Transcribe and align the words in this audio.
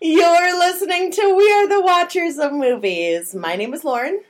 You're 0.00 0.58
listening 0.58 1.10
to 1.12 1.34
We 1.36 1.52
Are 1.52 1.68
the 1.68 1.80
Watchers 1.82 2.38
of 2.38 2.52
Movies. 2.52 3.34
My 3.34 3.54
name 3.56 3.74
is 3.74 3.84
Lauren, 3.84 4.20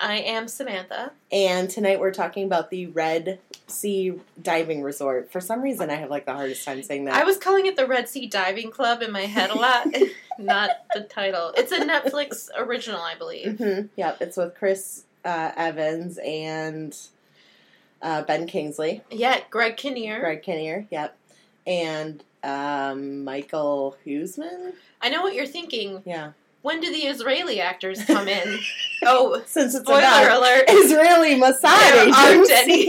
I 0.00 0.18
am 0.18 0.46
Samantha. 0.46 1.10
and 1.32 1.68
tonight 1.68 1.98
we're 1.98 2.12
talking 2.12 2.44
about 2.44 2.70
the 2.70 2.86
Red 2.88 3.40
Sea 3.66 4.20
Diving 4.40 4.82
Resort. 4.82 5.32
For 5.32 5.40
some 5.40 5.62
reason, 5.62 5.90
I 5.90 5.94
have 5.94 6.10
like 6.10 6.26
the 6.26 6.32
hardest 6.34 6.64
time 6.64 6.80
saying 6.82 7.06
that. 7.06 7.14
I 7.14 7.24
was 7.24 7.38
calling 7.38 7.66
it 7.66 7.74
the 7.76 7.86
Red 7.86 8.08
Sea 8.08 8.26
Diving 8.28 8.70
Club 8.70 9.02
in 9.02 9.10
my 9.10 9.22
head 9.22 9.50
a 9.50 9.54
lot, 9.56 9.88
not 10.38 10.70
the 10.94 11.00
title. 11.00 11.52
It's 11.56 11.72
a 11.72 11.80
Netflix 11.80 12.48
original, 12.56 13.00
I 13.00 13.16
believe. 13.16 13.58
hmm 13.58 13.86
Yep, 13.96 14.18
it's 14.20 14.36
with 14.36 14.54
Chris 14.54 15.04
uh, 15.24 15.50
Evans 15.56 16.18
and 16.24 16.96
uh, 18.00 18.22
Ben 18.22 18.46
Kingsley, 18.46 19.02
Yeah, 19.10 19.40
Greg 19.50 19.76
Kinnear. 19.76 20.20
Greg 20.20 20.42
Kinnear. 20.42 20.86
Yep, 20.90 21.16
and 21.66 22.22
um, 22.46 23.24
Michael 23.24 23.96
Huisman. 24.06 24.72
I 25.02 25.08
know 25.10 25.22
what 25.22 25.34
you're 25.34 25.46
thinking. 25.46 26.02
Yeah, 26.06 26.32
When 26.62 26.80
do 26.80 26.90
the 26.90 27.06
Israeli 27.06 27.60
actors 27.60 28.04
come 28.06 28.28
in? 28.28 28.58
oh, 29.04 29.42
since 29.46 29.74
it's 29.74 29.84
spoiler 29.84 29.98
about 30.00 30.38
alert. 30.38 30.64
Israeli 30.68 31.34
Mossad 31.34 32.12
aren't 32.12 32.50
any. 32.50 32.86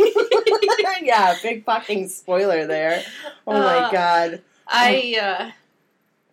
yeah, 1.05 1.35
big 1.41 1.63
fucking 1.65 2.07
spoiler 2.07 2.65
there. 2.65 3.03
Oh 3.45 3.53
my 3.53 3.77
Uh, 3.79 3.91
god. 3.91 4.41
I 4.67 5.15
uh, 5.21 5.51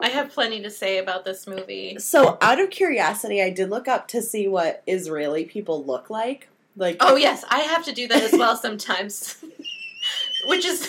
I 0.00 0.08
have 0.08 0.30
plenty 0.30 0.60
to 0.62 0.70
say 0.70 0.98
about 0.98 1.24
this 1.24 1.46
movie. 1.46 1.96
So, 1.98 2.36
out 2.42 2.60
of 2.60 2.70
curiosity, 2.70 3.40
I 3.42 3.50
did 3.50 3.70
look 3.70 3.86
up 3.88 4.08
to 4.08 4.20
see 4.22 4.48
what 4.48 4.82
Israeli 4.86 5.44
people 5.44 5.84
look 5.84 6.10
like. 6.10 6.48
Like, 6.76 6.96
Oh 7.00 7.14
yes, 7.16 7.44
I 7.48 7.60
have 7.60 7.84
to 7.84 7.92
do 7.92 8.08
that 8.08 8.22
as 8.22 8.32
well 8.32 8.56
sometimes. 8.66 9.36
Which 10.46 10.64
is 10.66 10.80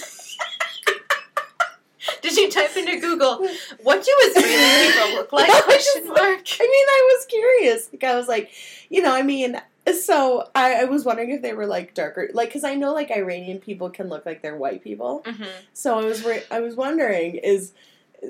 Did 2.22 2.36
you 2.38 2.50
type 2.52 2.76
into 2.78 3.00
Google 3.00 3.48
what 3.84 4.04
do 4.04 4.12
Israeli 4.26 4.92
people 4.92 5.10
look 5.16 5.32
like? 5.34 5.50
I 5.54 5.62
Question 5.62 6.08
mark. 6.08 6.18
I 6.60 6.64
mean, 6.64 6.88
I 6.88 7.16
was 7.18 7.26
curious. 7.26 7.90
Like, 7.92 8.04
I 8.04 8.16
was 8.16 8.28
like, 8.28 8.52
you 8.90 9.02
know, 9.02 9.14
I 9.14 9.22
mean, 9.22 9.60
so 10.02 10.50
I, 10.56 10.82
I 10.82 10.84
was 10.86 11.06
wondering 11.06 11.32
if 11.32 11.42
they 11.42 11.54
were 11.54 11.68
like 11.68 11.94
darker, 11.94 12.30
like, 12.34 12.50
because 12.50 12.64
I 12.64 12.76
know 12.76 12.94
like 12.94 13.12
Iranian 13.12 13.60
people 13.60 13.90
can 13.90 14.10
look 14.10 14.26
like 14.26 14.42
they're 14.42 14.56
white 14.58 14.84
people. 14.84 15.22
Mhm. 15.26 15.48
So 15.74 16.00
I 16.00 16.04
was, 16.06 16.24
re- 16.24 16.44
I 16.52 16.60
was 16.60 16.76
wondering, 16.76 17.36
is 17.36 17.74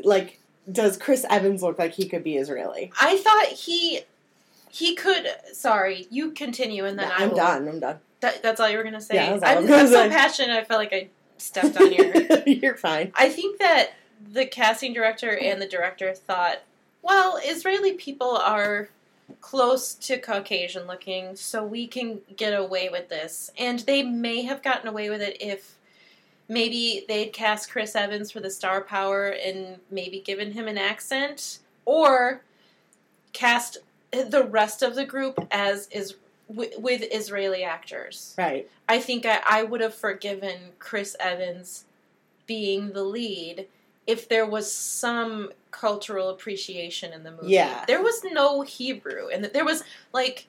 like, 0.03 0.39
does 0.71 0.97
Chris 0.97 1.25
Evans 1.29 1.61
look 1.61 1.77
like 1.77 1.93
he 1.93 2.07
could 2.07 2.23
be 2.23 2.37
Israeli? 2.37 2.91
I 2.99 3.17
thought 3.17 3.45
he 3.47 4.01
he 4.71 4.95
could. 4.95 5.27
Sorry, 5.53 6.07
you 6.09 6.31
continue 6.31 6.85
and 6.85 6.99
then 6.99 7.09
I 7.09 7.23
I'm 7.23 7.29
will. 7.29 7.37
done. 7.37 7.67
I'm 7.67 7.79
done. 7.79 7.99
That, 8.21 8.41
that's 8.41 8.59
all 8.59 8.69
you 8.69 8.77
were 8.77 8.83
gonna 8.83 8.99
say. 8.99 9.15
Yeah, 9.15 9.39
I'm 9.43 9.71
I'm 9.71 9.87
so 9.87 10.09
passionate. 10.09 10.57
I 10.57 10.63
felt 10.63 10.79
like 10.79 10.91
I 10.91 11.07
stepped 11.37 11.77
on 11.77 11.93
your. 11.93 12.13
You're 12.47 12.77
fine. 12.77 13.11
I 13.15 13.29
think 13.29 13.59
that 13.59 13.91
the 14.31 14.45
casting 14.45 14.93
director 14.93 15.37
and 15.37 15.61
the 15.61 15.67
director 15.67 16.13
thought, 16.13 16.61
well, 17.01 17.39
Israeli 17.43 17.93
people 17.93 18.37
are 18.37 18.89
close 19.41 19.93
to 19.95 20.17
Caucasian 20.19 20.87
looking, 20.87 21.35
so 21.35 21.63
we 21.63 21.87
can 21.87 22.19
get 22.35 22.51
away 22.51 22.89
with 22.89 23.09
this. 23.09 23.51
And 23.57 23.79
they 23.79 24.03
may 24.03 24.43
have 24.43 24.61
gotten 24.61 24.87
away 24.87 25.09
with 25.09 25.21
it 25.21 25.37
if 25.39 25.75
maybe 26.47 27.05
they'd 27.07 27.33
cast 27.33 27.71
Chris 27.71 27.95
Evans 27.95 28.31
for 28.31 28.39
the 28.39 28.49
star 28.49 28.81
power 28.81 29.27
and 29.29 29.79
maybe 29.89 30.19
given 30.19 30.51
him 30.51 30.67
an 30.67 30.77
accent, 30.77 31.59
or 31.85 32.41
cast 33.33 33.77
the 34.11 34.43
rest 34.43 34.81
of 34.81 34.95
the 34.95 35.05
group 35.05 35.47
as 35.51 35.87
is 35.91 36.15
with, 36.47 36.77
with 36.77 37.03
Israeli 37.11 37.63
actors. 37.63 38.35
Right. 38.37 38.69
I 38.87 38.99
think 38.99 39.25
I, 39.25 39.41
I 39.47 39.63
would 39.63 39.81
have 39.81 39.95
forgiven 39.95 40.71
Chris 40.79 41.15
Evans 41.19 41.85
being 42.45 42.93
the 42.93 43.03
lead 43.03 43.67
if 44.07 44.29
there 44.29 44.45
was 44.45 44.71
some 44.71 45.51
cultural 45.71 46.29
appreciation 46.29 47.11
in 47.11 47.23
the 47.23 47.31
movie. 47.31 47.49
Yeah. 47.49 47.85
There 47.87 48.01
was 48.01 48.23
no 48.31 48.61
Hebrew, 48.61 49.29
and 49.29 49.45
there 49.45 49.65
was 49.65 49.83
like 50.13 50.47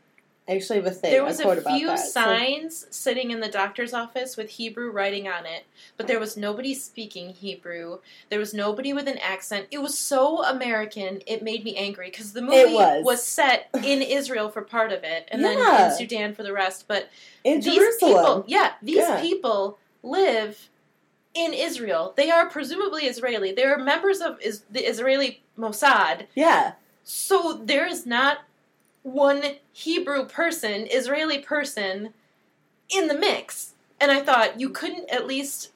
I 0.48 0.54
actually 0.54 0.76
have 0.76 0.86
a 0.86 0.90
thing. 0.92 1.10
there 1.10 1.24
was 1.24 1.40
a 1.40 1.60
few 1.62 1.88
that. 1.88 1.98
So- 1.98 2.10
signs 2.10 2.86
sitting 2.90 3.32
in 3.32 3.40
the 3.40 3.48
doctor's 3.48 3.92
office 3.92 4.36
with 4.36 4.48
Hebrew 4.50 4.90
writing 4.92 5.26
on 5.28 5.44
it, 5.44 5.64
but 5.96 6.06
there 6.06 6.20
was 6.20 6.36
nobody 6.36 6.72
speaking 6.72 7.30
Hebrew. 7.30 7.98
There 8.28 8.38
was 8.38 8.54
nobody 8.54 8.92
with 8.92 9.08
an 9.08 9.18
accent. 9.18 9.66
It 9.72 9.78
was 9.78 9.98
so 9.98 10.44
American, 10.44 11.20
it 11.26 11.42
made 11.42 11.64
me 11.64 11.76
angry 11.76 12.10
because 12.10 12.32
the 12.32 12.42
movie 12.42 12.74
was. 12.74 13.22
set 13.24 13.68
in 13.82 14.02
Israel 14.18 14.48
for 14.48 14.62
part 14.62 14.92
of 14.92 15.02
it, 15.02 15.28
and 15.32 15.42
then 15.44 15.58
in 15.58 15.96
Sudan 15.96 16.32
for 16.34 16.44
the 16.44 16.52
rest. 16.52 16.84
But 16.86 17.08
in 17.42 17.60
these 17.60 17.74
Jerusalem. 17.74 18.12
people, 18.42 18.44
yeah, 18.46 18.72
these 18.82 18.98
Yeah. 18.98 19.20
people 19.20 19.78
live 20.04 20.68
in 21.34 21.52
Israel. 21.52 22.14
They 22.16 22.30
are 22.30 22.48
presumably 22.48 23.06
Israeli. 23.06 23.52
They 23.52 23.64
are 23.64 23.78
members 23.78 24.20
of 24.20 24.40
is, 24.40 24.62
the 24.70 24.88
Israeli 24.88 25.42
Mossad. 25.58 26.26
Yeah. 26.36 26.72
So 27.02 27.60
there 27.62 27.86
is 27.86 28.06
not 28.06 28.38
one 29.06 29.42
Hebrew 29.72 30.24
person, 30.26 30.88
Israeli 30.90 31.38
person, 31.38 32.12
in 32.90 33.06
the 33.06 33.14
mix. 33.14 33.74
And 34.00 34.10
I 34.10 34.20
thought 34.20 34.60
you 34.60 34.70
couldn't 34.70 35.08
at 35.10 35.26
least 35.28 35.70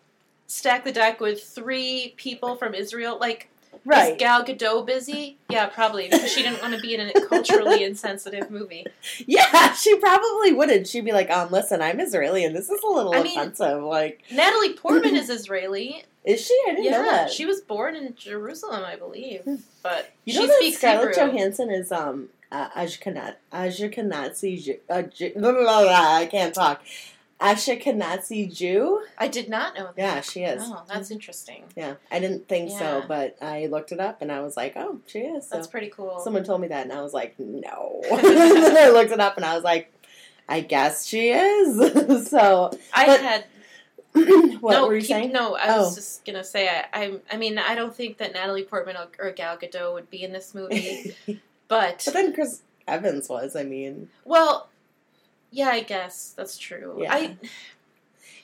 stack 0.49 0.83
the 0.85 0.91
deck 0.93 1.21
with 1.21 1.43
three 1.45 2.15
people 2.17 2.57
from 2.57 2.75
Israel. 2.75 3.19
Like, 3.21 3.47
Right. 3.85 4.13
is 4.15 4.19
Gal 4.19 4.45
Gadot 4.45 4.85
busy? 4.85 5.39
Yeah, 5.49 5.67
probably 5.67 6.09
because 6.09 6.31
she 6.31 6.43
didn't 6.43 6.61
want 6.61 6.75
to 6.75 6.81
be 6.81 6.95
in 6.97 7.01
a 7.09 7.13
culturally 7.29 7.85
insensitive 7.91 8.51
movie. 8.51 8.85
Yeah, 9.27 9.73
she 9.75 9.97
probably 9.97 10.53
wouldn't. 10.53 10.89
She'd 10.89 11.05
be 11.05 11.13
like, 11.13 11.31
um, 11.31 11.51
listen, 11.53 11.81
I'm 11.81 12.01
Israeli 12.01 12.45
and 12.45 12.55
this 12.55 12.69
is 12.69 12.83
a 12.83 12.87
little 12.89 13.15
I 13.15 13.23
mean- 13.23 13.39
offensive. 13.39 13.83
Like, 13.85 14.23
Natalie 14.33 14.73
Portman 14.83 15.15
is 15.17 15.31
Israeli. 15.31 16.05
is 16.25 16.45
she? 16.45 16.61
I 16.69 16.75
didn't 16.75 16.91
know 16.91 17.05
that. 17.05 17.31
she 17.31 17.47
was 17.47 17.61
born 17.61 17.95
in 17.95 18.15
Jerusalem, 18.17 18.83
I 18.85 18.97
believe. 18.97 19.43
But 19.85 20.11
you 20.25 20.33
she 20.35 20.41
know 20.41 20.47
that 20.49 20.57
speaks 20.59 20.77
Scarlett 20.79 21.15
Hebrew. 21.17 21.33
Johansson 21.33 21.71
is 21.71 21.93
um 21.93 22.29
uh, 22.53 22.69
Ashkenaz 22.71 23.37
Ashkenazi 23.53 24.63
Jew. 24.63 24.77
Uh, 24.89 25.03
Jew 25.03 25.33
blah, 25.37 25.53
blah, 25.53 25.63
blah, 25.63 25.83
blah, 25.83 26.15
I 26.17 26.27
can't 26.27 26.55
talk. 26.55 26.83
Ashkenazi 27.41 28.55
Jew. 28.55 29.03
I 29.19 29.29
did 29.29 29.49
not 29.49 29.75
know 29.75 29.85
that. 29.87 29.95
Yeah, 29.97 30.21
she 30.21 30.41
is. 30.45 30.63
Oh, 30.67 30.83
that's 30.87 31.11
interesting. 31.11 31.65
Yeah, 31.75 31.95
I 32.11 32.21
didn't 32.21 32.49
think 32.49 32.71
so, 32.71 33.03
but 33.09 33.37
I 33.41 33.67
looked 33.67 33.93
it 33.93 34.01
up 34.01 34.21
and 34.23 34.31
I 34.31 34.41
was 34.41 34.57
like, 34.57 34.75
oh, 34.77 35.01
she 35.07 35.21
is. 35.21 35.49
So 35.49 35.57
That's 35.57 35.67
pretty 35.69 35.89
cool. 35.89 36.21
someone 36.21 36.45
told 36.45 36.61
me 36.61 36.69
that 36.69 36.85
and 36.85 36.93
I 36.93 37.01
was 37.03 37.15
like, 37.15 37.35
no. 37.39 38.03
then 38.11 38.77
I 38.77 38.91
looked 38.91 39.11
it 39.13 39.21
up 39.21 39.37
and 39.37 39.45
I 39.47 39.55
was 39.55 39.65
like, 39.65 39.93
I 40.49 40.61
guess 40.61 41.07
she 41.07 41.31
is. 41.31 42.29
so, 42.29 42.71
I 42.93 43.07
but- 43.07 43.21
had 43.21 43.45
what 44.61 44.73
no, 44.73 44.89
were 44.89 44.95
you 44.97 45.01
keep- 45.01 45.09
saying? 45.11 45.33
No, 45.33 45.55
I 45.55 45.79
was 45.79 45.93
Oh. 45.93 45.95
just 45.95 46.25
gonna 46.27 46.43
say 46.43 46.69
I, 46.69 46.85
I. 46.93 47.21
I 47.31 47.37
mean, 47.37 47.59
I 47.59 47.77
don't 47.77 47.95
think 47.95 48.19
that 48.19 48.33
Natalie 48.35 48.65
Portman 48.65 48.97
or, 48.97 49.07
or 49.25 49.31
Gal 49.31 49.57
Gadot 49.57 49.95
would 49.95 50.11
be 50.11 50.25
in 50.25 50.33
this 50.33 50.53
movie, 50.53 51.15
but 51.71 52.03
But 52.05 52.13
then 52.13 52.35
Chris 52.35 52.63
Evans 52.87 53.29
was. 53.31 53.57
I 53.57 53.63
mean, 53.63 54.11
well, 54.25 54.69
yeah, 55.51 55.69
I 55.69 55.81
guess 55.81 56.35
that's 56.37 56.59
true. 56.59 56.99
Yeah. 56.99 57.15
I 57.15 57.37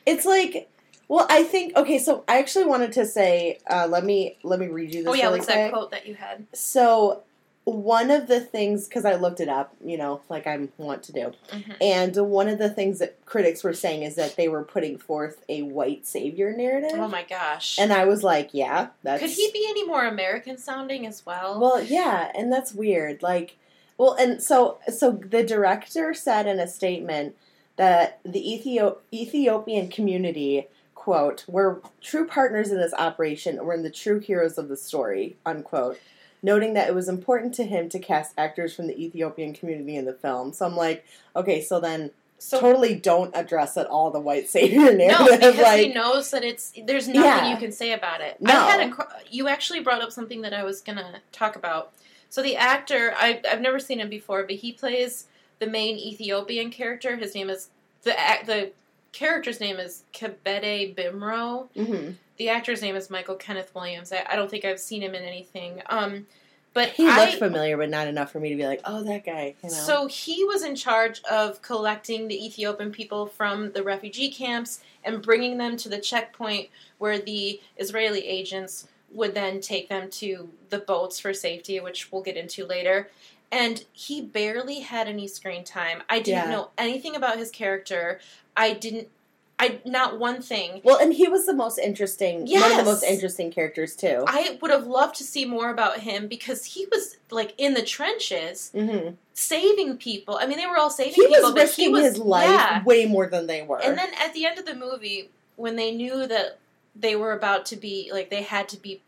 it's 0.06 0.24
like, 0.24 0.70
well, 1.08 1.26
I 1.28 1.42
think 1.42 1.76
okay. 1.76 1.98
So 1.98 2.24
I 2.28 2.38
actually 2.38 2.66
wanted 2.66 2.92
to 2.92 3.04
say, 3.04 3.58
uh, 3.68 3.88
let 3.90 4.04
me 4.04 4.38
let 4.44 4.60
me 4.60 4.68
read 4.68 4.94
you 4.94 5.02
this. 5.02 5.10
oh 5.10 5.14
yeah, 5.14 5.24
really 5.24 5.40
what's 5.40 5.48
that 5.48 5.72
quote 5.72 5.90
that 5.90 6.06
you 6.06 6.14
had? 6.14 6.46
So 6.52 7.24
one 7.66 8.12
of 8.12 8.28
the 8.28 8.38
things, 8.38 8.86
because 8.86 9.04
I 9.04 9.16
looked 9.16 9.40
it 9.40 9.48
up, 9.48 9.74
you 9.84 9.98
know, 9.98 10.20
like 10.28 10.46
I 10.46 10.68
want 10.78 11.02
to 11.04 11.12
do, 11.12 11.32
Mhm. 11.52 11.74
and 11.80 12.16
one 12.30 12.46
of 12.48 12.58
the 12.58 12.70
things 12.70 13.00
that 13.00 13.16
critics 13.26 13.64
were 13.64 13.72
saying 13.74 14.04
is 14.04 14.14
that 14.14 14.36
they 14.36 14.46
were 14.48 14.62
putting 14.62 14.96
forth 14.98 15.42
a 15.48 15.62
white 15.62 16.06
savior 16.06 16.52
narrative, 16.52 16.92
Oh 16.94 17.08
my 17.08 17.24
gosh! 17.24 17.76
and 17.80 17.92
I 17.92 18.04
was 18.04 18.22
like, 18.22 18.50
yeah, 18.52 18.88
that's 19.02 19.20
Could 19.20 19.30
he 19.32 19.50
be 19.52 19.66
any 19.68 19.84
more 19.84 20.04
American 20.06 20.58
sounding 20.58 21.06
as 21.08 21.26
well? 21.26 21.58
Well, 21.60 21.82
yeah, 21.82 22.30
and 22.36 22.52
that's 22.52 22.72
weird. 22.72 23.20
Like, 23.20 23.56
well, 23.98 24.12
and 24.12 24.40
so 24.40 24.78
so 24.88 25.10
the 25.10 25.42
director 25.42 26.14
said 26.14 26.46
in 26.46 26.60
a 26.60 26.68
statement 26.68 27.34
that 27.74 28.20
the 28.24 28.40
Ethio- 28.40 28.98
Ethiopian 29.12 29.88
community 29.88 30.68
quote 30.94 31.44
we're 31.48 31.76
true 32.00 32.26
partners 32.26 32.70
in 32.70 32.78
this 32.78 32.92
operation 32.94 33.64
we're 33.64 33.80
the 33.80 33.90
true 33.90 34.18
heroes 34.18 34.56
of 34.58 34.68
the 34.68 34.76
story 34.76 35.36
unquote 35.46 35.98
noting 36.42 36.74
that 36.74 36.88
it 36.88 36.94
was 36.94 37.08
important 37.08 37.54
to 37.54 37.64
him 37.64 37.88
to 37.88 37.98
cast 37.98 38.32
actors 38.38 38.74
from 38.74 38.86
the 38.86 39.02
ethiopian 39.04 39.52
community 39.54 39.96
in 39.96 40.04
the 40.04 40.12
film 40.14 40.52
so 40.52 40.66
i'm 40.66 40.76
like 40.76 41.04
okay 41.34 41.60
so 41.60 41.80
then 41.80 42.10
so 42.38 42.60
totally 42.60 42.94
don't 42.94 43.34
address 43.34 43.78
at 43.78 43.86
all 43.86 44.10
the 44.10 44.20
white 44.20 44.46
savior 44.48 44.92
narrative. 44.94 45.18
no, 45.20 45.24
because 45.36 45.56
like 45.56 45.86
he 45.86 45.94
knows 45.94 46.30
that 46.32 46.44
it's 46.44 46.72
there's 46.84 47.08
nothing 47.08 47.22
Yeah. 47.22 47.50
you 47.50 47.56
can 47.56 47.72
say 47.72 47.92
about 47.92 48.20
it. 48.20 48.36
No. 48.42 48.52
I 48.52 48.70
had 48.70 48.90
a 48.90 49.08
you 49.30 49.48
actually 49.48 49.80
brought 49.80 50.02
up 50.02 50.12
something 50.12 50.42
that 50.42 50.52
I 50.52 50.62
was 50.62 50.82
gonna 50.82 51.20
talk 51.32 51.56
about. 51.56 51.92
So 52.28 52.42
the 52.42 52.54
actor, 52.56 53.14
I, 53.16 53.40
I've 53.50 53.62
never 53.62 53.78
seen 53.78 54.00
him 54.00 54.10
before, 54.10 54.42
but 54.42 54.56
he 54.56 54.70
plays 54.72 55.28
the 55.60 55.66
main 55.66 55.96
Ethiopian 55.96 56.70
character. 56.70 57.16
His 57.16 57.34
name 57.34 57.48
is 57.48 57.70
the 58.02 58.14
the 58.44 58.72
character's 59.12 59.58
name 59.58 59.78
is 59.78 60.02
Kebede 60.12 60.94
Bimro. 60.94 61.68
mhm. 61.74 62.16
The 62.38 62.48
actor's 62.50 62.82
name 62.82 62.96
is 62.96 63.08
Michael 63.10 63.36
Kenneth 63.36 63.74
Williams. 63.74 64.12
I, 64.12 64.26
I 64.28 64.36
don't 64.36 64.50
think 64.50 64.64
I've 64.64 64.80
seen 64.80 65.02
him 65.02 65.14
in 65.14 65.22
anything. 65.22 65.82
Um, 65.86 66.26
but 66.74 66.90
he 66.90 67.08
I, 67.08 67.24
looked 67.24 67.38
familiar 67.38 67.78
but 67.78 67.88
not 67.88 68.06
enough 68.06 68.30
for 68.30 68.38
me 68.38 68.50
to 68.50 68.54
be 68.54 68.66
like 68.66 68.82
oh 68.84 69.02
that 69.04 69.24
guy 69.24 69.54
you 69.62 69.70
know 69.70 69.74
So 69.74 70.08
he 70.08 70.44
was 70.44 70.62
in 70.62 70.76
charge 70.76 71.22
of 71.24 71.62
collecting 71.62 72.28
the 72.28 72.44
Ethiopian 72.44 72.92
people 72.92 73.24
from 73.26 73.72
the 73.72 73.82
refugee 73.82 74.30
camps 74.30 74.80
and 75.02 75.22
bringing 75.22 75.56
them 75.56 75.78
to 75.78 75.88
the 75.88 75.98
checkpoint 75.98 76.68
where 76.98 77.18
the 77.18 77.62
Israeli 77.78 78.26
agents 78.26 78.88
would 79.10 79.34
then 79.34 79.62
take 79.62 79.88
them 79.88 80.10
to 80.10 80.50
the 80.68 80.78
boats 80.78 81.18
for 81.18 81.32
safety, 81.32 81.80
which 81.80 82.12
we'll 82.12 82.22
get 82.22 82.36
into 82.36 82.66
later. 82.66 83.08
And 83.50 83.84
he 83.92 84.20
barely 84.20 84.80
had 84.80 85.08
any 85.08 85.28
screen 85.28 85.64
time. 85.64 86.02
I 86.10 86.18
didn't 86.18 86.44
Yeah. 86.44 86.50
know 86.50 86.70
anything 86.76 87.16
about 87.16 87.38
his 87.38 87.50
character. 87.50 88.20
I 88.56 88.74
didn't. 88.74 89.08
I 89.58 89.80
not 89.86 90.18
one 90.18 90.42
thing. 90.42 90.82
Well, 90.84 90.98
and 90.98 91.14
he 91.14 91.28
was 91.28 91.46
the 91.46 91.54
most 91.54 91.78
interesting, 91.78 92.46
one 92.46 92.70
of 92.70 92.76
the 92.76 92.84
most 92.84 93.02
interesting 93.02 93.50
characters 93.50 93.96
too. 93.96 94.24
I 94.26 94.58
would 94.60 94.70
have 94.70 94.86
loved 94.86 95.14
to 95.16 95.24
see 95.24 95.46
more 95.46 95.70
about 95.70 96.00
him 96.00 96.28
because 96.28 96.64
he 96.66 96.86
was 96.92 97.16
like 97.30 97.54
in 97.56 97.74
the 97.74 97.82
trenches 97.82 98.70
hmm 98.74 99.10
saving 99.32 99.98
people. 99.98 100.38
I 100.40 100.46
mean, 100.46 100.56
they 100.56 100.66
were 100.66 100.78
all 100.78 100.88
saving 100.90 101.12
He 101.14 101.26
people, 101.26 101.42
was 101.42 101.52
but 101.52 101.60
risking 101.60 101.86
he 101.86 101.92
was, 101.92 102.04
his 102.04 102.18
life 102.18 102.48
Yeah. 102.48 102.82
way 102.84 103.04
more 103.04 103.26
than 103.26 103.46
they 103.46 103.62
were. 103.62 103.80
And 103.82 103.96
then 103.98 104.08
at 104.18 104.32
the 104.32 104.46
end 104.46 104.58
of 104.58 104.64
the 104.64 104.74
movie, 104.74 105.28
when 105.56 105.76
they 105.76 105.90
knew 105.92 106.26
that 106.26 106.58
they 106.94 107.16
were 107.16 107.32
about 107.32 107.66
to 107.66 107.76
be 107.76 108.10
like 108.12 108.30
they 108.30 108.42
had 108.42 108.68
to 108.70 108.78
be 108.80 109.02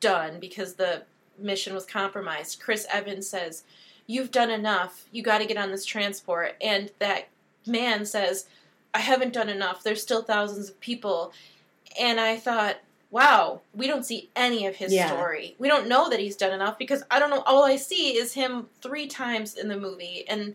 done 0.00 0.40
because 0.40 0.74
the 0.74 1.02
mission 1.38 1.74
was 1.74 1.84
compromised, 1.86 2.60
Chris 2.60 2.86
Evans 2.90 3.28
says, 3.28 3.64
"You've 4.06 4.30
done 4.30 4.50
enough. 4.50 5.04
You 5.12 5.22
got 5.22 5.38
to 5.38 5.46
get 5.46 5.56
on 5.58 5.70
this 5.70 5.84
transport." 5.84 6.54
And 6.60 6.90
that 6.98 7.28
man 7.66 8.06
says, 8.06 8.46
"I 8.94 9.00
haven't 9.00 9.32
done 9.32 9.48
enough. 9.48 9.82
There's 9.82 10.02
still 10.02 10.22
thousands 10.22 10.68
of 10.70 10.80
people." 10.80 11.32
And 11.98 12.20
I 12.20 12.36
thought, 12.36 12.76
"Wow, 13.10 13.60
we 13.74 13.86
don't 13.86 14.04
see 14.04 14.30
any 14.36 14.66
of 14.66 14.76
his 14.76 14.92
Yeah. 14.92 15.08
story. 15.08 15.54
We 15.58 15.68
don't 15.68 15.88
know 15.88 16.08
that 16.10 16.20
he's 16.20 16.36
done 16.36 16.52
enough 16.52 16.78
because 16.78 17.02
I 17.10 17.18
don't 17.18 17.30
know. 17.30 17.42
All 17.46 17.64
I 17.64 17.76
see 17.76 18.16
is 18.16 18.32
him 18.34 18.68
three 18.82 19.06
times 19.06 19.54
in 19.54 19.68
the 19.68 19.76
movie, 19.78 20.24
and 20.28 20.54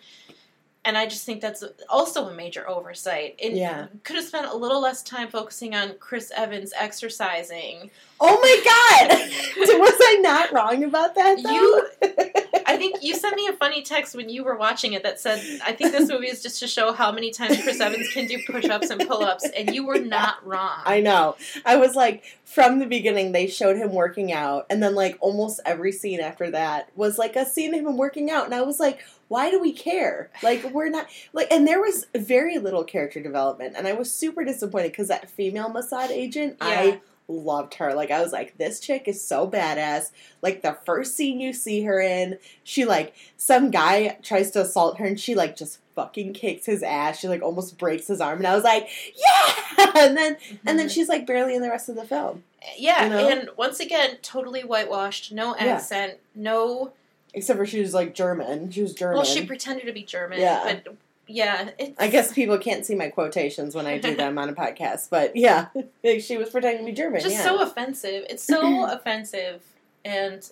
and 0.83 0.97
I 0.97 1.05
just 1.05 1.27
think 1.27 1.41
that's 1.41 1.63
also 1.89 2.27
a 2.27 2.33
major 2.33 2.67
oversight. 2.67 3.35
It 3.37 3.53
Yeah. 3.53 3.85
could 4.03 4.15
have 4.15 4.25
spent 4.25 4.47
a 4.47 4.55
little 4.55 4.81
less 4.81 5.03
time 5.03 5.27
focusing 5.29 5.75
on 5.75 5.93
Chris 5.99 6.31
Evans 6.35 6.73
exercising. 6.75 7.91
oh 8.19 8.39
my 8.39 9.07
god, 9.07 9.19
was 9.79 9.93
I 10.01 10.17
not 10.21 10.51
wrong 10.51 10.83
about 10.83 11.13
that? 11.13 11.43
Though? 11.43 11.51
You- 11.51 12.40
I 12.71 12.77
think 12.77 13.03
you 13.03 13.15
sent 13.15 13.35
me 13.35 13.47
a 13.47 13.53
funny 13.53 13.81
text 13.81 14.15
when 14.15 14.29
you 14.29 14.43
were 14.43 14.55
watching 14.55 14.93
it 14.93 15.03
that 15.03 15.19
said, 15.19 15.39
"I 15.63 15.73
think 15.73 15.91
this 15.91 16.09
movie 16.09 16.27
is 16.27 16.41
just 16.41 16.59
to 16.59 16.67
show 16.67 16.93
how 16.93 17.11
many 17.11 17.31
times 17.31 17.61
Chris 17.61 17.79
Evans 17.79 18.11
can 18.13 18.27
do 18.27 18.39
push-ups 18.47 18.89
and 18.89 19.07
pull-ups," 19.07 19.47
and 19.55 19.73
you 19.75 19.85
were 19.85 19.99
not 19.99 20.45
wrong. 20.45 20.81
I 20.85 21.01
know. 21.01 21.35
I 21.65 21.75
was 21.75 21.95
like, 21.95 22.23
from 22.43 22.79
the 22.79 22.85
beginning, 22.85 23.31
they 23.31 23.47
showed 23.47 23.77
him 23.77 23.93
working 23.93 24.31
out, 24.31 24.65
and 24.69 24.81
then 24.81 24.95
like 24.95 25.17
almost 25.19 25.59
every 25.65 25.91
scene 25.91 26.19
after 26.19 26.51
that 26.51 26.89
was 26.95 27.17
like 27.17 27.35
a 27.35 27.45
scene 27.45 27.73
of 27.73 27.81
him 27.81 27.97
working 27.97 28.29
out, 28.29 28.45
and 28.45 28.55
I 28.55 28.61
was 28.61 28.79
like, 28.79 28.99
why 29.27 29.49
do 29.49 29.59
we 29.59 29.71
care? 29.71 30.29
Like 30.43 30.63
we're 30.73 30.89
not 30.89 31.07
like, 31.33 31.47
and 31.51 31.67
there 31.67 31.81
was 31.81 32.07
very 32.15 32.57
little 32.57 32.83
character 32.83 33.21
development, 33.21 33.75
and 33.77 33.87
I 33.87 33.93
was 33.93 34.13
super 34.13 34.43
disappointed 34.43 34.91
because 34.91 35.07
that 35.07 35.29
female 35.29 35.69
Mossad 35.69 36.09
agent, 36.09 36.57
Yeah. 36.59 36.67
I 36.67 37.01
loved 37.27 37.75
her. 37.75 37.93
Like 37.93 38.11
I 38.11 38.21
was 38.21 38.31
like, 38.31 38.57
this 38.57 38.79
chick 38.79 39.07
is 39.07 39.23
so 39.23 39.49
badass. 39.49 40.11
Like 40.41 40.61
the 40.61 40.77
first 40.85 41.15
scene 41.15 41.39
you 41.39 41.53
see 41.53 41.83
her 41.83 41.99
in, 41.99 42.37
she 42.63 42.85
like 42.85 43.13
some 43.37 43.71
guy 43.71 44.17
tries 44.21 44.51
to 44.51 44.61
assault 44.61 44.97
her, 44.99 45.05
and 45.05 45.19
she 45.19 45.35
like 45.35 45.55
just 45.55 45.79
fucking 45.95 46.33
kicks 46.33 46.65
his 46.65 46.83
ass. 46.83 47.19
She 47.19 47.27
like 47.27 47.41
almost 47.41 47.77
breaks 47.77 48.07
his 48.07 48.21
arm, 48.21 48.39
and 48.39 48.47
I 48.47 48.55
was 48.55 48.63
like, 48.63 48.89
yeah. 49.15 49.91
And 49.95 50.15
then 50.17 50.37
and 50.65 50.77
then 50.77 50.87
mhm. 50.87 50.91
she's 50.91 51.09
like 51.09 51.25
barely 51.25 51.55
in 51.55 51.61
the 51.61 51.69
rest 51.69 51.89
of 51.89 51.95
the 51.95 52.03
film, 52.05 52.43
yeah, 52.77 53.03
you 53.05 53.09
know? 53.09 53.29
and 53.29 53.49
once 53.57 53.79
again, 53.79 54.17
totally 54.21 54.61
whitewashed, 54.61 55.31
no 55.31 55.55
Yeah. 55.55 55.65
accent, 55.75 56.17
no. 56.35 56.91
except 57.33 57.57
for 57.57 57.65
she 57.65 57.79
was 57.79 57.93
like 57.93 58.13
German. 58.13 58.71
She 58.71 58.81
was 58.81 58.93
German. 58.93 59.15
Well, 59.17 59.25
she 59.25 59.45
pretended 59.45 59.85
to 59.85 59.93
be 59.93 60.03
German, 60.03 60.39
Yeah. 60.39 60.61
but 60.83 60.95
yeah, 61.31 61.69
it's, 61.79 61.99
I 61.99 62.07
guess 62.07 62.33
people 62.33 62.57
can't 62.57 62.85
see 62.85 62.95
my 62.95 63.09
quotations 63.09 63.73
when 63.75 63.85
I 63.87 63.97
do 63.97 64.15
them 64.15 64.37
on 64.37 64.49
a 64.49 64.53
podcast, 64.63 65.09
but 65.09 65.35
yeah, 65.35 65.67
she 66.19 66.37
was 66.37 66.49
pretending 66.49 66.85
to 66.85 66.91
be 66.91 66.95
German. 66.95 67.21
just 67.21 67.35
yeah. 67.35 67.43
so 67.43 67.61
offensive. 67.61 68.25
It's 68.29 68.43
so 68.43 68.85
offensive, 68.91 69.61
and 70.05 70.49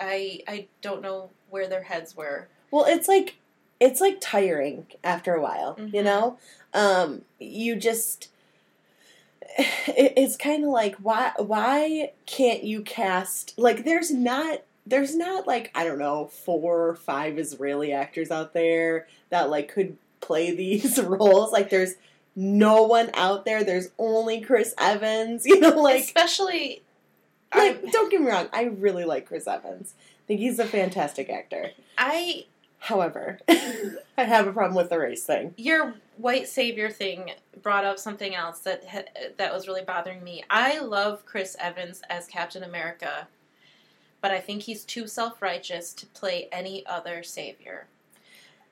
I 0.00 0.40
I 0.48 0.66
don't 0.80 1.02
know 1.02 1.30
where 1.50 1.68
their 1.68 1.82
heads 1.82 2.16
were. 2.16 2.48
Well, 2.70 2.86
it's 2.88 3.08
like 3.08 3.36
it's 3.80 4.00
like 4.00 4.18
tiring 4.20 4.86
after 5.04 5.34
a 5.34 5.40
while, 5.42 5.76
you 5.78 6.00
Mhm. 6.00 6.04
know. 6.04 6.38
Um, 6.74 7.22
you 7.38 7.76
just 7.76 8.28
it, 9.58 10.14
it's 10.16 10.36
kind 10.36 10.64
of 10.64 10.70
like 10.70 10.96
why 10.96 11.32
why 11.38 12.12
can't 12.26 12.64
you 12.64 12.82
cast 12.82 13.54
like 13.58 13.84
there's 13.84 14.10
not 14.10 14.62
there's 14.86 15.14
not 15.14 15.46
like 15.46 15.70
I 15.74 15.84
don't 15.84 15.98
know 15.98 16.26
four 16.26 16.88
or 16.88 16.94
five 16.94 17.38
Israeli 17.38 17.92
actors 17.92 18.30
out 18.30 18.54
there 18.54 19.06
that 19.30 19.50
like 19.50 19.68
could 19.68 19.96
play 20.22 20.54
these 20.54 20.98
roles. 21.02 21.52
Like 21.52 21.68
there's 21.68 21.94
no 22.34 22.84
one 22.84 23.10
out 23.12 23.44
there. 23.44 23.62
There's 23.62 23.90
only 23.98 24.40
Chris 24.40 24.74
Evans. 24.78 25.44
You 25.46 25.60
know, 25.60 25.82
like 25.82 26.02
Especially, 26.04 26.82
like 27.54 27.84
I, 27.84 27.90
don't 27.90 28.10
get 28.10 28.22
me 28.22 28.28
wrong. 28.28 28.48
I 28.52 28.64
really 28.64 29.04
like 29.04 29.26
Chris 29.26 29.46
Evans. 29.46 29.94
I 29.98 30.22
think 30.26 30.40
he's 30.40 30.58
a 30.58 30.64
fantastic 30.64 31.28
actor. 31.28 31.72
I 31.98 32.46
However, 32.82 33.38
I 33.48 34.24
have 34.24 34.48
a 34.48 34.52
problem 34.52 34.74
with 34.74 34.90
the 34.90 34.98
race 34.98 35.24
thing. 35.24 35.54
your 35.56 35.94
white 36.16 36.48
savior 36.48 36.90
thing 36.90 37.30
brought 37.62 37.84
up 37.84 37.96
something 37.96 38.34
else 38.34 38.58
that 38.60 38.82
that 39.36 39.52
was 39.52 39.68
really 39.68 39.84
bothering 39.84 40.24
me. 40.24 40.42
I 40.50 40.80
love 40.80 41.24
Chris 41.24 41.54
Evans 41.60 42.02
as 42.10 42.26
Captain 42.26 42.64
America, 42.64 43.28
but 44.20 44.32
I 44.32 44.40
think 44.40 44.62
he's 44.62 44.84
too 44.84 45.06
self-righteous 45.06 45.92
to 45.94 46.06
play 46.06 46.48
any 46.50 46.84
other 46.84 47.22
savior. 47.22 47.86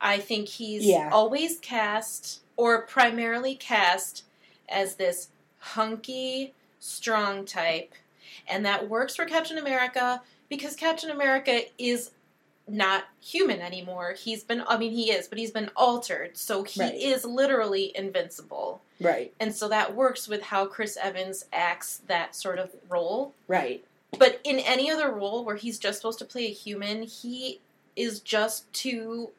I 0.00 0.19
think 0.19 0.49
he's 0.49 0.85
Yeah. 0.87 1.11
always 1.12 1.58
cast 1.58 2.41
or 2.56 2.82
primarily 2.82 3.55
cast 3.55 4.25
as 4.69 4.94
this 4.97 5.29
hunky, 5.58 6.55
strong 6.79 7.44
type, 7.44 7.93
and 8.49 8.64
that 8.64 8.88
works 8.88 9.14
for 9.17 9.25
Captain 9.25 9.58
America 9.58 10.23
because 10.49 10.75
Captain 10.76 11.11
America 11.11 11.62
is 11.79 12.11
not 12.69 13.05
human 13.20 13.61
anymore. 13.61 14.12
He's 14.12 14.44
been, 14.44 14.62
I 14.69 14.76
mean, 14.79 14.93
he 14.93 15.11
is, 15.11 15.26
but 15.29 15.38
he's 15.38 15.50
been 15.50 15.70
altered. 15.76 16.37
So 16.37 16.62
he 16.62 16.81
Right. 16.81 16.94
is 16.94 17.25
literally 17.25 17.93
invincible. 17.96 18.81
Right, 19.00 19.32
And 19.41 19.55
so 19.56 19.67
that 19.69 19.94
works 19.94 20.29
with 20.29 20.43
how 20.43 20.67
Chris 20.67 20.99
Evans 21.00 21.46
acts 21.55 22.03
that 22.06 22.37
sort 22.37 22.58
of 22.58 22.75
role. 22.88 23.32
right. 23.49 23.82
But 24.19 24.41
in 24.44 24.58
any 24.58 24.91
other 24.91 25.11
role 25.11 25.43
where 25.44 25.56
he's 25.56 25.79
just 25.79 25.99
supposed 25.99 26.19
to 26.19 26.25
play 26.26 26.46
a 26.46 26.53
human, 26.53 27.05
he 27.05 27.61
is 27.96 28.20
just 28.20 28.70
too, 28.75 29.31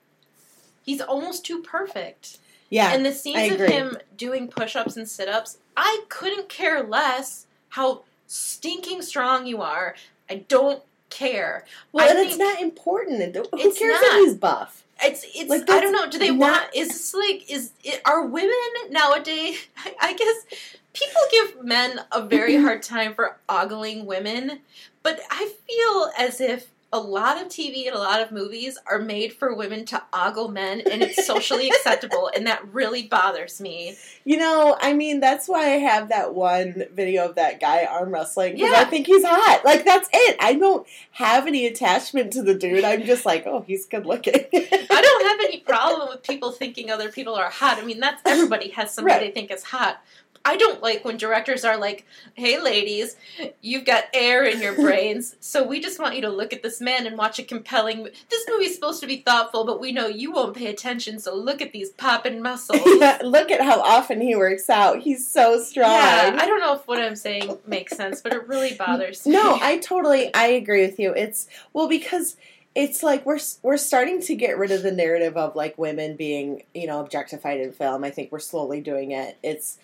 he's 0.91 1.01
almost 1.01 1.45
too 1.45 1.61
perfect. 1.61 2.37
Yeah, 2.69 2.93
and 2.93 3.05
the 3.05 3.11
scenes 3.13 3.51
of 3.53 3.59
him 3.67 3.97
doing 4.17 4.47
push 4.47 4.75
ups 4.75 4.95
and 4.95 5.07
sit 5.07 5.27
ups, 5.27 5.57
I 5.75 6.03
couldn't 6.09 6.47
care 6.49 6.83
less 6.83 7.45
how 7.69 8.03
stinking 8.27 9.01
strong 9.01 9.45
you 9.45 9.61
are. 9.61 9.95
I 10.29 10.35
don't 10.47 10.81
care. 11.09 11.65
well, 11.91 12.07
I 12.07 12.11
and 12.11 12.19
it's 12.19 12.37
not 12.37 12.61
important. 12.61 13.35
Who 13.35 13.43
It's 13.53 13.77
cares 13.79 13.99
not. 14.01 14.19
if 14.19 14.25
he's 14.25 14.35
buff? 14.35 14.83
It's 15.03 15.25
it's 15.35 15.49
Like, 15.49 15.69
I 15.69 15.81
don't 15.81 15.91
know. 15.91 16.07
Do 16.09 16.17
they 16.17 16.29
not- 16.31 16.39
want? 16.39 16.75
Is 16.75 16.87
this 16.89 17.13
like 17.13 17.49
is 17.51 17.71
it, 17.83 18.01
are 18.05 18.25
women 18.25 18.51
nowadays? 18.89 19.57
I, 19.77 19.93
I 20.01 20.13
guess 20.13 20.59
people 20.93 21.21
give 21.31 21.63
men 21.65 21.99
a 22.11 22.21
very 22.25 22.55
hard 22.61 22.83
time 22.83 23.13
for 23.13 23.37
ogling 23.49 24.05
women, 24.05 24.59
but 25.03 25.19
I 25.29 25.51
feel 25.67 26.11
as 26.17 26.39
if 26.39 26.67
a 26.93 26.99
lot 26.99 27.41
of 27.41 27.47
TV 27.47 27.87
and 27.87 27.95
a 27.95 27.99
lot 27.99 28.21
of 28.21 28.31
movies 28.31 28.77
are 28.85 28.99
made 28.99 29.31
for 29.31 29.55
women 29.55 29.85
to 29.85 30.03
ogle 30.11 30.49
men, 30.49 30.81
and 30.81 31.01
it's 31.01 31.25
socially 31.25 31.69
acceptable, 31.71 32.29
and 32.35 32.45
that 32.47 32.61
really 32.73 33.03
bothers 33.07 33.61
me. 33.61 33.95
You 34.25 34.37
know, 34.37 34.77
I 34.79 34.93
mean, 34.93 35.19
that's 35.21 35.47
why 35.47 35.61
I 35.71 35.77
have 35.77 36.09
that 36.09 36.33
one 36.33 36.83
video 36.93 37.25
of 37.29 37.35
that 37.35 37.59
guy 37.61 37.85
arm 37.85 38.11
wrestling 38.13 38.55
because 38.55 38.73
I 38.73 38.83
think 38.85 39.07
he's 39.07 39.23
hot. 39.25 39.61
Like 39.63 39.85
that's 39.85 40.09
it. 40.11 40.35
I 40.41 40.53
don't 40.55 40.85
have 41.11 41.47
any 41.47 41.65
attachment 41.65 42.33
to 42.33 42.43
the 42.43 42.55
dude. 42.55 42.83
I'm 42.83 43.03
just 43.03 43.25
like, 43.25 43.45
oh, 43.47 43.61
he's 43.65 43.85
good 43.85 44.05
looking. 44.05 44.33
I 44.35 45.01
don't 45.01 45.25
have 45.27 45.39
any 45.49 45.59
problem 45.61 46.09
with 46.09 46.23
people 46.23 46.51
thinking 46.51 46.91
other 46.91 47.09
people 47.11 47.35
are 47.35 47.49
hot. 47.49 47.77
I 47.77 47.85
mean, 47.85 47.99
that's 48.01 48.21
everybody 48.25 48.69
has 48.71 48.93
somebody 48.93 49.11
Right. 49.15 49.21
they 49.27 49.31
think 49.31 49.51
is 49.51 49.63
hot. 49.63 50.01
I 50.43 50.57
don't 50.57 50.81
like 50.81 51.05
when 51.05 51.17
directors 51.17 51.63
are 51.63 51.77
like, 51.77 52.05
"Hey, 52.33 52.59
ladies, 52.59 53.15
you've 53.61 53.85
got 53.85 54.05
air 54.13 54.43
in 54.43 54.61
your 54.61 54.73
brains, 54.81 55.35
so 55.39 55.63
we 55.63 55.79
just 55.79 55.99
want 55.99 56.15
you 56.15 56.21
to 56.21 56.29
look 56.29 56.53
at 56.53 56.63
this 56.63 56.81
man 56.81 57.05
and 57.05 57.17
watch 57.17 57.39
a 57.39 57.43
compelling. 57.43 58.07
This 58.29 58.45
movie's 58.49 58.75
supposed 58.75 59.01
to 59.01 59.07
be 59.07 59.17
thoughtful, 59.17 59.65
but 59.65 59.79
we 59.79 59.91
know 59.91 60.07
you 60.07 60.31
won't 60.31 60.55
pay 60.55 60.67
attention, 60.67 61.19
so 61.19 61.35
look 61.35 61.61
at 61.61 61.71
these 61.71 61.89
popping 61.91 62.41
muscles." 62.41 62.81
Look 63.23 63.51
at 63.51 63.61
how 63.61 63.81
often 63.81 64.21
he 64.21 64.35
works 64.35 64.69
out. 64.69 64.99
He's 64.99 65.27
so 65.27 65.61
strong. 65.61 65.91
Yeah, 65.91 66.37
I 66.39 66.45
don't 66.45 66.59
know 66.59 66.75
if 66.75 66.87
what 66.87 66.99
I'm 66.99 67.15
saying 67.15 67.57
makes 67.65 67.95
sense, 67.95 68.21
but 68.21 68.33
it 68.33 68.47
really 68.47 68.73
bothers 68.73 69.25
me. 69.25 69.33
No, 69.33 69.57
I 69.61 69.77
totally 69.77 70.33
I 70.33 70.47
agree 70.47 70.85
with 70.85 70.99
you. 70.99 71.13
It's 71.13 71.47
well 71.73 71.87
because 71.87 72.37
it's 72.73 73.03
like 73.03 73.25
we're 73.25 73.39
we're 73.61 73.77
starting 73.77 74.21
to 74.21 74.35
get 74.35 74.57
rid 74.57 74.71
of 74.71 74.83
the 74.83 74.91
narrative 74.91 75.35
of 75.35 75.55
like 75.55 75.77
women 75.77 76.15
being 76.15 76.63
you 76.73 76.87
know 76.87 76.99
objectified 76.99 77.59
in 77.59 77.71
film. 77.71 78.03
I 78.03 78.09
think 78.09 78.31
we're 78.31 78.39
slowly 78.39 78.81
doing 78.81 79.11
it. 79.11 79.37
It's 79.43 79.77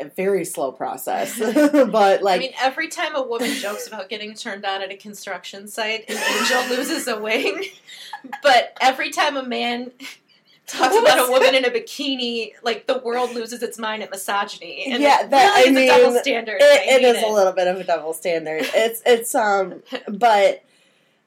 a 0.00 0.06
very 0.06 0.44
slow 0.44 0.72
process, 0.72 1.38
but 1.38 2.22
like 2.22 2.36
I 2.36 2.38
mean, 2.38 2.52
every 2.60 2.88
time 2.88 3.14
a 3.14 3.22
woman 3.22 3.52
jokes 3.54 3.86
about 3.86 4.08
getting 4.08 4.34
turned 4.34 4.64
on 4.64 4.82
at 4.82 4.90
a 4.90 4.96
construction 4.96 5.68
site, 5.68 6.08
an 6.10 6.16
angel 6.16 6.62
loses 6.76 7.06
a 7.08 7.18
wing. 7.20 7.64
But 8.42 8.76
every 8.80 9.10
time 9.10 9.36
a 9.36 9.42
man 9.44 9.92
talks 10.66 10.96
about 10.96 11.28
a 11.28 11.30
woman 11.30 11.54
in 11.54 11.64
a 11.64 11.70
bikini, 11.70 12.52
like 12.62 12.86
the 12.86 12.98
world 12.98 13.34
loses 13.34 13.62
its 13.62 13.78
mind 13.78 14.02
at 14.02 14.10
misogyny. 14.10 14.86
And 14.90 15.02
Yeah, 15.02 15.24
it 15.24 15.30
that- 15.30 15.64
really 15.64 15.90
I 15.90 15.94
is 15.94 15.96
a 15.96 15.98
double 15.98 16.12
mean, 16.14 16.22
standard. 16.22 16.56
It, 16.60 17.02
it 17.02 17.16
is 17.16 17.22
a 17.22 17.26
little 17.28 17.52
bit 17.52 17.68
of 17.68 17.76
a 17.78 17.84
double 17.84 18.14
standard. 18.14 18.62
It's 18.74 19.02
it's 19.04 19.34
um, 19.34 19.82
but 20.08 20.64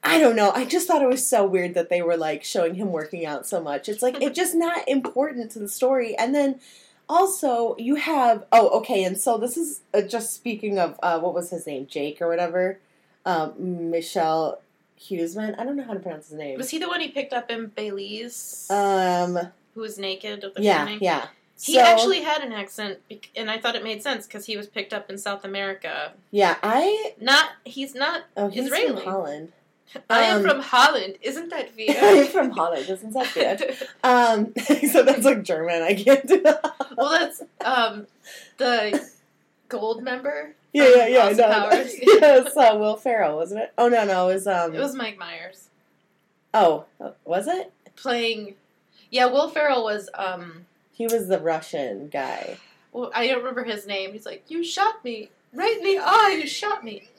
I 0.04 0.20
don't 0.20 0.36
know. 0.36 0.52
I 0.52 0.66
just 0.66 0.88
thought 0.88 1.02
it 1.02 1.08
was 1.08 1.26
so 1.28 1.46
weird 1.46 1.74
that 1.76 1.90
they 1.90 2.02
were 2.02 2.18
like 2.18 2.44
showing 2.44 2.76
him 2.76 2.92
working 2.92 3.26
out 3.26 3.46
so 3.46 3.62
much. 3.62 3.88
It's 3.90 4.02
like 4.02 4.22
it's 4.22 4.36
just 4.36 4.56
not 4.56 4.88
important 4.88 5.52
to 5.52 5.60
the 5.60 5.70
story. 5.70 6.18
And 6.18 6.34
then 6.34 6.60
also 7.10 7.76
you 7.78 7.96
have 7.96 8.46
oh 8.52 8.70
okay, 8.80 9.04
and 9.04 9.20
so 9.20 9.38
this 9.38 9.58
is 9.58 9.82
uh, 9.94 10.02
just 10.02 10.34
speaking 10.34 10.78
of 10.80 11.00
uh, 11.04 11.20
what 11.20 11.34
was 11.34 11.50
his 11.50 11.66
name, 11.68 11.88
Jake 11.88 12.22
or 12.22 12.28
whatever, 12.28 12.80
um, 13.26 13.90
Michelle 13.92 14.62
Huisman. 15.00 15.58
I 15.60 15.64
don't 15.64 15.76
know 15.76 15.84
how 15.84 15.94
to 15.94 16.00
pronounce 16.00 16.30
his 16.30 16.38
name. 16.38 16.58
Was 16.58 16.70
he 16.70 16.80
the 16.80 16.88
one 16.88 17.00
he 17.02 17.10
picked 17.10 17.34
up 17.34 17.50
in 17.52 17.68
Belize, 17.68 18.68
Um, 18.70 19.38
who 19.76 19.82
was 19.82 19.98
naked 19.98 20.44
at 20.44 20.54
the 20.54 20.62
yeah, 20.62 20.78
filming? 20.86 21.00
yeah. 21.02 21.28
He 21.60 21.74
So- 21.74 21.82
actually 21.82 22.22
had 22.22 22.44
an 22.44 22.52
accent, 22.54 23.00
and 23.36 23.50
I 23.50 23.58
thought 23.58 23.76
it 23.76 23.84
made 23.84 24.04
sense 24.04 24.28
because 24.28 24.46
he 24.46 24.56
was 24.58 24.68
picked 24.68 24.94
up 24.94 25.10
in 25.10 25.18
South 25.18 25.44
America. 25.44 26.14
yeah. 26.32 26.58
I 26.62 27.14
Not, 27.20 27.50
he's 27.66 27.96
not. 27.96 28.24
oh 28.36 28.50
he's 28.50 28.66
Israeli. 28.66 29.02
from 29.02 29.12
Holland. 29.12 29.52
I 30.10 30.24
am 30.24 30.38
Um, 30.38 30.44
from 30.50 30.60
Holland. 30.62 31.16
Isn't 31.22 31.50
that 31.50 31.70
weird? 31.78 31.98
I'm 31.98 32.28
from 32.28 32.52
Holland. 32.52 32.90
Isn't 32.90 33.14
that 33.14 33.36
weird? 33.36 33.78
Um, 34.04 34.54
so 34.92 35.04
that's 35.04 35.24
like 35.26 35.44
German. 35.44 35.82
I 35.82 35.94
can't 35.96 36.28
do 36.28 36.42
that. 36.42 36.76
well, 36.98 37.10
that's 37.12 37.42
um, 37.64 38.08
the 38.58 39.08
Goldmember. 39.70 40.52
Yeah, 40.74 40.90
yeah, 40.96 41.08
yeah. 41.08 41.20
Austin 41.26 41.38
No, 41.50 41.70
Powers. 41.70 41.88
it's 41.98 42.58
uh, 42.58 42.76
Will 42.80 42.98
Ferrell, 42.98 43.38
wasn't 43.38 43.62
it? 43.62 43.74
Oh 43.78 43.88
no, 43.88 44.06
no, 44.06 44.30
it 44.30 44.34
was 44.36 44.48
um. 44.48 44.76
It 44.76 44.80
was 44.80 44.94
Mike 44.96 45.18
Myers 45.18 45.70
Oh, 46.54 46.86
was 47.26 47.48
it? 47.48 47.72
playing. 47.96 48.56
Yeah, 49.10 49.26
Will 49.28 49.50
Ferrell 49.50 49.84
was. 49.84 50.10
um 50.14 50.66
He 50.94 51.06
was 51.06 51.28
the 51.28 51.40
Russian 51.40 52.10
guy. 52.10 52.58
Well, 52.92 53.12
I 53.16 53.28
don't 53.28 53.40
remember 53.40 53.64
his 53.64 53.88
name. 53.88 54.14
He's 54.14 54.26
like, 54.26 54.44
"You 54.50 54.64
shot 54.64 55.04
me 55.04 55.30
right 55.54 55.78
in 55.78 55.84
the 55.84 55.98
eye. 56.00 56.38
You 56.42 56.48
shot 56.48 56.84
me." 56.84 57.10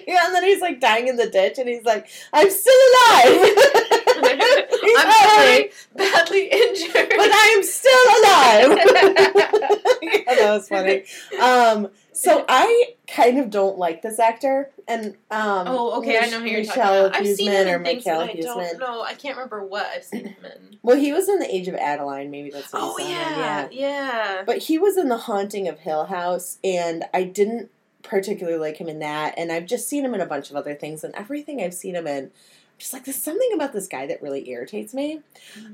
Yeah, 0.06 0.26
and 0.26 0.34
then 0.34 0.44
he's 0.44 0.60
like 0.60 0.80
dying 0.80 1.08
in 1.08 1.16
the 1.16 1.28
ditch, 1.28 1.58
and 1.58 1.68
he's 1.68 1.84
like, 1.84 2.08
"I'm 2.32 2.50
still 2.50 2.74
alive." 2.74 3.56
He's 4.84 4.96
I'm 4.98 5.12
sorry, 5.12 5.70
badly 5.96 6.46
injured. 6.46 7.08
but 7.16 7.30
I'm 7.32 7.62
still 7.62 8.06
alive. 8.18 8.78
yeah, 10.02 10.34
that 10.34 10.50
was 10.52 10.68
funny. 10.68 11.04
Um, 11.40 11.88
so 12.12 12.44
I 12.48 12.94
kind 13.08 13.38
of 13.38 13.50
don't 13.50 13.78
like 13.78 14.02
this 14.02 14.18
actor, 14.18 14.70
and 14.86 15.16
um, 15.30 15.66
Oh, 15.66 15.98
okay. 15.98 16.18
I 16.18 16.26
know 16.30 16.40
who 16.40 16.46
you're 16.46 16.60
Michelle 16.60 16.74
talking 16.74 17.06
about. 17.06 17.20
I've 17.20 17.36
seen 17.36 17.50
him 17.50 17.68
or 17.68 17.76
in 17.76 17.84
things 17.84 18.06
I 18.06 18.32
don't 18.34 18.78
know. 18.78 19.02
I 19.02 19.14
can't 19.14 19.36
remember 19.36 19.64
what 19.64 19.86
I've 19.86 20.04
seen 20.04 20.26
him 20.26 20.44
in. 20.44 20.78
Well, 20.82 20.96
he 20.96 21.12
was 21.12 21.28
in 21.28 21.38
the 21.38 21.52
Age 21.54 21.68
of 21.68 21.74
Adaline. 21.74 22.30
Maybe 22.30 22.50
that's 22.50 22.72
what 22.72 22.82
Oh 22.82 23.02
on, 23.02 23.10
yeah, 23.10 23.68
yeah. 23.70 24.42
But 24.44 24.58
he 24.58 24.78
was 24.78 24.96
in 24.96 25.08
The 25.08 25.16
Haunting 25.16 25.66
of 25.66 25.80
Hill 25.80 26.04
House, 26.06 26.58
and 26.62 27.04
I 27.12 27.24
didn't 27.24 27.70
particularly 28.04 28.58
like 28.58 28.76
him 28.76 28.88
in 28.88 29.00
that. 29.00 29.34
And 29.36 29.50
I've 29.50 29.66
just 29.66 29.88
seen 29.88 30.04
him 30.04 30.14
in 30.14 30.20
a 30.20 30.26
bunch 30.26 30.50
of 30.50 30.56
other 30.56 30.74
things, 30.74 31.02
and 31.04 31.14
everything 31.14 31.60
I've 31.60 31.74
seen 31.74 31.94
him 31.96 32.06
in, 32.06 32.24
I'm 32.26 32.30
just 32.78 32.92
like, 32.92 33.04
there's 33.04 33.16
something 33.22 33.50
about 33.54 33.72
this 33.72 33.86
guy 33.88 34.06
that 34.06 34.22
really 34.22 34.48
irritates 34.48 34.94
me. 34.94 35.20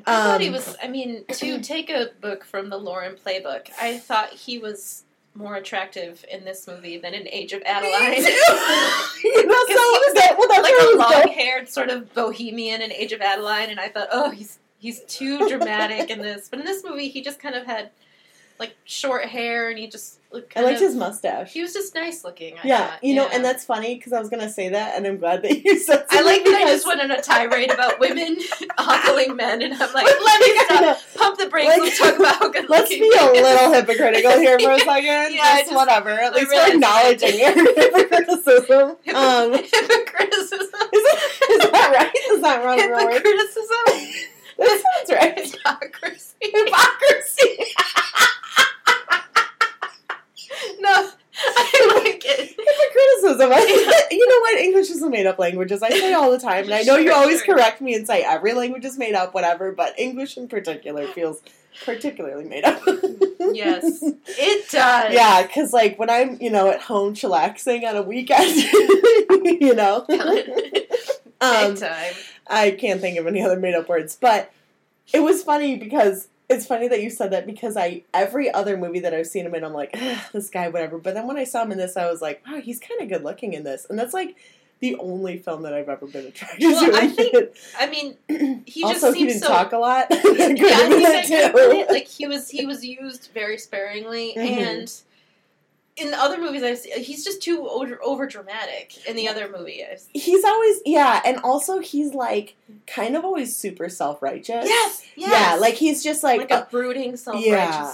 I 0.06 0.12
thought 0.14 0.40
he 0.40 0.48
Um, 0.48 0.52
was. 0.54 0.76
I 0.82 0.88
mean, 0.88 1.24
to 1.32 1.60
take 1.60 1.90
a 1.90 2.08
book 2.20 2.44
from 2.44 2.68
the 2.70 2.76
Lauren 2.78 3.14
playbook, 3.16 3.68
I 3.80 3.98
thought 3.98 4.30
he 4.30 4.58
was 4.58 5.04
more 5.34 5.54
attractive 5.54 6.24
in 6.30 6.44
this 6.44 6.66
movie 6.66 6.98
than 6.98 7.14
in 7.14 7.28
Age 7.28 7.52
of 7.52 7.62
Adaline. 7.66 8.16
you 8.16 8.22
know, 8.22 8.22
so 8.22 9.22
he 9.22 9.46
was 9.46 10.14
that, 10.14 10.34
well, 10.38 10.48
that's 10.48 10.62
like 10.62 10.74
a 10.94 10.96
long-haired 10.96 11.68
sort 11.68 11.88
of 11.88 12.12
bohemian 12.14 12.82
in 12.82 12.90
Age 12.92 13.12
of 13.12 13.20
Adaline, 13.20 13.70
and 13.70 13.78
I 13.80 13.88
thought, 13.88 14.08
oh, 14.12 14.30
he's 14.30 14.58
he's 14.78 15.00
too 15.04 15.46
dramatic 15.48 16.10
in 16.10 16.20
this. 16.20 16.48
But 16.48 16.58
in 16.60 16.64
this 16.64 16.82
movie, 16.84 17.08
he 17.08 17.22
just 17.22 17.38
kind 17.38 17.54
of 17.54 17.64
had 17.66 17.90
like 18.60 18.76
short 18.84 19.24
hair, 19.24 19.68
and 19.70 19.78
he 19.78 19.88
just 19.88 20.18
looked 20.30 20.56
I 20.56 20.60
liked 20.60 20.76
of. 20.76 20.82
his 20.82 20.94
mustache. 20.94 21.52
He 21.52 21.60
was 21.62 21.72
just 21.72 21.92
nice 21.94 22.22
looking. 22.22 22.54
I 22.62 22.68
Yeah, 22.68 22.86
thought. 22.90 23.02
you 23.02 23.14
know, 23.16 23.24
Yeah. 23.26 23.34
and 23.34 23.44
that's 23.44 23.64
funny 23.64 23.96
because 23.96 24.12
I 24.12 24.20
was 24.20 24.28
gonna 24.28 24.48
say 24.50 24.68
that, 24.68 24.96
and 24.96 25.04
I'm 25.06 25.16
glad 25.18 25.42
that 25.42 25.64
you 25.64 25.78
said. 25.82 26.04
I 26.10 26.20
like 26.22 26.44
that 26.44 26.54
I 26.54 26.70
just 26.70 26.86
went 26.86 27.00
on 27.00 27.10
a 27.10 27.20
tirade 27.20 27.72
about 27.72 27.98
women 28.04 28.36
ogling 28.78 29.34
men, 29.34 29.62
and 29.62 29.72
I'm 29.74 29.92
like, 29.94 30.04
let 30.24 30.40
me 30.40 30.60
stop. 30.66 30.98
Pump 31.16 31.38
the 31.38 31.48
brakes. 31.48 31.68
Like, 31.70 31.80
let's 31.80 31.98
talk 31.98 32.16
about 32.18 32.36
how 32.36 32.48
good 32.50 32.68
Let's 32.68 32.90
be 32.90 33.10
a 33.18 33.32
little 33.32 33.72
hypocritical 33.72 34.32
here 34.38 34.58
for 34.60 34.70
a 34.72 34.78
second. 34.78 35.34
Yeah, 35.34 35.56
just, 35.56 35.64
just- 35.64 35.74
whatever. 35.74 36.10
At 36.10 36.32
I 36.34 36.36
least 36.36 36.52
we're 36.52 36.74
acknowledging 36.74 37.38
your 37.40 37.52
hypocriticism. 37.52 38.96
Um, 39.14 39.54
is, 39.54 39.70
Hypocriticism. 39.72 40.68
that 41.72 41.92
right? 41.96 42.14
Is 42.32 42.40
that 42.42 42.62
wrong? 42.64 42.78
Hypocriticism. 42.78 44.26
That 44.58 44.82
sounds 45.06 45.18
right. 45.18 45.38
Hypocrisy. 45.38 46.34
Hypocrisy. 46.42 47.74
I 51.42 52.02
like 52.04 52.22
it. 52.24 52.48
Hypocriticism. 52.58 53.52
I, 53.52 54.08
you 54.10 54.28
know 54.28 54.40
what? 54.40 54.58
English 54.58 54.90
is 54.90 55.02
a 55.02 55.08
made 55.10 55.26
up 55.26 55.38
language, 55.38 55.72
as 55.72 55.82
I 55.82 55.90
say 55.90 56.12
all 56.12 56.30
the 56.30 56.38
time. 56.38 56.64
And 56.64 56.74
I 56.74 56.82
know 56.82 56.96
you 56.96 57.12
always 57.12 57.42
correct 57.42 57.80
me 57.80 57.94
and 57.94 58.06
say 58.06 58.22
every 58.22 58.52
language 58.52 58.84
is 58.84 58.98
made 58.98 59.14
up, 59.14 59.34
whatever, 59.34 59.72
but 59.72 59.98
English 59.98 60.36
in 60.36 60.48
particular 60.48 61.06
feels 61.06 61.42
particularly 61.84 62.44
made 62.44 62.64
up. 62.64 62.82
Yes, 63.52 64.02
it 64.02 64.70
does. 64.70 65.12
Yeah, 65.14 65.42
because 65.42 65.72
like 65.72 65.98
when 65.98 66.08
I'm, 66.08 66.36
you 66.40 66.50
know, 66.50 66.70
at 66.70 66.82
home 66.82 67.14
chillaxing 67.14 67.88
on 67.88 67.96
a 67.96 68.02
weekend, 68.02 68.54
you 69.60 69.74
know, 69.74 70.04
um, 71.40 71.74
time. 71.74 72.12
I 72.46 72.70
can't 72.72 73.00
think 73.00 73.18
of 73.18 73.26
any 73.26 73.42
other 73.42 73.58
made 73.58 73.74
up 73.74 73.88
words. 73.88 74.16
But 74.20 74.52
it 75.12 75.20
was 75.20 75.42
funny 75.42 75.76
because 75.76 76.28
it's 76.50 76.66
funny 76.66 76.88
that 76.88 77.00
you 77.02 77.08
said 77.10 77.30
that 77.32 77.46
because 77.46 77.76
I 77.76 78.02
every 78.12 78.52
other 78.52 78.76
movie 78.76 79.00
that 79.00 79.14
I've 79.14 79.26
seen 79.26 79.46
him 79.46 79.54
in, 79.54 79.64
I'm 79.64 79.72
like, 79.72 79.92
this 80.32 80.50
guy, 80.50 80.68
whatever. 80.68 80.98
But 80.98 81.14
then 81.14 81.26
when 81.26 81.36
I 81.38 81.44
saw 81.44 81.62
him 81.62 81.72
in 81.72 81.78
this, 81.78 81.96
I 81.96 82.10
was 82.10 82.20
like, 82.20 82.42
wow, 82.46 82.60
he's 82.60 82.78
kind 82.80 83.00
of 83.00 83.08
good 83.08 83.24
looking 83.24 83.54
in 83.54 83.64
this, 83.64 83.86
and 83.88 83.98
that's 83.98 84.12
like 84.12 84.36
the 84.80 84.96
only 84.96 85.36
film 85.38 85.62
that 85.62 85.74
I've 85.74 85.88
ever 85.90 86.06
been 86.06 86.24
attracted 86.26 86.62
Well, 86.66 86.90
to. 86.90 86.96
I 86.96 87.06
think- 87.08 87.34
I 87.78 87.86
mean, 87.90 88.16
he 88.66 88.80
just 88.80 89.04
also, 89.04 89.12
he 89.12 89.20
seems 89.20 89.32
didn't 89.34 89.42
so. 89.44 89.48
talk 89.48 89.72
a 89.72 89.78
lot. 89.78 90.06
Yeah, 90.10 90.16
I 90.18 90.22
think 90.24 90.58
that 90.58 91.12
that 91.12 91.26
could 91.26 91.38
have 91.44 91.54
been 91.54 91.76
it. 91.76 91.88
too. 91.88 91.92
Like 91.94 92.06
he 92.08 92.26
was, 92.26 92.48
he 92.48 92.64
was 92.66 92.82
used 92.84 93.30
very 93.34 93.58
sparingly, 93.58 94.32
Mhm. 94.36 94.38
and 94.66 94.92
in 96.00 96.10
the 96.10 96.18
other 96.18 96.40
movies 96.40 96.62
I've 96.62 96.78
seen, 96.78 96.98
he's 97.02 97.24
just 97.24 97.42
too 97.42 97.68
over, 97.68 97.98
over 98.02 98.26
dramatic. 98.26 99.06
In 99.06 99.16
the 99.16 99.28
other 99.28 99.50
movie, 99.54 99.84
I've 99.84 100.00
seen. 100.00 100.20
He's 100.20 100.44
always 100.44 100.80
yeah, 100.86 101.20
and 101.24 101.38
also 101.38 101.80
he's 101.80 102.14
like 102.14 102.56
kind 102.86 103.16
of 103.16 103.24
always 103.24 103.54
super 103.54 103.88
self 103.88 104.22
righteous. 104.22 104.66
Yes, 104.66 105.04
yes. 105.16 105.30
Yeah, 105.30 105.60
like 105.60 105.74
he's 105.74 106.02
just 106.02 106.22
like, 106.22 106.40
like, 106.40 106.52
uh, 106.52 106.64
a 106.66 106.70
brooding, 106.70 107.16
self-righteous 107.16 107.46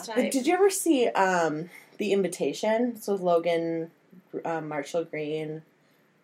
yeah. 0.09 0.15
type. 0.15 0.31
Did 0.31 0.47
you 0.47 0.55
ever 0.55 0.71
see 0.71 1.09
um 1.09 1.69
the 1.99 2.13
Invitation? 2.13 3.01
So 3.01 3.13
with 3.13 3.23
Logan, 3.23 3.91
um, 4.45 4.69
Marshall 4.69 5.05
Green, 5.05 5.63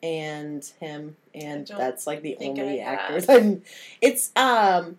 and 0.03 0.65
him, 0.81 1.17
and 1.35 1.67
that's 1.67 2.07
like 2.07 2.23
the 2.23 2.37
only 2.41 2.81
actors. 2.81 3.27
And 3.29 3.63
it's 4.01 4.31
um, 4.37 4.99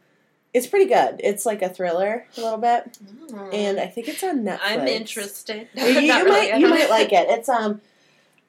it's 0.54 0.68
pretty 0.68 0.86
good. 0.86 1.20
It's 1.24 1.46
like 1.46 1.62
a 1.62 1.70
thriller 1.70 2.26
a 2.38 2.42
little 2.42 2.60
bit, 2.60 2.98
Mm. 3.32 3.54
and 3.54 3.80
I 3.80 3.88
think 3.88 4.08
it's 4.08 4.24
on 4.24 4.44
Netflix. 4.44 4.60
I'm 4.64 4.88
interested. 4.88 5.68
you, 5.74 5.84
you 5.86 6.14
really, 6.24 6.30
might 6.52 6.60
you 6.60 6.70
might 6.70 6.90
like 6.90 7.12
it. 7.12 7.28
It's 7.30 7.50
um 7.50 7.82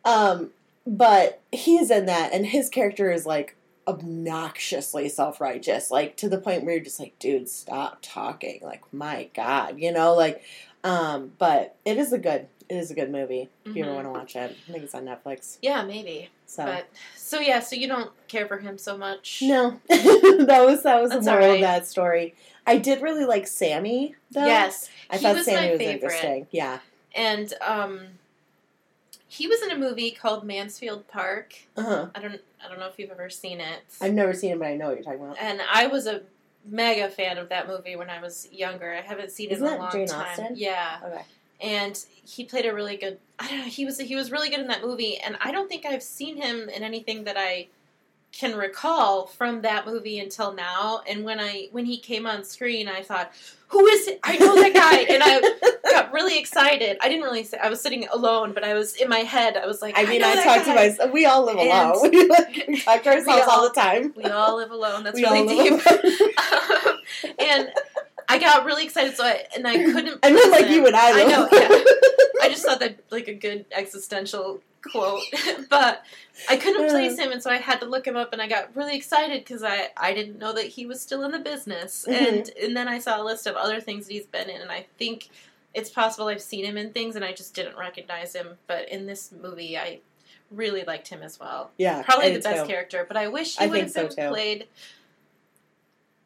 um 0.05 0.51
but 0.87 1.41
he's 1.51 1.91
in 1.91 2.05
that 2.07 2.33
and 2.35 2.45
his 2.47 2.69
character 2.69 3.11
is 3.11 3.25
like 3.25 3.57
obnoxiously 3.89 5.09
self-righteous 5.09 5.91
like 5.91 6.17
to 6.17 6.29
the 6.29 6.39
point 6.39 6.65
where 6.65 6.75
you're 6.75 6.85
just 6.85 7.01
like 7.01 7.19
dude 7.19 7.49
stop 7.49 7.99
talking 8.03 8.61
like 8.63 8.83
my 8.93 9.29
god 9.35 9.79
you 9.79 9.93
know 9.93 10.15
like 10.15 10.43
um 10.85 11.33
but 11.39 11.77
it 11.85 11.97
is 11.99 12.13
a 12.13 12.19
good 12.19 12.47
it 12.69 12.75
is 12.77 12.91
a 12.91 12.95
good 12.95 13.11
movie 13.11 13.49
if 13.65 13.77
you 13.77 13.83
ever 13.85 13.93
Mhm. 13.93 13.95
want 13.95 14.07
to 14.07 14.11
watch 14.11 14.37
it 14.37 14.57
i 14.69 14.73
think 14.73 14.85
it's 14.85 14.95
on 14.95 15.05
netflix 15.05 15.59
Yeah, 15.63 15.83
maybe. 15.85 16.29
So 16.55 16.65
But 16.65 16.89
so 17.17 17.41
yeah, 17.41 17.61
so 17.61 17.75
you 17.77 17.89
don't 17.89 18.11
care 18.29 18.47
for 18.47 18.59
him 18.59 18.79
so 18.79 18.97
much. 18.97 19.41
no 19.43 19.81
that 19.89 20.63
was 20.65 20.83
that 20.83 21.01
was 21.03 21.11
That's 21.11 21.25
the 21.25 21.31
moral 21.31 21.45
alright. 21.47 21.55
of 21.57 21.61
that 21.63 21.87
story 21.87 22.35
i 22.67 22.77
did 22.79 23.03
really 23.03 23.25
like 23.25 23.47
sammy 23.47 24.15
though 24.31 24.47
Yes, 24.47 24.89
i 25.11 25.19
thought 25.19 25.35
was 25.37 25.45
sammy 25.47 25.67
my 25.67 25.71
was 25.73 25.79
favorite. 25.79 25.95
interesting 25.95 26.47
yeah 26.51 26.79
and 27.15 27.55
um, 27.61 28.01
he 29.29 29.47
was 29.49 29.63
in 29.63 29.71
a 29.71 29.77
movie 29.77 30.11
called 30.11 30.45
Mansfield 30.45 31.07
Park. 31.09 31.55
uh-huh 31.77 32.09
I 32.15 32.21
don't, 32.21 32.41
I 32.65 32.69
don't 32.69 32.79
know 32.79 32.87
if 32.89 32.99
you've 32.99 33.11
ever 33.11 33.31
seen 33.31 33.61
it. 33.61 33.81
i've 34.01 34.15
never 34.15 34.33
seen 34.33 34.53
it 34.53 34.59
but 34.59 34.69
i 34.69 34.77
know 34.77 34.87
what 34.89 34.95
you're 34.97 35.05
talking 35.05 35.21
about 35.25 35.37
and 35.41 35.61
I 35.73 35.87
was 35.89 36.07
a 36.07 36.23
mega 36.67 37.09
fan 37.11 37.37
of 37.39 37.51
that 37.51 37.69
movie 37.69 37.95
when 37.95 38.09
I 38.09 38.23
was 38.23 38.49
younger. 38.51 38.95
I 38.95 39.03
haven't 39.03 39.31
seen 39.31 39.51
it 39.51 39.55
Isn't 39.55 39.67
in 39.67 39.75
a 39.75 39.79
long 39.79 39.93
Jane 39.93 40.07
time. 40.07 40.27
Austen? 40.31 40.53
Yeah, 40.57 40.99
okay 41.05 41.23
and 41.61 41.99
he 42.25 42.45
played 42.45 42.67
a 42.67 42.75
really 42.75 42.97
good. 42.97 43.19
I 43.39 43.49
don't 43.49 43.59
know. 43.59 43.65
He 43.65 43.85
was 43.85 43.99
he 43.99 44.15
was 44.17 44.31
really 44.31 44.51
good 44.51 44.61
in 44.61 44.69
that 44.69 44.83
movie, 44.83 45.19
and 45.19 45.37
I 45.41 45.51
don't 45.53 45.69
think 45.69 45.85
I've 45.87 46.03
seen 46.03 46.37
him 46.37 46.69
in 46.69 46.83
anything 46.83 47.25
that 47.25 47.37
I 47.39 47.69
can 48.33 48.57
recall 48.57 49.27
from 49.29 49.63
that 49.63 49.87
movie 49.87 50.19
until 50.19 50.53
now. 50.53 51.03
And 51.09 51.25
when 51.25 51.39
I 51.41 51.69
when 51.73 51.85
he 51.85 51.99
came 51.99 52.27
on 52.27 52.43
screen, 52.45 52.89
I 52.89 53.03
thought, 53.03 53.33
"Who 53.69 53.87
is 53.87 54.09
it? 54.09 54.21
I 54.25 54.37
know 54.39 54.55
that 54.57 54.73
guy!" 54.75 54.99
and 55.15 55.23
I 55.25 55.81
got 55.91 56.13
really 56.13 56.39
excited. 56.39 56.97
I 57.01 57.09
didn't 57.09 57.23
really. 57.25 57.45
Say, 57.45 57.59
I 57.59 57.69
was 57.69 57.81
sitting 57.81 58.07
alone, 58.09 58.53
but 58.53 58.65
I 58.65 58.75
was 58.75 58.95
in 58.97 59.09
my 59.09 59.21
head. 59.21 59.57
I 59.57 59.67
was 59.67 59.83
like, 59.83 59.97
I 59.99 60.05
mean, 60.05 60.21
know 60.21 60.31
I, 60.31 60.43
talk 60.43 60.59
to 60.65 60.65
guy." 60.67 60.75
myself. 60.89 61.13
We 61.13 61.27
all 61.27 61.45
live 61.45 61.59
And- 61.59 61.69
alone. 61.71 62.11
We, 62.11 62.29
like, 62.29 62.65
we 62.69 62.81
talk 62.81 63.03
to 63.05 63.11
ourselves 63.15 63.43
all, 63.49 63.61
all- 63.63 63.69
the 63.69 63.75
time. 63.75 64.13
We 64.17 64.25
all 64.25 64.57
live 64.57 64.71
alone. 64.71 65.05
That's 65.05 65.15
we 65.17 65.23
really 65.25 65.41
all 65.41 65.79
deep. 65.79 65.87
live 65.87 66.11
um, 66.87 66.99
and 67.39 67.69
I 68.29 68.39
got 68.39 68.65
really 68.65 68.85
excited, 68.85 69.17
so 69.17 69.25
I 69.25 69.45
and 69.57 69.67
I 69.67 69.77
couldn't. 69.77 70.21
I 70.23 70.33
meant 70.33 70.51
like 70.51 70.69
you 70.69 70.87
and 70.87 70.97
I. 70.97 71.23
I 71.23 71.25
know. 71.27 71.49
Yeah. 71.53 71.69
I 72.43 72.49
just 72.49 72.65
thought 72.65 72.81
that 72.81 72.97
like 73.11 73.29
a 73.29 73.35
good 73.35 73.65
existential 73.73 74.61
quote, 74.83 75.23
but 75.71 76.03
I 76.49 76.57
couldn't 76.57 76.91
place 76.91 77.19
him, 77.19 77.33
and 77.33 77.43
so 77.43 77.51
I 77.51 77.57
had 77.57 77.81
to 77.81 77.87
look 77.87 78.07
him 78.07 78.17
up, 78.17 78.33
and 78.33 78.43
I 78.43 78.49
got 78.49 78.75
really 78.77 78.97
excited 78.97 79.41
because 79.45 79.63
I 79.63 79.89
I 79.97 80.13
didn't 80.13 80.39
know 80.39 80.53
that 80.53 80.67
he 80.67 80.85
was 80.87 81.01
still 81.01 81.23
in 81.25 81.31
the 81.31 81.39
business, 81.39 82.05
Mhm. 82.09 82.29
and 82.29 82.51
and 82.63 82.77
then 82.77 82.89
I 82.89 82.99
saw 82.99 83.21
a 83.21 83.25
list 83.25 83.47
of 83.47 83.57
other 83.57 83.81
things 83.81 84.07
that 84.07 84.13
he's 84.13 84.27
been 84.27 84.51
in, 84.51 84.61
and 84.61 84.71
I 84.71 84.87
think 84.99 85.29
it's 85.73 85.91
possible 85.91 86.29
I've 86.29 86.43
seen 86.43 86.65
him 86.65 86.77
in 86.77 86.93
things, 86.93 87.17
and 87.17 87.25
I 87.25 87.33
just 87.33 87.55
didn't 87.55 87.77
recognize 87.77 88.35
him, 88.35 88.59
but 88.67 88.89
in 88.91 89.07
this 89.07 89.33
movie, 89.33 89.77
I 89.79 90.01
really 90.51 90.85
liked 90.85 91.09
him 91.09 91.23
as 91.23 91.41
well. 91.41 91.71
yeah, 91.79 92.03
Probably 92.03 92.33
the 92.35 92.41
best 92.41 92.63
too. 92.63 92.69
character, 92.69 93.05
but 93.09 93.17
I 93.17 93.27
wish 93.29 93.57
he 93.57 93.65
I 93.65 93.69
would 93.69 93.81
have 93.81 93.91
so, 93.91 94.07
been 94.09 94.17
too. 94.61 94.65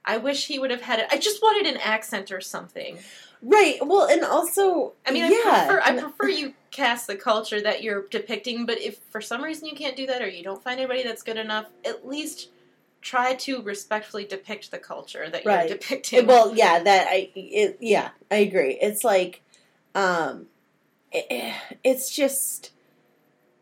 I 0.08 0.16
wish 0.16 0.46
he 0.46 0.58
would 0.58 0.70
have 0.70 0.80
had 0.80 0.98
it. 0.98 1.06
I 1.12 1.18
just 1.18 1.42
wanted 1.42 1.72
an 1.72 1.78
accent 1.82 2.32
or 2.32 2.40
something. 2.40 2.98
Right. 3.42 3.76
Well, 3.80 4.08
and 4.08 4.24
also, 4.24 4.94
I 5.06 5.12
mean, 5.12 5.30
yeah, 5.30 5.38
I 5.44 5.66
prefer 5.66 5.80
I 5.84 6.00
prefer 6.00 6.28
you 6.28 6.54
cast 6.70 7.06
the 7.06 7.14
culture 7.14 7.60
that 7.60 7.82
you're 7.82 8.06
depicting, 8.10 8.66
but 8.66 8.80
if 8.80 8.98
for 9.10 9.20
some 9.20 9.44
reason 9.44 9.68
you 9.68 9.76
can't 9.76 9.94
do 9.94 10.06
that 10.06 10.22
or 10.22 10.28
you 10.28 10.42
don't 10.42 10.64
find 10.64 10.80
anybody 10.80 11.04
that's 11.04 11.22
good 11.22 11.36
enough, 11.36 11.66
at 11.84 12.08
least 12.08 12.48
try 13.00 13.34
to 13.34 13.62
respectfully 13.62 14.24
depict 14.24 14.70
the 14.70 14.78
culture 14.78 15.30
that 15.30 15.44
Right. 15.44 15.68
you're 15.68 15.78
depicting. 15.78 16.26
well, 16.26 16.56
yeah, 16.56 16.82
that 16.82 17.06
I, 17.08 17.30
it, 17.36 17.76
yeah, 17.80 18.08
I 18.30 18.36
agree. 18.36 18.76
It's 18.80 19.04
like, 19.04 19.42
um, 19.94 20.46
it, 21.12 21.54
it's 21.84 22.10
just, 22.10 22.72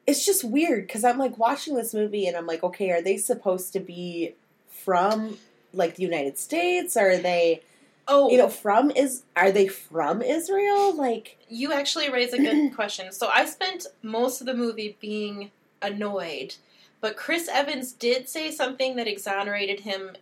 it's 0.07 0.25
just 0.25 0.43
weird 0.43 0.87
because 0.87 1.05
I'm 1.05 1.19
like 1.19 1.37
watching 1.37 1.75
this 1.75 1.93
movie 1.93 2.27
and 2.27 2.37
I'm 2.37 2.47
like, 2.47 2.63
okay, 2.63 2.93
are 2.93 3.03
they 3.03 3.19
supposed 3.19 3.73
to 3.75 3.81
be 3.81 4.35
from 4.69 5.37
like 5.73 5.97
the 5.97 6.03
United 6.03 6.39
States? 6.39 6.97
Are 6.97 7.17
they, 7.17 7.63
oh, 8.09 8.31
you 8.31 8.39
know, 8.39 8.49
from 8.49 8.91
is? 8.91 9.23
Are 9.37 9.51
they 9.53 9.67
from 9.69 10.23
Israel? 10.23 10.95
Like, 10.97 11.39
You 11.49 11.73
actually 11.73 12.11
raise 12.11 12.33
a 12.33 12.39
good 12.39 12.73
question. 12.75 13.13
So 13.13 13.29
I 13.29 13.45
spent 13.47 13.87
most 14.03 14.41
of 14.41 14.47
the 14.47 14.55
movie 14.55 14.97
being 15.01 15.51
annoyed, 15.83 16.57
but 17.01 17.17
Chris 17.17 17.49
Evans 17.53 17.93
did 17.93 18.29
say 18.29 18.51
something 18.51 18.97
that 18.97 19.07
exonerated 19.07 19.81
him. 19.81 20.17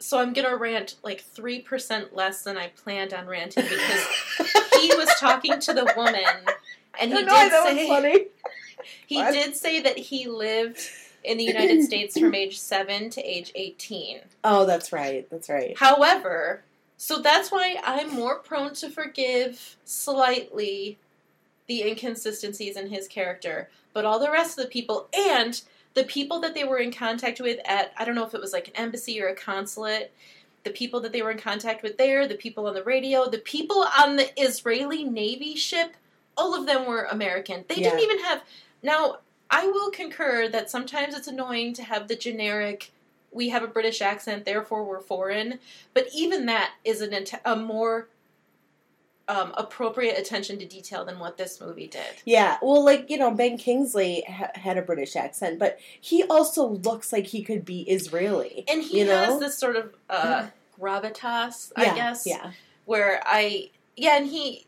So 0.00 0.18
I'm 0.18 0.32
gonna 0.32 0.56
rant 0.56 0.96
like 1.02 1.22
three 1.22 1.60
percent 1.60 2.14
less 2.14 2.42
than 2.42 2.56
I 2.58 2.68
planned 2.68 3.14
on 3.14 3.26
ranting 3.26 3.64
because 3.64 4.06
he 4.80 4.88
was 4.96 5.08
talking 5.18 5.60
to 5.60 5.72
the 5.72 5.92
woman, 5.96 6.24
and 7.00 7.10
he 7.12 7.18
did 7.24 7.50
know, 7.52 7.64
say 7.64 7.88
funny. 7.88 8.26
he 9.06 9.16
What? 9.16 9.32
did 9.32 9.56
say 9.56 9.80
that 9.80 9.96
he 9.96 10.26
lived 10.28 10.78
in 11.24 11.38
the 11.38 11.44
United 11.44 11.82
States 11.82 12.18
from 12.18 12.34
age 12.34 12.58
seven 12.58 13.10
to 13.10 13.22
age 13.22 13.50
eighteen. 13.54 14.20
Oh, 14.42 14.66
that's 14.66 14.92
right. 14.92 15.28
That's 15.30 15.48
right. 15.48 15.76
However, 15.78 16.62
so 16.96 17.20
that's 17.20 17.50
why 17.50 17.80
I'm 17.82 18.14
more 18.14 18.38
prone 18.38 18.74
to 18.74 18.90
forgive 18.90 19.76
slightly 19.84 20.98
the 21.66 21.82
inconsistencies 21.82 22.76
in 22.76 22.88
his 22.88 23.08
character, 23.08 23.70
but 23.92 24.04
all 24.04 24.18
the 24.18 24.30
rest 24.30 24.58
of 24.58 24.64
the 24.64 24.70
people 24.70 25.08
and 25.12 25.62
the 25.94 26.04
people 26.04 26.40
that 26.40 26.54
they 26.54 26.64
were 26.64 26.78
in 26.78 26.92
contact 26.92 27.40
with 27.40 27.58
at 27.64 27.92
I 27.96 28.04
don't 28.04 28.14
know 28.14 28.26
if 28.26 28.34
it 28.34 28.40
was 28.40 28.52
like 28.52 28.68
an 28.68 28.76
embassy 28.76 29.20
or 29.20 29.28
a 29.28 29.34
consulate, 29.34 30.12
the 30.64 30.70
people 30.70 31.00
that 31.00 31.12
they 31.12 31.22
were 31.22 31.30
in 31.30 31.38
contact 31.38 31.82
with 31.82 31.96
there, 31.96 32.26
the 32.26 32.34
people 32.34 32.66
on 32.66 32.74
the 32.74 32.82
radio, 32.82 33.28
the 33.28 33.38
people 33.38 33.86
on 33.98 34.16
the 34.16 34.28
Israeli 34.40 35.04
Navy 35.04 35.56
ship, 35.56 35.94
all 36.36 36.54
of 36.54 36.66
them 36.66 36.86
were 36.86 37.04
American. 37.04 37.64
They 37.68 37.76
didn't 37.76 38.00
even 38.00 38.18
have 38.20 38.42
now 38.82 39.18
I 39.54 39.66
will 39.66 39.90
concur 39.90 40.48
that 40.48 40.70
sometimes 40.70 41.14
it's 41.14 41.28
annoying 41.28 41.72
to 41.74 41.82
have 41.84 42.08
the 42.08 42.16
generic 42.16 42.90
we 43.30 43.48
have 43.48 43.64
a 43.64 43.66
British 43.68 44.00
accent, 44.00 44.44
therefore 44.44 44.84
we're 44.84 45.00
foreign. 45.00 45.58
But 45.92 46.06
even 46.14 46.46
that 46.46 46.72
is 46.84 47.00
an 47.00 47.14
a 47.44 47.56
more 47.56 48.08
um, 49.26 49.52
appropriate 49.56 50.18
attention 50.18 50.58
to 50.58 50.66
detail 50.66 51.04
than 51.04 51.18
what 51.18 51.36
this 51.36 51.60
movie 51.60 51.86
did. 51.86 52.22
Yeah, 52.24 52.58
well, 52.62 52.84
like 52.84 53.10
you 53.10 53.16
know, 53.18 53.30
Ben 53.30 53.58
Kingsley 53.58 54.24
ha- 54.28 54.50
had 54.54 54.76
a 54.78 54.82
British 54.82 55.16
accent, 55.16 55.58
but 55.58 55.78
he 56.00 56.22
also 56.24 56.66
looks 56.66 57.12
like 57.12 57.26
he 57.26 57.42
could 57.42 57.64
be 57.64 57.82
Israeli. 57.82 58.64
And 58.68 58.82
he 58.82 59.00
You 59.00 59.06
know? 59.06 59.24
has 59.24 59.40
this 59.40 59.58
sort 59.58 59.76
of 59.76 59.94
uh, 60.10 60.48
gravitas, 60.80 61.72
I 61.76 61.84
Yeah, 61.86 61.94
guess, 61.94 62.26
Yeah, 62.26 62.52
where 62.84 63.20
I 63.24 63.70
yeah, 63.96 64.16
and 64.18 64.26
he 64.26 64.66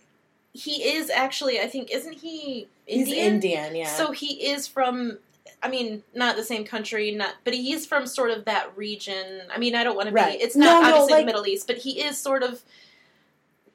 he 0.57 0.83
is 0.83 1.11
actually 1.11 1.61
I 1.61 1.67
think 1.67 1.91
isn't 1.91 2.15
he 2.21 2.69
he's 2.87 3.09
Indian? 3.09 3.35
Indian. 3.35 3.77
Yeah, 3.77 3.89
So 3.89 4.11
he 4.13 4.49
is 4.51 4.67
from. 4.67 5.19
I 5.63 5.69
mean, 5.69 6.03
not 6.15 6.37
the 6.37 6.43
same 6.45 6.65
country, 6.65 7.13
not, 7.13 7.35
but 7.45 7.55
he's 7.55 7.87
from 7.87 8.07
sort 8.07 8.31
of 8.31 8.45
that 8.45 8.77
region. 8.77 9.43
I 9.53 9.59
mean, 9.59 9.75
I 9.75 9.85
don't 9.85 9.97
want 9.97 10.09
to 10.09 10.15
be. 10.15 10.21
It's 10.21 10.55
not 10.55 10.67
No, 10.67 10.81
no, 10.81 10.87
obviously 10.89 11.13
like- 11.15 11.23
the 11.23 11.27
Middle 11.27 11.47
East, 11.47 11.67
but 11.67 11.79
he 11.79 12.01
is 12.03 12.19
sort 12.19 12.43
of. 12.43 12.63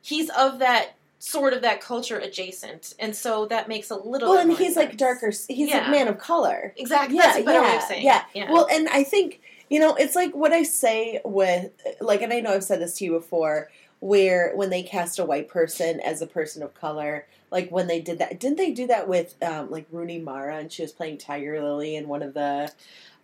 He's 0.02 0.30
of 0.32 0.60
that 0.60 0.94
sort 1.20 1.54
of 1.54 1.62
that 1.62 1.82
culture 1.82 2.18
adjacent, 2.18 2.94
and 3.00 3.16
so 3.16 3.46
that 3.48 3.68
makes 3.68 3.90
a 3.92 3.96
little. 3.96 4.30
well, 4.32 4.40
and 4.40 4.54
he's 4.58 4.76
like 4.76 4.98
darker. 4.98 5.30
He's 5.30 5.70
Yeah. 5.70 5.88
a 5.88 5.92
man 5.92 6.08
of 6.08 6.18
color. 6.18 6.74
Exactly. 6.78 7.18
Yeah, 7.18 7.24
That's 7.28 7.40
a 7.40 7.44
better 7.44 7.62
way 7.62 7.68
of 7.68 7.74
yeah, 7.74 7.88
saying. 7.88 8.06
yeah. 8.06 8.24
it. 8.34 8.50
Well, 8.50 8.68
and 8.72 8.88
I 8.90 9.04
think 9.04 9.42
you 9.70 9.80
know, 9.80 9.94
it's 9.96 10.16
like 10.16 10.34
what 10.36 10.52
I 10.52 10.64
say 10.64 11.22
with 11.24 11.72
like, 12.02 12.22
and 12.22 12.34
I 12.34 12.40
know 12.42 12.52
I've 12.54 12.64
said 12.64 12.82
this 12.82 12.98
to 12.98 13.06
you 13.06 13.12
before, 13.12 13.70
where 14.02 14.52
when 14.56 14.72
they 14.72 14.84
cast 14.84 15.20
a 15.20 15.26
white 15.26 15.48
person 15.48 16.00
as 16.02 16.22
a 16.22 16.28
person 16.28 16.62
of 16.64 16.74
color, 16.74 17.26
like 17.52 17.70
when 17.70 17.88
they 17.88 18.02
did 18.02 18.18
that, 18.20 18.40
didn't 18.40 18.58
they 18.58 18.72
do 18.72 18.88
that 18.88 19.08
with 19.08 19.36
um, 19.44 19.70
like 19.70 19.86
Rooney 19.92 20.20
Mara 20.20 20.58
and 20.58 20.72
she 20.72 20.82
was 20.82 20.92
playing 20.92 21.20
Tiger 21.20 21.64
Lily 21.64 21.96
in 21.96 22.08
one 22.08 22.24
of 22.24 22.34
the 22.34 22.72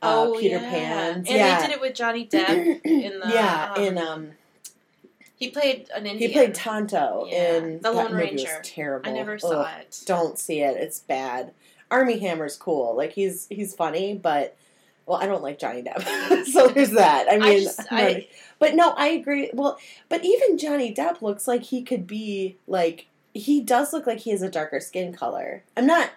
uh, 0.01 0.27
oh, 0.27 0.37
Peter 0.39 0.57
yeah. 0.57 0.69
Pan's? 0.69 1.27
and 1.27 1.27
yeah. 1.27 1.59
they 1.59 1.67
did 1.67 1.75
it 1.75 1.81
with 1.81 1.95
Johnny 1.95 2.27
Depp 2.27 2.85
in 2.85 3.19
the. 3.19 3.29
yeah, 3.33 3.73
um, 3.75 3.83
in 3.83 3.97
um, 3.97 4.31
he 5.35 5.49
played 5.49 5.89
an 5.95 6.05
Indian. 6.05 6.29
he 6.29 6.33
played 6.33 6.53
Tonto 6.53 7.27
Yeah, 7.27 7.57
in 7.57 7.81
The 7.81 7.91
Lone 7.91 8.13
Ranger. 8.13 8.59
Terrible. 8.63 9.09
I 9.09 9.13
never 9.13 9.39
saw 9.39 9.61
Ugh, 9.61 9.81
it. 9.81 10.03
Don't 10.05 10.37
see 10.37 10.61
it. 10.61 10.77
It's 10.77 10.99
bad. 10.99 11.53
Armie 11.89 12.19
Hammer's 12.19 12.55
cool. 12.55 12.95
Like 12.95 13.13
he's 13.13 13.47
he's 13.49 13.73
funny, 13.73 14.13
but 14.13 14.55
well, 15.07 15.17
I 15.21 15.25
don't 15.25 15.41
like 15.41 15.57
Johnny 15.57 15.81
Depp. 15.81 16.45
so 16.51 16.67
there's 16.67 16.91
that. 16.91 17.27
I 17.31 17.37
mean, 17.37 17.59
I'm 17.59 17.63
not- 17.63 17.85
I- 17.91 18.27
but 18.59 18.75
no, 18.75 18.91
I 18.91 19.07
agree. 19.09 19.49
Well, 19.53 19.77
but 20.09 20.23
even 20.25 20.57
Johnny 20.57 20.93
Depp 20.93 21.21
looks 21.21 21.47
like 21.47 21.63
he 21.63 21.81
could 21.83 22.05
be 22.07 22.57
like 22.67 23.07
he 23.33 23.61
does 23.61 23.93
look 23.93 24.07
like 24.07 24.19
he 24.19 24.31
has 24.31 24.41
a 24.41 24.49
darker 24.49 24.79
skin 24.79 25.13
color. 25.13 25.63
I'm 25.75 25.85
not, 25.85 26.09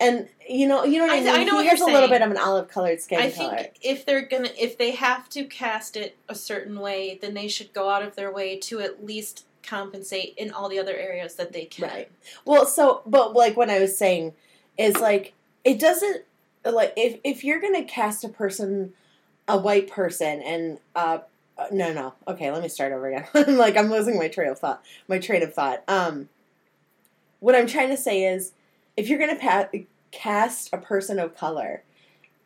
and 0.00 0.26
you 0.48 0.66
know, 0.66 0.84
you 0.84 0.98
know 0.98 1.06
what 1.06 1.12
I, 1.12 1.18
I- 1.18 1.20
mean. 1.20 1.28
I 1.28 1.44
know 1.44 1.60
he 1.60 1.66
what 1.68 1.78
has 1.78 1.80
a 1.80 1.86
little 1.86 2.08
bit 2.08 2.22
of 2.22 2.30
an 2.30 2.38
olive 2.38 2.68
colored 2.68 3.00
skin 3.00 3.20
I 3.20 3.30
color. 3.30 3.56
think 3.56 3.76
if 3.82 4.06
they're 4.06 4.22
gonna, 4.26 4.48
if 4.58 4.78
they 4.78 4.92
have 4.92 5.28
to 5.30 5.44
cast 5.44 5.96
it 5.96 6.16
a 6.28 6.34
certain 6.34 6.80
way, 6.80 7.18
then 7.20 7.34
they 7.34 7.48
should 7.48 7.72
go 7.72 7.90
out 7.90 8.02
of 8.02 8.16
their 8.16 8.32
way 8.32 8.56
to 8.60 8.80
at 8.80 9.04
least 9.04 9.44
compensate 9.62 10.34
in 10.36 10.50
all 10.50 10.68
the 10.68 10.78
other 10.78 10.96
areas 10.96 11.34
that 11.36 11.52
they 11.52 11.66
can. 11.66 11.88
Right. 11.88 12.10
Well, 12.44 12.66
so 12.66 13.02
but 13.06 13.34
like 13.34 13.56
what 13.56 13.70
I 13.70 13.78
was 13.78 13.96
saying 13.96 14.32
is 14.78 14.96
like 14.98 15.34
it 15.64 15.78
doesn't 15.78 16.24
like 16.64 16.92
if 16.96 17.18
if 17.24 17.44
you're 17.44 17.60
gonna 17.60 17.84
cast 17.84 18.24
a 18.24 18.28
person, 18.28 18.92
a 19.48 19.58
white 19.58 19.88
person, 19.90 20.40
and 20.42 20.78
uh 20.94 21.18
uh, 21.58 21.66
no 21.70 21.92
no 21.92 22.14
okay 22.26 22.50
let 22.50 22.62
me 22.62 22.68
start 22.68 22.92
over 22.92 23.06
again. 23.08 23.26
I'm 23.34 23.56
like 23.56 23.76
I'm 23.76 23.90
losing 23.90 24.16
my 24.18 24.28
train 24.28 24.48
of 24.50 24.58
thought. 24.58 24.82
My 25.08 25.18
train 25.18 25.42
of 25.42 25.52
thought. 25.54 25.82
Um, 25.88 26.28
what 27.40 27.54
I'm 27.54 27.66
trying 27.66 27.88
to 27.90 27.96
say 27.96 28.24
is 28.24 28.52
if 28.96 29.08
you're 29.08 29.18
gonna 29.18 29.36
pa- 29.36 29.68
cast 30.10 30.72
a 30.72 30.78
person 30.78 31.18
of 31.18 31.36
color, 31.36 31.82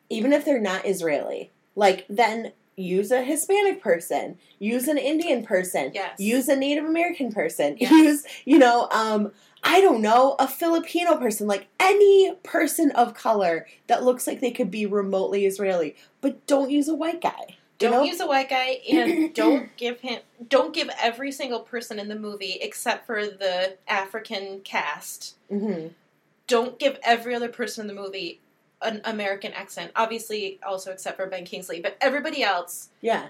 even 0.09 0.33
if 0.33 0.45
they're 0.45 0.61
not 0.61 0.87
Israeli, 0.87 1.51
like 1.75 2.07
then 2.09 2.53
use 2.77 3.11
a 3.11 3.23
Hispanic 3.23 3.83
person, 3.83 4.39
use 4.59 4.87
an 4.89 4.99
Indian 4.99 5.45
person, 5.45 5.93
Yes. 5.95 6.19
use 6.21 6.49
a 6.49 6.57
Native 6.57 6.85
American 6.85 7.33
person, 7.33 7.77
Yes. 7.79 7.91
use 7.91 8.25
you 8.45 8.59
know 8.59 8.89
um 8.91 9.33
I 9.63 9.81
don't 9.81 10.01
know, 10.01 10.37
a 10.39 10.47
Filipino 10.47 11.17
person, 11.17 11.47
like 11.47 11.67
any 11.81 12.35
person 12.43 12.91
of 12.93 13.15
color 13.15 13.67
that 13.89 14.05
looks 14.05 14.27
like 14.27 14.41
they 14.41 14.51
could 14.51 14.71
be 14.71 14.87
remotely 14.87 15.47
Israeli, 15.47 15.97
but 16.21 16.47
don't 16.47 16.71
use 16.71 16.89
a 16.89 16.95
white 16.95 17.21
guy. 17.21 17.57
Don't 17.79 17.93
know? 17.93 18.03
use 18.05 18.21
a 18.21 18.27
white 18.27 18.49
guy, 18.49 18.81
and 18.91 19.35
don't 19.35 19.77
give 19.77 20.01
him. 20.01 20.21
Don't 20.49 20.73
give 20.73 20.89
every 21.01 21.31
single 21.31 21.61
person 21.61 21.99
in 21.99 22.09
the 22.09 22.19
movie, 22.19 22.59
except 22.61 23.07
for 23.07 23.27
the 23.27 23.77
African 23.87 24.61
cast. 24.61 25.37
hmm 25.51 25.89
Don't 26.47 26.79
give 26.79 26.99
every 27.03 27.35
other 27.35 27.49
person 27.49 27.83
in 27.83 27.95
the 27.95 28.01
movie 28.01 28.41
an 28.83 29.01
American 29.05 29.53
accent. 29.53 29.91
Obviously, 29.97 30.59
also 30.67 30.93
except 30.93 31.17
for 31.17 31.27
Ben 31.27 31.45
Kingsley, 31.45 31.81
but 31.81 31.97
everybody 32.01 32.43
else. 32.43 32.89
Yeah. 33.01 33.29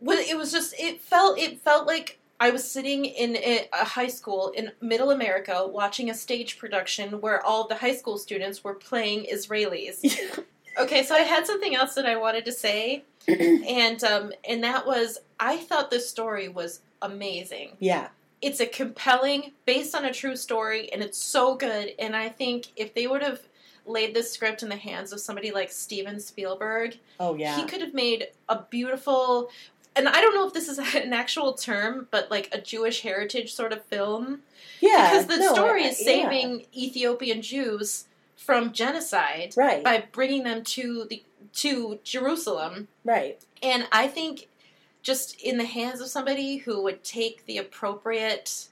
Well, 0.00 0.18
it 0.18 0.36
was 0.36 0.50
just 0.50 0.74
it 0.78 1.00
felt 1.00 1.38
it 1.38 1.60
felt 1.60 1.86
like 1.86 2.18
I 2.42 2.50
was 2.50 2.68
sitting 2.68 3.04
in 3.04 3.36
a 3.36 3.84
high 3.84 4.08
school 4.08 4.50
in 4.56 4.72
Middle 4.80 5.12
America 5.12 5.64
watching 5.64 6.10
a 6.10 6.14
stage 6.14 6.58
production 6.58 7.20
where 7.20 7.40
all 7.46 7.68
the 7.68 7.76
high 7.76 7.94
school 7.94 8.18
students 8.18 8.64
were 8.64 8.74
playing 8.74 9.26
Israelis. 9.32 9.98
Okay, 10.78 11.02
so 11.02 11.14
I 11.14 11.18
had 11.18 11.46
something 11.46 11.76
else 11.76 11.94
that 11.96 12.06
I 12.06 12.16
wanted 12.16 12.46
to 12.46 12.52
say, 12.52 13.04
and 13.28 14.02
um, 14.02 14.32
and 14.48 14.64
that 14.64 14.86
was 14.86 15.18
I 15.38 15.58
thought 15.58 15.90
this 15.90 16.08
story 16.08 16.48
was 16.48 16.80
amazing. 17.02 17.76
yeah. 17.78 18.08
It's 18.40 18.58
a 18.58 18.66
compelling, 18.66 19.52
based 19.66 19.94
on 19.94 20.06
a 20.06 20.12
true 20.14 20.34
story, 20.34 20.90
and 20.92 21.02
it's 21.02 21.18
so 21.18 21.54
good. 21.56 21.92
And 21.98 22.16
I 22.16 22.30
think 22.30 22.68
if 22.74 22.94
they 22.94 23.06
would 23.06 23.22
have 23.22 23.40
laid 23.86 24.14
this 24.14 24.32
script 24.32 24.62
in 24.62 24.68
the 24.70 24.76
hands 24.76 25.12
of 25.12 25.20
somebody 25.20 25.50
like 25.52 25.70
Steven 25.70 26.18
Spielberg, 26.18 26.96
Oh 27.20 27.34
yeah. 27.34 27.56
he 27.56 27.66
could 27.66 27.82
have 27.82 27.94
made 27.94 28.28
a 28.48 28.62
beautiful 28.62 29.50
and 29.94 30.08
I 30.08 30.20
don't 30.20 30.34
know 30.34 30.46
if 30.46 30.54
this 30.54 30.68
is 30.68 30.78
an 30.94 31.12
actual 31.12 31.52
term, 31.54 32.08
but 32.10 32.30
like 32.30 32.48
a 32.52 32.60
Jewish 32.60 33.02
heritage 33.02 33.54
sort 33.54 33.72
of 33.72 33.84
film. 33.84 34.42
Yeah, 34.80 35.10
because 35.10 35.26
the 35.26 35.38
no, 35.38 35.52
story 35.54 35.84
I- 35.84 35.88
is 35.88 36.00
yeah. 36.00 36.06
saving 36.06 36.66
Ethiopian 36.76 37.42
Jews 37.42 38.06
from 38.36 38.72
genocide 38.72 39.54
right, 39.56 39.84
by 39.84 40.04
bringing 40.12 40.42
them 40.42 40.64
to 40.64 41.04
the 41.08 41.22
to 41.54 41.98
Jerusalem. 42.02 42.88
right, 43.04 43.40
And 43.62 43.86
I 43.92 44.08
think 44.08 44.48
just 45.02 45.38
in 45.40 45.58
the 45.58 45.64
hands 45.66 46.00
of 46.00 46.08
somebody 46.08 46.56
who 46.58 46.82
would 46.82 47.04
take 47.04 47.44
the 47.46 47.58
appropriate, 47.58 48.68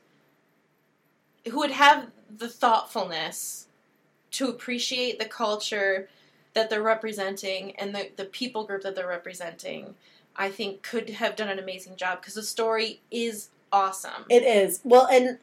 who 1.51 1.59
would 1.59 1.73
have 1.73 2.07
the 2.35 2.49
thoughtfulness 2.49 3.67
to 4.33 4.49
appreciate 4.49 5.19
the 5.19 5.25
culture 5.27 6.09
that 6.55 6.71
they're 6.71 6.83
representing 6.83 7.73
and 7.77 7.95
the, 7.95 8.09
the 8.17 8.25
people 8.25 8.65
group 8.65 8.83
that 8.83 8.95
they're 8.95 9.07
representing, 9.09 9.95
I 10.41 10.51
think 10.51 10.83
could 10.83 11.11
have 11.11 11.37
done 11.37 11.51
an 11.51 11.59
amazing 11.59 11.97
job 11.97 12.23
because 12.23 12.33
the 12.33 12.43
story 12.43 13.01
is 13.11 13.51
awesome. 13.71 14.25
It 14.31 14.43
is. 14.43 14.81
Well, 14.85 15.07
and 15.07 15.39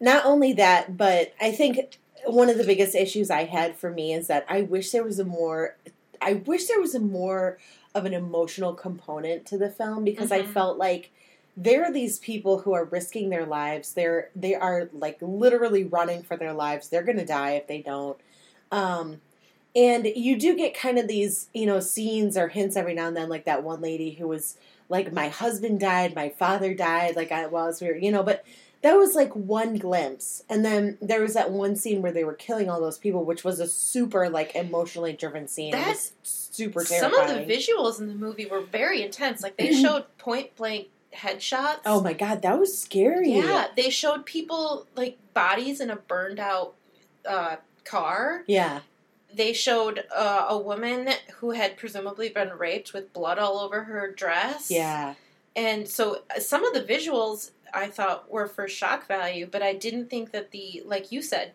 not 0.00 0.24
only 0.24 0.52
that, 0.52 0.96
but 0.96 1.34
I 1.40 1.50
think 1.50 1.98
one 2.24 2.48
of 2.48 2.56
the 2.56 2.62
biggest 2.62 2.94
issues 2.94 3.32
I 3.32 3.46
had 3.46 3.76
for 3.76 3.90
me 3.90 4.14
is 4.14 4.28
that 4.28 4.46
I 4.48 4.62
wish 4.62 4.92
there 4.92 5.02
was 5.02 5.18
a 5.18 5.24
more 5.24 5.74
I 6.22 6.34
wish 6.34 6.66
there 6.66 6.80
was 6.80 6.94
a 6.94 7.00
more 7.00 7.58
of 7.96 8.04
an 8.04 8.14
emotional 8.14 8.74
component 8.74 9.44
to 9.46 9.58
the 9.58 9.68
film 9.68 10.04
because 10.04 10.30
I 10.30 10.42
Mhm. 10.42 10.52
felt 10.52 10.78
like 10.78 11.10
there 11.56 11.84
are 11.84 11.92
these 11.92 12.20
people 12.20 12.60
who 12.60 12.74
are 12.74 12.84
risking 12.84 13.28
their 13.30 13.44
lives. 13.44 13.92
They're 13.94 14.30
they 14.36 14.54
are 14.54 14.88
like 14.92 15.18
literally 15.20 15.82
running 15.82 16.22
for 16.22 16.36
their 16.36 16.52
lives. 16.52 16.88
They're 16.88 17.02
going 17.02 17.18
to 17.18 17.26
die 17.26 17.52
if 17.52 17.66
they 17.66 17.82
don't. 17.82 18.18
Um 18.70 19.20
and 19.76 20.06
you 20.06 20.38
do 20.38 20.56
get 20.56 20.74
kind 20.74 20.98
of 20.98 21.06
these, 21.06 21.50
you 21.52 21.66
know, 21.66 21.80
scenes 21.80 22.36
or 22.36 22.48
hints 22.48 22.76
every 22.76 22.94
now 22.94 23.08
and 23.08 23.16
then 23.16 23.28
like 23.28 23.44
that 23.44 23.62
one 23.62 23.82
lady 23.82 24.12
who 24.12 24.26
was 24.26 24.56
like 24.88 25.12
my 25.12 25.28
husband 25.28 25.78
died, 25.80 26.14
my 26.14 26.30
father 26.30 26.72
died, 26.72 27.14
like 27.14 27.30
I 27.30 27.46
was 27.46 27.80
we 27.82 27.88
were, 27.88 27.96
you 27.96 28.10
know, 28.10 28.22
but 28.22 28.44
that 28.80 28.94
was 28.94 29.14
like 29.14 29.34
one 29.34 29.76
glimpse. 29.76 30.42
And 30.48 30.64
then 30.64 30.96
there 31.02 31.20
was 31.20 31.34
that 31.34 31.50
one 31.50 31.76
scene 31.76 32.00
where 32.00 32.12
they 32.12 32.24
were 32.24 32.34
killing 32.34 32.70
all 32.70 32.80
those 32.80 32.98
people, 32.98 33.24
which 33.24 33.44
was 33.44 33.60
a 33.60 33.68
super 33.68 34.30
like 34.30 34.54
emotionally 34.54 35.12
driven 35.12 35.46
scene. 35.46 35.72
Was 35.72 36.12
super 36.22 36.84
Some 36.84 37.12
of 37.12 37.28
the 37.28 37.52
visuals 37.54 38.00
in 38.00 38.08
the 38.08 38.14
movie 38.14 38.46
were 38.46 38.62
very 38.62 39.02
intense. 39.02 39.42
Like 39.42 39.58
they 39.58 39.72
showed 39.82 40.04
point 40.16 40.56
blank 40.56 40.88
headshots. 41.14 41.80
Oh 41.84 42.00
my 42.00 42.14
god, 42.14 42.40
that 42.42 42.58
was 42.58 42.78
scary. 42.78 43.32
Yeah, 43.32 43.66
they 43.76 43.90
showed 43.90 44.24
people 44.24 44.86
like 44.96 45.18
bodies 45.34 45.80
in 45.80 45.90
a 45.90 45.96
burned 45.96 46.38
out 46.38 46.74
uh, 47.28 47.56
car. 47.84 48.44
Yeah. 48.46 48.80
They 49.36 49.52
showed 49.52 50.04
uh, 50.14 50.46
a 50.48 50.58
woman 50.58 51.10
who 51.36 51.50
had 51.50 51.76
presumably 51.76 52.28
been 52.28 52.50
raped 52.50 52.92
with 52.92 53.12
blood 53.12 53.38
all 53.38 53.58
over 53.58 53.84
her 53.84 54.10
dress. 54.10 54.70
Yeah. 54.70 55.14
And 55.54 55.88
so 55.88 56.22
uh, 56.34 56.40
some 56.40 56.64
of 56.64 56.74
the 56.74 56.82
visuals 56.82 57.50
I 57.74 57.88
thought 57.88 58.30
were 58.30 58.46
for 58.46 58.66
shock 58.66 59.06
value, 59.06 59.46
but 59.50 59.62
I 59.62 59.74
didn't 59.74 60.08
think 60.08 60.32
that 60.32 60.50
the, 60.50 60.82
like 60.86 61.12
you 61.12 61.22
said, 61.22 61.52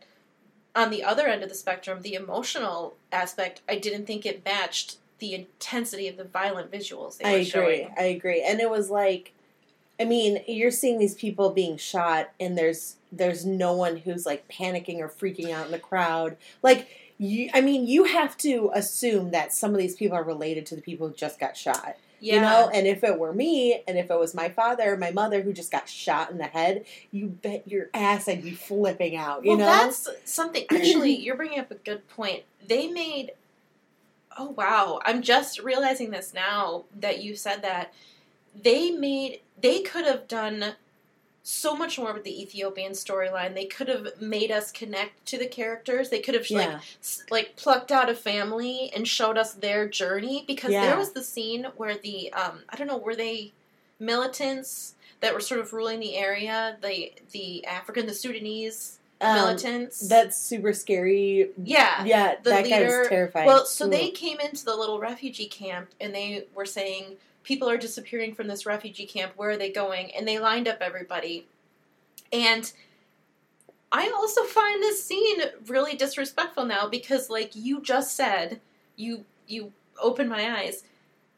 on 0.76 0.90
the 0.90 1.04
other 1.04 1.28
end 1.28 1.44
of 1.44 1.50
the 1.50 1.56
spectrum, 1.56 2.02
the 2.02 2.14
emotional 2.14 2.96
aspect, 3.12 3.62
I 3.68 3.78
didn't 3.78 4.06
think 4.06 4.26
it 4.26 4.46
matched 4.46 4.98
the 5.20 5.34
intensity 5.34 6.08
of 6.08 6.18
the 6.18 6.24
violent 6.24 6.72
visuals 6.72 7.18
they 7.18 7.26
I 7.26 7.32
agree. 7.32 7.46
showing. 7.46 7.94
I 7.98 8.04
agree. 8.04 8.44
And 8.44 8.60
it 8.60 8.70
was 8.70 8.90
like 8.90 9.34
I 10.02 10.06
mean, 10.06 10.44
you're 10.48 10.72
seeing 10.72 10.98
these 10.98 11.14
people 11.14 11.52
being 11.52 11.78
shot 11.78 12.32
and 12.40 12.58
there's 12.58 12.96
there's 13.12 13.46
no 13.46 13.74
one 13.74 13.98
who's 13.98 14.26
like 14.26 14.48
panicking 14.48 14.98
or 14.98 15.08
freaking 15.08 15.52
out 15.52 15.68
in 15.68 15.72
the 15.72 15.78
crowd. 15.78 16.38
Like 16.64 16.88
you 17.22 17.50
I 17.54 17.62
mean, 17.62 17.86
you 17.86 18.06
have 18.06 18.36
to 18.38 18.72
assume 18.74 19.30
that 19.32 19.54
some 19.54 19.72
of 19.72 19.78
these 19.78 19.96
people 19.96 20.18
are 20.18 20.24
related 20.24 20.66
to 20.68 20.76
the 20.76 20.82
people 20.82 21.08
who 21.08 21.14
just 21.14 21.40
got 21.40 21.56
shot. 21.56 21.96
Yeah. 22.20 22.36
You 22.36 22.42
know, 22.42 22.70
and 22.74 22.88
if 22.88 23.04
it 23.04 23.18
were 23.18 23.34
me 23.34 23.84
and 23.88 23.98
if 23.98 24.10
it 24.10 24.20
was 24.20 24.34
my 24.34 24.50
father 24.50 24.94
or 24.94 24.98
my 24.98 25.12
mother 25.12 25.42
who 25.42 25.54
just 25.54 25.72
got 25.72 25.88
shot 25.88 26.32
in 26.32 26.40
the 26.40 26.46
head, 26.46 26.86
you 27.12 27.28
bet 27.28 27.68
your 27.68 27.90
ass 27.94 28.28
I'd 28.28 28.44
be 28.44 28.52
flipping 28.52 29.16
out, 29.16 29.44
you 29.44 29.52
well, 29.52 29.60
know? 29.60 29.66
that's 29.66 30.10
something. 30.26 30.66
Actually, 30.72 31.16
you're 31.16 31.36
bringing 31.36 31.60
up 31.60 31.70
a 31.70 31.76
good 31.76 32.08
point. 32.10 32.44
They 32.68 32.88
made. 32.88 33.32
Oh 34.38 34.50
wow! 34.50 35.00
I'm 35.06 35.22
just 35.22 35.60
realizing 35.60 36.10
this 36.10 36.34
now 36.34 36.86
that 37.00 37.22
you 37.22 37.36
said 37.36 37.62
that. 37.62 37.94
They 38.60 38.92
made. 38.92 39.42
They 39.62 39.82
could 39.82 40.06
have 40.06 40.28
done 40.28 40.74
so 41.44 41.76
much 41.76 41.98
more 41.98 42.14
with 42.14 42.24
the 42.24 42.42
Ethiopian 42.42 42.92
storyline. 42.92 43.56
They 43.56 43.66
could 43.66 43.88
have 43.88 44.22
made 44.22 44.52
us 44.52 44.72
connect 44.72 45.26
to 45.28 45.38
the 45.40 45.48
characters. 45.48 46.10
They 46.10 46.20
could 46.20 46.36
have 46.36 46.50
like 46.52 46.68
yeah. 46.68 46.80
s- 47.02 47.24
like 47.32 47.56
plucked 47.56 47.92
out 47.92 48.10
a 48.10 48.16
family 48.16 48.92
and 48.96 49.08
showed 49.08 49.38
us 49.38 49.54
their 49.54 49.88
journey 49.88 50.44
because 50.46 50.72
Yeah. 50.72 50.86
there 50.86 50.98
was 50.98 51.14
the 51.14 51.24
scene 51.24 51.66
where 51.78 51.98
the 51.98 52.32
um 52.34 52.60
I 52.70 52.76
don't 52.76 52.88
know 52.88 52.98
were 52.98 53.16
they 53.16 53.54
militants 54.00 54.96
that 55.22 55.34
were 55.34 55.40
sort 55.40 55.60
of 55.62 55.72
ruling 55.74 56.00
the 56.00 56.16
area 56.18 56.78
the 56.82 57.14
the 57.32 57.66
African 57.66 58.06
the 58.08 58.14
Sudanese 58.14 58.98
Um, 59.22 59.36
militants 59.36 60.00
that's 60.08 60.38
super 60.38 60.74
scary. 60.74 61.50
yeah 61.64 62.04
Yeah, 62.04 62.36
the 62.44 62.50
that 62.52 62.70
guy 62.70 62.80
leader- 62.82 63.00
was 63.00 63.08
terrifying. 63.08 63.48
well 63.48 63.66
so 63.66 63.86
Ooh. 63.86 63.90
they 63.90 64.10
came 64.10 64.40
into 64.40 64.66
the 64.66 64.76
little 64.76 65.00
refugee 65.00 65.48
camp 65.48 65.90
and 66.00 66.14
they 66.14 66.46
were 66.56 66.66
saying 66.66 67.18
people 67.44 67.70
are 67.70 67.78
disappearing 67.78 68.34
from 68.36 68.48
this 68.48 68.66
refugee 68.66 69.06
camp 69.06 69.34
where 69.36 69.52
are 69.52 69.58
they 69.58 69.72
going 69.72 70.12
and 70.16 70.28
they 70.28 70.40
lined 70.40 70.68
up 70.68 70.78
everybody 70.82 71.46
and 72.32 72.72
I 73.92 74.10
also 74.16 74.44
find 74.44 74.82
this 74.82 75.04
scene 75.04 75.42
really 75.68 75.96
disrespectful 75.96 76.66
now 76.66 76.88
because 76.88 77.30
like 77.30 77.52
you 77.56 77.82
just 77.82 78.16
said 78.16 78.62
you 78.96 79.26
you 79.48 79.74
opened 80.02 80.30
my 80.30 80.60
eyes 80.62 80.84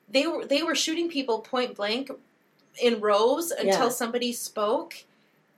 they 0.09 0.27
were 0.27 0.45
they 0.45 0.61
were 0.63 0.75
shooting 0.75 1.09
people 1.09 1.39
point 1.39 1.75
blank 1.75 2.11
in 2.81 2.99
rows 2.99 3.51
until 3.51 3.83
Yeah. 3.85 3.89
somebody 3.89 4.31
spoke 4.33 5.03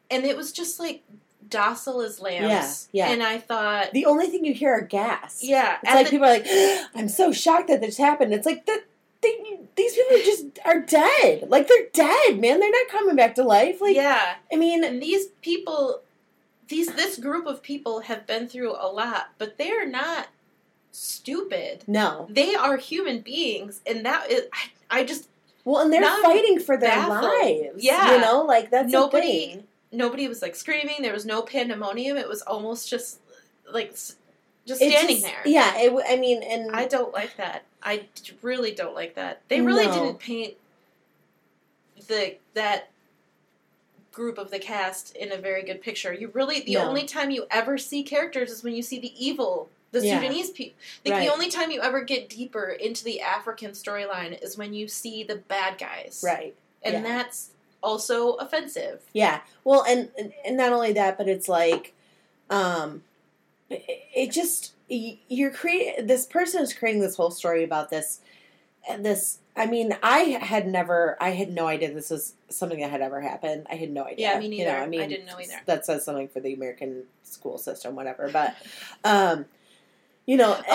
and 0.09 0.23
it 0.25 0.37
was 0.37 0.51
just 0.51 0.79
like 0.79 1.03
docile 1.49 2.01
as 2.01 2.19
lambs 2.21 2.87
Yeah, 2.91 3.07
yeah. 3.07 3.13
and 3.13 3.21
I 3.23 3.37
thought 3.39 3.91
the 3.91 4.05
only 4.05 4.27
thing 4.27 4.45
you 4.45 4.53
hear 4.53 4.73
are 4.73 4.81
gasps. 4.81 5.43
yeah 5.43 5.77
It's 5.83 5.93
like 5.93 6.05
the- 6.05 6.11
people 6.11 6.27
are 6.27 6.33
like, 6.33 6.47
I'm 6.95 7.09
so 7.09 7.31
shocked 7.31 7.67
that 7.67 7.81
this 7.81 7.97
happened. 7.97 8.33
It's 8.33 8.45
like 8.45 8.65
that 8.67 8.83
they, 9.25 9.59
these 9.75 9.93
people 9.95 10.17
just 10.23 10.45
are 10.65 10.79
dead. 10.81 11.49
Like 11.49 11.67
they're 11.67 11.87
dead, 11.91 12.39
man. 12.39 12.59
They're 12.59 12.71
not 12.71 12.87
coming 12.89 13.15
back 13.15 13.35
to 13.35 13.43
life. 13.43 13.81
Like 13.81 13.95
yeah 13.95 14.35
I 14.51 14.55
mean, 14.55 14.83
and 14.83 15.01
these 15.01 15.27
people 15.41 16.01
these 16.67 16.93
this 16.93 17.17
group 17.19 17.45
of 17.45 17.61
people 17.61 18.01
have 18.01 18.25
been 18.25 18.47
through 18.47 18.73
a 18.73 18.87
lot 18.91 19.29
but 19.37 19.57
they're 19.57 19.85
not 19.87 20.27
stupid 20.91 21.83
no. 21.87 22.25
they 22.29 22.55
are 22.55 22.77
human 22.77 23.19
beings 23.19 23.81
and 23.85 24.05
that 24.05 24.31
is 24.31 24.43
I, 24.89 24.99
I 24.99 25.03
just 25.03 25.27
Well, 25.65 25.81
and 25.83 25.91
they're 25.93 26.01
fighting 26.21 26.59
for 26.59 26.77
their 26.77 26.89
baffled. 26.89 27.21
lives. 27.41 27.83
Yeah. 27.83 28.15
you 28.15 28.21
know, 28.21 28.41
like 28.43 28.69
that's 28.71 28.91
Nobody- 28.91 29.63
nobody 29.91 30.27
was 30.27 30.41
like 30.41 30.55
screaming 30.55 30.97
there 31.01 31.13
was 31.13 31.25
no 31.25 31.41
pandemonium 31.41 32.17
it 32.17 32.27
was 32.27 32.41
almost 32.41 32.89
just 32.89 33.19
like 33.71 33.95
just 34.65 34.79
standing 34.81 35.17
just- 35.17 35.23
there 35.23 35.41
Yeah, 35.45 35.77
it, 35.77 35.93
I 36.07 36.15
mean, 36.17 36.41
and 36.43 36.75
i 36.75 36.85
don't 36.87 37.13
like 37.13 37.37
that 37.37 37.63
I 37.83 38.05
really 38.41 38.71
don't 38.73 38.95
like 38.95 39.13
that 39.15 39.41
they 39.47 39.61
really 39.61 39.85
No. 39.85 39.93
didn't 39.93 40.19
paint 40.19 40.55
the 42.07 42.35
that 42.53 42.89
group 44.11 44.37
of 44.37 44.49
the 44.49 44.59
cast 44.59 45.15
in 45.15 45.31
a 45.31 45.37
very 45.37 45.61
good 45.63 45.81
picture 45.81 46.13
you 46.13 46.29
really 46.33 46.61
the 46.61 46.75
No. 46.75 46.87
only 46.87 47.03
time 47.03 47.31
you 47.31 47.45
ever 47.51 47.77
see 47.77 48.01
characters 48.03 48.49
is 48.49 48.63
when 48.63 48.73
you 48.73 48.81
see 48.81 48.99
the 48.99 49.13
evil 49.23 49.69
the 49.91 50.05
Yeah. 50.05 50.19
sudanese 50.19 50.49
people 50.51 50.77
like 51.05 51.13
Right. 51.13 51.27
the 51.27 51.33
only 51.33 51.49
time 51.49 51.69
you 51.71 51.81
ever 51.81 52.01
get 52.01 52.29
deeper 52.29 52.69
into 52.69 53.03
the 53.03 53.21
african 53.21 53.71
storyline 53.71 54.41
is 54.41 54.57
when 54.57 54.73
you 54.73 54.87
see 54.87 55.23
the 55.23 55.35
bad 55.35 55.77
guys 55.77 56.21
right. 56.25 56.55
and 56.81 56.93
yeah. 56.95 57.01
that's 57.01 57.49
also 57.83 58.33
offensive 58.33 59.01
Yeah. 59.13 59.41
Well, 59.63 59.83
and 59.83 60.09
and- 60.17 60.33
and 60.45 60.57
not 60.57 60.73
only 60.73 60.91
that, 60.93 61.17
but 61.19 61.27
it's 61.27 61.47
like, 61.47 61.93
um, 62.49 63.03
it, 63.69 64.31
just 64.31 64.73
you're 64.87 65.51
creating 65.51 66.07
this 66.07 66.25
person 66.25 66.61
is 66.61 66.73
creating 66.73 67.01
this 67.01 67.15
whole 67.15 67.31
story 67.31 67.63
about 67.63 67.89
this, 67.89 68.21
and 68.89 69.05
this. 69.05 69.39
I 69.57 69.67
mean, 69.67 69.95
I 70.03 70.19
had 70.41 70.67
never, 70.67 71.15
I 71.21 71.29
had 71.29 71.49
no 71.49 71.65
idea 71.65 71.93
this 71.93 72.09
was 72.09 72.33
something 72.49 72.81
that 72.81 72.91
had 72.91 73.01
ever 73.01 73.21
happened. 73.21 73.67
I 73.69 73.75
had 73.75 73.89
no 73.89 74.03
idea. 74.03 74.33
Yeah, 74.33 74.39
me 74.39 74.47
You 74.47 74.65
know, 74.65 74.71
neither. 74.71 74.83
I 74.83 74.85
mean, 74.85 75.01
I 75.01 75.07
didn't 75.07 75.27
know 75.27 75.39
either. 75.39 75.61
That 75.65 75.85
says 75.85 76.03
something 76.03 76.27
for 76.27 76.41
the 76.41 76.53
American 76.53 77.03
school 77.23 77.57
system, 77.57 77.95
whatever. 77.95 78.29
But, 78.33 78.53
um, 79.05 79.45
you 80.25 80.35
know. 80.35 80.61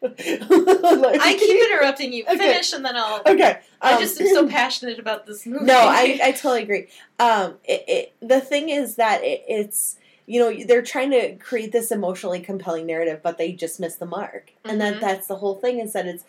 I 0.02 1.36
keep 1.38 1.70
interrupting 1.70 2.12
you. 2.12 2.24
Okay. 2.24 2.36
Finish 2.36 2.72
and 2.72 2.84
then 2.84 2.94
I'll. 2.96 3.20
Okay. 3.26 3.58
I 3.80 3.94
um, 3.94 4.00
just 4.00 4.20
am 4.20 4.28
so 4.28 4.46
passionate 4.50 4.98
about 4.98 5.26
this 5.26 5.44
movie. 5.46 5.64
no, 5.64 5.78
I, 5.78 6.20
I 6.22 6.32
totally 6.32 6.62
agree. 6.62 6.88
Um, 7.18 7.54
it, 7.64 7.84
it, 7.88 8.14
the 8.20 8.40
thing 8.40 8.68
is 8.68 8.96
that 8.96 9.22
it, 9.24 9.44
it's 9.48 9.96
you 10.28 10.38
know 10.38 10.64
they're 10.66 10.82
trying 10.82 11.10
to 11.10 11.34
create 11.36 11.72
this 11.72 11.90
emotionally 11.90 12.38
compelling 12.40 12.86
narrative, 12.86 13.20
but 13.22 13.38
they 13.38 13.52
just 13.52 13.80
miss 13.80 13.96
the 13.96 14.06
mark, 14.06 14.52
and 14.64 14.80
that 14.80 14.96
Mhm. 14.96 15.00
that's 15.00 15.26
the 15.26 15.36
whole 15.36 15.54
thing. 15.56 15.80
Is 15.80 15.94
that 15.94 16.06
it's 16.06 16.24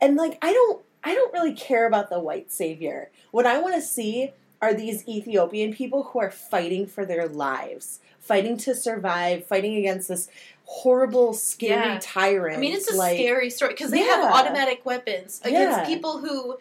and 0.00 0.16
like 0.16 0.38
I 0.40 0.52
don't 0.52 0.80
I 1.02 1.14
don't 1.14 1.32
really 1.32 1.52
care 1.54 1.86
about 1.86 2.10
the 2.10 2.20
white 2.20 2.52
savior. 2.52 3.10
What 3.32 3.46
I 3.46 3.58
want 3.58 3.74
to 3.74 3.80
see 3.82 4.32
are 4.62 4.72
these 4.74 5.06
Ethiopian 5.08 5.72
people 5.72 6.02
who 6.04 6.20
are 6.20 6.30
fighting 6.30 6.86
for 6.86 7.04
their 7.06 7.26
lives, 7.26 7.98
fighting 8.20 8.56
to 8.58 8.74
survive, 8.74 9.46
fighting 9.46 9.74
against 9.76 10.08
this 10.08 10.28
horrible, 10.64 11.32
scary 11.32 11.72
Yeah. 11.94 11.98
tyrant. 12.00 12.56
I 12.58 12.60
mean, 12.60 12.74
it's 12.74 12.92
a 12.92 12.94
like, 12.94 13.16
scary 13.16 13.50
story 13.50 13.72
because 13.72 13.90
they 13.90 14.00
have 14.02 14.32
automatic 14.32 14.84
weapons 14.86 15.40
against 15.42 15.78
Yeah. 15.78 15.86
people 15.86 16.18
who, 16.18 16.58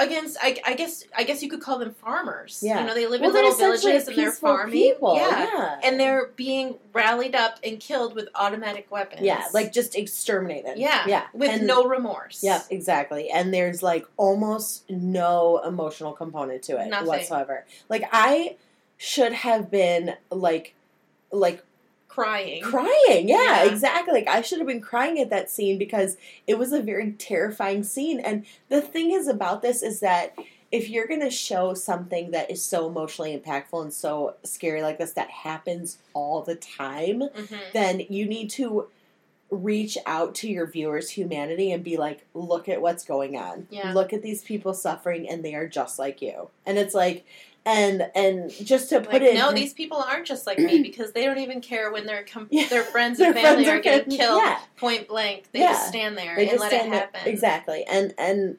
against 0.00 0.36
I, 0.40 0.58
I 0.66 0.74
guess 0.74 1.04
I 1.16 1.24
guess 1.24 1.42
you 1.42 1.48
could 1.50 1.60
call 1.60 1.78
them 1.78 1.92
farmers. 1.94 2.60
Yeah. 2.62 2.80
You 2.80 2.86
know, 2.86 2.94
they 2.94 3.06
live 3.06 3.20
well, 3.20 3.30
in 3.30 3.34
little 3.36 3.54
villages 3.54 4.08
and 4.08 4.16
they're 4.16 4.32
farming. 4.32 4.72
people. 4.72 5.14
Yeah. 5.16 5.46
yeah. 5.54 5.80
And 5.84 6.00
they're 6.00 6.28
being 6.36 6.76
rallied 6.92 7.34
up 7.34 7.58
and 7.62 7.78
killed 7.78 8.14
with 8.14 8.28
automatic 8.34 8.90
weapons. 8.90 9.22
yeah, 9.22 9.44
like 9.52 9.72
just 9.72 9.94
exterminated. 9.94 10.78
Yeah. 10.78 11.04
yeah, 11.06 11.26
with 11.32 11.50
And- 11.50 11.66
no 11.66 11.84
remorse. 11.84 12.42
Yeah, 12.42 12.62
exactly. 12.70 13.30
And 13.30 13.52
there's 13.52 13.82
like 13.82 14.06
almost 14.16 14.88
no 14.90 15.58
emotional 15.64 16.12
component 16.12 16.62
to 16.64 16.80
it 16.80 16.88
Nothing. 16.88 17.06
whatsoever. 17.06 17.66
Like 17.88 18.08
I 18.10 18.56
should 18.96 19.32
have 19.32 19.70
been 19.70 20.14
like 20.30 20.74
like 21.32 21.64
Crying. 22.24 22.62
crying. 22.62 23.28
Yeah, 23.28 23.64
Yeah. 23.64 23.72
exactly. 23.72 24.12
Like 24.14 24.28
I 24.28 24.42
should 24.42 24.58
have 24.58 24.66
been 24.68 24.80
crying 24.80 25.18
at 25.18 25.30
that 25.30 25.50
scene 25.50 25.78
because 25.78 26.16
it 26.46 26.58
was 26.58 26.72
a 26.72 26.80
very 26.82 27.12
terrifying 27.12 27.82
scene. 27.82 28.20
And 28.20 28.44
the 28.68 28.80
thing 28.80 29.10
is 29.12 29.26
about 29.28 29.62
this 29.62 29.82
is 29.82 30.00
that 30.00 30.34
if 30.72 30.88
you're 30.88 31.06
going 31.08 31.20
to 31.20 31.30
show 31.30 31.74
something 31.74 32.30
that 32.30 32.50
is 32.50 32.64
so 32.64 32.86
emotionally 32.88 33.36
impactful 33.36 33.82
and 33.82 33.92
so 33.92 34.34
scary 34.44 34.82
like 34.82 34.98
this 34.98 35.12
that 35.14 35.28
happens 35.30 35.98
all 36.14 36.42
the 36.42 36.54
time, 36.54 37.20
Mhm. 37.22 37.58
then 37.72 38.00
you 38.08 38.24
need 38.26 38.50
to 38.50 38.86
reach 39.50 39.98
out 40.06 40.32
to 40.36 40.48
your 40.48 40.64
viewers 40.64 41.10
humanity 41.10 41.72
and 41.72 41.82
be 41.82 41.96
like 41.96 42.24
look 42.34 42.68
at 42.68 42.80
what's 42.80 43.02
going 43.04 43.36
on 43.36 43.66
Yeah. 43.68 43.92
look 43.92 44.12
at 44.12 44.22
these 44.22 44.44
people 44.44 44.72
suffering 44.74 45.28
and 45.28 45.44
they 45.44 45.56
are 45.56 45.66
just 45.66 45.98
like 45.98 46.22
you 46.22 46.50
and 46.64 46.78
it's 46.78 46.94
like 46.94 47.24
and 47.66 48.10
and 48.14 48.50
just 48.50 48.88
to 48.88 49.00
put 49.00 49.12
Like, 49.14 49.22
it 49.22 49.34
no, 49.34 49.52
these 49.52 49.74
people 49.74 49.98
aren't 49.98 50.26
just 50.26 50.46
like 50.46 50.58
me 50.58 50.82
because 50.82 51.12
they 51.12 51.24
don't 51.24 51.38
even 51.38 51.60
care 51.60 51.92
when 51.92 52.06
their 52.06 52.24
com- 52.24 52.48
Yeah. 52.50 52.66
their 52.68 52.82
friends 52.84 53.18
their 53.18 53.32
and 53.32 53.36
family 53.40 53.64
friends 53.64 53.78
are 53.80 53.82
getting 53.82 54.10
getting- 54.10 54.18
killed 54.18 54.42
yeah 54.42 54.58
point 54.76 55.08
blank. 55.08 55.44
They 55.52 55.60
Yeah. 55.60 55.72
just 55.72 55.88
stand 55.88 56.16
there 56.16 56.36
they 56.36 56.48
and 56.48 56.58
let 56.60 56.72
it 56.72 56.82
there- 56.82 56.90
happen. 56.90 57.20
exactly 57.26 57.84
and 57.84 58.14
and 58.16 58.56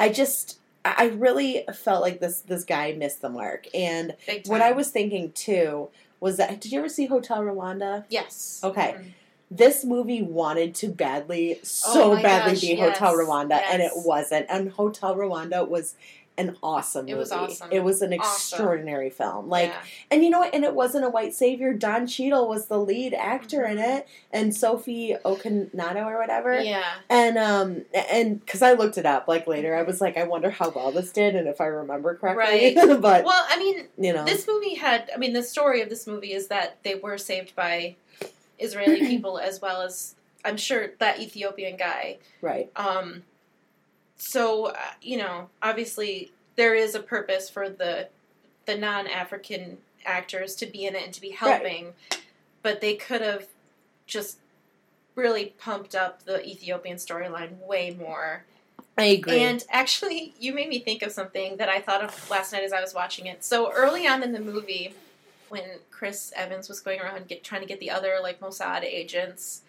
i 0.00 0.08
just 0.08 0.58
i 0.84 1.06
really 1.06 1.64
felt 1.74 2.00
like 2.02 2.20
this 2.20 2.40
this 2.40 2.64
guy 2.64 2.92
missed 2.92 3.20
the 3.22 3.28
mark 3.28 3.66
and 3.74 4.16
what 4.46 4.62
i 4.62 4.72
was 4.72 4.88
thinking 4.90 5.30
too 5.32 5.88
was 6.20 6.36
that 6.38 6.60
did 6.60 6.72
you 6.72 6.78
ever 6.80 6.88
see 6.88 7.06
hotel 7.06 7.42
rwanda 7.42 8.04
yes. 8.08 8.60
Okay. 8.64 8.94
Mhm. 8.98 9.04
this 9.52 9.84
movie 9.84 10.22
wanted 10.22 10.74
to 10.76 10.88
badly, 10.88 11.56
Oh 11.56 11.64
so 11.64 12.14
my 12.14 12.22
badly 12.22 12.52
gosh, 12.52 12.60
be 12.60 12.66
yes, 12.68 12.98
Hotel 12.98 13.14
Rwanda, 13.16 13.60
and 13.68 13.82
it 13.82 13.90
wasn't. 13.96 14.46
And 14.48 14.70
Hotel 14.70 15.16
Rwanda 15.16 15.66
was 15.68 15.96
an 16.40 16.56
awesome 16.62 17.02
movie. 17.06 17.12
It 17.12 17.16
was 17.18 17.32
awesome. 17.32 17.68
It 17.70 17.84
was 17.84 18.02
an 18.02 18.12
Awesome. 18.14 18.22
extraordinary 18.32 19.10
film. 19.10 19.48
Like, 19.48 19.68
Yeah. 19.70 19.82
and 20.10 20.24
you 20.24 20.30
know 20.30 20.40
what? 20.40 20.54
And 20.54 20.64
it 20.64 20.74
wasn't 20.74 21.04
a 21.04 21.08
white 21.08 21.34
savior. 21.34 21.72
Don 21.72 22.06
Cheadle 22.06 22.48
was 22.48 22.66
the 22.66 22.78
lead 22.78 23.14
actor 23.14 23.64
in 23.64 23.76
Mhm. 23.76 23.98
it, 23.98 24.08
and 24.32 24.54
Sophie 24.56 25.16
Okonedo 25.24 26.06
or 26.06 26.18
whatever. 26.18 26.60
yeah. 26.60 26.82
And 27.08 27.36
um 27.38 27.84
and 27.94 28.40
because 28.40 28.62
I 28.62 28.72
looked 28.72 28.98
it 28.98 29.06
up 29.06 29.28
like 29.28 29.46
later, 29.46 29.76
I 29.76 29.82
was 29.82 30.00
like, 30.00 30.16
I 30.16 30.24
wonder 30.24 30.50
how 30.50 30.70
well 30.70 30.90
this 30.90 31.12
did, 31.12 31.34
and 31.36 31.46
if 31.46 31.60
I 31.60 31.66
remember 31.66 32.14
correctly. 32.16 32.74
Right. 32.76 33.00
but 33.00 33.24
Well, 33.24 33.46
I 33.48 33.58
mean, 33.58 33.88
you 33.98 34.12
know, 34.12 34.24
this 34.24 34.46
movie 34.48 34.74
had. 34.74 35.10
I 35.14 35.18
mean, 35.18 35.32
the 35.32 35.42
story 35.42 35.82
of 35.82 35.88
this 35.90 36.06
movie 36.06 36.32
is 36.32 36.48
that 36.48 36.78
they 36.82 36.94
were 36.94 37.18
saved 37.18 37.54
by 37.54 37.96
Israeli 38.58 39.00
people 39.06 39.38
as 39.38 39.60
well 39.60 39.82
as 39.82 40.14
I'm 40.44 40.56
sure 40.56 40.92
that 40.98 41.20
Ethiopian 41.20 41.76
guy. 41.76 42.16
right? 42.40 42.70
Um, 42.76 43.24
so 44.20 44.66
uh, 44.66 44.76
you 45.00 45.16
know, 45.16 45.48
obviously 45.62 46.32
there 46.56 46.74
is 46.74 46.94
a 46.94 47.00
purpose 47.00 47.48
for 47.48 47.68
the 47.68 48.08
the 48.66 48.76
non-African 48.76 49.78
actors 50.04 50.54
to 50.56 50.66
be 50.66 50.86
in 50.86 50.94
it 50.94 51.04
and 51.04 51.14
to 51.14 51.20
be 51.20 51.30
helping, 51.30 51.94
but 52.62 52.80
they 52.80 52.94
could 52.94 53.20
have 53.20 53.46
just 54.06 54.38
really 55.14 55.54
pumped 55.58 55.94
up 55.94 56.24
the 56.24 56.46
Ethiopian 56.46 56.96
storyline 56.96 57.58
way 57.66 57.96
more. 57.98 58.44
I 58.98 59.04
agree. 59.04 59.40
And 59.40 59.64
actually, 59.70 60.34
you 60.38 60.52
made 60.52 60.68
me 60.68 60.78
think 60.78 61.02
of 61.02 61.12
something 61.12 61.56
that 61.56 61.68
I 61.68 61.80
thought 61.80 62.02
of 62.02 62.30
last 62.30 62.52
night 62.52 62.64
as 62.64 62.72
I 62.72 62.80
was 62.80 62.94
watching 62.94 63.26
it. 63.26 63.44
So 63.44 63.72
early 63.72 64.06
on 64.06 64.22
in 64.22 64.32
the 64.32 64.40
movie, 64.40 64.94
when 65.48 65.64
Chris 65.90 66.32
Evans 66.36 66.68
was 66.68 66.80
going 66.80 67.00
around 67.00 67.26
get, 67.26 67.42
trying 67.42 67.62
to 67.62 67.66
get 67.66 67.80
the 67.80 67.90
other 67.90 68.18
like 68.22 68.40
Mossad 68.40 68.82
agents 68.82 69.62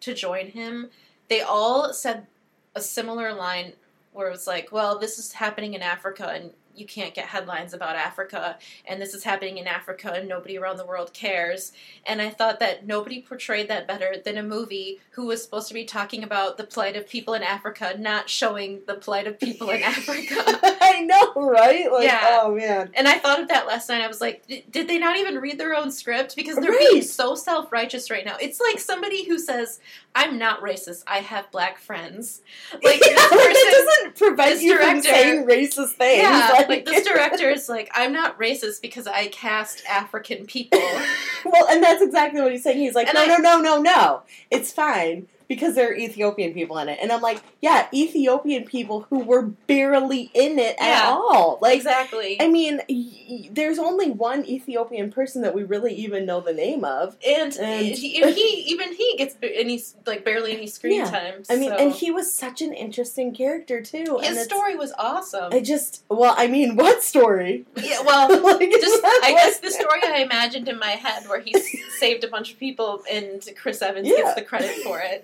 to 0.00 0.14
join 0.14 0.48
him, 0.48 0.88
they 1.28 1.40
all 1.40 1.92
said 1.92 2.26
a 2.74 2.80
similar 2.80 3.32
line 3.34 3.72
where 4.18 4.26
it 4.28 4.32
was 4.32 4.48
like, 4.48 4.72
"Well, 4.72 4.98
this 4.98 5.18
is 5.18 5.32
happening 5.32 5.74
in 5.74 5.82
Africa, 5.82 6.28
and 6.28 6.52
you 6.78 6.86
can't 6.86 7.14
get 7.14 7.26
headlines 7.26 7.72
about 7.74 7.96
Africa, 7.96 8.58
and 8.86 9.00
this 9.00 9.14
is 9.14 9.24
happening 9.24 9.58
in 9.58 9.66
Africa, 9.66 10.12
and 10.14 10.28
nobody 10.28 10.56
around 10.58 10.76
the 10.76 10.86
world 10.86 11.12
cares." 11.12 11.72
And 12.06 12.20
I 12.22 12.30
thought 12.30 12.60
that 12.60 12.86
nobody 12.86 13.20
portrayed 13.22 13.68
that 13.68 13.86
better 13.86 14.16
than 14.24 14.38
a 14.38 14.42
movie 14.42 15.00
who 15.12 15.26
was 15.26 15.42
supposed 15.42 15.68
to 15.68 15.74
be 15.74 15.84
talking 15.84 16.22
about 16.22 16.56
the 16.56 16.64
plight 16.64 16.96
of 16.96 17.08
people 17.08 17.34
in 17.34 17.42
Africa, 17.42 17.94
not 17.98 18.28
showing 18.30 18.80
the 18.86 18.94
plight 18.94 19.26
of 19.26 19.38
people 19.38 19.70
in 19.70 19.82
Africa. 19.82 20.34
I 20.80 21.02
know, 21.02 21.32
right? 21.50 21.90
Like, 21.92 22.04
Yeah. 22.04 22.40
oh 22.42 22.54
man. 22.54 22.90
And 22.94 23.06
I 23.08 23.18
thought 23.18 23.40
of 23.40 23.48
that 23.48 23.66
last 23.66 23.88
night. 23.88 24.02
I 24.02 24.08
was 24.08 24.20
like, 24.20 24.46
"Did- 24.46 24.88
they 24.88 24.98
not 24.98 25.16
even 25.16 25.38
read 25.38 25.58
their 25.58 25.74
own 25.74 25.90
script? 25.90 26.34
Because 26.36 26.56
they're 26.56 26.70
Right. 26.70 26.88
being 26.90 27.02
so 27.02 27.34
self 27.34 27.70
righteous 27.72 28.10
right 28.10 28.24
now. 28.24 28.36
It's 28.40 28.60
like 28.60 28.78
somebody 28.78 29.24
who 29.26 29.38
says, 29.38 29.80
"I'm 30.14 30.38
not 30.38 30.60
racist. 30.62 31.02
I 31.06 31.18
have 31.18 31.50
black 31.50 31.78
friends." 31.78 32.40
Like 32.82 33.00
this 33.00 33.08
Yeah, 33.10 33.28
person, 33.28 33.52
it 33.54 33.86
doesn't 33.86 34.16
prevent 34.16 34.50
this 34.54 34.62
you 34.62 34.78
from 34.78 35.02
saying 35.02 35.44
racist 35.46 35.92
things. 35.92 36.22
yeah, 36.22 36.48
like, 36.52 36.67
like 36.68 36.84
this 36.84 37.06
director 37.08 37.48
is 37.50 37.68
like, 37.68 37.90
"I'm 37.94 38.12
not 38.12 38.38
racist 38.38 38.82
because 38.82 39.06
I 39.06 39.28
cast 39.28 39.84
African 39.86 40.46
people." 40.46 40.78
well, 41.44 41.68
and 41.68 41.82
that's 41.82 42.02
exactly 42.02 42.40
what 42.40 42.52
he's 42.52 42.62
saying. 42.62 42.78
He's 42.78 42.94
like, 42.94 43.08
And 43.08 43.14
no, 43.14 43.22
I- 43.22 43.26
no, 43.26 43.36
no, 43.38 43.60
no, 43.60 43.82
no. 43.82 44.22
It's 44.50 44.72
fine 44.72 45.26
because 45.48 45.74
there 45.74 45.88
are 45.90 45.94
Ethiopian 45.94 46.52
people 46.54 46.78
in 46.78 46.88
it, 46.88 46.98
and 47.00 47.10
I'm 47.10 47.20
like, 47.22 47.42
yeah, 47.62 47.86
Ethiopian 47.94 48.64
people 48.64 49.06
who 49.10 49.20
were 49.20 49.42
barely 49.42 50.30
in 50.34 50.58
it 50.58 50.76
at 50.78 51.04
all. 51.06 51.58
Like, 51.62 51.76
exactly. 51.76 52.40
I 52.40 52.48
mean, 52.48 52.80
y- 52.88 53.48
there's 53.50 53.78
only 53.78 54.10
one 54.10 54.44
Ethiopian 54.46 55.10
person 55.10 55.42
that 55.42 55.54
we 55.54 55.64
really 55.64 55.94
even 55.94 56.26
know 56.26 56.40
the 56.40 56.52
name 56.52 56.84
of. 56.84 57.16
and, 57.26 57.56
and- 57.56 57.86
he, 57.86 58.20
he 58.32 58.64
even 58.68 58.94
he 58.94 59.14
gets 59.16 59.36
any 59.42 59.82
like 60.06 60.24
barely 60.24 60.52
any 60.52 60.66
screen 60.66 60.98
Yeah. 60.98 61.10
time. 61.10 61.42
I 61.50 61.56
mean, 61.56 61.72
and 61.72 61.92
he 61.92 62.10
was 62.10 62.32
such 62.32 62.60
an 62.62 62.72
interesting 62.72 63.34
character 63.34 63.80
too. 63.82 64.20
and 64.22 64.36
his 64.36 64.44
story 64.44 64.76
was 64.76 64.92
awesome. 64.98 65.52
I 65.52 65.60
just, 65.60 66.04
well, 66.08 66.34
I 66.36 66.46
mean, 66.46 66.76
what 66.76 67.02
story? 67.02 67.64
yeah, 67.76 68.02
well, 68.04 68.28
Like, 68.58 68.70
just 68.70 69.02
what- 69.02 69.24
I 69.24 69.30
guess 69.32 69.60
the 69.60 69.70
story 69.70 70.00
I 70.04 70.18
imagined 70.22 70.68
in 70.68 70.78
my 70.78 70.90
head 70.90 71.26
where 71.28 71.40
he 71.40 71.58
saved 71.98 72.24
a 72.24 72.28
bunch 72.28 72.52
of 72.52 72.58
people 72.58 73.02
and 73.10 73.42
Chris 73.56 73.80
Evans 73.82 74.06
Yeah. 74.08 74.16
gets 74.16 74.34
the 74.34 74.42
credit 74.42 74.70
for 74.84 75.00
it. 75.02 75.22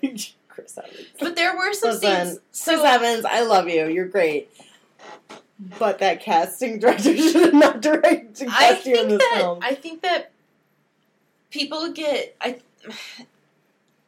Chris 0.49 0.79
Evans. 0.79 1.09
But 1.19 1.37
there 1.37 1.57
were 1.57 1.73
some 1.73 1.91
Listen, 1.91 2.27
scenes. 2.27 2.65
Chris 2.65 2.81
Evans, 2.81 3.25
I 3.25 3.43
love 3.43 3.69
you. 3.69 3.89
You're 3.89 4.09
great. 4.09 4.51
But 5.79 5.99
that 5.99 6.21
casting 6.21 6.79
director 6.81 7.17
should 7.17 7.45
have 7.47 7.55
not 7.55 7.81
directed 7.81 8.49
I 8.49 8.75
cast 8.75 8.87
you 8.87 8.95
in 8.95 9.09
think 9.09 9.09
this 9.11 9.19
that 9.19 9.37
film. 9.37 9.59
I 9.63 9.75
think 9.75 10.03
that 10.03 10.33
people 11.51 11.93
get 11.93 12.37
I. 12.41 12.61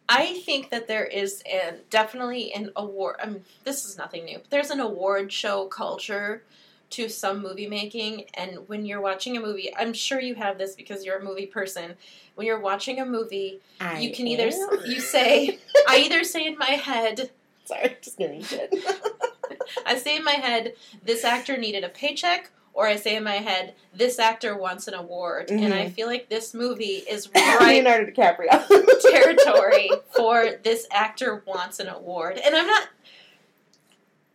I 0.08 0.40
think 0.44 0.70
that 0.70 0.86
there 0.86 1.04
is 1.04 1.42
an 1.52 1.78
definitely 1.90 2.52
an 2.52 2.70
award. 2.76 3.16
I 3.20 3.26
mean, 3.26 3.44
this 3.64 3.84
is 3.84 3.98
nothing 3.98 4.24
new. 4.24 4.38
But 4.38 4.50
there's 4.50 4.70
an 4.70 4.78
award 4.80 5.32
show 5.32 5.66
culture 5.66 6.42
to 6.90 7.08
some 7.08 7.42
movie 7.42 7.66
making, 7.66 8.24
and 8.34 8.68
when 8.68 8.86
you're 8.86 9.00
watching 9.00 9.36
a 9.36 9.40
movie, 9.40 9.74
I'm 9.76 9.92
sure 9.92 10.20
you 10.20 10.34
have 10.36 10.56
this 10.58 10.74
because 10.74 11.04
you're 11.04 11.18
a 11.18 11.24
movie 11.24 11.46
person. 11.46 11.94
When 12.36 12.46
you're 12.46 12.60
watching 12.60 13.00
a 13.00 13.06
movie, 13.06 13.60
I 13.80 13.98
you 14.00 14.12
can 14.12 14.26
either 14.26 14.50
you 14.84 15.00
say 15.00 15.58
I 15.88 15.98
either 15.98 16.22
say 16.24 16.46
in 16.46 16.56
my 16.58 16.70
head 16.70 17.30
Sorry, 17.64 17.96
just 18.00 18.16
kidding. 18.16 18.42
Shit. 18.44 18.72
I 19.86 19.96
say 19.98 20.16
in 20.16 20.24
my 20.24 20.32
head 20.34 20.74
this 21.04 21.24
actor 21.24 21.56
needed 21.56 21.82
a 21.82 21.88
paycheck 21.88 22.50
or 22.72 22.86
I 22.86 22.94
say 22.96 23.16
in 23.16 23.24
my 23.24 23.36
head 23.36 23.74
this 23.94 24.18
actor 24.20 24.56
wants 24.56 24.86
an 24.86 24.94
award 24.94 25.50
and 25.50 25.72
I 25.74 25.86
Mhm. 25.86 25.92
feel 25.94 26.06
like 26.06 26.28
this 26.28 26.54
movie 26.54 27.02
is 27.10 27.28
right 27.34 27.82
Leonardo 27.82 28.10
DiCaprio. 28.10 28.64
territory 29.10 29.90
for 30.14 30.58
this 30.62 30.86
actor 30.92 31.42
wants 31.46 31.80
an 31.80 31.88
award 31.88 32.38
and 32.44 32.54
I'm 32.54 32.66
not 32.66 32.88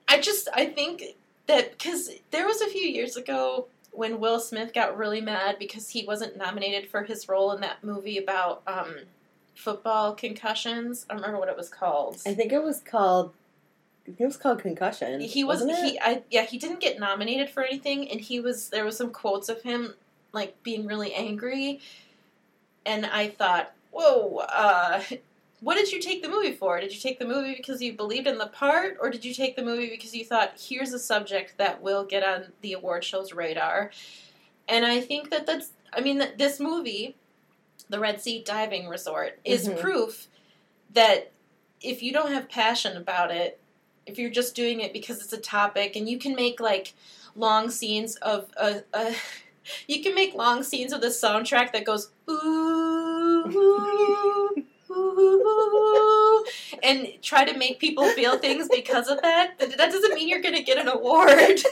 I 0.09 0.19
just 0.19 0.49
I 0.53 0.65
think 0.65 1.03
that 1.47 1.77
cuz 1.80 2.10
there 2.32 2.45
was 2.47 2.62
a 2.62 2.67
few 2.67 2.84
years 2.88 3.15
ago 3.17 3.67
when 3.91 4.19
Will 4.19 4.39
Smith 4.39 4.73
got 4.73 4.97
really 4.97 5.21
mad 5.21 5.58
because 5.60 5.89
he 5.89 6.06
wasn't 6.06 6.38
nominated 6.38 6.89
for 6.89 7.04
his 7.04 7.27
role 7.27 7.51
in 7.51 7.62
that 7.62 7.84
movie 7.84 8.17
about 8.17 8.62
um 8.67 8.95
football 9.56 10.13
concussions. 10.15 11.06
I 11.10 11.13
don't 11.13 11.21
remember 11.21 11.39
what 11.39 11.49
it 11.49 11.58
was 11.58 11.69
called. 11.69 12.21
I 12.25 12.34
think 12.34 12.51
it 12.51 12.63
was 12.63 12.80
called. 12.80 13.34
I 14.04 14.06
think 14.06 14.21
it 14.21 14.25
was 14.25 14.38
called 14.38 14.60
Concussion. 14.60 15.19
he 15.21 15.43
was 15.43 15.62
wasn't 15.62 15.71
it? 15.86 15.91
he 15.91 15.99
I 15.99 16.23
yeah 16.32 16.43
he 16.45 16.58
didn't 16.58 16.80
get 16.80 16.99
nominated 16.99 17.49
for 17.49 17.63
anything 17.63 18.10
and 18.10 18.19
he 18.19 18.39
was 18.39 18.69
there 18.69 18.84
was 18.84 18.97
some 18.97 19.12
quotes 19.12 19.47
of 19.49 19.62
him 19.62 19.93
like 20.34 20.62
being 20.63 20.88
really 20.88 21.13
angry 21.13 21.80
and 22.86 23.06
I 23.06 23.27
thought 23.30 23.73
whoa 23.91 24.38
uh 24.49 25.04
what 25.62 25.76
did 25.76 25.91
you 25.91 26.00
take 26.02 26.21
the 26.21 26.30
movie 26.30 26.54
for? 26.54 26.80
Did 26.80 26.93
you 26.93 27.00
take 27.00 27.19
the 27.19 27.26
movie 27.26 27.56
because 27.56 27.82
you 27.82 27.93
believed 27.93 28.28
in 28.28 28.38
the 28.38 28.47
part 28.47 28.97
or 29.00 29.10
did 29.10 29.24
you 29.24 29.34
take 29.34 29.56
the 29.56 29.63
movie 29.63 29.89
because 29.89 30.13
you 30.13 30.26
thought 30.26 30.54
here's 30.60 30.91
a 30.91 31.00
subject 31.00 31.58
that 31.58 31.82
will 31.82 32.04
get 32.04 32.24
on 32.24 32.52
the 32.62 32.74
award 32.74 33.04
show's 33.04 33.32
radar. 33.34 33.91
And 34.67 34.86
I 34.86 35.00
think 35.02 35.30
that 35.30 35.45
that's 35.45 35.69
I 35.93 36.02
mean 36.02 36.17
that 36.17 36.38
this 36.38 36.60
movie 36.60 37.15
the 37.89 38.00
Red 38.00 38.21
Sea 38.21 38.41
Diving 38.43 38.88
Resort 38.88 39.39
is 39.45 39.67
Mhm. 39.67 39.80
proof 39.80 40.28
that 40.93 41.32
if 41.82 42.02
you 42.04 42.12
don't 42.12 42.32
have 42.32 42.50
passion 42.50 42.97
about 42.97 43.32
it 43.32 43.60
if 44.06 44.17
you're 44.17 44.30
just 44.30 44.56
doing 44.56 44.82
it 44.82 44.93
because 44.93 45.21
it's 45.21 45.34
a 45.34 45.38
topic, 45.38 45.95
and 45.95 46.10
you 46.10 46.17
can 46.17 46.36
make 46.36 46.60
like 46.60 46.93
long 47.36 47.69
scenes 47.69 48.15
of 48.17 48.50
a, 48.58 48.82
a 48.93 49.13
you 49.88 50.02
can 50.02 50.15
make 50.15 50.34
long 50.34 50.63
scenes 50.63 50.91
of 50.91 51.02
the 51.02 51.08
soundtrack 51.08 51.71
that 51.71 51.86
goes 51.86 52.10
ooh, 52.30 53.45
ooh, 53.47 54.63
and 56.84 57.08
try 57.21 57.45
to 57.45 57.58
make 57.58 57.80
people 57.80 58.08
feel 58.10 58.38
things 58.38 58.67
because 58.69 59.08
of 59.08 59.21
that. 59.21 59.58
That 59.60 59.77
that 59.77 59.91
doesn't 59.91 60.13
mean 60.13 60.27
you're 60.27 60.41
going 60.41 60.56
to 60.56 60.63
get 60.63 60.77
an 60.77 60.88
award. 60.88 61.60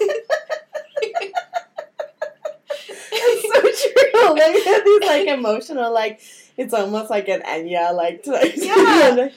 It's 3.12 3.84
so 3.84 3.92
true. 3.92 4.09
Like 4.36 4.84
these 4.86 5.02
like 5.02 5.28
emotional, 5.28 5.94
like 5.94 6.20
it's 6.58 6.74
almost 6.74 7.10
like 7.10 7.28
an 7.30 7.42
Enya, 7.42 7.94
like 7.96 8.26
Yeah. 8.26 8.34
like, 9.16 9.34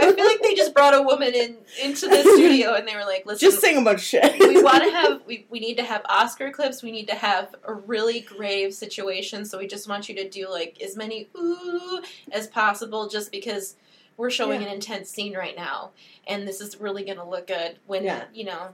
I 0.00 0.12
feel 0.14 0.24
like 0.26 0.40
they 0.42 0.54
just 0.54 0.74
brought 0.74 0.94
a 0.94 1.02
woman 1.02 1.32
in 1.34 1.56
into 1.82 2.08
the 2.08 2.22
studio 2.22 2.74
and 2.74 2.86
they 2.88 2.94
were 2.96 3.04
like, 3.04 3.24
"Listen, 3.26 3.48
just 3.50 3.60
sing 3.60 3.76
a 3.78 3.82
bunch 3.82 3.98
of 4.00 4.04
shit. 4.04 4.38
we 4.40 4.62
want 4.62 4.82
to 4.82 4.90
have 4.98 5.22
we, 5.26 5.46
we 5.50 5.60
need 5.60 5.76
to 5.76 5.84
have 5.84 6.02
Oscar 6.08 6.50
clips. 6.50 6.82
We 6.82 6.90
need 6.92 7.08
to 7.08 7.14
have 7.14 7.54
a 7.64 7.72
really 7.74 8.20
grave 8.20 8.74
situation. 8.74 9.44
So 9.44 9.58
we 9.58 9.66
just 9.66 9.88
want 9.88 10.08
you 10.08 10.14
to 10.16 10.28
do 10.28 10.50
like 10.50 10.80
as 10.82 10.96
many 10.96 11.28
ooh 11.36 12.00
as 12.32 12.46
possible, 12.46 13.08
just 13.08 13.30
because 13.30 13.76
we're 14.16 14.30
showing 14.30 14.60
Yeah. 14.62 14.68
an 14.68 14.74
intense 14.74 15.10
scene 15.10 15.34
right 15.36 15.56
now, 15.56 15.90
and 16.26 16.46
this 16.48 16.60
is 16.60 16.80
really 16.80 17.04
going 17.04 17.18
to 17.18 17.24
look 17.24 17.46
good 17.46 17.78
when 17.86 18.02
Yeah. 18.04 18.24
you 18.34 18.44
know. 18.44 18.70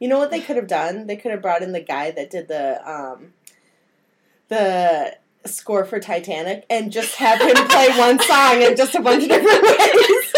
You 0.00 0.06
know 0.08 0.18
what 0.18 0.30
they 0.30 0.40
could 0.40 0.54
have 0.56 0.68
done? 0.68 1.06
They 1.08 1.16
could 1.16 1.32
have 1.32 1.42
brought 1.42 1.60
in 1.60 1.72
the 1.72 1.80
guy 1.80 2.12
that 2.12 2.30
did 2.30 2.46
the 2.48 2.80
um 2.90 3.32
the 4.48 5.16
score 5.44 5.84
for 5.84 5.98
Titanic 5.98 6.66
and 6.68 6.92
just 6.92 7.16
have 7.16 7.40
him 7.40 7.54
play 7.68 7.88
one 7.98 8.18
song 8.20 8.62
in 8.62 8.76
just 8.76 8.94
a 8.94 9.00
bunch 9.00 9.22
of 9.22 9.28
different 9.28 9.62
ways. 9.62 9.78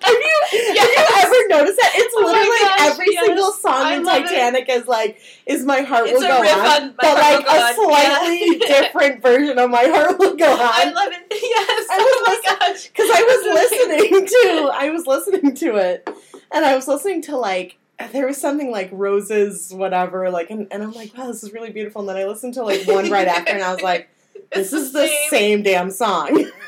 have 0.00 0.14
you 0.14 0.34
have 0.52 0.90
you 0.90 1.06
ever 1.18 1.48
noticed 1.48 1.78
that? 1.80 1.92
It's 1.94 2.14
Oh 2.16 2.24
literally 2.24 2.48
like 2.48 2.78
gosh, 2.78 2.90
every 2.92 3.06
yes. 3.10 3.26
single 3.26 3.52
song 3.52 3.74
I 3.74 3.94
in. 3.96 4.04
Titanic 4.04 4.68
is 4.68 4.86
like 4.86 5.18
is 5.46 5.64
my 5.64 5.80
heart 5.80 6.06
It's 6.06 6.14
will 6.14 6.20
go 6.20 6.36
on. 6.36 6.82
on 6.82 6.94
but 6.96 7.14
like 7.14 7.44
a 7.46 7.74
slightly 7.74 8.58
yeah. 8.58 8.66
different 8.82 9.22
version 9.22 9.58
of 9.58 9.70
my 9.70 9.84
heart 9.84 10.18
will 10.18 10.36
go 10.36 10.52
On." 10.52 10.58
I 10.60 10.90
love 10.90 11.12
it. 11.12 11.20
Yes. 11.44 11.86
I 11.90 11.98
oh 12.00 12.24
was 12.26 12.40
my 12.44 12.58
gosh. 12.68 12.88
Because 12.88 13.10
I 13.12 13.22
was 13.22 13.44
listening 13.54 14.26
to, 14.26 14.70
I 14.72 14.90
was 14.90 15.06
listening 15.06 15.54
to 15.56 15.76
it, 15.76 16.08
and 16.52 16.64
I 16.64 16.74
was 16.74 16.88
listening 16.88 17.22
to 17.22 17.36
like 17.36 17.76
there 18.12 18.26
was 18.26 18.40
something 18.40 18.70
like 18.70 18.90
roses, 18.92 19.72
whatever, 19.72 20.30
like, 20.30 20.50
and, 20.50 20.66
and 20.70 20.82
I'm 20.82 20.92
like, 20.92 21.16
wow, 21.16 21.26
this 21.26 21.42
is 21.42 21.52
really 21.52 21.70
beautiful. 21.70 22.00
And 22.00 22.08
then 22.08 22.16
I 22.16 22.24
listened 22.24 22.54
to 22.54 22.62
like 22.62 22.86
one 22.86 23.10
right 23.10 23.28
after, 23.28 23.52
and 23.52 23.62
I 23.62 23.72
was 23.72 23.82
like, 23.82 24.08
this 24.52 24.72
is 24.72 24.92
the 24.92 25.08
same 25.28 25.62
damn 25.62 25.90
song. 25.90 26.50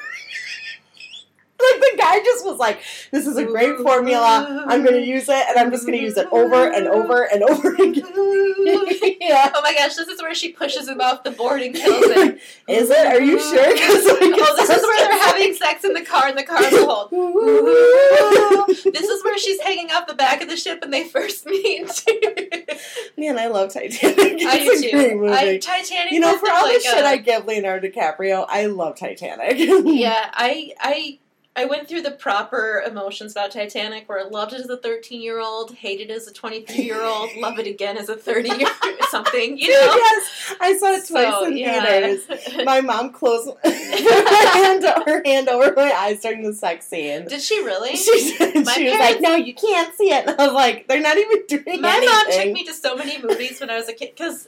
Like 1.72 1.80
the 1.80 1.94
guy 1.98 2.18
just 2.20 2.44
was 2.44 2.58
like, 2.58 2.80
"This 3.10 3.26
is 3.26 3.36
a 3.36 3.44
great 3.44 3.76
formula. 3.78 4.64
I'm 4.68 4.82
going 4.84 4.94
to 4.94 5.04
use 5.06 5.28
it, 5.28 5.44
and 5.48 5.58
I'm 5.58 5.70
just 5.70 5.86
going 5.86 5.98
to 5.98 6.04
use 6.04 6.16
it 6.16 6.28
over 6.30 6.70
and 6.70 6.86
over 6.86 7.24
and 7.24 7.42
over 7.42 7.68
again." 7.74 8.04
yeah, 9.20 9.50
Oh 9.54 9.60
my 9.62 9.74
gosh, 9.74 9.94
this 9.94 10.08
is 10.08 10.20
where 10.20 10.34
she 10.34 10.52
pushes 10.52 10.88
him 10.88 11.00
off 11.00 11.22
the 11.24 11.30
board 11.30 11.62
and 11.62 11.74
kills 11.74 12.06
him. 12.12 12.38
is 12.68 12.90
it? 12.90 13.06
Are 13.06 13.20
you 13.20 13.38
sure? 13.38 13.56
like, 13.56 13.80
oh, 13.80 14.54
this 14.56 14.70
is 14.70 14.82
where 14.82 14.98
they're 15.08 15.18
having 15.24 15.54
sex 15.54 15.84
in 15.84 15.92
the 15.94 16.02
car 16.04 16.26
and 16.28 16.36
the 16.38 16.42
car's 16.42 16.72
a 16.72 16.84
hold. 16.86 17.10
This 18.84 19.08
is 19.08 19.24
where 19.24 19.38
she's 19.38 19.60
hanging 19.60 19.90
off 19.92 20.06
the 20.06 20.14
back 20.14 20.42
of 20.42 20.48
the 20.48 20.56
ship 20.56 20.80
and 20.82 20.92
they 20.92 21.04
first 21.04 21.46
meet. 21.46 22.04
Man, 23.16 23.38
I 23.38 23.46
love 23.48 23.72
Titanic. 23.72 24.18
I 24.44 24.56
a 24.58 24.80
do 24.80 24.90
too. 24.90 25.28
I, 25.30 25.58
Titanic. 25.58 26.12
you 26.12 26.20
know, 26.20 26.36
for 26.38 26.50
all 26.50 26.62
like 26.64 26.76
the 26.78 26.80
shit 26.82 27.04
a- 27.04 27.06
I 27.06 27.16
give 27.16 27.46
Leonardo 27.46 27.88
DiCaprio, 27.88 28.46
I 28.48 28.66
love 28.66 28.96
Titanic. 28.98 29.54
yeah, 29.58 30.30
I 30.32 30.72
I 30.80 31.18
I 31.58 31.64
went 31.64 31.88
through 31.88 32.02
the 32.02 32.10
proper 32.10 32.82
emotions 32.86 33.32
about 33.32 33.50
Titanic, 33.50 34.08
where 34.08 34.20
I 34.20 34.28
loved 34.28 34.52
it 34.52 34.60
as 34.60 34.68
a 34.68 34.76
13 34.76 35.22
year 35.22 35.40
old, 35.40 35.74
hated 35.74 36.10
it 36.10 36.14
as 36.14 36.28
a 36.28 36.32
23 36.32 36.84
year 36.84 37.02
old, 37.02 37.30
love 37.38 37.58
it 37.58 37.66
again 37.66 37.96
as 37.96 38.08
a 38.10 38.16
30 38.16 38.50
year 38.58 38.68
something. 39.10 39.56
You 39.58 39.70
know. 39.70 39.94
yes, 39.96 40.54
I 40.60 40.76
saw 40.76 40.92
it 40.92 41.06
twice 41.06 41.32
So, 41.32 41.46
in 41.46 41.56
yeah. 41.56 41.84
theaters. 41.84 42.64
My 42.66 42.80
mom 42.82 43.10
closed 43.12 43.50
her 43.64 43.70
hand, 44.52 44.84
her 45.06 45.22
hand 45.24 45.48
over 45.48 45.72
my 45.74 45.92
eyes 45.92 46.20
during 46.20 46.42
the 46.42 46.52
sex 46.52 46.86
scene. 46.88 47.26
Did 47.26 47.40
she 47.40 47.62
really? 47.64 47.96
She 47.96 48.18
she 48.20 48.44
was 48.44 48.68
parents- 48.68 48.98
like, 49.00 49.20
"No, 49.20 49.34
you 49.36 49.54
can't 49.54 49.94
see 49.94 50.10
it." 50.12 50.26
And 50.28 50.38
I 50.40 50.44
was 50.46 50.54
like, 50.54 50.86
"They're 50.88 51.00
not 51.00 51.16
even 51.16 51.46
doing 51.46 51.80
My 51.80 51.96
anything." 51.96 52.14
mom 52.14 52.30
took 52.32 52.52
me 52.52 52.64
to 52.64 52.74
so 52.74 52.96
many 52.96 53.20
movies 53.22 53.60
when 53.60 53.70
I 53.70 53.76
was 53.76 53.88
a 53.88 53.92
kid 53.92 54.10
because 54.16 54.46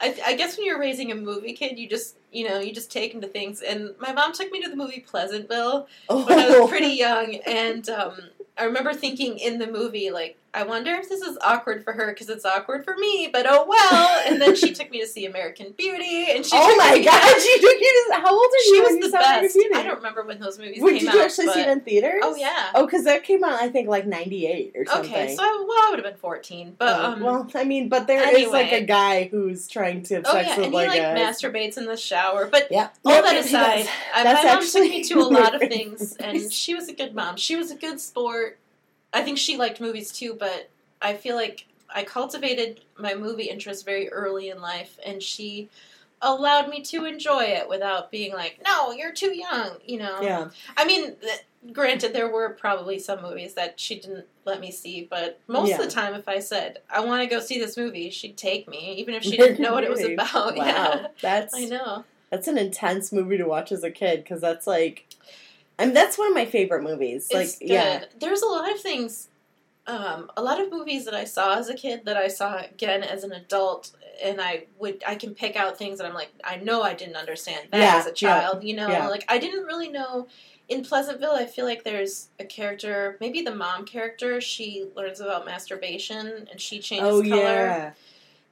I, 0.00 0.18
I 0.26 0.34
guess 0.34 0.56
when 0.56 0.66
you're 0.66 0.80
raising 0.80 1.12
a 1.12 1.14
movie 1.14 1.52
kid, 1.52 1.78
you 1.78 1.88
just 1.88 2.16
you 2.32 2.48
know 2.48 2.58
you 2.58 2.72
just 2.72 2.90
take 2.90 3.14
into 3.14 3.28
things. 3.28 3.60
And 3.60 3.94
my 3.98 4.12
mom 4.12 4.32
took 4.32 4.50
me 4.50 4.62
to 4.62 4.70
the 4.70 4.76
movie 4.76 5.00
Pleasantville 5.00 5.88
oh. 6.08 6.26
when 6.26 6.38
I 6.38 6.58
was 6.58 6.70
pretty 6.70 6.94
young, 6.94 7.36
and 7.46 7.88
um, 7.90 8.16
I 8.56 8.64
remember 8.64 8.94
thinking 8.94 9.38
in 9.38 9.58
the 9.58 9.66
movie 9.66 10.10
like, 10.10 10.36
I 10.52 10.64
wonder 10.64 10.92
if 10.94 11.08
this 11.08 11.20
is 11.22 11.38
awkward 11.42 11.84
for 11.84 11.92
her 11.92 12.08
because 12.08 12.28
it's 12.28 12.44
awkward 12.44 12.84
for 12.84 12.96
me, 12.96 13.28
but 13.32 13.46
oh 13.48 13.64
well. 13.68 14.22
And 14.26 14.40
then 14.42 14.56
she 14.56 14.72
took 14.72 14.90
me 14.90 15.00
to 15.00 15.06
see 15.06 15.24
American 15.24 15.72
Beauty, 15.78 16.26
and 16.30 16.44
she 16.44 16.52
Oh 16.54 16.76
my 16.76 17.00
god, 17.02 17.40
she 17.40 17.54
took 17.60 17.80
you 17.80 18.06
to. 18.10 18.14
How 18.16 18.32
old 18.32 18.50
are 18.52 18.64
you? 18.66 18.74
She 18.74 18.80
was 18.94 19.04
the 19.04 19.16
best. 19.16 19.56
I 19.74 19.82
don't 19.84 19.96
remember 19.96 20.24
when 20.24 20.40
those 20.40 20.58
movies 20.58 20.82
Wait, 20.82 20.92
came 20.94 21.00
did 21.00 21.08
out. 21.10 21.14
you 21.14 21.22
actually 21.22 21.46
but- 21.46 21.54
see 21.54 21.60
it 21.60 21.68
in 21.68 21.80
theaters? 21.82 22.20
Oh 22.24 22.34
yeah. 22.34 22.70
Oh, 22.74 22.84
because 22.84 23.04
that 23.04 23.22
came 23.22 23.44
out, 23.44 23.62
I 23.62 23.68
think, 23.68 23.88
like 23.88 24.06
'98 24.06 24.72
or 24.74 24.86
something. 24.86 25.10
Okay, 25.12 25.36
so 25.36 25.42
I, 25.42 25.64
well, 25.68 25.78
I 25.78 25.90
would 25.90 25.98
have 26.00 26.06
been 26.12 26.20
fourteen, 26.20 26.74
but 26.76 26.98
Oh, 26.98 27.04
um, 27.12 27.20
well, 27.20 27.50
I 27.54 27.64
mean, 27.64 27.88
but 27.88 28.08
there 28.08 28.36
is 28.36 28.50
like 28.50 28.72
a 28.72 28.82
guy 28.84 29.28
who's 29.28 29.68
trying 29.68 30.02
to 30.04 30.14
have 30.16 30.24
oh 30.26 30.32
sex 30.32 30.48
yeah, 30.48 30.56
with 30.56 30.64
and 30.66 30.74
he 30.74 30.80
like, 30.80 30.88
like 30.88 31.00
a 31.00 31.14
masturbates 31.20 31.78
in 31.78 31.86
the 31.86 31.96
shower. 31.96 32.46
But 32.46 32.68
yeah. 32.72 32.88
all 33.04 33.12
Yep, 33.12 33.24
that 33.24 33.36
aside. 33.44 33.88
I, 34.14 34.24
my 34.24 34.32
mom 34.32 34.42
took 34.42 34.52
actually 34.62 34.88
me 34.88 35.04
to 35.04 35.14
a 35.20 35.22
lot 35.30 35.54
of 35.54 35.60
things, 35.60 36.16
and 36.16 36.52
she 36.52 36.74
was 36.74 36.88
a 36.88 36.92
good 36.92 37.14
mom. 37.14 37.36
She 37.36 37.54
was 37.54 37.70
a 37.70 37.76
good 37.76 38.00
sport. 38.00 38.58
I 39.12 39.22
think 39.22 39.38
she 39.38 39.56
liked 39.56 39.80
movies 39.80 40.12
too, 40.12 40.36
but 40.38 40.70
I 41.02 41.14
feel 41.14 41.36
like 41.36 41.66
I 41.92 42.04
cultivated 42.04 42.80
my 42.98 43.14
movie 43.14 43.44
interest 43.44 43.84
very 43.84 44.08
early 44.10 44.50
in 44.50 44.60
life, 44.60 44.98
and 45.04 45.22
she 45.22 45.68
allowed 46.22 46.68
me 46.68 46.82
to 46.82 47.04
enjoy 47.06 47.44
it 47.44 47.68
without 47.68 48.10
being 48.10 48.32
like, 48.32 48.60
"No, 48.64 48.92
you're 48.92 49.12
too 49.12 49.34
young." 49.34 49.78
You 49.84 49.98
know. 49.98 50.18
Yeah, 50.22 50.50
I 50.76 50.84
mean, 50.84 51.16
th- 51.16 51.40
granted, 51.72 52.12
there 52.12 52.28
were 52.30 52.50
probably 52.50 52.98
some 52.98 53.22
movies 53.22 53.54
that 53.54 53.80
she 53.80 53.98
didn't 53.98 54.26
let 54.44 54.60
me 54.60 54.70
see, 54.70 55.06
but 55.10 55.40
most 55.48 55.70
Yeah. 55.70 55.80
of 55.80 55.86
the 55.86 55.90
time, 55.90 56.14
if 56.14 56.28
I 56.28 56.38
said 56.38 56.78
I 56.90 57.00
want 57.00 57.22
to 57.22 57.26
go 57.28 57.40
see 57.40 57.58
this 57.58 57.76
movie, 57.76 58.10
she'd 58.10 58.36
take 58.36 58.68
me, 58.68 58.94
even 58.98 59.14
if 59.14 59.22
she 59.24 59.36
didn't 59.36 59.60
know 59.60 59.72
what 59.72 59.84
it 59.84 59.90
was 59.90 60.04
about. 60.04 60.56
wow, 60.56 60.64
Yeah, 60.66 61.06
that's 61.20 61.54
I 61.54 61.64
know. 61.64 62.04
that's 62.30 62.46
an 62.48 62.58
intense 62.58 63.10
movie 63.12 63.38
to 63.38 63.44
watch 63.44 63.72
as 63.72 63.82
a 63.82 63.90
kid 63.90 64.22
because 64.22 64.40
that's 64.40 64.66
like, 64.66 65.06
Mean, 65.86 65.94
that's 65.94 66.18
one 66.18 66.28
of 66.28 66.34
my 66.34 66.46
favorite 66.46 66.82
movies. 66.82 67.28
It's 67.30 67.34
like, 67.34 67.58
good. 67.60 67.70
yeah, 67.74 68.04
There's 68.18 68.42
a 68.42 68.46
lot 68.46 68.70
of 68.72 68.80
things, 68.80 69.28
um, 69.86 70.30
a 70.36 70.42
lot 70.42 70.60
of 70.60 70.70
movies 70.70 71.04
that 71.06 71.14
I 71.14 71.24
saw 71.24 71.56
as 71.58 71.68
a 71.68 71.74
kid 71.74 72.04
that 72.04 72.16
I 72.16 72.28
saw 72.28 72.58
again 72.58 73.02
as 73.02 73.24
an 73.24 73.32
adult, 73.32 73.92
and 74.22 74.40
I 74.40 74.64
would 74.78 75.02
I 75.06 75.14
can 75.14 75.34
pick 75.34 75.56
out 75.56 75.78
things 75.78 75.98
that 75.98 76.06
I'm 76.06 76.14
like 76.14 76.30
I 76.44 76.56
know 76.56 76.82
I 76.82 76.94
didn't 76.94 77.16
understand 77.16 77.68
that 77.72 77.78
Yeah, 77.80 77.96
as 77.98 78.06
a 78.06 78.10
yeah, 78.10 78.12
child. 78.14 78.62
You 78.64 78.76
know, 78.76 78.88
yeah. 78.88 79.08
like 79.08 79.24
I 79.28 79.38
didn't 79.38 79.64
really 79.64 79.88
know. 79.88 80.28
In 80.68 80.84
Pleasantville, 80.84 81.32
I 81.32 81.46
feel 81.46 81.64
like 81.64 81.82
there's 81.82 82.28
a 82.38 82.44
character, 82.44 83.16
maybe 83.20 83.42
the 83.42 83.52
mom 83.54 83.84
character. 83.84 84.40
She 84.40 84.86
learns 84.94 85.18
about 85.20 85.44
masturbation 85.44 86.46
and 86.48 86.60
she 86.60 86.78
changes 86.78 87.08
oh 87.08 87.22
color. 87.22 87.36
yeah, 87.36 87.92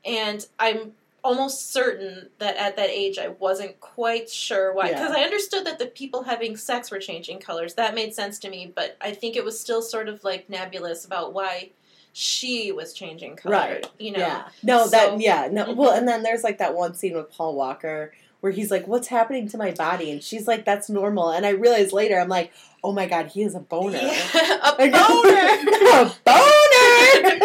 And 0.05 0.45
I'm 0.59 0.95
almost 1.25 1.73
certain 1.73 2.29
that 2.39 2.57
at 2.57 2.77
that 2.77 2.91
age 2.91 3.19
I 3.19 3.29
wasn't 3.29 3.81
quite 3.81 4.31
sure 4.31 4.73
why. 4.73 4.91
Yeah. 4.91 5.01
Because 5.01 5.17
I 5.17 5.23
understood 5.23 5.67
that 5.67 5.79
the 5.79 5.87
people 5.87 6.23
having 6.23 6.57
sex 6.57 6.91
were 6.91 6.99
changing 7.01 7.41
colors. 7.41 7.75
That 7.75 7.95
made 7.95 8.15
sense 8.15 8.39
to 8.41 8.51
me. 8.51 8.73
But 8.75 8.97
I 9.01 9.13
think 9.13 9.37
it 9.37 9.45
was 9.45 9.59
still 9.59 9.83
sort 9.83 10.09
of 10.09 10.23
like 10.25 10.49
nebulous 10.49 11.05
about 11.05 11.33
why 11.35 11.71
she 12.13 12.73
was 12.73 12.93
changing 12.93 13.37
color. 13.37 13.53
Right. 13.55 13.87
You 13.99 14.13
know? 14.13 14.19
yeah. 14.21 14.49
No, 14.63 14.85
So- 14.85 14.91
that 14.91 15.21
yeah, 15.21 15.49
no. 15.51 15.67
Mhm. 15.67 15.77
Well, 15.77 15.91
and 15.93 16.07
then 16.09 16.23
there's 16.23 16.43
like 16.45 16.59
that 16.59 16.75
one 16.75 16.95
scene 16.95 17.15
with 17.15 17.31
Paul 17.31 17.55
Walker 17.55 18.13
where 18.41 18.53
he's 18.53 18.71
like, 18.71 18.87
"What's 18.87 19.09
happening 19.09 19.49
to 19.49 19.59
my 19.59 19.73
body?" 19.73 20.11
and 20.13 20.23
she's 20.23 20.47
like, 20.47 20.65
"That's 20.65 20.89
normal." 20.89 21.31
And 21.31 21.45
I 21.45 21.51
realized 21.51 21.93
later, 21.93 22.19
I'm 22.21 22.29
like, 22.29 22.53
"Oh 22.85 22.93
my 22.93 23.07
god, 23.07 23.27
he 23.27 23.43
is 23.43 23.55
a 23.57 23.61
boner." 23.61 23.99
Yeah, 23.99 24.13
a 24.69 24.77
boner! 24.77 24.93
a 25.93 26.13
boner. 26.25 27.41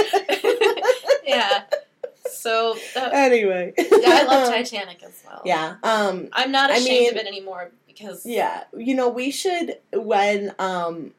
yeah. 1.26 1.64
So, 2.44 2.78
uh, 2.96 3.10
anyway, 3.14 3.74
yeah, 3.78 3.86
I 4.04 4.24
love 4.24 4.50
Titanic 4.54 5.02
as 5.04 5.22
well. 5.26 5.42
Yeah. 5.46 5.76
Um. 5.84 6.28
I'm 6.34 6.52
not 6.52 6.70
I 6.72 6.76
ashamed 6.76 6.90
mean- 6.90 7.10
of 7.12 7.16
it 7.18 7.28
anymore 7.28 7.72
because 7.88 8.26
Yeah. 8.26 8.64
You 8.78 8.96
know, 8.96 9.10
we 9.10 9.32
should 9.32 9.78
when 9.94 10.54
um 10.60 11.12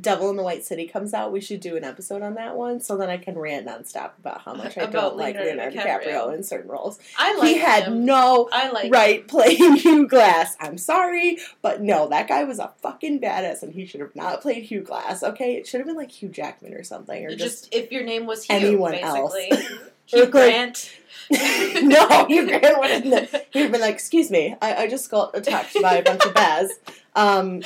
Devil 0.00 0.30
in 0.30 0.36
the 0.36 0.42
White 0.42 0.64
City 0.64 0.86
comes 0.86 1.12
out, 1.12 1.32
we 1.32 1.40
should 1.42 1.60
do 1.60 1.76
an 1.76 1.84
episode 1.84 2.22
on 2.22 2.34
that 2.34 2.56
one, 2.56 2.80
so 2.80 2.96
then 2.96 3.10
I 3.10 3.18
can 3.18 3.36
rant 3.38 3.66
nonstop 3.66 4.12
about 4.18 4.40
how 4.40 4.54
much 4.54 4.78
I 4.78 4.86
don't 4.98 5.18
like 5.18 5.34
Leonardo 5.36 5.76
DiCaprio. 5.76 6.04
DiCaprio. 6.06 6.34
in 6.34 6.42
certain 6.42 6.70
roles. 6.70 6.98
I 7.18 7.36
like 7.36 7.48
he 7.48 7.58
had 7.58 7.84
him. 7.84 8.06
no 8.06 8.48
I 8.50 8.70
like 8.70 8.90
right 8.90 9.20
him. 9.20 9.26
playing 9.28 9.76
Hugh 9.76 10.08
Glass. 10.08 10.56
I'm 10.60 10.78
sorry, 10.78 11.36
but 11.60 11.82
no, 11.82 12.08
that 12.08 12.26
guy 12.26 12.44
was 12.44 12.58
a 12.58 12.72
fucking 12.80 13.20
badass, 13.20 13.62
and 13.62 13.74
he 13.74 13.84
should 13.84 14.00
have 14.00 14.16
not 14.16 14.40
played 14.40 14.62
Hugh 14.62 14.80
Glass. 14.80 15.22
Okay, 15.22 15.56
it 15.56 15.66
should 15.66 15.80
have 15.80 15.86
been 15.86 15.96
like 15.96 16.10
Hugh 16.10 16.30
Jackman 16.30 16.72
or 16.72 16.84
something, 16.84 17.26
or 17.26 17.30
just, 17.36 17.70
just, 17.70 17.74
if 17.74 17.92
your 17.92 18.04
name 18.04 18.24
was 18.24 18.44
Hugh, 18.44 18.56
anyone 18.56 18.94
else. 18.94 19.34
basically. 19.34 19.76
Or 19.76 19.91
Hugh 20.12 20.26
Grant. 20.26 20.90
no, 21.30 22.26
Hugh 22.26 22.46
Grant 22.60 22.78
would 22.78 22.90
have. 22.90 23.44
He'd 23.52 23.72
been 23.72 23.80
like, 23.80 23.94
"Excuse 23.94 24.30
me, 24.30 24.54
I, 24.60 24.74
I 24.82 24.86
just 24.88 25.10
got 25.10 25.36
attacked 25.36 25.74
by 25.80 25.94
a 25.94 26.02
bunch 26.02 26.24
of 26.26 26.34
bears. 26.34 26.70
Um, 27.14 27.62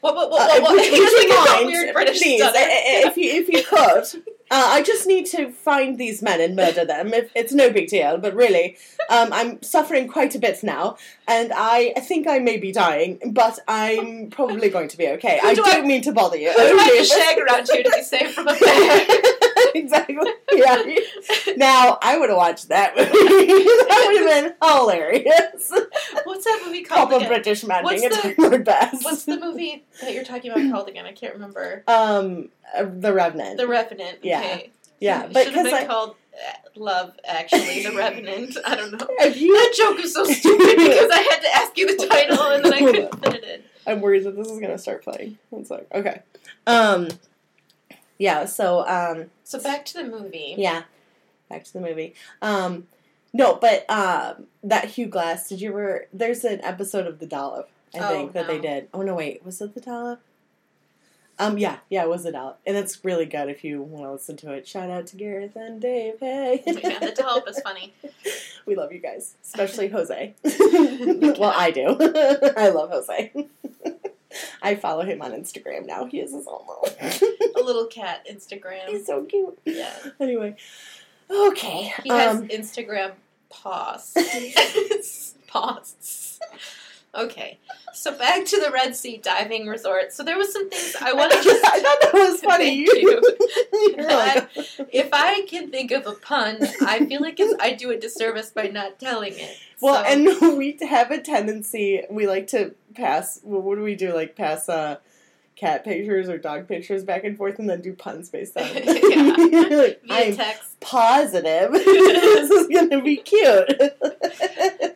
What? 0.00 0.14
What? 0.16 0.30
What? 0.30 0.42
uh, 0.50 0.60
What? 0.60 0.62
what? 0.62 0.72
would 0.74 0.84
He 0.84 0.96
you 0.96 1.44
mind, 1.46 1.66
weird 1.66 1.94
British 1.94 2.20
please, 2.20 2.40
stutter. 2.40 2.58
if 2.58 3.16
you 3.16 3.30
if 3.32 3.48
you 3.48 3.62
could, 3.64 4.22
uh, 4.50 4.68
I 4.74 4.82
just 4.82 5.06
need 5.06 5.26
to 5.26 5.50
find 5.50 5.98
these 5.98 6.20
men 6.22 6.40
and 6.40 6.54
murder 6.56 6.84
them. 6.84 7.12
If 7.14 7.30
it's 7.34 7.52
no 7.52 7.70
big 7.70 7.88
deal, 7.88 8.18
but 8.18 8.34
really, 8.34 8.76
um, 9.08 9.32
I'm 9.32 9.62
suffering 9.62 10.06
quite 10.08 10.34
a 10.34 10.38
bit 10.40 10.62
now, 10.62 10.96
and 11.28 11.52
I, 11.54 11.92
I 11.96 12.00
think 12.00 12.26
I 12.28 12.38
may 12.40 12.56
be 12.58 12.72
dying, 12.72 13.20
but 13.32 13.58
I'm 13.68 14.30
probably 14.30 14.68
going 14.68 14.88
to 14.88 14.96
be 14.98 15.08
okay. 15.10 15.38
Who 15.42 15.48
I 15.48 15.54
do 15.54 15.62
don't 15.62 15.84
I- 15.84 15.86
mean 15.86 16.02
to 16.02 16.12
bother 16.12 16.36
you. 16.36 16.52
Who 16.52 16.58
do 16.58 16.78
I 16.78 16.82
have 16.82 16.92
if 16.92 17.08
to 17.08 17.14
it's- 17.14 17.28
shag 17.28 17.38
around 17.38 17.68
you 17.68 17.82
to 17.84 17.90
be 17.90 18.02
safe 18.02 18.34
from 18.34 18.48
a 18.48 18.54
bear? 18.58 19.06
exactly. 19.74 20.16
Yeah. 20.52 20.82
Now 21.56 21.98
I 22.02 22.18
would 22.18 22.28
have 22.30 22.36
watched 22.38 22.68
that 22.68 22.96
movie. 22.96 23.10
that 23.12 24.04
would 24.06 24.30
have 24.32 24.44
been 24.44 24.54
hilarious. 24.62 25.70
What's 26.24 26.44
that 26.44 26.62
movie 26.64 26.82
called 26.82 27.12
again? 27.12 27.28
British 27.28 27.64
man 27.64 27.84
What's 27.84 28.00
being 28.00 28.10
the- 28.10 28.50
attacked 28.50 28.64
best. 28.64 29.04
What's 29.04 29.24
the 29.24 29.38
movie 29.38 29.84
that 30.00 30.12
you're 30.14 30.24
talking 30.24 30.50
about 30.50 30.70
called 30.72 30.88
again? 30.88 31.04
I 31.06 31.12
can't 31.12 31.34
remember. 31.34 31.84
um 31.88 32.48
uh, 32.76 32.84
the 32.98 33.12
Revenant? 33.12 33.58
The 33.58 33.66
Revenant. 33.66 34.18
Yeah. 34.22 34.38
Okay. 34.40 34.70
yeah, 35.00 35.24
It 35.24 35.32
but 35.32 35.44
should 35.44 35.54
have 35.54 35.64
been 35.66 35.74
I 35.74 35.84
called 35.84 36.16
uh, 36.34 36.52
Love. 36.76 37.12
Actually, 37.26 37.82
The 37.82 37.92
Revenant. 37.92 38.56
I 38.64 38.74
don't 38.76 38.92
know. 38.92 39.06
you, 39.26 39.52
That 39.54 39.74
joke 39.76 40.00
is 40.02 40.14
so 40.14 40.24
stupid 40.24 40.76
because 40.78 41.10
I 41.12 41.18
had 41.30 41.40
to 41.40 41.54
ask 41.56 41.76
you 41.76 41.94
the 41.96 42.06
title 42.06 42.40
and 42.50 42.64
then 42.64 42.72
I 42.72 42.78
couldn't 42.78 43.24
fit 43.24 43.34
it 43.34 43.44
in. 43.44 43.62
I'm 43.86 44.00
worried 44.00 44.24
that 44.24 44.36
this 44.36 44.48
is 44.48 44.58
gonna 44.60 44.78
start 44.78 45.02
playing. 45.04 45.38
It's 45.52 45.70
like 45.70 45.86
okay, 45.94 46.22
um, 46.66 47.08
yeah. 48.22 48.44
So 48.46 48.86
um, 48.86 49.30
So 49.44 49.60
back 49.60 49.84
to 49.86 49.94
the 49.94 50.04
movie. 50.04 50.54
yeah, 50.56 50.84
back 51.50 51.64
to 51.64 51.72
the 51.72 51.80
movie. 51.80 52.14
Um, 52.40 52.86
no, 53.32 53.54
but 53.56 53.88
um, 53.90 54.46
that 54.62 54.84
Hugh 54.86 55.06
Glass. 55.06 55.48
Did 55.48 55.60
you 55.60 55.70
ever? 55.70 56.06
There's 56.12 56.44
an 56.44 56.60
episode 56.62 57.06
of 57.06 57.18
The 57.18 57.26
Dollop. 57.26 57.68
I 57.94 57.98
Oh, 57.98 58.08
think 58.08 58.32
that 58.32 58.46
they 58.46 58.58
did. 58.58 58.88
Oh 58.94 59.02
no, 59.02 59.14
wait, 59.14 59.44
was 59.44 59.60
it 59.60 59.74
The 59.74 59.80
Dollop? 59.80 60.20
Um, 61.38 61.56
yeah, 61.58 61.78
yeah, 61.88 62.02
it 62.04 62.08
was 62.10 62.22
The 62.24 62.30
Dollop, 62.32 62.58
and 62.66 62.76
it's 62.76 63.02
really 63.04 63.24
good 63.24 63.48
if 63.48 63.64
you 63.64 63.80
want 63.82 64.04
to 64.04 64.12
listen 64.12 64.36
to 64.38 64.52
it. 64.52 64.68
Shout 64.68 64.90
out 64.90 65.06
to 65.08 65.16
Gareth 65.16 65.56
and 65.56 65.80
Dave. 65.80 66.14
Hey, 66.20 66.62
Yeah, 66.66 66.98
the 67.00 67.10
dollop 67.16 67.48
is 67.48 67.58
funny. 67.60 67.94
we 68.66 68.76
love 68.76 68.92
you 68.92 68.98
guys, 68.98 69.34
especially 69.42 69.88
Jose. 69.88 70.34
well, 70.44 71.52
I 71.56 71.70
do. 71.70 71.96
I 72.56 72.68
love 72.68 72.90
Jose. 72.90 73.32
I 74.62 74.74
follow 74.74 75.04
him 75.04 75.22
on 75.22 75.32
Instagram 75.32 75.86
now. 75.86 76.06
He 76.06 76.20
is 76.20 76.32
his 76.32 76.46
own 76.46 76.62
little. 76.66 76.88
A 77.56 77.60
little 77.64 77.86
cat 77.86 78.26
Instagram. 78.30 78.88
He's 78.88 79.06
so 79.06 79.24
cute. 79.24 79.58
Yeah. 79.64 79.92
Anyway, 80.20 80.56
okay. 81.30 81.92
He 82.02 82.08
has 82.08 82.38
um, 82.38 82.48
Instagram 82.48 83.12
posts. 83.50 85.34
posts. 85.46 86.40
Okay. 87.14 87.58
So 87.92 88.16
back 88.16 88.46
to 88.46 88.58
the 88.60 88.70
Red 88.70 88.96
Sea 88.96 89.18
diving 89.18 89.66
resort. 89.66 90.12
So 90.14 90.22
there 90.22 90.38
was 90.38 90.50
some 90.52 90.70
things 90.70 90.96
I 91.00 91.12
wanted 91.14 91.38
I 91.38 91.42
to 91.42 91.50
thought 91.50 91.98
that 92.00 92.10
was 92.14 92.40
funny. 92.44 92.74
You. 92.74 93.22
If 94.92 95.08
I 95.12 95.42
can 95.48 95.70
think 95.70 95.90
of 95.90 96.06
a 96.06 96.12
pun, 96.12 96.58
I 96.86 97.04
feel 97.06 97.20
like 97.20 97.38
it's, 97.38 97.54
I 97.60 97.72
do 97.72 97.90
a 97.90 97.96
disservice 97.98 98.50
by 98.50 98.64
not 98.68 98.98
telling 98.98 99.34
it. 99.36 99.56
well, 99.80 100.02
So- 100.02 100.10
and 100.10 100.58
we 100.58 100.78
have 100.88 101.10
a 101.10 101.20
tendency. 101.20 102.02
We 102.10 102.26
like 102.26 102.46
to 102.48 102.74
pass. 102.94 103.40
Well, 103.42 103.60
what 103.60 103.76
do 103.76 103.82
we 103.82 103.94
do? 103.94 104.14
Like 104.14 104.34
pass 104.36 104.68
uh, 104.68 104.96
cat 105.56 105.84
pictures 105.84 106.28
or 106.28 106.38
dog 106.38 106.66
pictures 106.68 107.04
back 107.04 107.24
and 107.24 107.36
forth, 107.36 107.58
and 107.58 107.68
then 107.68 107.80
do 107.82 107.92
puns 107.92 108.28
based 108.30 108.56
on 108.56 108.64
it. 108.66 108.84
Yeah. 108.86 109.76
Like, 109.76 110.02
I'm 110.08 110.34
text. 110.36 110.80
positive 110.80 111.72
this 111.72 112.50
is 112.50 112.68
gonna 112.68 113.02
be 113.02 113.16
cute. 113.18 114.91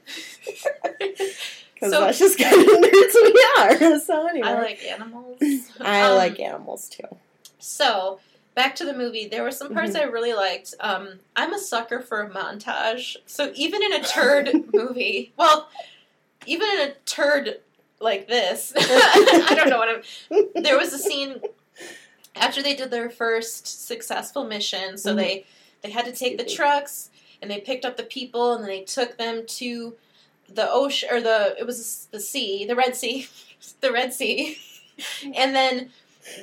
Because 1.76 1.92
So- 1.92 2.00
that's 2.00 2.18
just 2.18 2.38
kind 2.38 2.54
of 2.54 2.66
nerds 2.66 3.14
we 3.22 3.46
are. 3.58 4.00
So 4.00 4.26
anyway, 4.26 4.48
I 4.48 4.54
like 4.54 4.82
animals. 4.84 5.38
I 5.80 6.02
Um, 6.02 6.16
like 6.16 6.40
animals 6.40 6.88
too. 6.88 7.04
So, 7.58 8.18
back 8.54 8.74
to 8.76 8.84
the 8.86 8.94
movie. 8.94 9.28
There 9.28 9.42
were 9.42 9.50
some 9.50 9.72
parts 9.74 9.90
Mm-hmm. 9.92 10.08
I 10.08 10.12
really 10.12 10.32
liked. 10.32 10.74
Um, 10.80 11.18
I'm 11.36 11.52
a 11.52 11.58
sucker 11.58 12.00
for 12.00 12.22
a 12.22 12.30
montage. 12.30 13.16
So, 13.26 13.52
even 13.54 13.82
in 13.82 13.92
a 13.92 14.02
turd 14.02 14.50
movie, 14.72 15.32
well, 15.36 15.68
even 16.46 16.66
in 16.70 16.88
a 16.88 16.92
turd 17.04 17.60
like 18.00 18.26
this, 18.28 18.72
I 18.76 19.52
don't 19.54 19.68
know 19.68 19.78
what 19.78 19.88
I'm. 19.88 20.62
There 20.62 20.78
was 20.78 20.92
a 20.94 20.98
scene 20.98 21.40
after 22.34 22.62
they 22.62 22.74
did 22.74 22.90
their 22.90 23.10
first 23.10 23.86
successful 23.86 24.44
mission. 24.44 24.96
So 24.98 25.12
Mhm. 25.12 25.16
they 25.16 25.46
they 25.82 25.90
had 25.90 26.04
to 26.06 26.12
take 26.12 26.38
the 26.38 26.44
trucks 26.44 27.10
and 27.42 27.50
they 27.50 27.60
picked 27.60 27.84
up 27.84 27.96
the 27.96 28.02
people 28.02 28.54
and 28.54 28.62
then 28.64 28.68
they 28.70 28.82
took 28.82 29.16
them 29.18 29.44
to 29.46 29.94
the 30.52 30.70
ocean 30.70 31.08
or 31.12 31.20
the 31.20 31.56
it 31.58 31.66
was 31.66 32.08
the 32.10 32.20
sea, 32.20 32.64
the 32.66 32.76
Red 32.76 32.96
Sea, 32.96 33.28
the 33.80 33.92
Red 33.92 34.12
Sea, 34.14 34.58
and 35.34 35.54
then 35.54 35.90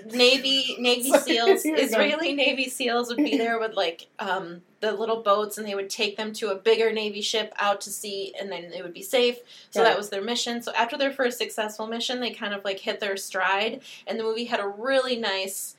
Navy 0.05 0.75
Navy 0.79 1.09
Sorry, 1.09 1.21
SEALs. 1.23 1.61
Israeli 1.65 2.33
Navy 2.33 2.65
SEAls 2.69 3.07
would 3.09 3.17
be 3.17 3.37
there 3.37 3.59
with 3.59 3.73
like 3.73 4.07
um, 4.19 4.61
the 4.79 4.93
little 4.93 5.21
boats, 5.21 5.57
and 5.57 5.67
they 5.67 5.75
would 5.75 5.89
take 5.89 6.15
them 6.15 6.31
to 6.33 6.49
a 6.51 6.55
bigger 6.55 6.91
Navy 6.91 7.21
ship 7.21 7.53
out 7.57 7.81
to 7.81 7.89
sea, 7.89 8.33
and 8.39 8.49
then 8.51 8.69
they 8.71 8.81
would 8.81 8.93
be 8.93 9.01
safe. 9.03 9.37
So 9.71 9.81
Right. 9.81 9.89
that 9.89 9.97
was 9.97 10.09
their 10.09 10.21
mission. 10.23 10.61
So 10.61 10.71
after 10.73 10.97
their 10.97 11.11
first 11.11 11.37
successful 11.37 11.87
mission, 11.87 12.19
they 12.21 12.31
kind 12.31 12.53
of 12.53 12.63
like 12.63 12.79
hit 12.79 12.99
their 13.01 13.17
stride, 13.17 13.81
and 14.07 14.17
the 14.19 14.23
movie 14.23 14.45
had 14.45 14.59
a 14.61 14.67
really 14.67 15.17
nice. 15.17 15.75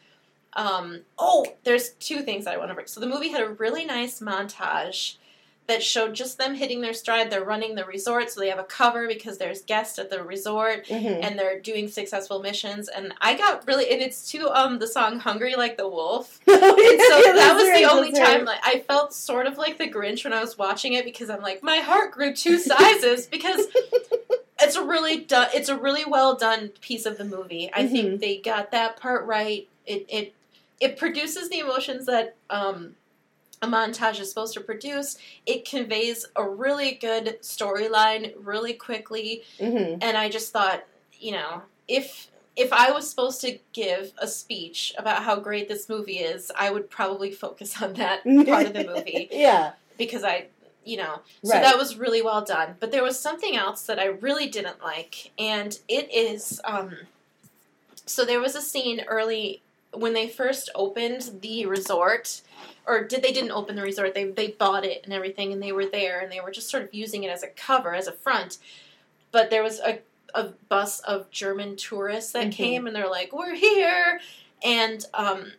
Um, 0.57 1.01
oh, 1.19 1.47
there's 1.65 1.91
two 1.95 2.21
things 2.23 2.45
that 2.45 2.55
I 2.55 2.59
want 2.59 2.71
to 2.71 2.75
bring. 2.75 2.87
So 2.87 3.01
the 3.01 3.09
movie 3.09 3.31
had 3.31 3.43
a 3.43 3.49
really 3.49 3.85
nice 3.87 4.21
montage 4.21 5.17
that 5.67 5.83
showed 5.83 6.13
just 6.15 6.37
them 6.37 6.55
hitting 6.55 6.83
their 6.83 6.93
stride. 6.93 7.31
They're 7.31 7.43
running 7.45 7.75
the 7.75 7.87
resort, 7.87 8.31
so 8.31 8.39
they 8.41 8.51
have 8.51 8.59
a 8.59 8.65
cover 8.65 9.09
because 9.09 9.39
there's 9.39 9.63
guests 9.63 9.99
at 9.99 10.11
the 10.11 10.23
resort 10.23 10.85
Mhm. 10.89 11.25
and 11.25 11.39
they're 11.39 11.59
doing 11.59 11.89
successful 11.89 12.41
missions. 12.41 12.89
And 12.89 13.15
I 13.21 13.33
got 13.35 13.67
really, 13.67 13.91
and 13.91 14.03
it's 14.03 14.31
to 14.33 14.51
um 14.51 14.79
the 14.79 14.87
song 14.87 15.21
"Hungry 15.21 15.55
Like 15.57 15.79
the 15.79 15.89
Wolf." 15.89 16.39
And 16.47 16.59
so 16.61 17.19
yeah, 17.19 17.33
that 17.33 17.55
was 17.57 17.65
that's 17.67 17.79
the 17.79 17.91
only 17.91 18.13
right. 18.13 18.23
time 18.37 18.45
like 18.45 18.61
I 18.63 18.81
felt 18.81 19.15
sort 19.15 19.47
of 19.47 19.57
like 19.57 19.79
the 19.79 19.89
Grinch 19.89 20.23
when 20.25 20.33
I 20.35 20.41
was 20.41 20.59
watching 20.59 20.93
it 20.93 21.05
because 21.07 21.31
I'm 21.31 21.41
like 21.41 21.63
my 21.63 21.79
heart 21.79 22.13
grew 22.13 22.35
two 22.35 22.59
sizes 22.59 23.27
because 23.35 23.67
it's 24.61 24.77
a 24.77 24.85
really 24.85 25.21
done 25.21 25.49
it's 25.55 25.69
a 25.71 25.77
really 25.77 26.05
well 26.05 26.37
done 26.37 26.69
piece 26.81 27.07
of 27.07 27.17
the 27.19 27.25
movie. 27.25 27.71
I 27.73 27.85
Mhm. 27.85 27.91
think 27.91 28.21
they 28.21 28.37
got 28.37 28.71
that 28.73 28.97
part 28.99 29.25
right. 29.27 29.67
It 29.87 30.05
it 30.09 30.35
it 30.81 30.99
produces 30.99 31.49
the 31.49 31.61
emotions 31.61 32.05
that 32.07 32.35
um 32.51 32.97
a 33.65 33.67
montage 33.67 34.21
is 34.21 34.29
supposed 34.29 34.55
to 34.55 34.61
produce. 34.61 35.17
It 35.47 35.65
conveys 35.69 36.27
a 36.37 36.49
really 36.49 36.93
good 36.93 37.39
storyline 37.43 38.33
really 38.37 38.75
quickly 38.75 39.43
Mhm. 39.59 39.99
and 40.03 40.17
I 40.17 40.29
just 40.29 40.53
thought, 40.53 40.85
you 41.19 41.33
know, 41.33 41.63
if 41.89 42.29
if 42.57 42.73
I 42.73 42.93
was 42.93 43.11
supposed 43.11 43.41
to 43.41 43.59
give 43.73 44.13
a 44.19 44.29
speech 44.29 44.95
about 44.97 45.25
how 45.25 45.35
great 45.41 45.67
this 45.67 45.89
movie 45.89 46.19
is, 46.19 46.53
I 46.57 46.71
would 46.71 46.89
probably 46.89 47.33
focus 47.33 47.83
on 47.83 47.95
that 47.95 48.23
part 48.23 48.67
of 48.67 48.75
the 48.75 48.85
movie 48.95 49.29
yeah. 49.33 49.73
because 49.99 50.23
I, 50.23 50.47
you 50.85 50.97
know, 50.99 51.21
so 51.43 51.51
Right. 51.53 51.63
that 51.63 51.77
was 51.77 51.97
really 51.97 52.23
well 52.23 52.43
done. 52.45 52.77
But 52.79 52.93
there 52.93 53.03
was 53.03 53.19
something 53.19 53.57
else 53.57 53.83
that 53.87 53.99
I 53.99 54.05
really 54.05 54.47
didn't 54.47 54.81
like, 54.81 55.33
and 55.37 55.77
it 55.89 56.09
is, 56.15 56.61
um, 56.65 56.97
so 58.07 58.25
there 58.25 58.39
was 58.41 58.55
a 58.55 58.63
scene 58.63 59.01
early 59.09 59.61
when 59.95 60.13
they 60.15 60.29
first 60.29 60.71
opened 60.75 61.41
the 61.43 61.67
resort. 61.67 62.41
Or 62.87 63.03
did 63.05 63.23
they 63.23 63.33
didn't 63.33 63.53
open 63.53 63.77
the 63.77 63.83
resort? 63.83 64.15
They 64.15 64.25
they 64.25 64.49
bought 64.49 64.85
it 64.85 65.03
and 65.05 65.13
everything, 65.13 65.53
and 65.53 65.63
they 65.63 65.73
were 65.73 65.87
there, 65.87 66.21
and 66.21 66.31
they 66.31 66.41
were 66.41 66.51
just 66.51 66.69
sort 66.71 66.83
of 66.83 66.93
using 66.93 67.25
it 67.25 67.31
as 67.31 67.43
a 67.43 67.49
cover, 67.49 67.95
as 67.95 68.07
a 68.07 68.13
front. 68.13 68.59
But 69.33 69.51
there 69.51 69.63
was 69.63 69.81
a 69.81 70.01
a 70.35 70.53
bus 70.69 70.99
of 71.01 71.31
German 71.31 71.77
tourists 71.77 72.33
that 72.33 72.49
Mhm. 72.49 72.53
came, 72.53 72.87
and 72.87 72.95
they're 72.97 73.09
like, 73.09 73.33
"We're 73.33 73.55
here," 73.55 74.21
and 74.63 75.05
um, 75.15 75.53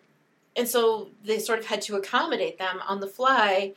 and 0.55 0.67
so 0.67 1.09
they 1.23 1.39
sort 1.39 1.59
of 1.59 1.65
had 1.65 1.81
to 1.83 1.95
accommodate 1.95 2.57
them 2.59 2.81
on 2.87 2.99
the 2.99 3.07
fly, 3.07 3.73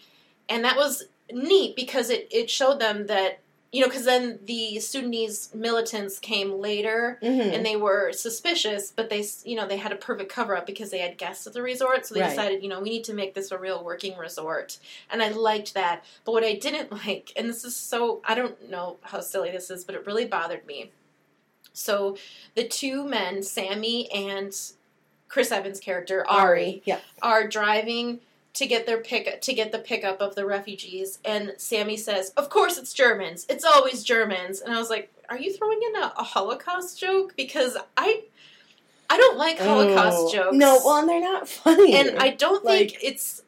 and 0.49 0.65
that 0.65 0.77
was 0.77 1.05
neat 1.33 1.75
because 1.77 2.11
it 2.11 2.29
it 2.31 2.51
showed 2.51 2.81
them 2.81 3.07
that 3.07 3.39
you 3.71 3.83
know 3.83 3.87
because 3.89 4.05
then 4.07 4.39
the 4.47 4.81
Sudanese 4.81 5.51
militants 5.55 6.19
came 6.19 6.53
later 6.53 7.19
Mhm. 7.23 7.53
and 7.55 7.67
they 7.67 7.77
were 7.77 8.13
suspicious, 8.13 8.91
but 8.95 9.11
they 9.11 9.25
you 9.45 9.57
know 9.57 9.67
they 9.67 9.77
had 9.77 9.93
a 9.93 9.97
perfect 9.97 10.31
cover 10.33 10.57
up 10.57 10.65
because 10.67 10.91
they 10.91 10.99
had 10.99 11.19
guests 11.19 11.47
at 11.47 11.53
the 11.53 11.61
resort, 11.63 12.07
so 12.07 12.15
they 12.15 12.21
Right. 12.23 12.31
decided 12.31 12.63
you 12.63 12.69
know 12.69 12.81
we 12.81 12.89
need 12.91 13.05
to 13.05 13.13
make 13.15 13.35
this 13.35 13.51
a 13.51 13.59
real 13.59 13.85
working 13.85 14.17
resort, 14.17 14.79
and 15.11 15.23
I 15.23 15.29
liked 15.29 15.75
that. 15.75 16.03
But 16.25 16.33
what 16.33 16.45
I 16.45 16.55
didn't 16.55 16.91
like, 17.07 17.33
and 17.37 17.49
this 17.49 17.65
is 17.65 17.77
so 17.77 18.23
I 18.25 18.35
don't 18.35 18.71
know 18.71 18.97
how 19.03 19.21
silly 19.21 19.51
this 19.51 19.71
is, 19.71 19.85
but 19.85 19.95
it 19.95 20.07
really 20.07 20.25
bothered 20.25 20.67
me. 20.67 20.91
So 21.75 22.17
the 22.55 22.67
two 22.67 23.05
men, 23.05 23.43
Sammy 23.43 24.11
and 24.11 24.53
Chris 25.29 25.53
Evans' 25.53 25.79
character 25.79 26.27
Ari, 26.27 26.83
Yeah. 26.87 27.01
are 27.23 27.47
driving 27.47 28.21
to 28.55 28.67
get 28.67 28.87
their 28.87 28.99
pick 29.01 29.41
to 29.41 29.53
get 29.53 29.71
the 29.73 29.79
pickup 29.79 30.21
of 30.21 30.35
the 30.35 30.45
refugees 30.47 31.19
and 31.25 31.53
Sammy 31.59 31.97
says, 31.97 32.31
"Of 32.37 32.51
course 32.51 32.77
it's 32.79 32.93
Germans. 32.93 33.47
It's 33.49 33.65
always 33.65 34.03
Germans." 34.03 34.61
And 34.61 34.75
I 34.75 34.79
was 34.79 34.91
like, 34.91 35.13
"Are 35.29 35.39
you 35.39 35.53
throwing 35.53 35.81
in 35.83 35.97
a, 36.03 36.13
a 36.19 36.25
Holocaust 36.25 36.99
joke 36.99 37.35
because 37.37 37.77
I 37.97 38.23
I 39.11 39.17
don't 39.17 39.39
like 39.39 39.59
Holocaust 39.59 40.17
Oh. 40.21 40.33
jokes." 40.33 40.57
No, 40.57 40.81
well, 40.85 40.97
and 40.97 41.09
they're 41.09 41.21
not 41.21 41.49
funny. 41.49 41.95
and 41.95 42.19
I 42.19 42.31
don't 42.31 42.65
think 42.65 42.93
Like- 42.93 43.05
it's 43.05 43.43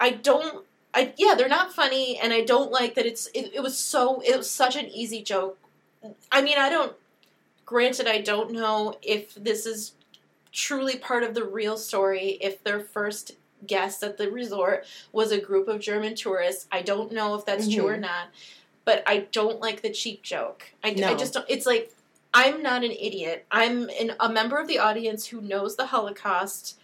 I 0.00 0.10
don't 0.10 0.64
I 0.94 1.12
yeah, 1.16 1.34
they're 1.34 1.48
not 1.48 1.72
funny 1.72 2.18
and 2.18 2.32
I 2.32 2.42
don't 2.42 2.70
like 2.72 2.94
that 2.96 3.06
it's 3.06 3.28
it, 3.28 3.52
it 3.54 3.60
was 3.62 3.78
so 3.78 4.20
it 4.20 4.36
was 4.36 4.50
such 4.50 4.76
an 4.76 4.86
easy 4.88 5.22
joke. 5.22 5.58
I 6.30 6.42
mean, 6.42 6.58
I 6.58 6.68
don't 6.68 6.92
granted, 7.66 8.06
I 8.08 8.20
don't 8.20 8.50
know 8.52 8.94
if 9.02 9.34
this 9.34 9.66
is 9.66 9.92
truly 10.52 10.96
part 10.96 11.22
of 11.22 11.34
the 11.34 11.44
real 11.44 11.76
story. 11.76 12.38
If 12.40 12.62
their 12.64 12.80
first 12.80 13.32
guest 13.66 14.02
at 14.02 14.16
the 14.18 14.30
resort 14.30 14.84
was 15.12 15.32
a 15.32 15.40
group 15.40 15.68
of 15.68 15.80
German 15.80 16.14
tourists, 16.14 16.66
I 16.70 16.82
don't 16.82 17.12
know 17.12 17.34
if 17.34 17.44
that's 17.44 17.68
true 17.68 17.86
or 17.88 17.96
Mhm. 17.96 18.00
not. 18.02 18.28
But 18.84 19.02
I 19.06 19.26
don't 19.32 19.60
like 19.60 19.82
the 19.82 19.90
cheap 19.90 20.22
joke. 20.22 20.64
I, 20.82 20.88
I 21.04 21.14
just 21.14 21.34
don't. 21.34 21.44
It's 21.48 21.66
like 21.66 21.92
I'm 22.32 22.62
not 22.62 22.84
an 22.84 22.90
idiot. 22.92 23.46
I'm 23.50 23.88
an, 24.00 24.12
a 24.20 24.28
member 24.30 24.58
of 24.58 24.68
the 24.68 24.78
audience 24.78 25.26
who 25.26 25.40
knows 25.40 25.76
the 25.76 25.86
Holocaust. 25.86 26.78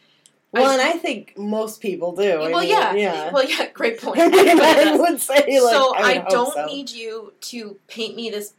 Well, 0.52 0.66
I- 0.70 0.72
and 0.74 0.82
I 0.82 0.92
think 0.92 1.36
most 1.38 1.80
people 1.80 2.12
do. 2.14 2.22
I 2.42 2.50
well, 2.50 2.60
mean, 2.60 2.70
yeah, 2.70 2.94
yeah. 2.94 3.30
Well, 3.32 3.44
yeah. 3.48 3.68
Great 3.72 4.00
point. 4.00 4.18
I 4.20 4.28
mean, 4.28 4.60
I 4.60 4.96
would 4.96 5.20
say 5.20 5.34
like 5.60 5.72
so 5.72 5.94
I, 5.96 6.22
I, 6.24 6.26
don't 6.28 6.52
so. 6.52 6.66
need 6.66 6.90
you 6.90 7.32
to 7.42 7.78
paint 7.88 8.16
me 8.16 8.28
this 8.30 8.52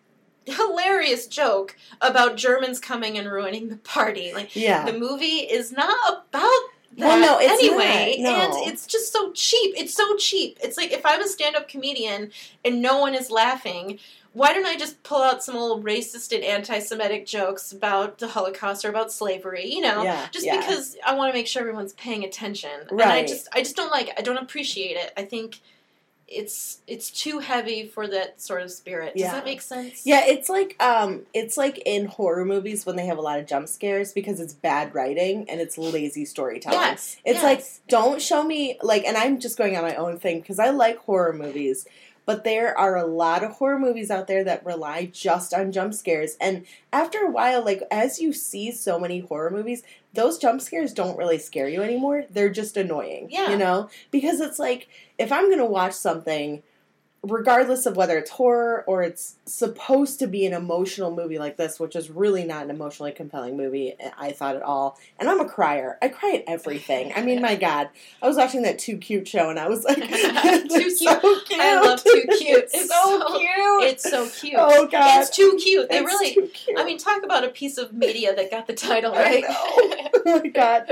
hilarious 0.46 1.28
joke 1.28 1.76
about 2.02 2.38
Germans 2.38 2.80
coming 2.80 3.18
and 3.18 3.32
ruining 3.32 3.70
the 3.70 3.78
party. 3.78 4.34
Like 4.34 4.56
Yeah. 4.56 4.86
the 4.86 4.94
movie 4.98 5.40
is 5.40 5.72
not 5.72 6.26
about 6.30 6.52
Well, 6.98 7.20
no, 7.20 7.38
it's 7.40 7.62
anyway, 7.64 8.18
not, 8.20 8.52
no. 8.52 8.58
and 8.64 8.72
it's 8.72 8.86
just 8.88 9.12
so 9.12 9.32
cheap. 9.34 9.74
It's 9.78 9.94
so 9.94 10.16
cheap. 10.16 10.58
It's 10.64 10.78
like 10.78 10.92
if 10.92 11.06
I'm 11.06 11.22
a 11.22 11.28
stand-up 11.28 11.68
comedian 11.68 12.32
and 12.64 12.82
no 12.82 13.00
one 13.00 13.16
is 13.16 13.30
laughing. 13.30 14.00
Why 14.34 14.54
don't 14.54 14.66
I 14.66 14.76
just 14.76 15.02
pull 15.04 15.22
out 15.22 15.42
some 15.46 15.56
old 15.56 15.86
racist 15.86 16.36
and 16.36 16.44
anti-Semitic 16.44 17.26
jokes 17.26 17.72
about 17.72 18.18
the 18.18 18.28
Holocaust 18.28 18.84
or 18.84 18.90
about 18.90 19.10
slavery? 19.10 19.66
You 19.66 19.80
know, 19.80 20.04
Yeah, 20.04 20.28
just 20.30 20.46
yeah. 20.46 20.60
because 20.60 20.98
I 21.08 21.16
want 21.16 21.32
to 21.32 21.34
make 21.34 21.48
sure 21.48 21.62
everyone's 21.62 21.94
paying 21.94 22.26
attention. 22.26 22.70
And 22.90 23.02
I 23.02 23.26
just, 23.26 23.48
I 23.54 23.60
just 23.60 23.78
don't 23.78 23.92
like. 23.92 24.10
it. 24.10 24.16
I 24.18 24.22
don't 24.22 24.36
appreciate 24.36 24.98
it. 24.98 25.14
I 25.16 25.24
think 25.24 25.62
it's 26.28 26.80
it's 26.88 27.12
too 27.12 27.38
heavy 27.40 27.88
for 27.88 28.08
that 28.08 28.42
sort 28.42 28.64
of 28.64 28.72
spirit. 28.72 29.14
Does 29.14 29.22
Yeah. 29.22 29.34
that 29.34 29.46
make 29.46 29.62
sense? 29.62 30.02
Yeah, 30.06 30.26
it's 30.26 30.50
like 30.50 30.76
um 30.82 31.22
it's 31.34 31.56
like 31.56 31.78
in 31.86 32.06
horror 32.08 32.46
movies 32.46 32.86
when 32.86 32.96
they 32.96 33.06
have 33.06 33.20
a 33.20 33.22
lot 33.22 33.38
of 33.40 33.46
jump 33.46 33.68
scares 33.68 34.12
because 34.12 34.40
it's 34.40 34.54
bad 34.54 34.96
writing 34.96 35.48
and 35.50 35.62
it's 35.62 35.78
lazy 35.78 36.26
storytelling. 36.26 36.80
Yes. 36.80 37.18
It's 37.24 37.42
yes. 37.42 37.44
like 37.44 37.64
don't 37.88 38.22
show 38.22 38.44
me 38.44 38.80
like 38.82 39.06
and 39.06 39.16
I'm 39.16 39.40
just 39.40 39.58
going 39.58 39.78
on 39.78 39.84
my 39.84 39.96
own 39.96 40.18
thing 40.18 40.40
because 40.40 40.58
I 40.58 40.72
like 40.72 40.98
horror 40.98 41.34
movies, 41.34 41.86
but 42.26 42.44
there 42.44 42.78
are 42.78 42.96
a 42.96 43.06
lot 43.06 43.44
of 43.44 43.52
horror 43.52 43.80
movies 43.80 44.10
out 44.10 44.28
there 44.28 44.44
that 44.44 44.66
rely 44.66 45.06
just 45.06 45.54
on 45.54 45.72
jump 45.72 45.94
scares 45.94 46.36
and 46.40 46.66
after 46.92 47.20
a 47.20 47.32
while 47.32 47.64
like 47.64 47.84
as 47.92 48.20
you 48.20 48.32
see 48.34 48.72
so 48.72 49.00
many 49.00 49.20
horror 49.20 49.50
movies, 49.50 49.84
those 50.14 50.38
jump 50.38 50.62
scares 50.62 50.94
don't 50.94 51.18
really 51.18 51.38
scare 51.38 51.68
you 51.68 51.82
anymore. 51.82 52.24
They're 52.30 52.50
just 52.50 52.78
annoying. 52.78 53.28
Yeah. 53.30 53.52
You 53.52 53.58
know? 53.58 53.90
Because 54.12 54.40
it's 54.40 54.60
like 54.60 54.88
if 55.18 55.32
I'm 55.32 55.48
going 55.48 55.60
to 55.60 55.66
watch 55.66 55.94
something 55.94 56.64
regardless 57.28 57.86
of 57.86 57.96
whether 57.98 58.18
it's 58.18 58.30
horror 58.32 58.84
or 58.88 59.02
it's 59.04 59.36
supposed 59.46 60.20
to 60.20 60.28
be 60.28 60.46
an 60.46 60.54
emotional 60.54 61.14
movie 61.16 61.40
like 61.40 61.58
this, 61.58 61.80
which 61.80 61.96
is 61.96 62.10
really 62.10 62.44
not 62.46 62.64
an 62.64 62.70
emotionally 62.70 63.12
compelling 63.12 63.58
movie, 63.58 63.94
I 64.18 64.32
thought 64.32 64.56
at 64.56 64.62
all. 64.62 64.98
And 65.20 65.28
I'm 65.30 65.40
a 65.40 65.48
crier. 65.50 65.98
I 66.02 66.10
cry 66.10 66.36
at 66.36 66.44
everything. 66.48 67.12
I 67.16 67.22
mean, 67.24 67.42
my 67.42 67.56
God, 67.56 67.90
I 68.22 68.28
was 68.28 68.38
watching 68.38 68.62
that 68.64 68.80
Too 68.80 68.98
Cute 68.98 69.28
show, 69.28 69.50
and 69.50 69.60
I 69.60 69.68
was 69.68 69.84
like, 69.84 69.96
Too 69.98 70.06
"It's 70.12 71.00
Cute. 71.00 71.12
so 71.12 71.20
cute. 71.46 71.60
I 71.60 71.82
love 71.82 72.04
Too 72.04 72.24
Cute. 72.38 72.60
It's, 72.60 72.74
It's 72.74 72.90
so, 72.90 73.20
so- 73.20 73.38
cute. 73.38 73.50
it's 73.84 74.10
so 74.10 74.30
cute. 74.30 74.56
oh 74.58 74.88
God, 74.88 75.22
It's 75.22 75.36
too 75.36 75.58
cute. 75.62 75.90
They 75.90 75.98
It's 76.00 76.06
really. 76.06 76.48
cute. 76.48 76.78
I 76.80 76.84
mean, 76.84 76.98
talk 76.98 77.24
about 77.24 77.44
a 77.44 77.50
piece 77.50 77.78
of 77.78 77.94
media 77.94 78.36
that 78.36 78.52
got 78.52 78.68
the 78.68 78.74
title 78.74 79.14
I 79.14 79.22
right. 79.24 79.44
oh 80.26 80.40
my 80.42 80.48
God, 80.48 80.92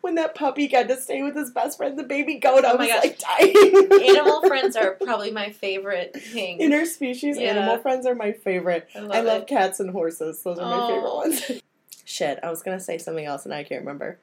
when 0.00 0.14
that 0.16 0.34
puppy 0.34 0.68
got 0.68 0.88
to 0.88 0.96
stay 1.00 1.22
with 1.22 1.34
his 1.36 1.50
best 1.50 1.76
friend, 1.78 1.98
the 1.98 2.02
baby 2.02 2.36
goat, 2.36 2.64
I 2.64 2.72
Oh 2.72 2.76
was 2.76 2.88
my 2.88 2.88
gosh. 2.88 3.04
like 3.04 3.18
dying. 3.18 4.16
Animal 4.16 4.42
friends 4.42 4.76
are 4.76 4.92
probably 5.02 5.30
my 5.30 5.50
favorite 5.50 6.14
thing. 6.14 6.58
Interspecies 6.60 7.36
Yeah. 7.40 7.50
animal 7.50 7.78
friends 7.78 8.06
are 8.06 8.14
my 8.14 8.32
favorite. 8.32 8.88
I 8.94 9.00
love, 9.00 9.10
I 9.12 9.20
love 9.20 9.46
cats 9.46 9.80
and 9.80 9.90
horses. 9.90 10.42
Those 10.42 10.58
are 10.58 10.66
my 10.68 10.86
favorite 10.86 11.10
Oh. 11.10 11.16
ones. 11.18 11.50
Shit, 12.04 12.38
I 12.42 12.50
was 12.50 12.62
gonna 12.62 12.80
say 12.80 12.98
something 12.98 13.24
else 13.24 13.44
and 13.44 13.54
I 13.54 13.64
can't 13.64 13.80
remember. 13.82 14.18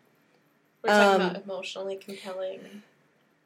We're 0.83 0.89
talking 0.89 1.21
um, 1.21 1.29
about 1.31 1.43
emotionally 1.43 1.95
compelling. 1.97 2.59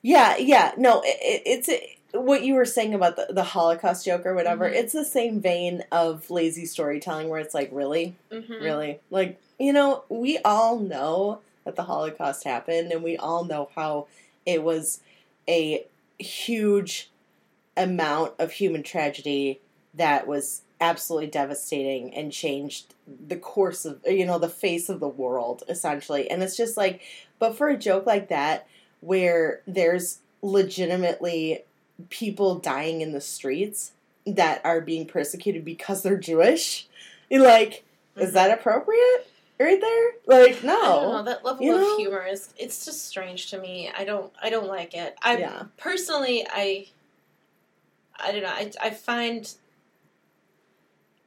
Yeah, 0.02 0.36
yeah. 0.38 0.74
No, 0.78 1.02
it, 1.02 1.18
it, 1.22 1.42
it's 1.46 1.70
what 2.14 2.44
you 2.44 2.56
were 2.56 2.66
saying 2.66 2.94
about 2.94 3.16
the, 3.16 3.28
the 3.32 3.44
Holocaust 3.44 4.06
joke 4.06 4.26
or 4.26 4.36
whatever. 4.36 4.70
Mhm. 4.70 4.74
It's 4.74 4.94
the 4.94 5.06
same 5.06 5.40
vein 5.40 5.84
of 5.92 6.30
lazy 6.30 6.66
storytelling 6.66 7.30
where 7.30 7.40
it's 7.40 7.54
like, 7.54 7.70
really, 7.72 8.16
hmm 8.32 8.42
really, 8.62 9.00
like 9.10 9.40
you 9.64 9.74
know, 9.74 10.04
we 10.10 10.38
all 10.40 10.80
know 10.80 11.40
that 11.66 11.76
the 11.76 11.84
Holocaust 11.84 12.44
happened, 12.44 12.92
and 12.92 13.04
we 13.04 13.18
all 13.18 13.46
know 13.46 13.70
how 13.76 14.08
it 14.46 14.64
was 14.64 15.00
a 15.48 15.86
huge 16.20 17.10
amount 17.76 18.34
of 18.40 18.52
human 18.52 18.84
tragedy 18.84 19.60
that 19.94 20.28
was 20.28 20.62
absolutely 20.80 21.28
devastating 21.28 22.14
and 22.14 22.32
changed 22.32 22.94
the 23.28 23.38
course 23.38 23.86
of 23.86 24.02
you 24.06 24.26
know 24.26 24.38
the 24.38 24.50
face 24.50 24.90
of 24.90 25.00
the 25.00 25.08
world 25.08 25.64
essentially. 25.70 26.30
And 26.30 26.44
it's 26.44 26.58
just 26.58 26.76
like 26.78 27.02
but 27.40 27.58
for 27.58 27.70
a 27.70 27.78
joke 27.78 28.06
like 28.06 28.30
that 28.30 28.68
where 29.00 29.62
there's 29.66 30.20
legitimately 30.42 31.64
people 32.10 32.60
dying 32.60 33.02
in 33.02 33.14
the 33.14 33.22
streets 33.22 33.94
that 34.26 34.62
are 34.66 34.82
being 34.82 35.06
persecuted 35.06 35.64
because 35.64 36.02
they're 36.02 36.18
jewish 36.18 36.88
like 37.32 37.84
is 38.16 38.28
mm-hmm. 38.28 38.34
that 38.36 38.58
appropriate 38.58 39.28
right 39.60 39.80
there 39.80 40.12
like. 40.26 40.50
I 40.50 40.52
don't 40.54 40.64
know. 40.66 41.12
no 41.18 41.24
That 41.24 41.44
level 41.46 41.64
You 41.66 41.76
of 41.76 41.82
know? 41.82 41.98
humor 41.98 42.26
is 42.26 42.54
it's 42.58 42.86
just 42.86 43.06
strange 43.06 43.50
to 43.52 43.60
me. 43.60 43.90
I 43.98 44.04
don't 44.04 44.32
I 44.42 44.50
don't 44.50 44.68
like 44.68 44.94
it. 44.94 45.16
I 45.22 45.38
yeah 45.38 45.64
personally 45.78 46.46
I 46.52 46.88
I 48.18 48.32
don't 48.32 48.44
know. 48.44 48.50
I 48.50 48.72
I 48.82 48.90
find 48.92 49.54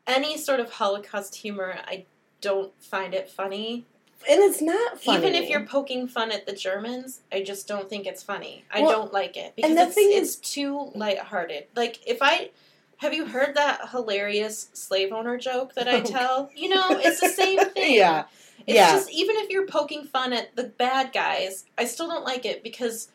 any 0.06 0.36
sort 0.38 0.60
of 0.60 0.70
Holocaust 0.72 1.36
humor 1.36 1.78
I 1.86 2.04
don't 2.40 2.72
find 2.82 3.14
it 3.14 3.28
funny. 3.28 3.86
and 4.28 4.40
it's 4.40 4.60
not 4.62 5.00
funny 5.02 5.18
Even 5.18 5.34
if 5.34 5.48
you're 5.50 5.66
poking 5.66 6.06
fun 6.06 6.30
at 6.30 6.46
the 6.46 6.52
Germans, 6.52 7.20
I 7.32 7.42
just 7.42 7.66
don't 7.66 7.88
think 7.88 8.06
it's 8.06 8.22
funny. 8.22 8.64
I 8.72 8.82
Well, 8.82 8.90
don't 8.92 9.12
like 9.12 9.36
it 9.36 9.54
because 9.56 9.70
and 9.70 9.78
the 9.78 9.84
it's, 9.86 9.94
thing 9.94 10.08
it's 10.12 10.36
too 10.36 10.90
lighthearted. 10.94 11.66
Like 11.74 12.00
if 12.06 12.18
I 12.20 12.50
have 12.98 13.12
you 13.14 13.26
heard 13.26 13.54
that 13.56 13.90
hilarious 13.90 14.70
slave 14.72 15.12
owner 15.12 15.36
joke 15.38 15.74
that 15.74 15.88
I 15.88 16.00
Oh, 16.00 16.04
tell? 16.04 16.50
You 16.54 16.70
know, 16.70 16.98
it's 16.98 17.20
the 17.20 17.28
same 17.28 17.58
thing. 17.72 17.94
yeah 17.96 18.24
It's 18.66 18.74
Yeah. 18.76 18.92
just 18.92 19.10
even 19.10 19.36
if 19.36 19.50
you're 19.50 19.66
poking 19.66 20.04
fun 20.04 20.32
at 20.32 20.56
the 20.56 20.64
bad 20.64 21.12
guys, 21.12 21.64
I 21.76 21.84
still 21.84 22.08
don't 22.08 22.24
like 22.24 22.44
it 22.46 22.62
because 22.62 23.08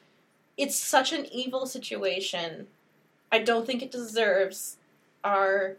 it's 0.58 0.76
such 0.76 1.12
an 1.14 1.26
evil 1.32 1.66
situation. 1.66 2.68
I 3.32 3.40
don't 3.40 3.66
think 3.66 3.82
it 3.82 3.92
deserves 3.92 4.78
our 5.24 5.78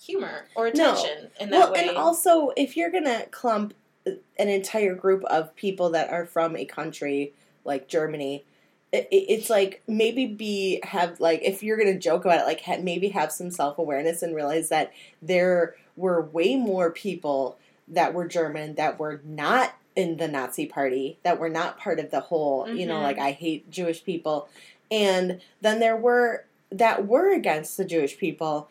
humor 0.00 0.46
or 0.54 0.70
No. 0.74 0.92
attention 0.92 1.30
in 1.38 1.50
that 1.50 1.58
well 1.58 1.72
way. 1.72 1.88
and 1.88 1.96
also 1.96 2.50
if 2.56 2.76
you're 2.76 2.90
gonna 2.90 3.26
clump 3.30 3.74
uh, 4.06 4.12
an 4.38 4.48
entire 4.48 4.94
group 4.94 5.22
of 5.24 5.54
people 5.54 5.90
that 5.90 6.10
are 6.10 6.24
from 6.26 6.56
a 6.56 6.64
country 6.64 7.32
like 7.64 7.86
germany 7.86 8.44
it, 8.92 9.08
it- 9.10 9.26
it's 9.28 9.48
like 9.50 9.82
maybe 9.88 10.26
be 10.26 10.80
have 10.84 11.18
like 11.20 11.40
if 11.42 11.62
you're 11.62 11.76
gonna 11.78 11.98
joke 11.98 12.24
about 12.24 12.40
it 12.40 12.46
like 12.46 12.60
ha- 12.60 12.78
maybe 12.82 13.08
have 13.08 13.32
some 13.32 13.50
self-awareness 13.50 14.22
and 14.22 14.34
realize 14.34 14.68
that 14.68 14.92
there 15.20 15.74
were 15.96 16.20
way 16.20 16.56
more 16.56 16.90
people 16.90 17.56
that 17.88 18.14
were 18.14 18.26
german 18.28 18.74
that 18.76 18.98
were 18.98 19.20
not 19.24 19.74
in 19.96 20.16
the 20.16 20.28
nazi 20.28 20.66
party 20.66 21.18
that 21.22 21.38
were 21.38 21.48
not 21.50 21.78
part 21.78 21.98
of 21.98 22.10
the 22.10 22.20
whole 22.20 22.68
you 22.68 22.86
know 22.86 22.96
Mhm. 22.96 23.02
like 23.02 23.18
i 23.18 23.32
hate 23.32 23.70
jewish 23.70 24.04
people 24.04 24.48
and 24.90 25.40
then 25.60 25.80
there 25.80 25.96
were 25.96 26.44
that 26.70 27.06
were 27.06 27.30
against 27.32 27.76
the 27.76 27.84
jewish 27.84 28.16
people 28.16 28.68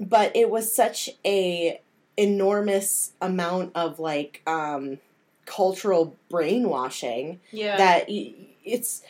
but 0.00 0.34
it 0.36 0.48
was 0.50 0.74
such 0.74 1.10
a 1.26 1.80
enormous 2.16 3.12
amount 3.20 3.72
of 3.74 3.98
like 3.98 4.40
um 4.46 4.98
cultural 5.44 6.16
brainwashing 6.30 7.38
yeah. 7.52 7.76
that 7.76 8.04
it's 8.08 9.02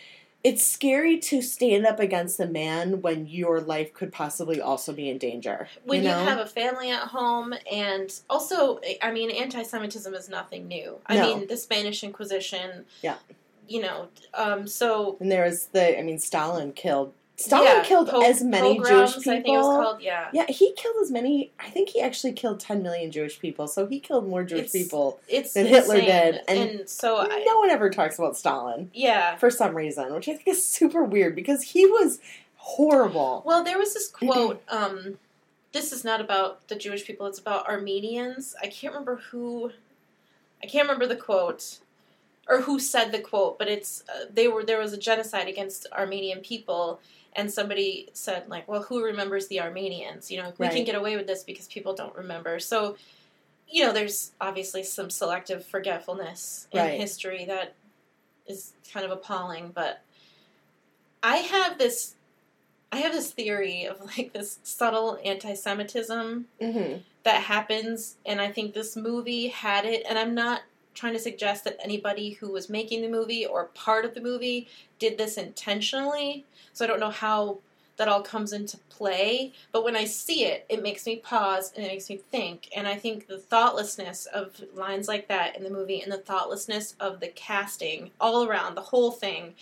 it's 0.47 0.65
scary 0.65 1.19
to 1.19 1.43
stand 1.43 1.85
up 1.85 1.99
against 1.99 2.39
a 2.39 2.47
man 2.47 3.03
when 3.03 3.27
your 3.27 3.61
life 3.61 3.93
could 3.93 4.13
possibly 4.13 4.61
also 4.61 4.93
be 4.93 5.11
in 5.11 5.19
danger. 5.19 5.67
when 5.83 6.05
you 6.05 6.09
you, 6.09 6.15
have 6.15 6.39
a 6.39 6.47
family 6.47 6.89
at 6.93 7.01
home 7.09 7.53
and 7.71 8.21
also 8.31 8.79
i 9.03 9.11
mean 9.11 9.29
anti-semitism 9.33 10.15
is 10.15 10.29
nothing 10.29 10.69
new 10.69 10.97
i 11.07 11.17
No. 11.17 11.23
mean 11.39 11.49
the 11.49 11.57
spanish 11.57 12.05
inquisition 12.05 12.85
Yeah. 13.03 13.17
you 13.67 13.83
know 13.83 14.07
um 14.35 14.69
so 14.69 15.17
and 15.19 15.33
there 15.33 15.45
was 15.45 15.67
the 15.67 15.99
I 15.99 16.03
mean 16.03 16.21
Stalin 16.21 16.73
killed 16.73 17.13
Stalin 17.39 17.67
yeah, 17.67 17.83
killed 17.85 18.09
po- 18.09 18.23
as 18.23 18.43
many 18.43 18.79
Jewish 18.79 19.15
people. 19.17 19.33
i 19.33 19.35
think 19.37 19.49
it 19.49 19.51
was 19.51 19.85
called 19.85 20.01
yeah 20.03 20.29
yeah, 20.33 20.47
he 20.49 20.73
killed 20.73 20.97
as 21.03 21.11
many. 21.11 21.53
I 21.61 21.69
think 21.69 21.91
he 21.91 22.01
actually 22.01 22.33
killed 22.33 22.61
10 22.61 22.83
million 22.83 23.11
Jewish 23.11 23.39
people. 23.39 23.67
So 23.69 23.87
he 23.87 24.01
killed 24.01 24.27
more 24.27 24.43
Jewish 24.43 24.67
It's- 24.67 24.73
people. 24.73 25.21
it's 25.29 25.53
than 25.53 25.67
Hitler 25.67 26.01
did, 26.01 26.41
and 26.49 26.89
so 26.89 27.19
I, 27.19 27.45
no 27.47 27.59
one 27.59 27.71
ever 27.71 27.91
talks 27.91 28.19
about 28.19 28.37
Stalin 28.37 28.91
yeah 28.95 29.37
for 29.37 29.51
some 29.51 29.75
reason, 29.77 30.15
which 30.15 30.29
I 30.29 30.33
think 30.35 30.49
is 30.49 30.65
super 30.65 31.05
weird 31.05 31.35
because 31.37 31.63
he 31.63 31.85
was 31.87 32.21
horrible. 32.57 33.43
Well, 33.45 33.63
there 33.65 33.79
was 33.79 33.95
this 33.95 34.09
quote. 34.13 34.63
Um, 34.69 35.19
this 35.73 35.93
is 35.93 36.05
not 36.05 36.21
about 36.21 36.67
the 36.69 36.75
Jewish 36.75 37.05
people. 37.05 37.27
It's 37.27 37.39
about 37.39 37.69
Armenians. 37.69 38.55
I 38.63 38.67
can't 38.69 38.93
remember 38.95 39.17
who. 39.31 39.73
I 40.63 40.67
can't 40.67 40.89
remember 40.89 41.07
the 41.07 41.17
quote, 41.17 41.79
or 42.49 42.63
who 42.63 42.79
said 42.81 43.13
the 43.13 43.19
quote. 43.21 43.59
But 43.59 43.69
it's 43.69 44.03
uh, 44.09 44.25
they 44.33 44.49
were 44.49 44.65
there 44.65 44.79
was 44.79 44.93
a 44.95 44.99
genocide 44.99 45.49
against 45.49 45.87
Armenian 45.93 46.41
people, 46.41 46.99
and 47.37 47.53
somebody 47.53 48.09
said 48.13 48.49
like, 48.49 48.67
"Well, 48.69 48.83
who 48.83 49.05
remembers 49.05 49.47
the 49.49 49.61
Armenians? 49.61 50.31
You 50.31 50.43
know, 50.43 50.53
we 50.59 50.69
can 50.69 50.85
get 50.85 50.95
away 50.97 51.17
with 51.17 51.27
this 51.27 51.45
because 51.45 51.67
people 51.69 51.95
don't 51.95 52.15
remember." 52.17 52.59
So. 52.61 52.97
you 53.69 53.85
know, 53.85 53.93
there's 53.93 54.31
obviously 54.41 54.81
some 54.85 55.11
selective 55.11 55.65
forgetfulness 55.67 56.69
in 56.71 56.79
Right. 56.79 57.01
history 57.01 57.45
that 57.47 57.75
is 58.47 58.75
kind 58.93 59.05
of 59.05 59.11
appalling, 59.11 59.73
but 59.75 60.03
I 61.21 61.39
have 61.39 61.77
this 61.77 62.15
I 62.93 62.99
have 62.99 63.13
this 63.13 63.33
theory 63.33 63.85
of 63.87 64.01
like 64.17 64.33
this 64.33 64.61
subtle 64.63 65.19
anti-Semitism 65.25 66.47
Mm-hmm. 66.63 66.99
that 67.25 67.43
happens, 67.43 68.15
and 68.25 68.41
I 68.41 68.53
think 68.53 68.73
this 68.73 68.95
movie 68.95 69.49
had 69.49 69.85
it. 69.85 70.07
And 70.09 70.17
I'm 70.17 70.33
not 70.37 70.61
trying 70.97 71.13
to 71.13 71.19
suggest 71.21 71.63
that 71.65 71.79
anybody 71.83 72.31
who 72.31 72.51
was 72.51 72.69
making 72.69 73.03
the 73.03 73.09
movie 73.09 73.47
or 73.47 73.67
part 73.67 74.05
of 74.05 74.15
the 74.15 74.21
movie 74.21 74.67
did 74.99 75.17
this 75.17 75.37
intentionally. 75.37 76.45
So 76.73 76.85
I 76.85 76.89
don't 76.89 77.01
know 77.01 77.11
how 77.11 77.59
that 77.97 78.09
all 78.09 78.23
comes 78.23 78.53
into 78.53 78.77
play. 78.89 79.53
But 79.73 79.85
when 79.85 79.97
I 79.97 80.05
see 80.05 80.45
it, 80.45 80.67
it 80.69 80.83
makes 80.83 81.07
me 81.07 81.17
pause 81.17 81.73
and 81.75 81.85
it 81.85 81.89
makes 81.89 82.11
me 82.11 82.17
think. 82.17 82.69
And 82.77 82.87
I 82.87 82.97
think 82.97 83.27
the 83.27 83.39
thoughtlessness 83.39 84.27
of 84.27 84.61
lines 84.75 85.09
like 85.09 85.29
that 85.29 85.57
in 85.57 85.65
the 85.65 85.71
movie 85.71 86.01
and 86.01 86.13
the 86.13 86.19
thoughtlessness 86.19 86.95
of 87.01 87.21
the 87.21 87.29
casting 87.29 88.11
all 88.21 88.45
around, 88.45 88.75
the 88.75 88.83
whole 88.83 89.13
thing, 89.13 89.55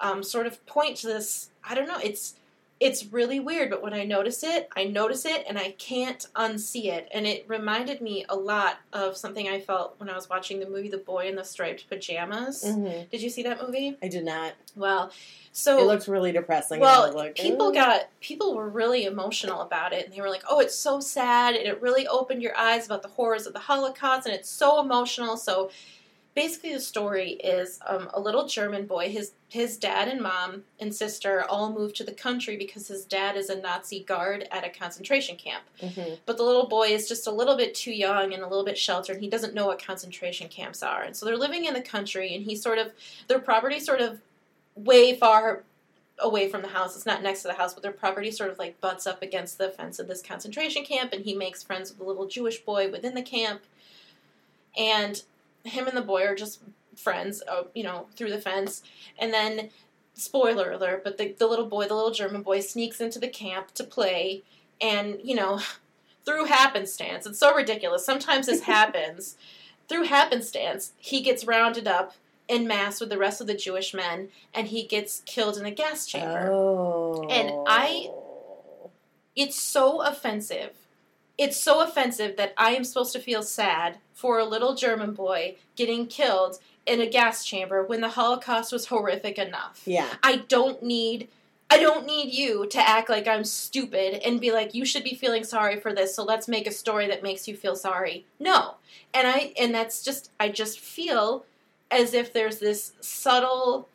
um, 0.00 0.22
sort 0.22 0.46
of 0.46 0.64
point 0.66 0.96
to 0.98 1.06
this. 1.06 1.50
I 1.68 1.74
don't 1.74 1.88
know. 1.88 2.00
It's 2.02 2.34
it's 2.78 3.06
really 3.06 3.40
weird, 3.40 3.70
but 3.70 3.82
when 3.82 3.94
I 3.94 4.04
notice 4.04 4.44
it, 4.44 4.68
I 4.76 4.84
notice 4.84 5.24
it 5.24 5.44
and 5.48 5.58
I 5.58 5.70
can't 5.72 6.26
unsee 6.36 6.86
it. 6.86 7.08
And 7.12 7.26
it 7.26 7.46
reminded 7.48 8.02
me 8.02 8.26
a 8.28 8.36
lot 8.36 8.76
of 8.92 9.16
something 9.16 9.48
I 9.48 9.60
felt 9.60 9.94
when 9.98 10.10
I 10.10 10.14
was 10.14 10.28
watching 10.28 10.60
the 10.60 10.68
movie 10.68 10.90
The 10.90 10.98
Boy 10.98 11.26
in 11.26 11.36
the 11.36 11.44
Striped 11.44 11.88
Pajamas. 11.88 12.64
Mm-hmm. 12.64 13.08
Did 13.10 13.22
you 13.22 13.30
see 13.30 13.42
that 13.44 13.62
movie? 13.62 13.96
I 14.02 14.08
did 14.08 14.24
not. 14.24 14.52
Well, 14.74 15.10
so 15.52 15.78
it 15.78 15.86
looked 15.86 16.06
really 16.06 16.32
depressing. 16.32 16.80
well, 16.80 17.10
like, 17.14 17.34
people 17.36 17.72
got 17.72 18.08
people 18.20 18.54
were 18.54 18.68
really 18.68 19.06
emotional 19.06 19.62
about 19.62 19.94
it, 19.94 20.04
and 20.04 20.14
they 20.14 20.20
were 20.20 20.28
like, 20.28 20.42
"Oh, 20.46 20.60
it's 20.60 20.78
so 20.78 21.00
sad, 21.00 21.54
and 21.54 21.66
it 21.66 21.80
really 21.80 22.06
opened 22.06 22.42
your 22.42 22.54
eyes 22.58 22.84
about 22.84 23.00
the 23.00 23.08
horrors 23.08 23.46
of 23.46 23.54
the 23.54 23.60
Holocaust, 23.60 24.26
and 24.26 24.34
it's 24.34 24.50
so 24.50 24.82
emotional." 24.82 25.38
So, 25.38 25.70
basically, 26.36 26.72
the 26.72 26.80
story 26.80 27.30
is 27.30 27.80
um, 27.86 28.08
a 28.14 28.20
little 28.20 28.46
German 28.46 28.86
boy. 28.86 29.08
His 29.08 29.32
his 29.48 29.76
dad 29.76 30.06
and 30.06 30.20
mom 30.20 30.64
and 30.78 30.94
sister 30.94 31.44
all 31.48 31.72
moved 31.72 31.96
to 31.96 32.04
the 32.04 32.12
country 32.12 32.56
because 32.56 32.86
his 32.86 33.04
dad 33.04 33.36
is 33.36 33.48
a 33.48 33.60
Nazi 33.60 34.00
guard 34.00 34.46
at 34.52 34.64
a 34.64 34.68
concentration 34.68 35.36
camp. 35.36 35.64
Mhm. 35.80 36.18
But 36.26 36.36
the 36.36 36.42
little 36.44 36.66
boy 36.66 36.88
is 36.88 37.08
just 37.08 37.26
a 37.26 37.30
little 37.30 37.56
bit 37.56 37.74
too 37.74 37.92
young 37.92 38.34
and 38.34 38.42
a 38.42 38.46
little 38.46 38.64
bit 38.64 38.76
sheltered. 38.78 39.18
He 39.20 39.28
doesn't 39.28 39.54
know 39.54 39.66
what 39.66 39.82
concentration 39.82 40.48
camps 40.48 40.82
are, 40.82 41.02
and 41.02 41.16
so 41.16 41.26
they're 41.26 41.36
living 41.36 41.64
in 41.64 41.74
the 41.74 41.80
country, 41.80 42.34
and 42.34 42.44
he's 42.44 42.62
sort 42.62 42.78
of 42.78 42.92
their 43.26 43.40
property 43.40 43.80
sort 43.80 44.00
of 44.00 44.20
way 44.76 45.16
far 45.16 45.64
away 46.18 46.48
from 46.48 46.62
the 46.62 46.68
house. 46.68 46.96
It's 46.96 47.06
not 47.06 47.22
next 47.22 47.42
to 47.42 47.48
the 47.48 47.54
house, 47.54 47.74
but 47.74 47.82
their 47.82 47.92
property 47.92 48.30
sort 48.30 48.50
of 48.50 48.58
like 48.58 48.80
butts 48.80 49.06
up 49.06 49.22
against 49.22 49.58
the 49.58 49.70
fence 49.70 49.98
of 49.98 50.06
this 50.06 50.22
concentration 50.22 50.84
camp, 50.84 51.12
and 51.14 51.24
he 51.24 51.34
makes 51.34 51.62
friends 51.62 51.90
with 51.90 52.00
a 52.00 52.04
little 52.04 52.26
Jewish 52.26 52.60
boy 52.60 52.90
within 52.90 53.14
the 53.14 53.22
camp. 53.22 53.62
And 54.76 55.22
him 55.66 55.86
and 55.86 55.96
the 55.96 56.02
boy 56.02 56.24
are 56.24 56.34
just 56.34 56.60
friends, 56.96 57.42
uh, 57.48 57.64
you 57.74 57.82
know, 57.82 58.06
through 58.16 58.30
the 58.30 58.40
fence. 58.40 58.82
And 59.18 59.32
then, 59.32 59.70
spoiler 60.14 60.72
alert, 60.72 61.04
but 61.04 61.18
the, 61.18 61.34
the 61.38 61.46
little 61.46 61.66
boy, 61.66 61.86
the 61.86 61.94
little 61.94 62.10
German 62.10 62.42
boy, 62.42 62.60
sneaks 62.60 63.00
into 63.00 63.18
the 63.18 63.28
camp 63.28 63.72
to 63.74 63.84
play, 63.84 64.42
and, 64.80 65.18
you 65.22 65.34
know, 65.34 65.60
through 66.24 66.46
happenstance, 66.46 67.26
it's 67.26 67.38
so 67.38 67.54
ridiculous. 67.54 68.04
Sometimes 68.04 68.46
this 68.46 68.62
happens. 68.76 69.36
Through 69.88 70.04
happenstance, 70.04 70.92
he 70.98 71.20
gets 71.20 71.44
rounded 71.46 71.86
up 71.86 72.14
in 72.48 72.66
mass 72.66 73.00
with 73.00 73.10
the 73.10 73.18
rest 73.18 73.40
of 73.40 73.46
the 73.46 73.54
Jewish 73.54 73.92
men, 73.92 74.28
and 74.54 74.68
he 74.68 74.84
gets 74.86 75.20
killed 75.26 75.56
in 75.58 75.66
a 75.66 75.70
gas 75.70 76.06
chamber. 76.06 76.48
Oh. 76.50 77.26
And 77.28 77.50
I- 77.68 78.10
It's 79.36 79.60
so 79.60 80.00
offensive. 80.02 80.70
It's 81.38 81.60
so 81.60 81.82
offensive 81.82 82.36
that 82.36 82.54
I 82.56 82.70
am 82.70 82.84
supposed 82.84 83.12
to 83.12 83.18
feel 83.18 83.42
sad 83.42 83.98
for 84.14 84.38
a 84.38 84.44
little 84.44 84.74
German 84.74 85.12
boy 85.12 85.56
getting 85.76 86.06
killed 86.06 86.58
in 86.86 87.00
a 87.00 87.06
gas 87.06 87.44
chamber 87.44 87.82
when 87.82 88.00
the 88.00 88.10
Holocaust 88.10 88.72
was 88.72 88.86
horrific 88.86 89.38
enough. 89.38 89.82
Yeah. 89.84 90.14
I 90.22 90.36
don't 90.36 90.82
need 90.82 91.28
I 91.68 91.78
don't 91.80 92.06
need 92.06 92.32
you 92.32 92.66
to 92.68 92.78
act 92.78 93.10
like 93.10 93.26
I'm 93.26 93.42
stupid 93.42 94.22
and 94.24 94.40
be 94.40 94.52
like 94.52 94.72
you 94.72 94.84
should 94.84 95.02
be 95.02 95.16
feeling 95.16 95.42
sorry 95.42 95.80
for 95.80 95.92
this 95.92 96.14
so 96.14 96.22
let's 96.22 96.46
make 96.46 96.66
a 96.66 96.72
story 96.72 97.08
that 97.08 97.24
makes 97.24 97.48
you 97.48 97.56
feel 97.56 97.74
sorry. 97.74 98.24
No. 98.38 98.76
And 99.12 99.26
I 99.26 99.52
and 99.60 99.74
that's 99.74 100.02
just 100.02 100.30
I 100.38 100.48
just 100.48 100.78
feel 100.78 101.44
as 101.90 102.14
if 102.14 102.32
there's 102.32 102.58
this 102.58 102.92
subtle 103.00 103.88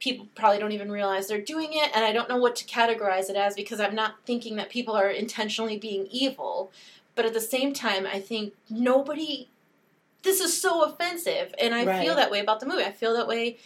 people 0.00 0.26
probably 0.34 0.58
don't 0.58 0.72
even 0.72 0.90
realize 0.90 1.28
they're 1.28 1.40
doing 1.40 1.68
it 1.72 1.90
and 1.94 2.04
I 2.04 2.12
don't 2.12 2.28
know 2.28 2.38
what 2.38 2.56
to 2.56 2.64
categorize 2.64 3.28
it 3.30 3.36
as 3.36 3.54
because 3.54 3.78
I'm 3.80 3.94
not 3.94 4.14
thinking 4.26 4.56
that 4.56 4.70
people 4.70 4.94
are 4.96 5.10
intentionally 5.10 5.76
being 5.78 6.08
evil, 6.10 6.72
but 7.14 7.26
at 7.26 7.34
the 7.34 7.40
same 7.40 7.72
time 7.72 8.06
I 8.06 8.18
think 8.18 8.54
nobody 8.68 9.48
this 10.22 10.40
is 10.40 10.60
so 10.60 10.82
offensive 10.84 11.54
and 11.58 11.74
I 11.74 11.84
Right. 11.84 12.02
feel 12.04 12.14
that 12.16 12.30
way 12.30 12.40
about 12.40 12.60
the 12.60 12.66
movie. 12.66 12.84
I 12.84 12.92
feel 12.92 13.14
that 13.14 13.28
way 13.28 13.58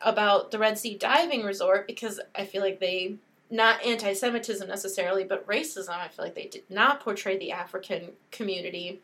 about 0.00 0.50
the 0.50 0.58
Red 0.58 0.78
Sea 0.78 0.94
diving 0.96 1.42
resort 1.42 1.86
because 1.86 2.20
I 2.34 2.44
feel 2.44 2.62
like 2.62 2.78
they 2.80 3.16
not 3.50 3.82
anti-Semitism 3.84 4.68
necessarily, 4.68 5.24
but 5.24 5.46
racism. 5.46 5.90
I 5.90 6.08
feel 6.08 6.24
like 6.24 6.34
they 6.34 6.46
did 6.46 6.64
not 6.68 7.00
portray 7.00 7.38
the 7.38 7.50
African 7.50 8.12
community, 8.30 9.00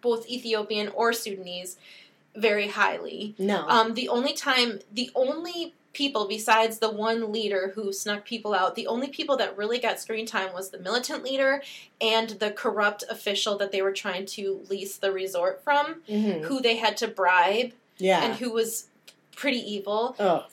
both 0.00 0.28
Ethiopian 0.28 0.88
or 0.88 1.12
Sudanese, 1.12 1.76
very 2.34 2.68
highly. 2.68 3.34
No. 3.38 3.66
Um, 3.68 3.94
the 3.94 4.08
only 4.08 4.32
time, 4.32 4.80
the 4.92 5.10
only 5.14 5.74
people 5.92 6.26
besides 6.28 6.78
the 6.78 6.90
one 6.90 7.32
leader 7.32 7.72
who 7.74 7.92
snuck 7.92 8.24
people 8.24 8.54
out, 8.54 8.74
the 8.76 8.86
only 8.86 9.08
people 9.08 9.36
that 9.36 9.56
really 9.56 9.78
got 9.78 9.98
screen 9.98 10.24
time 10.26 10.52
was 10.52 10.70
the 10.70 10.78
militant 10.78 11.24
leader 11.24 11.62
and 12.00 12.30
the 12.30 12.50
corrupt 12.52 13.02
official 13.10 13.58
that 13.58 13.72
they 13.72 13.82
were 13.82 13.92
trying 13.92 14.24
to 14.24 14.64
lease 14.70 14.96
the 14.96 15.10
resort 15.12 15.62
from, 15.64 16.02
Mhm. 16.08 16.42
who 16.44 16.60
they 16.60 16.76
had 16.76 16.96
to 16.98 17.08
bribe 17.08 17.72
Yeah. 17.98 18.22
and 18.22 18.34
who 18.36 18.50
was 18.52 18.86
pretty 19.34 19.58
evil. 19.58 20.14
oh. 20.20 20.46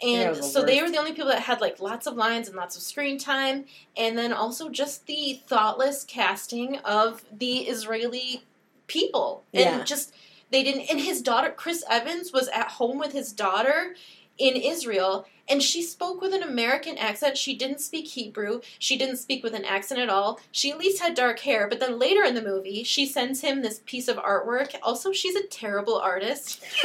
And 0.00 0.36
the 0.36 0.42
so 0.44 0.62
they 0.64 0.80
were 0.80 0.88
the 0.88 0.96
only 0.98 1.10
people 1.12 1.26
that 1.28 1.40
had 1.42 1.60
like 1.60 1.80
lots 1.80 2.06
of 2.06 2.14
lines 2.16 2.46
and 2.46 2.56
lots 2.56 2.76
of 2.76 2.82
screen 2.82 3.18
time, 3.18 3.64
and 3.96 4.16
then 4.16 4.32
also 4.32 4.68
just 4.68 5.06
the 5.06 5.40
thoughtless 5.48 6.04
casting 6.04 6.76
of 6.78 7.24
the 7.36 7.62
Israeli 7.68 8.44
people, 8.86 9.42
and 9.52 9.78
Yeah. 9.78 9.84
just 9.84 10.12
they 10.50 10.62
didn't. 10.62 10.88
And 10.88 11.00
his 11.00 11.20
daughter, 11.20 11.50
Chris 11.50 11.82
Evans, 11.90 12.32
was 12.32 12.46
at 12.48 12.68
home 12.68 12.96
with 12.98 13.10
his 13.12 13.32
daughter 13.32 13.96
in 14.38 14.56
Israel, 14.56 15.26
and 15.48 15.62
she 15.62 15.82
spoke 15.82 16.20
with 16.20 16.34
an 16.34 16.42
American 16.42 16.98
accent. 16.98 17.38
She 17.38 17.56
didn't 17.56 17.80
speak 17.80 18.08
Hebrew. 18.08 18.60
She 18.78 18.98
didn't 18.98 19.16
speak 19.16 19.42
with 19.42 19.54
an 19.54 19.64
accent 19.64 20.00
at 20.00 20.10
all. 20.10 20.40
She 20.52 20.70
at 20.70 20.78
least 20.78 21.00
had 21.02 21.14
dark 21.14 21.40
hair. 21.40 21.66
But 21.68 21.80
then 21.80 21.98
later 21.98 22.22
in 22.22 22.34
the 22.34 22.42
movie, 22.42 22.84
she 22.84 23.06
sends 23.06 23.40
him 23.40 23.62
this 23.62 23.80
piece 23.86 24.08
of 24.08 24.16
artwork. 24.16 24.74
Also, 24.82 25.10
she's 25.12 25.36
a 25.36 25.46
terrible 25.46 25.96
artist. 25.96 26.62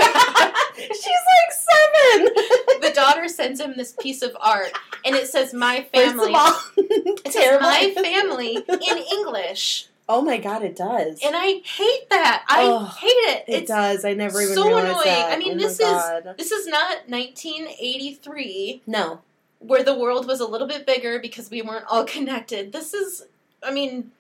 She's 0.76 0.90
like 0.90 1.52
seven. 1.52 2.34
the 2.82 2.92
daughter 2.96 3.28
sends 3.28 3.60
him 3.60 3.74
this 3.78 3.94
piece 4.02 4.24
of 4.24 4.36
art, 4.40 4.72
and 5.06 5.16
it 5.16 5.28
says 5.28 5.54
"My 5.54 5.86
First 5.94 6.16
family." 6.16 6.30
of 6.30 6.36
all, 6.36 6.60
it 6.78 7.32
says 7.32 7.62
"My 7.62 7.94
family" 7.96 8.56
in 8.56 8.98
English, 9.20 9.88
Oh 10.10 10.22
my 10.22 10.38
god, 10.38 10.64
it 10.64 10.76
does. 10.76 11.22
and 11.24 11.34
I 11.36 11.62
hate 11.64 12.10
that. 12.10 12.44
I 12.50 12.64
Oh, 12.64 12.84
hate 12.86 13.08
it. 13.08 13.44
it 13.48 13.68
does. 13.68 14.04
I 14.04 14.14
never 14.14 14.42
even 14.42 14.54
so 14.56 14.76
annoying. 14.78 14.98
that. 15.06 15.32
I 15.32 15.38
mean, 15.38 15.54
Oh 15.54 15.58
this 15.58 15.80
is- 15.80 16.38
this 16.38 16.52
is 16.52 16.68
not 16.68 17.08
1983, 17.10 18.82
no. 18.86 19.22
where 19.60 19.84
the 19.84 19.96
world 19.98 20.28
was 20.28 20.42
a 20.42 20.46
little 20.46 20.68
bit 20.68 20.86
bigger 20.86 21.20
because 21.20 21.50
we 21.50 21.62
weren't 21.62 21.86
all 21.90 22.04
connected. 22.18 22.74
This 22.74 22.94
is, 22.94 23.26
I 23.66 23.72
mean, 23.72 24.12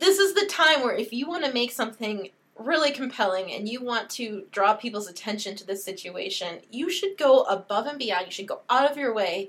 this 0.00 0.18
is 0.18 0.34
the 0.34 0.44
time 0.46 0.82
where 0.82 0.94
if 0.94 1.14
you 1.14 1.26
want 1.26 1.44
to 1.46 1.52
make 1.52 1.72
something 1.72 2.28
really 2.58 2.90
compelling 2.90 3.50
and 3.50 3.66
you 3.68 3.80
want 3.82 4.10
to 4.10 4.44
draw 4.52 4.74
people's 4.74 5.08
attention 5.08 5.56
to 5.56 5.66
this 5.66 5.82
situation, 5.82 6.58
you 6.70 6.90
should 6.90 7.16
go 7.16 7.44
above 7.44 7.86
and 7.86 7.98
beyond. 7.98 8.26
You 8.26 8.32
should 8.32 8.46
go 8.46 8.60
out 8.68 8.90
of 8.90 8.98
your 8.98 9.14
way 9.14 9.48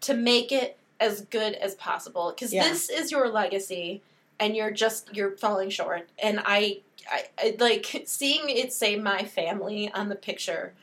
to 0.00 0.14
make 0.14 0.50
it 0.50 0.78
as 0.98 1.20
good 1.26 1.52
as 1.54 1.74
possible 1.74 2.30
because 2.34 2.52
Yeah. 2.54 2.66
this 2.66 2.88
is 2.88 3.10
your 3.12 3.28
legacy 3.28 4.00
and 4.40 4.56
you're 4.56 4.70
just 4.70 5.14
you're 5.14 5.36
falling 5.36 5.70
short 5.70 6.08
and 6.22 6.40
I, 6.44 6.80
I 7.10 7.24
I 7.38 7.56
like 7.58 8.02
seeing 8.06 8.48
it 8.48 8.72
say 8.72 8.96
my 8.96 9.24
family 9.24 9.90
on 9.92 10.08
the 10.08 10.16
picture 10.16 10.74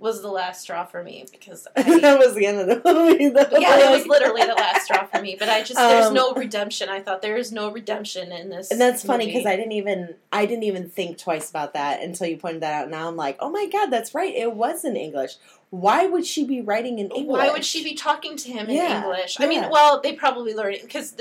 was 0.00 0.22
the 0.22 0.28
last 0.30 0.60
straw 0.62 0.84
for 0.84 1.02
me 1.02 1.24
because 1.32 1.66
I, 1.76 1.82
that 2.00 2.18
was 2.20 2.36
the 2.36 2.46
end 2.46 2.60
of 2.60 2.68
the 2.68 2.92
movie. 2.94 3.30
though. 3.30 3.58
yeah, 3.58 3.88
it 3.88 3.90
was 3.98 4.06
literally 4.06 4.44
the 4.46 4.54
last 4.54 4.84
straw 4.84 5.04
for 5.06 5.20
me. 5.20 5.34
But 5.36 5.48
I 5.48 5.60
just 5.64 5.74
there's 5.74 6.06
Um, 6.06 6.14
no 6.14 6.32
redemption. 6.34 6.88
I 6.88 7.00
thought 7.00 7.20
there 7.20 7.36
is 7.36 7.50
no 7.50 7.72
redemption 7.72 8.30
in 8.30 8.48
this. 8.48 8.70
And 8.70 8.80
that's 8.80 9.02
funny 9.02 9.26
because 9.26 9.44
I 9.44 9.56
didn't 9.56 9.72
even 9.72 10.14
I 10.30 10.46
didn't 10.46 10.62
even 10.62 10.88
think 10.88 11.18
twice 11.18 11.50
about 11.50 11.72
that 11.74 12.00
until 12.00 12.28
you 12.28 12.36
pointed 12.36 12.62
that 12.62 12.84
out. 12.84 12.90
Now 12.90 13.08
I'm 13.08 13.16
like, 13.16 13.38
oh 13.40 13.50
my 13.50 13.66
god, 13.66 13.86
that's 13.86 14.14
right. 14.14 14.32
It 14.32 14.52
was 14.52 14.84
in 14.84 14.96
English. 14.96 15.32
Why 15.70 16.06
would 16.06 16.24
she 16.24 16.44
be 16.44 16.60
writing 16.60 17.00
in 17.00 17.10
English? 17.10 17.36
Why 17.36 17.50
would 17.50 17.64
she 17.64 17.82
be 17.82 17.94
talking 17.94 18.36
to 18.36 18.48
him 18.52 18.68
in 18.70 18.76
Yeah, 18.76 19.00
English? 19.02 19.36
I 19.40 19.46
mean, 19.48 19.68
well, 19.68 20.00
they 20.00 20.12
probably 20.12 20.54
learned 20.54 20.76
it 20.76 20.82
because 20.82 21.16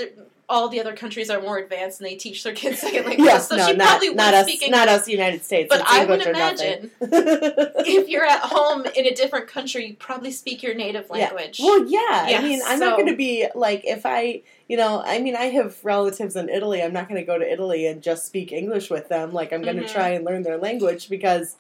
all 0.50 0.70
the 0.70 0.80
other 0.80 0.96
countries 0.96 1.30
are 1.30 1.42
more 1.42 1.58
advanced 1.58 2.00
and 2.00 2.10
they 2.10 2.16
teach 2.16 2.42
their 2.44 2.54
kids 2.54 2.80
second 2.80 3.06
language. 3.06 3.26
Yes, 3.26 3.50
so 3.50 3.58
no, 3.58 3.68
she 3.68 3.74
not, 3.74 3.88
probably 4.00 4.14
not 4.14 4.34
us, 4.34 4.46
speak 4.48 4.62
English. 4.62 4.78
not 4.80 4.88
us, 4.88 5.08
United 5.10 5.44
States. 5.44 5.68
But 5.70 5.82
I 5.86 6.06
would 6.06 6.22
English 6.22 6.28
or 6.28 6.32
nothing. 6.34 6.68
imagine 6.68 6.92
if 7.86 8.08
you're 8.08 8.24
at 8.26 8.40
home 8.40 8.86
in 8.96 9.06
a 9.06 9.14
different 9.14 9.48
country, 9.48 9.88
you 9.88 9.96
probably 9.96 10.32
speak 10.32 10.64
your 10.64 10.74
native 10.74 11.08
Yeah. 11.14 11.26
language. 11.26 11.60
Well, 11.62 11.86
yeah. 11.88 12.30
Yeah, 12.30 12.40
I 12.40 12.44
mean, 12.44 12.62
I'm 12.66 12.80
not 12.80 12.96
going 12.96 13.10
to 13.10 13.16
be 13.18 13.46
like 13.56 13.82
if 13.86 14.06
I, 14.06 14.42
you 14.70 14.78
know, 14.78 15.02
I 15.06 15.20
mean, 15.20 15.36
I 15.36 15.46
have 15.48 15.84
relatives 15.84 16.38
in 16.38 16.48
Italy. 16.48 16.82
I'm 16.82 16.94
not 16.94 17.10
going 17.10 17.20
to 17.20 17.26
go 17.26 17.38
to 17.38 17.52
Italy 17.52 17.86
and 17.86 18.02
just 18.02 18.26
speak 18.26 18.54
English 18.54 18.90
with 18.90 19.10
them. 19.10 19.34
Like, 19.34 19.52
I'm 19.52 19.62
going 19.62 19.78
to 19.78 19.84
Mhm. 19.84 19.92
try 19.92 20.10
and 20.10 20.24
learn 20.24 20.44
their 20.44 20.58
language 20.58 21.10
because 21.10 21.58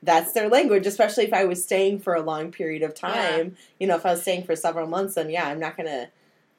that's 0.00 0.30
their 0.32 0.48
language. 0.48 0.86
Especially 0.86 1.24
if 1.24 1.32
I 1.34 1.44
was 1.44 1.64
staying 1.64 1.98
for 1.98 2.14
a 2.14 2.22
long 2.22 2.52
period 2.52 2.84
of 2.84 2.94
time. 2.94 3.56
You 3.80 3.88
know, 3.88 3.96
if 3.96 4.06
I 4.06 4.12
was 4.12 4.22
staying 4.22 4.44
for 4.44 4.54
several 4.54 4.86
months, 4.86 5.16
then 5.16 5.28
yeah, 5.28 5.48
I'm 5.48 5.58
not 5.58 5.76
going 5.76 5.88
to. 5.88 6.08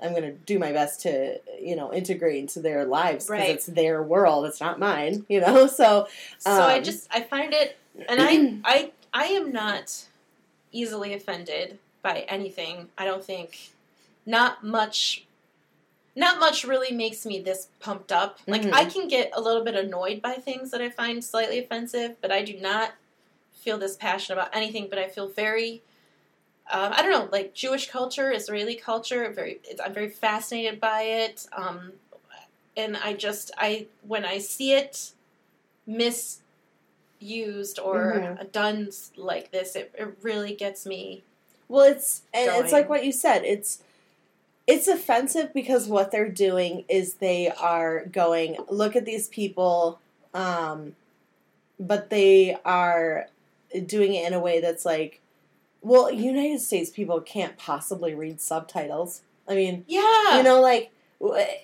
I'm 0.01 0.11
going 0.11 0.23
to 0.23 0.31
do 0.31 0.57
my 0.59 0.71
best 0.71 1.01
to, 1.01 1.39
you 1.61 1.75
know, 1.75 1.93
integrate 1.93 2.37
into 2.37 2.61
their 2.61 2.85
lives 2.85 3.25
because 3.25 3.29
Right. 3.39 3.49
it's 3.49 3.65
their 3.65 4.01
world. 4.01 4.45
It's 4.45 4.61
not 4.61 4.79
mine, 4.79 5.25
you 5.29 5.41
know. 5.41 5.67
So, 5.67 6.07
so 6.37 6.51
I 6.51 6.77
um, 6.77 6.83
just 6.83 7.07
I 7.11 7.21
find 7.21 7.53
it, 7.53 7.77
and 8.07 8.19
I 8.21 8.59
I 8.63 8.91
I 9.13 9.25
am 9.25 9.51
not 9.51 10.05
easily 10.71 11.13
offended 11.13 11.79
by 12.01 12.19
anything. 12.29 12.89
I 12.97 13.05
don't 13.05 13.23
think 13.23 13.71
not 14.25 14.63
much. 14.63 15.25
Not 16.15 16.39
much 16.39 16.63
really 16.65 16.93
makes 16.95 17.25
me 17.25 17.39
this 17.39 17.67
pumped 17.79 18.11
up. 18.11 18.39
Like 18.47 18.63
Mhm. 18.63 18.73
I 18.73 18.85
can 18.85 19.07
get 19.07 19.29
a 19.33 19.39
little 19.41 19.63
bit 19.63 19.75
annoyed 19.75 20.21
by 20.21 20.33
things 20.33 20.71
that 20.71 20.81
I 20.81 20.89
find 20.89 21.23
slightly 21.23 21.59
offensive, 21.59 22.15
but 22.21 22.31
I 22.31 22.41
do 22.43 22.53
not 22.59 22.93
feel 23.53 23.77
this 23.77 23.95
passionate 23.95 24.39
about 24.39 24.55
anything. 24.55 24.87
But 24.89 24.99
I 24.99 25.07
feel 25.07 25.27
very, 25.27 25.81
um, 26.71 26.93
I 26.93 27.01
don't 27.01 27.11
know, 27.11 27.29
like 27.31 27.53
Jewish 27.53 27.89
culture, 27.89 28.31
Israeli 28.31 28.75
culture. 28.75 29.29
Very, 29.31 29.59
it's, 29.63 29.81
I'm 29.81 29.93
very 29.93 30.09
fascinated 30.09 30.79
by 30.79 31.01
it. 31.03 31.47
Um, 31.51 31.93
and 32.77 32.97
I 32.97 33.13
just 33.13 33.51
I 33.57 33.87
when 34.07 34.25
I 34.25 34.37
see 34.37 34.73
it 34.73 35.11
misused 35.85 36.41
or 37.79 38.37
Mhm. 38.39 38.51
done 38.51 38.89
like 39.17 39.51
this, 39.51 39.75
it, 39.75 39.91
it 39.97 40.15
really 40.21 40.53
gets 40.53 40.85
me. 40.85 41.23
Well, 41.67 41.85
it's 41.85 42.21
and 42.33 42.51
it's 42.63 42.71
like 42.71 42.89
what 42.89 43.05
you 43.05 43.11
said. 43.11 43.43
It's 43.43 43.83
it's 44.67 44.87
offensive 44.87 45.51
because 45.53 45.87
what 45.87 46.11
they're 46.11 46.29
doing 46.29 46.85
is 46.87 47.15
they 47.15 47.49
are 47.49 48.05
going 48.05 48.57
look 48.69 48.95
at 48.95 49.03
these 49.05 49.27
people, 49.27 49.99
um, 50.33 50.95
but 51.79 52.09
they 52.11 52.55
are 52.63 53.27
doing 53.87 54.13
it 54.13 54.27
in 54.27 54.33
a 54.33 54.39
way 54.39 54.61
that's 54.61 54.85
like, 54.85 55.21
well, 55.81 56.11
United 56.11 56.59
States 56.61 56.89
people 56.89 57.21
can't 57.21 57.57
possibly 57.57 58.13
read 58.13 58.41
subtitles. 58.41 59.21
I 59.47 59.55
mean, 59.55 59.85
Yeah, 59.87 60.37
you 60.37 60.43
know, 60.43 60.61
like, 60.61 60.91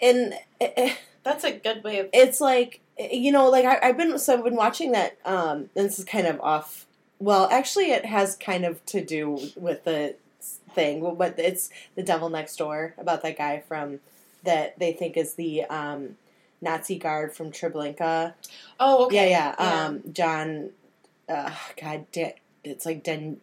and 0.01 0.33
eh, 0.59 0.95
that's 1.23 1.43
a 1.43 1.51
good 1.53 1.83
way 1.83 1.99
of. 1.99 2.09
it's 2.13 2.41
like 2.41 2.81
you 2.97 3.31
know 3.31 3.49
like 3.49 3.65
I, 3.65 3.79
i've 3.89 3.97
been 3.97 4.17
so 4.19 4.37
i've 4.37 4.43
been 4.43 4.55
watching 4.55 4.91
that 4.93 5.17
um 5.25 5.69
and 5.75 5.85
this 5.87 5.99
is 5.99 6.05
kind 6.05 6.27
of 6.27 6.39
off 6.41 6.85
well 7.19 7.49
actually 7.51 7.91
it 7.91 8.05
has 8.05 8.35
kind 8.37 8.63
of 8.65 8.85
to 8.87 9.03
do 9.03 9.37
with 9.57 9.83
the 9.83 10.15
thing 10.73 11.15
but 11.17 11.37
it's 11.39 11.69
the 11.95 12.03
devil 12.03 12.29
next 12.29 12.55
door 12.57 12.93
about 12.97 13.21
that 13.23 13.37
guy 13.37 13.63
from 13.67 13.99
that 14.43 14.77
they 14.79 14.93
think 14.93 15.17
is 15.17 15.33
the 15.33 15.63
um 15.65 16.15
nazi 16.61 16.97
guard 16.97 17.33
from 17.33 17.51
treblinka 17.51 18.33
Oh, 18.79 19.05
okay. 19.05 19.29
yeah 19.31 19.55
yeah 19.55 19.55
Yeah. 19.59 19.85
um 19.85 20.03
john 20.13 20.69
uh 21.27 21.51
god 21.81 22.05
da- 22.11 22.35
it's 22.67 22.85
like 22.85 23.03
Den 23.03 23.37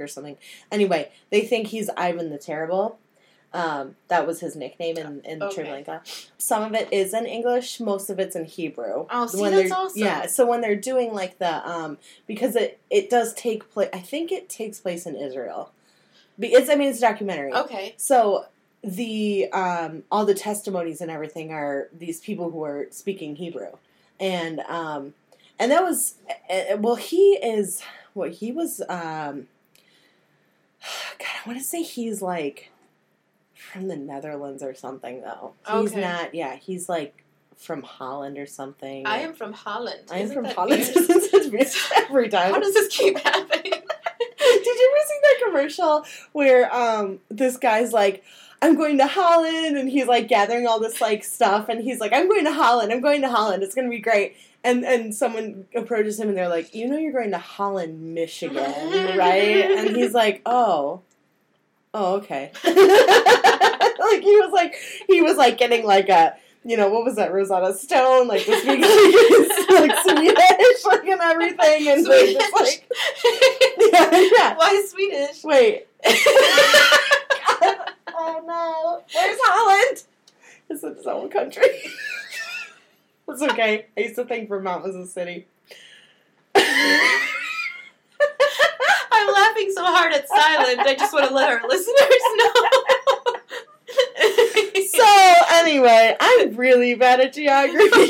or 0.00 0.06
something. 0.08 0.36
Anyway, 0.70 1.10
they 1.30 1.42
think 1.42 1.68
he's 1.68 1.90
Ivan 1.96 2.30
the 2.30 2.38
Terrible. 2.38 2.98
Um, 3.52 3.96
that 4.08 4.26
was 4.26 4.40
his 4.40 4.54
nickname 4.54 4.98
in, 4.98 5.22
in 5.24 5.42
Okay. 5.42 5.64
Treblinka. 5.64 6.30
Some 6.36 6.62
of 6.62 6.74
it 6.74 6.92
is 6.92 7.14
in 7.14 7.24
English, 7.24 7.80
most 7.80 8.10
of 8.10 8.18
it's 8.18 8.36
in 8.36 8.44
Hebrew. 8.44 9.06
Oh, 9.08 9.26
see, 9.26 9.40
When 9.40 9.52
that's 9.52 9.72
awesome. 9.72 10.02
Yeah, 10.02 10.26
so 10.26 10.44
when 10.44 10.60
they're 10.60 10.76
doing 10.76 11.14
like 11.14 11.38
the 11.38 11.66
um 11.66 11.96
because 12.26 12.54
it 12.54 12.80
it 12.90 13.08
does 13.08 13.32
take 13.34 13.70
place 13.70 13.88
I 13.94 14.00
think 14.00 14.30
it 14.30 14.48
takes 14.48 14.78
place 14.78 15.06
in 15.06 15.16
Israel. 15.16 15.72
It's 16.38 16.68
I 16.68 16.74
mean 16.74 16.88
it's 16.88 16.98
a 16.98 17.02
documentary. 17.02 17.54
Okay. 17.54 17.94
So 17.96 18.46
the 18.86 19.50
um, 19.52 20.04
all 20.12 20.24
the 20.24 20.34
testimonies 20.34 21.00
and 21.00 21.10
everything 21.10 21.52
are 21.52 21.88
these 21.96 22.20
people 22.20 22.50
who 22.50 22.62
are 22.64 22.86
speaking 22.90 23.36
Hebrew, 23.36 23.72
and 24.20 24.60
um, 24.60 25.14
and 25.58 25.72
that 25.72 25.82
was 25.82 26.14
uh, 26.50 26.76
well 26.78 26.94
he 26.94 27.34
is 27.34 27.82
what 28.16 28.32
he 28.32 28.50
was. 28.52 28.80
Um, 28.88 29.46
God, 31.18 31.28
I 31.44 31.48
want 31.48 31.58
to 31.58 31.64
say 31.64 31.82
he's 31.82 32.22
like 32.22 32.70
from 33.54 33.88
the 33.88 33.96
Netherlands 33.96 34.62
or 34.62 34.74
something 34.74 35.22
though. 35.22 35.54
He's 35.68 35.92
Okay. 35.92 36.00
not. 36.00 36.34
Yeah, 36.34 36.56
he's 36.56 36.88
like 36.88 37.22
from 37.56 37.82
Holland 37.82 38.36
or 38.38 38.46
something. 38.46 39.06
I 39.06 39.18
am 39.18 39.32
from 39.34 39.52
Holland. 39.52 40.00
I 40.10 40.18
am 40.18 40.24
Isn't 40.24 40.34
from 40.36 40.44
Holland. 40.46 40.82
weird? 40.82 40.94
This 41.08 41.32
is 41.32 41.50
weird 41.50 41.68
every 42.08 42.28
time. 42.28 42.52
How 42.52 42.60
does 42.60 42.74
this 42.74 42.88
keep 42.88 43.18
happening? 43.18 43.72
Did 44.38 44.66
you 44.66 44.92
ever 44.94 45.08
see 45.08 45.18
that 45.22 45.40
commercial 45.44 46.04
where 46.32 46.72
um 46.74 47.20
this 47.30 47.56
guy's 47.56 47.92
like, 47.92 48.22
I'm 48.62 48.74
going 48.76 48.98
to 48.98 49.06
Holland 49.06 49.76
and 49.76 49.88
he's 49.88 50.06
like 50.06 50.28
gathering 50.28 50.66
all 50.66 50.80
this 50.80 51.00
like 51.00 51.24
stuff 51.24 51.68
and 51.68 51.82
he's 51.82 51.98
like, 52.00 52.12
I'm 52.12 52.28
going 52.28 52.44
to 52.44 52.52
Holland, 52.52 52.92
I'm 52.92 53.00
going 53.00 53.22
to 53.22 53.28
Holland, 53.28 53.62
it's 53.62 53.74
gonna 53.74 53.88
be 53.88 53.98
great. 53.98 54.36
And 54.66 54.84
and 54.84 55.14
someone 55.14 55.66
approaches 55.76 56.18
him 56.18 56.28
and 56.28 56.36
they're 56.36 56.48
like, 56.48 56.74
You 56.74 56.88
know 56.88 56.98
you're 56.98 57.12
going 57.12 57.30
to 57.30 57.38
Holland, 57.38 58.14
Michigan, 58.14 58.56
right? 59.16 59.78
And 59.78 59.96
he's 59.96 60.12
like, 60.12 60.42
Oh. 60.44 61.02
Oh, 61.94 62.16
okay. 62.16 62.50
like 62.64 62.74
he 64.22 64.36
was 64.40 64.50
like 64.52 64.74
he 65.06 65.22
was 65.22 65.36
like 65.36 65.56
getting 65.56 65.86
like 65.86 66.08
a 66.08 66.34
you 66.64 66.76
know, 66.76 66.88
what 66.88 67.04
was 67.04 67.14
that, 67.14 67.32
Rosetta 67.32 67.74
Stone? 67.74 68.26
Like 68.26 68.44
this 68.44 68.66
week 68.66 68.80
like 69.70 69.96
Swedish, 70.02 70.84
like 70.84 71.06
and 71.06 71.20
everything 71.20 71.88
and 71.88 72.04
like, 72.04 72.30
just, 72.30 72.52
like 72.52 72.90
yeah, 73.92 74.10
yeah. 74.10 74.56
Why 74.56 74.84
Swedish? 74.88 75.44
Wait. 75.44 75.86
oh 78.14 78.42
no. 78.44 79.02
Where's 79.14 79.38
Holland? 79.42 80.02
It's 80.68 80.82
its 80.82 81.06
own 81.06 81.30
country. 81.30 81.84
It's 83.28 83.42
okay. 83.42 83.86
I 83.96 84.00
used 84.00 84.16
to 84.16 84.24
think 84.24 84.48
Vermont 84.48 84.82
was 84.84 84.94
a 84.94 85.06
city. 85.06 85.46
I'm 86.54 86.62
laughing 89.32 89.72
so 89.74 89.84
hard 89.84 90.12
at 90.12 90.28
silent. 90.28 90.80
I 90.80 90.94
just 90.94 91.12
want 91.12 91.28
to 91.28 91.34
let 91.34 91.50
our 91.50 91.66
listeners 91.66 92.22
know. 92.36 92.52
so 94.90 95.06
anyway, 95.52 96.16
I'm 96.18 96.56
really 96.56 96.94
bad 96.94 97.20
at 97.20 97.34
geography. 97.34 98.08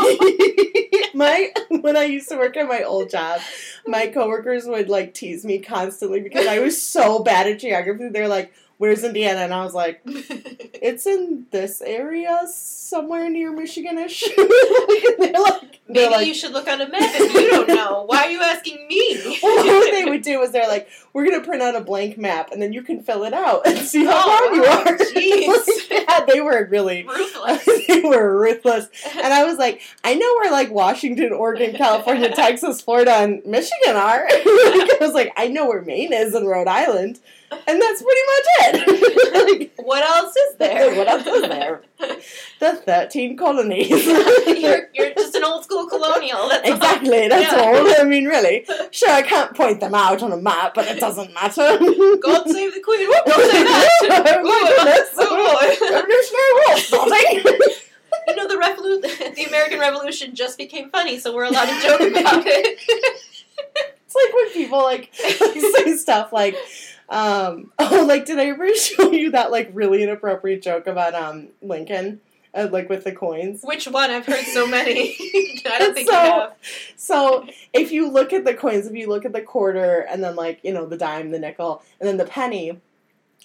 my 1.15 1.51
when 1.81 1.97
I 1.97 2.05
used 2.05 2.29
to 2.29 2.37
work 2.37 2.57
at 2.57 2.69
my 2.69 2.83
old 2.83 3.11
job, 3.11 3.41
my 3.87 4.09
coworkers 4.09 4.67
would 4.67 4.89
like 4.89 5.15
tease 5.15 5.45
me 5.45 5.59
constantly 5.59 6.21
because 6.21 6.47
I 6.47 6.59
was 6.59 6.81
so 6.81 7.23
bad 7.23 7.47
at 7.47 7.59
geography. 7.59 8.09
They're 8.09 8.29
like, 8.29 8.53
"Where's 8.79 9.05
Indiana?" 9.05 9.41
And 9.41 9.55
I 9.55 9.65
was 9.65 9.75
like, 9.75 10.01
"It's 10.07 11.07
in 11.07 11.47
this 11.51 11.81
area, 11.81 12.43
somewhere 12.49 13.29
near 13.31 13.53
Michiganish." 13.53 14.23
they're 15.19 15.33
like, 15.33 15.81
they're 15.89 16.05
Maybe 16.05 16.15
like, 16.15 16.27
you 16.27 16.35
should 16.35 16.53
look 16.53 16.67
on 16.69 16.81
a 16.81 16.89
map 16.89 17.01
if 17.15 17.33
you 17.35 17.51
don't 17.51 17.69
know. 17.69 18.05
Why 18.07 18.25
are 18.25 18.31
you 18.31 18.43
asking 18.43 18.87
me? 18.89 19.39
well, 19.43 19.57
what 19.81 19.91
they 19.93 20.05
would 20.05 20.23
do 20.23 20.41
is 20.43 20.51
they're 20.53 20.67
like, 20.69 20.89
"We're 21.13 21.25
gonna 21.31 21.45
print 21.45 21.63
out 21.63 21.77
a 21.77 21.81
blank 21.81 22.19
map, 22.19 22.51
and 22.53 22.61
then 22.61 22.73
you 22.73 22.83
can 22.83 23.03
fill 23.03 23.25
it 23.25 23.33
out 23.33 23.67
and 23.67 23.79
see 23.79 24.05
how 24.05 24.13
Oh, 24.25 24.51
wrong 24.51 24.55
you 24.57 24.65
are." 24.65 24.99
jeez. 24.99 25.47
Like, 25.91 25.91
yeah, 26.09 26.25
they 26.27 26.41
were 26.41 26.67
really 26.71 27.05
Ruthless. 27.05 27.65
they 27.87 28.01
were 28.01 28.39
ruthless. 28.41 28.89
And 29.15 29.33
I 29.33 29.45
was 29.45 29.59
like, 29.59 29.81
I 30.05 30.15
know 30.15 30.35
where 30.41 30.51
like 30.51 30.71
Washington, 30.71 31.33
Oregon, 31.33 31.75
California, 31.77 32.35
Texas, 32.35 32.81
Florida, 32.81 33.13
and 33.13 33.45
Michigan 33.47 33.97
are. 33.97 34.25
I 34.29 34.97
was 35.01 35.13
like, 35.15 35.33
I 35.37 35.49
know 35.49 35.67
where 35.69 35.83
Maine 35.83 36.13
is 36.13 36.35
and 36.35 36.49
Rhode 36.49 36.69
Island. 36.69 37.21
And 37.51 37.81
that's 37.81 38.03
pretty 38.03 38.21
much 38.33 38.47
it. 38.59 39.73
what 39.77 40.03
else 40.03 40.35
is 40.37 40.57
there? 40.57 40.95
What 40.97 41.09
else 41.09 41.27
is 41.27 41.43
there? 41.43 41.83
the 42.61 42.75
13 42.85 43.37
colonies. 43.37 43.89
you're, 44.07 44.89
you're 44.95 45.15
just 45.15 45.35
an 45.35 45.45
old 45.45 45.65
school 45.65 45.87
colonial. 45.87 46.49
That's 46.49 46.69
all. 46.69 46.75
exactly, 46.75 47.29
that's 47.29 47.53
Yeah. 47.53 47.61
all. 47.61 48.01
I 48.01 48.05
mean, 48.05 48.25
really. 48.27 48.67
Sure, 48.91 49.11
I 49.11 49.23
can't 49.23 49.55
point 49.57 49.81
them 49.81 49.95
out 49.95 50.23
on 50.23 50.33
a 50.33 50.37
map, 50.37 50.75
but 50.75 50.87
it 50.89 50.99
doesn't 50.99 51.33
matter. 51.35 51.79
God 52.23 52.49
save 52.49 52.75
the 52.75 52.81
queen. 52.81 53.09
What? 53.09 53.27
don't 53.27 53.51
say 53.51 53.63
that. 53.65 54.41
Oh. 54.45 55.03
Oh, 55.19 55.59
Revolutionary 55.81 56.53
War 56.67 56.77
starting. 56.79 57.45
you 58.29 58.37
know 58.37 58.49
the 58.49 58.57
revolu- 58.57 59.35
the 59.37 59.45
American 59.45 59.79
Revolution 59.79 60.35
just 60.35 60.59
became 60.59 60.91
funny, 60.91 61.19
so 61.19 61.35
we're 61.35 61.45
allowed 61.45 61.67
to 61.67 61.81
joke 61.81 62.01
about 62.01 62.45
it. 62.47 62.79
It's 64.07 64.15
like 64.15 64.35
when 64.35 64.51
people 64.53 64.79
like 64.83 65.15
say 65.15 65.97
stuff 65.97 66.33
like, 66.33 66.57
um, 67.09 67.73
oh, 67.79 68.05
like 68.09 68.25
did 68.27 68.39
I 68.39 68.47
ever 68.47 68.75
show 68.75 69.11
you 69.13 69.31
that 69.33 69.51
like 69.51 69.71
really 69.73 70.03
inappropriate 70.03 70.63
joke 70.63 70.87
about 70.87 71.15
um 71.15 71.49
Lincoln, 71.63 72.21
uh, 72.55 72.69
like 72.71 72.89
with 72.89 73.05
the 73.05 73.13
coins? 73.13 73.61
Which 73.63 73.87
one? 73.87 74.11
I've 74.11 74.27
heard 74.27 74.45
so 74.47 74.67
many. 74.67 75.17
I 75.67 75.79
don't 75.79 75.95
think 75.95 76.09
So- 76.11 76.25
you 76.25 76.31
have. 76.31 76.53
So 76.97 77.47
if 77.73 77.93
you 77.93 78.09
look 78.11 78.33
at 78.33 78.45
the 78.45 78.55
coins, 78.55 78.87
if 78.87 78.95
you 78.95 79.09
look 79.09 79.25
at 79.25 79.33
the 79.33 79.43
quarter 79.43 80.01
and 80.01 80.23
then 80.23 80.37
like 80.37 80.61
you 80.63 80.73
know 80.73 80.87
the 80.87 80.97
dime, 80.97 81.31
the 81.31 81.39
nickel, 81.39 81.83
and 82.01 82.09
then 82.09 82.17
the 82.17 82.25
penny, 82.27 82.81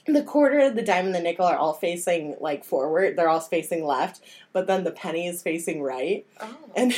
the 0.07 0.23
quarter, 0.23 0.69
the 0.71 0.81
dime, 0.81 1.05
and 1.07 1.15
the 1.15 1.19
nickel 1.21 1.45
are 1.45 1.57
all 1.57 1.73
facing 1.73 2.35
like 2.39 2.63
forward. 2.63 3.15
They're 3.15 3.29
all 3.29 3.39
facing 3.39 3.85
left, 3.85 4.21
but 4.53 4.65
then 4.67 4.83
the 4.83 4.91
penny 4.91 5.27
is 5.27 5.41
facing 5.43 5.81
right. 5.83 6.25
Oh. 6.39 6.57
And 6.75 6.93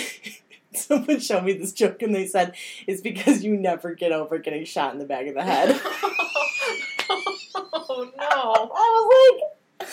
someone 0.77 1.19
showed 1.19 1.43
me 1.43 1.53
this 1.53 1.73
joke, 1.73 2.01
and 2.01 2.13
they 2.13 2.27
said 2.27 2.55
it's 2.87 3.01
because 3.01 3.43
you 3.43 3.55
never 3.57 3.93
get 3.93 4.11
over 4.11 4.37
getting 4.37 4.65
shot 4.65 4.93
in 4.93 4.99
the 4.99 5.05
back 5.05 5.27
of 5.27 5.35
the 5.35 5.43
head. 5.43 5.79
oh 7.73 8.11
no. 8.17 8.71
I 8.75 9.07
was 9.07 9.41
like, 9.41 9.89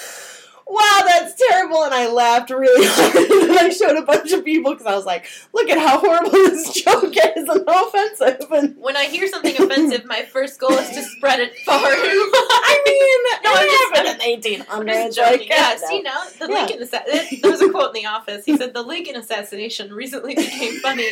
wow, 0.71 1.01
that's 1.07 1.35
terrible. 1.35 1.83
And 1.85 1.93
I 1.93 2.09
laughed 2.11 2.51
really 2.51 2.87
hard. 2.91 3.49
and 3.51 3.59
I 3.59 3.69
showed 3.71 3.97
a 3.97 4.03
bunch 4.03 4.33
of 4.33 4.45
people 4.45 4.73
because 4.73 4.87
I 4.87 4.95
was 4.95 5.05
like, 5.05 5.27
look 5.53 5.69
at 5.69 5.79
how 5.79 5.99
horrible 5.99 6.31
this 6.33 6.73
joke 6.83 7.13
is 7.15 7.49
and 7.49 7.65
how 7.69 7.89
offensive. 7.89 8.47
And 8.53 8.77
When 8.79 8.97
I 8.97 9.05
hear 9.07 9.27
something 9.29 9.55
offensive, 9.61 10.05
my 10.05 10.23
first 10.23 10.61
goal 10.61 10.73
is 10.73 10.89
to 10.91 11.03
spread 11.03 11.41
it 11.41 11.53
far. 11.67 11.77
I 11.83 12.83
mean, 12.87 13.43
No, 13.45 13.51
I'm 13.53 13.67
it 13.67 13.71
just- 13.71 13.97
happened 13.97 14.23
in 14.23 14.43
the 14.43 14.65
1800s. 14.65 14.67
I'm 14.71 14.87
just 14.87 15.17
joking. 15.17 15.39
like, 15.41 15.49
yeah, 15.49 15.77
no. 15.81 15.87
see 15.89 16.03
now 16.03 16.23
the 16.39 16.47
Yeah. 16.49 16.55
Lincoln 16.55 16.83
assassination. 16.83 17.39
There 17.43 17.51
was 17.51 17.61
a 17.63 17.71
quote 17.71 17.97
in 17.97 18.03
The 18.03 18.07
Office. 18.09 18.45
He 18.45 18.57
said 18.57 18.73
the 18.75 18.83
Lincoln 18.83 19.17
assassination 19.17 19.93
recently 19.93 20.35
became 20.35 20.75
funny. 20.81 21.09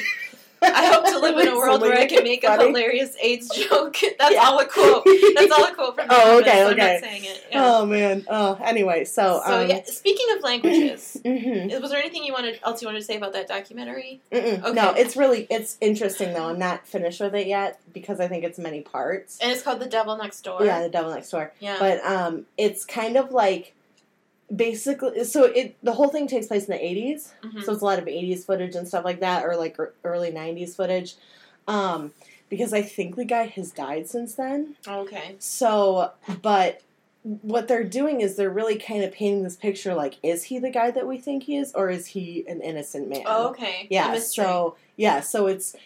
I 0.63 0.87
hope 0.93 1.05
to 1.07 1.19
live 1.19 1.39
in 1.39 1.49
a 1.49 1.57
world 1.57 1.81
where 1.81 1.97
I 1.99 2.07
can 2.07 2.25
make 2.25 2.45
a 2.45 2.57
hilarious 2.59 3.17
AIDS 3.23 3.49
joke. 3.69 3.97
That's 4.19 4.35
Yeah. 4.35 4.45
all 4.49 4.59
a 4.59 4.67
quote. 4.67 5.05
That's 5.35 5.53
all 5.53 5.65
a 5.65 5.75
quote 5.75 5.95
from 5.97 6.07
Oh, 6.11 6.39
Office. 6.39 6.49
okay, 6.49 6.63
I'm 6.63 6.73
okay. 6.73 6.93
not 6.95 7.01
saying 7.01 7.25
it. 7.25 7.47
Yeah. 7.51 7.63
Oh 7.65 7.87
man. 7.87 8.25
Oh, 8.29 8.59
anyway, 8.63 9.05
so 9.05 9.41
so 9.47 9.63
um, 9.63 9.69
yeah, 9.69 9.83
speaking 9.85 10.27
of 10.37 10.43
languages, 10.43 11.17
mhm. 11.25 11.81
was 11.81 11.91
there 11.91 12.01
anything 12.01 12.25
you 12.25 12.33
wanted 12.33 12.59
else 12.65 12.83
you 12.83 12.89
wanted 12.89 13.01
to 13.01 13.05
say 13.05 13.17
about 13.17 13.33
that 13.35 13.49
documentary? 13.49 14.21
Mm-mm. 14.33 14.63
Okay. 14.63 14.73
No, 14.73 14.93
it's 14.95 15.17
really 15.17 15.47
it's 15.51 15.77
interesting 15.81 16.33
though. 16.35 16.49
I'm 16.49 16.59
not 16.59 16.87
finished 16.87 17.21
with 17.21 17.35
it 17.35 17.47
yet 17.47 17.81
because 17.93 18.21
I 18.21 18.29
think 18.29 18.45
it's 18.45 18.59
many 18.59 18.81
parts. 18.81 19.39
And 19.41 19.51
it's 19.51 19.63
called 19.63 19.81
The 19.81 19.87
Devil 19.87 20.17
Next 20.17 20.43
Door. 20.43 20.65
Yeah, 20.65 20.83
the 20.83 20.89
devil 20.89 21.13
next 21.13 21.31
door. 21.31 21.53
Yeah. 21.61 21.77
But 21.79 22.05
um, 22.05 22.47
it's 22.57 22.85
kind 22.85 23.17
of 23.17 23.31
like 23.33 23.75
basically 24.55 25.24
so 25.24 25.44
it 25.44 25.76
the 25.82 25.92
whole 25.92 26.09
thing 26.09 26.26
takes 26.26 26.46
place 26.46 26.64
in 26.66 26.72
the 26.72 26.84
80s. 26.84 27.32
Mhm. 27.42 27.62
So 27.64 27.72
it's 27.72 27.82
a 27.82 27.84
lot 27.84 27.99
of 27.99 28.09
80s 28.09 28.44
footage 28.44 28.74
and 28.74 28.86
stuff 28.88 29.05
like 29.05 29.20
that, 29.20 29.44
or 29.44 29.57
like 29.57 29.76
early 30.05 30.30
90s 30.30 30.74
footage. 30.74 31.14
Um, 31.66 32.12
because 32.49 32.72
I 32.72 32.80
think 32.80 33.16
the 33.16 33.24
guy 33.26 33.44
has 33.46 33.70
died 33.70 34.09
since 34.09 34.34
then. 34.34 34.76
okay. 34.86 35.34
So, 35.38 36.12
but 36.40 36.80
what 37.42 37.68
they're 37.68 37.84
doing 37.84 38.22
is 38.22 38.36
they're 38.36 38.49
really 38.49 38.78
kind 38.78 39.05
of 39.05 39.12
painting 39.12 39.42
this 39.42 39.57
picture 39.57 39.94
like, 39.94 40.14
is 40.22 40.44
he 40.44 40.59
the 40.59 40.70
guy 40.70 40.90
that 40.90 41.07
we 41.07 41.18
think 41.18 41.42
he 41.42 41.57
is, 41.59 41.72
or 41.74 41.90
is 41.90 42.07
he 42.07 42.44
an 42.49 42.62
innocent 42.62 43.09
man? 43.09 43.24
Oh, 43.26 43.49
okay. 43.49 43.86
Yeah. 43.90 44.18
So 44.18 44.76
yeah, 44.96 45.20
so 45.20 45.46
it's 45.46 45.76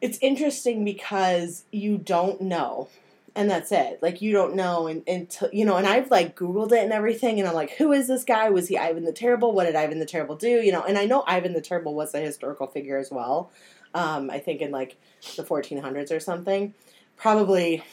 it's 0.00 0.18
interesting 0.22 0.84
because 0.84 1.64
you 1.70 1.98
don't 1.98 2.40
know. 2.40 2.88
And 3.36 3.50
that's 3.50 3.70
it. 3.70 3.98
Like 4.00 4.22
you 4.22 4.32
don't 4.32 4.56
know 4.56 4.86
and 4.86 5.06
until 5.06 5.50
you 5.52 5.64
know, 5.64 5.76
and 5.76 5.86
I've 5.86 6.10
like 6.10 6.34
Googled 6.36 6.72
it 6.72 6.82
and 6.82 6.92
everything, 6.92 7.38
and 7.38 7.46
I'm 7.46 7.54
like, 7.54 7.72
who 7.72 7.92
is 7.92 8.08
this 8.08 8.24
guy? 8.24 8.48
Was 8.48 8.66
he 8.66 8.78
Ivan 8.78 9.04
the 9.04 9.12
Terrible? 9.12 9.52
What 9.52 9.66
did 9.66 9.76
Ivan 9.76 9.98
the 9.98 10.06
Terrible 10.06 10.36
do? 10.36 10.48
You 10.48 10.72
know, 10.72 10.82
and 10.82 10.96
I 10.96 11.04
know 11.04 11.22
Ivan 11.26 11.52
the 11.52 11.60
Terrible 11.60 11.94
was 11.94 12.14
a 12.14 12.18
historical 12.18 12.66
figure 12.66 12.96
as 12.96 13.10
well. 13.10 13.50
Um, 13.94 14.30
I 14.30 14.38
think 14.38 14.62
in 14.62 14.70
like 14.70 14.96
the 15.36 15.44
1400s 15.44 16.10
or 16.10 16.18
something. 16.18 16.74
Probably, 17.16 17.84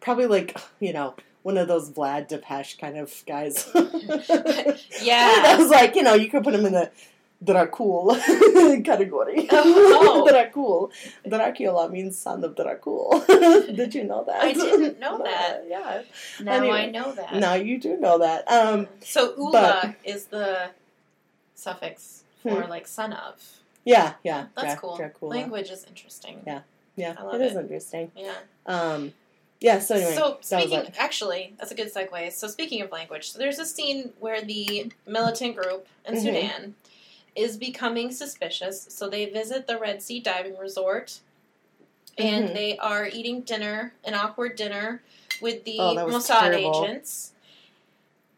probably 0.00 0.26
like 0.26 0.58
you 0.80 0.92
know 0.92 1.14
one 1.42 1.58
of 1.58 1.68
those 1.68 1.90
Vlad 1.90 2.26
Tepes 2.28 2.76
kind 2.76 2.96
of 2.96 3.22
guys. 3.26 3.70
Yeah. 5.02 5.44
I 5.46 5.56
was 5.56 5.70
like, 5.70 5.94
you 5.94 6.02
know, 6.02 6.14
you 6.14 6.28
could 6.28 6.42
put 6.42 6.54
him 6.54 6.66
in 6.66 6.72
the 6.72 6.90
Dracul 7.44 8.16
category. 8.84 9.46
Oh. 9.50 10.26
Dracul. 10.32 10.90
Dracula 11.28 11.88
means 11.90 12.18
son 12.18 12.42
of 12.44 12.54
Dracul. 12.54 13.26
Did 13.76 13.94
you 13.94 14.04
know 14.04 14.24
that? 14.26 14.42
I 14.42 14.52
didn't 14.52 14.98
know 14.98 15.18
that. 15.22 15.64
yeah. 15.68 16.02
now 16.40 16.52
Anyway. 16.54 16.78
I 16.78 16.86
know 16.90 17.12
that. 17.12 17.34
Now 17.34 17.54
you 17.54 17.78
do 17.78 17.98
know 17.98 18.18
that. 18.18 18.50
Um, 18.50 18.88
So 19.00 19.34
ula 19.36 19.52
But- 19.52 19.94
is 20.04 20.26
the 20.26 20.70
suffix 21.54 22.24
for 22.42 22.66
like 22.68 22.86
son 22.86 23.12
of. 23.12 23.34
yeah, 23.84 24.14
yeah. 24.22 24.46
That's 24.56 24.80
cool. 24.80 24.96
Dracula. 24.96 25.30
Language 25.30 25.70
is 25.70 25.84
interesting. 25.84 26.40
Yeah. 26.46 26.60
Yeah, 26.96 27.14
it 27.34 27.40
is 27.42 27.54
it. 27.56 27.60
interesting. 27.60 28.10
Yeah. 28.16 28.32
Um, 28.64 29.12
yeah. 29.60 29.80
So 29.80 29.96
anyway, 29.96 30.14
so 30.14 30.38
that 30.48 30.62
speaking, 30.62 30.78
it. 30.86 30.94
actually, 30.98 31.54
that's 31.58 31.70
a 31.70 31.74
good 31.74 31.92
segue. 31.92 32.32
So 32.32 32.46
speaking 32.48 32.80
of 32.80 32.90
language, 32.90 33.30
so 33.30 33.38
there's 33.38 33.58
a 33.58 33.66
scene 33.66 34.12
where 34.18 34.40
the 34.42 34.90
militant 35.06 35.56
group 35.56 35.86
in 36.06 36.14
Mhm. 36.14 36.22
Sudan 36.22 36.74
is 37.36 37.56
becoming 37.56 38.10
suspicious. 38.10 38.86
So 38.90 39.08
they 39.08 39.26
visit 39.26 39.66
the 39.66 39.78
Red 39.78 40.02
Sea 40.02 40.20
diving 40.20 40.56
resort, 40.56 41.20
and 42.18 42.48
Mhm. 42.48 42.54
they 42.54 42.78
are 42.78 43.06
eating 43.06 43.42
dinner, 43.42 43.92
an 44.04 44.14
awkward 44.14 44.56
dinner, 44.56 45.02
with 45.42 45.64
the 45.64 45.78
Oh, 45.78 45.94
Mossad 45.96 46.40
terrible. 46.50 46.84
agents. 46.84 47.32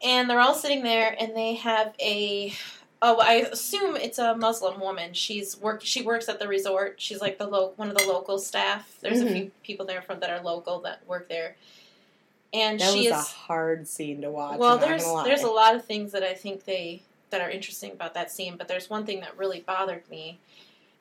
And 0.03 0.29
they're 0.29 0.41
all 0.41 0.55
sitting 0.55 0.83
there, 0.83 1.17
and 1.19 1.37
they 1.37 1.55
have 1.55 1.95
a. 2.01 2.53
Oh, 3.01 3.19
I 3.21 3.35
assume 3.35 3.95
it's 3.95 4.19
a 4.19 4.35
Muslim 4.35 4.81
woman. 4.81 5.13
She's 5.15 5.57
work. 5.57 5.83
She 5.85 6.03
works 6.03 6.29
at 6.29 6.41
the 6.41 6.49
resort. 6.49 6.97
She's 7.01 7.21
like 7.21 7.39
the 7.39 7.47
lo- 7.47 7.73
one 7.77 7.89
of 7.91 7.97
the 7.97 8.07
local 8.09 8.39
staff. 8.41 8.97
There's 9.01 9.23
Mhm. 9.23 9.27
a 9.27 9.33
few 9.33 9.51
people 9.63 9.87
there 9.87 10.03
from 10.03 10.19
that 10.21 10.31
are 10.31 10.41
local 10.43 10.81
that 10.81 11.07
work 11.07 11.29
there, 11.29 11.57
and 12.53 12.81
That 12.81 12.93
she 12.93 13.09
was 13.11 13.21
is. 13.21 13.27
a 13.33 13.37
hard 13.37 13.87
scene 13.87 14.21
to 14.23 14.31
watch. 14.31 14.59
well, 14.59 14.79
there's 14.79 15.05
there's 15.25 15.43
a 15.45 15.51
lot 15.51 15.77
of 15.77 15.85
things 15.85 16.11
that 16.11 16.25
I 16.25 16.35
think 16.35 16.65
they 16.65 17.03
that 17.31 17.41
are 17.41 17.51
interesting 17.51 17.93
about 17.93 18.15
that 18.15 18.31
scene, 18.31 18.57
but 18.57 18.69
there's 18.69 18.89
one 18.91 19.05
thing 19.05 19.21
that 19.21 19.37
really 19.37 19.61
bothered 19.61 20.09
me, 20.11 20.39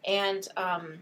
and 0.06 0.48
um. 0.58 1.00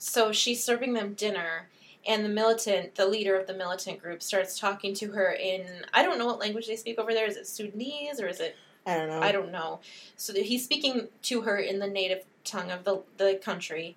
So 0.00 0.30
she's 0.30 0.62
serving 0.62 0.92
them 0.92 1.14
dinner, 1.14 1.68
and 2.06 2.24
the 2.24 2.28
militant, 2.28 2.94
the 2.94 3.06
leader 3.06 3.36
of 3.36 3.48
the 3.48 3.54
militant 3.54 4.00
group, 4.00 4.22
starts 4.22 4.58
talking 4.58 4.94
to 4.94 5.10
her 5.12 5.32
in 5.32 5.66
I 5.92 6.04
don't 6.04 6.18
know 6.18 6.26
what 6.26 6.38
language 6.38 6.68
they 6.68 6.76
speak 6.76 6.98
over 6.98 7.12
there. 7.12 7.26
Is 7.26 7.36
it 7.36 7.48
Sudanese 7.48 8.20
or 8.20 8.28
is 8.28 8.38
it 8.38 8.54
I 8.86 8.96
don't 8.96 9.08
know. 9.08 9.20
I 9.20 9.32
don't 9.32 9.52
know. 9.52 9.80
So 10.16 10.32
he's 10.32 10.64
speaking 10.64 11.08
to 11.22 11.42
her 11.42 11.58
in 11.58 11.78
the 11.78 11.88
native 11.88 12.24
tongue 12.44 12.70
of 12.70 12.84
the 12.84 13.02
the 13.16 13.40
country, 13.42 13.96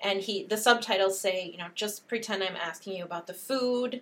and 0.00 0.20
he 0.20 0.44
the 0.44 0.56
subtitles 0.56 1.18
say, 1.18 1.50
you 1.50 1.58
know, 1.58 1.66
just 1.74 2.08
pretend 2.08 2.42
I'm 2.42 2.56
asking 2.56 2.96
you 2.96 3.04
about 3.04 3.26
the 3.26 3.34
food, 3.34 4.00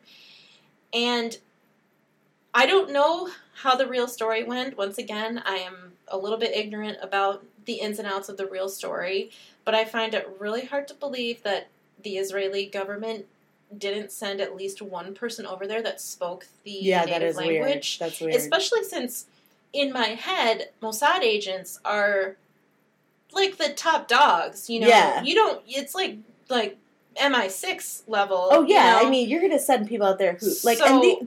and 0.92 1.38
I 2.58 2.66
don't 2.66 2.90
know 2.90 3.30
how 3.62 3.76
the 3.76 3.86
real 3.86 4.08
story 4.08 4.42
went. 4.42 4.76
Once 4.76 4.98
again, 4.98 5.40
I 5.46 5.58
am 5.58 5.92
a 6.08 6.18
little 6.18 6.38
bit 6.38 6.56
ignorant 6.56 6.98
about 7.00 7.44
the 7.66 7.74
ins 7.74 8.00
and 8.00 8.08
outs 8.08 8.28
of 8.28 8.36
the 8.36 8.46
real 8.46 8.68
story, 8.68 9.30
but 9.64 9.76
I 9.76 9.84
find 9.84 10.12
it 10.12 10.28
really 10.40 10.64
hard 10.64 10.88
to 10.88 10.94
believe 10.94 11.44
that 11.44 11.68
the 12.02 12.16
Israeli 12.16 12.66
government 12.66 13.26
didn't 13.76 14.10
send 14.10 14.40
at 14.40 14.56
least 14.56 14.82
one 14.82 15.14
person 15.14 15.46
over 15.46 15.68
there 15.68 15.82
that 15.82 16.00
spoke 16.00 16.46
the 16.64 16.72
Yeah, 16.72 17.04
that 17.06 17.10
native 17.12 17.28
is 17.28 17.36
language 17.36 17.60
weird. 17.60 18.10
That's 18.10 18.20
weird. 18.20 18.34
especially 18.34 18.82
since 18.82 19.26
in 19.72 19.92
my 19.92 20.08
head 20.08 20.70
Mossad 20.82 21.20
agents 21.20 21.78
are 21.84 22.36
like 23.32 23.58
the 23.58 23.68
top 23.68 24.08
dogs. 24.08 24.68
You 24.68 24.80
know, 24.80 24.88
Yeah. 24.88 25.22
you 25.22 25.36
don't. 25.36 25.62
It's 25.68 25.94
like 25.94 26.16
like 26.48 26.76
MI6 27.18 28.02
level. 28.06 28.48
Oh 28.50 28.62
yeah, 28.66 28.96
you 28.96 29.02
know? 29.02 29.08
I 29.08 29.10
mean 29.10 29.28
you're 29.28 29.40
gonna 29.40 29.58
send 29.58 29.88
people 29.88 30.06
out 30.06 30.18
there 30.18 30.34
who 30.34 30.46
like, 30.64 30.78
So- 30.78 30.86
and 30.86 31.02
they 31.02 31.18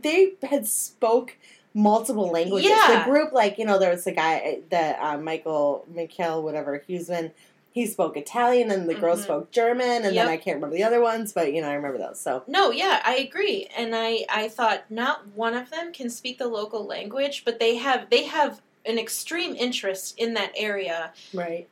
they 0.42 0.48
had 0.48 0.68
spoke 0.68 1.38
multiple 1.74 2.30
languages. 2.30 2.70
Yeah. 2.70 3.00
The 3.04 3.10
group, 3.10 3.32
like 3.34 3.58
you 3.58 3.66
know, 3.66 3.80
there 3.80 3.92
was 3.92 4.04
the 4.04 4.12
guy 4.12 4.60
that 4.70 5.00
uh, 5.02 5.18
Michael 5.18 5.86
Mikhail, 5.94 6.44
whatever 6.44 6.84
Huisman, 6.88 7.32
he 7.74 7.86
spoke 7.88 8.18
Italian, 8.18 8.70
and 8.72 8.90
the 8.90 8.94
girl 8.94 9.16
Mhm. 9.16 9.24
spoke 9.24 9.52
German, 9.52 10.04
and 10.04 10.14
Yep. 10.14 10.26
then 10.26 10.28
I 10.28 10.36
can't 10.38 10.56
remember 10.56 10.76
the 10.76 10.84
other 10.84 11.00
ones, 11.00 11.32
but 11.32 11.54
you 11.54 11.62
know 11.62 11.70
I 11.70 11.74
remember 11.76 11.98
those. 11.98 12.20
So 12.20 12.44
No, 12.48 12.72
yeah, 12.72 13.02
I 13.06 13.16
agree, 13.16 13.70
and 13.78 13.96
I 13.96 14.26
I 14.28 14.50
thought 14.50 14.84
not 14.90 15.28
one 15.36 15.54
of 15.54 15.70
them 15.70 15.94
can 15.94 16.10
speak 16.10 16.38
the 16.38 16.48
local 16.48 16.84
language, 16.86 17.44
but 17.46 17.60
they 17.60 17.76
have 17.78 18.10
they 18.10 18.24
have 18.26 18.62
an 18.86 18.98
extreme 19.00 19.56
interest 19.56 20.16
in 20.18 20.34
that 20.34 20.52
area, 20.56 21.14
right. 21.34 21.68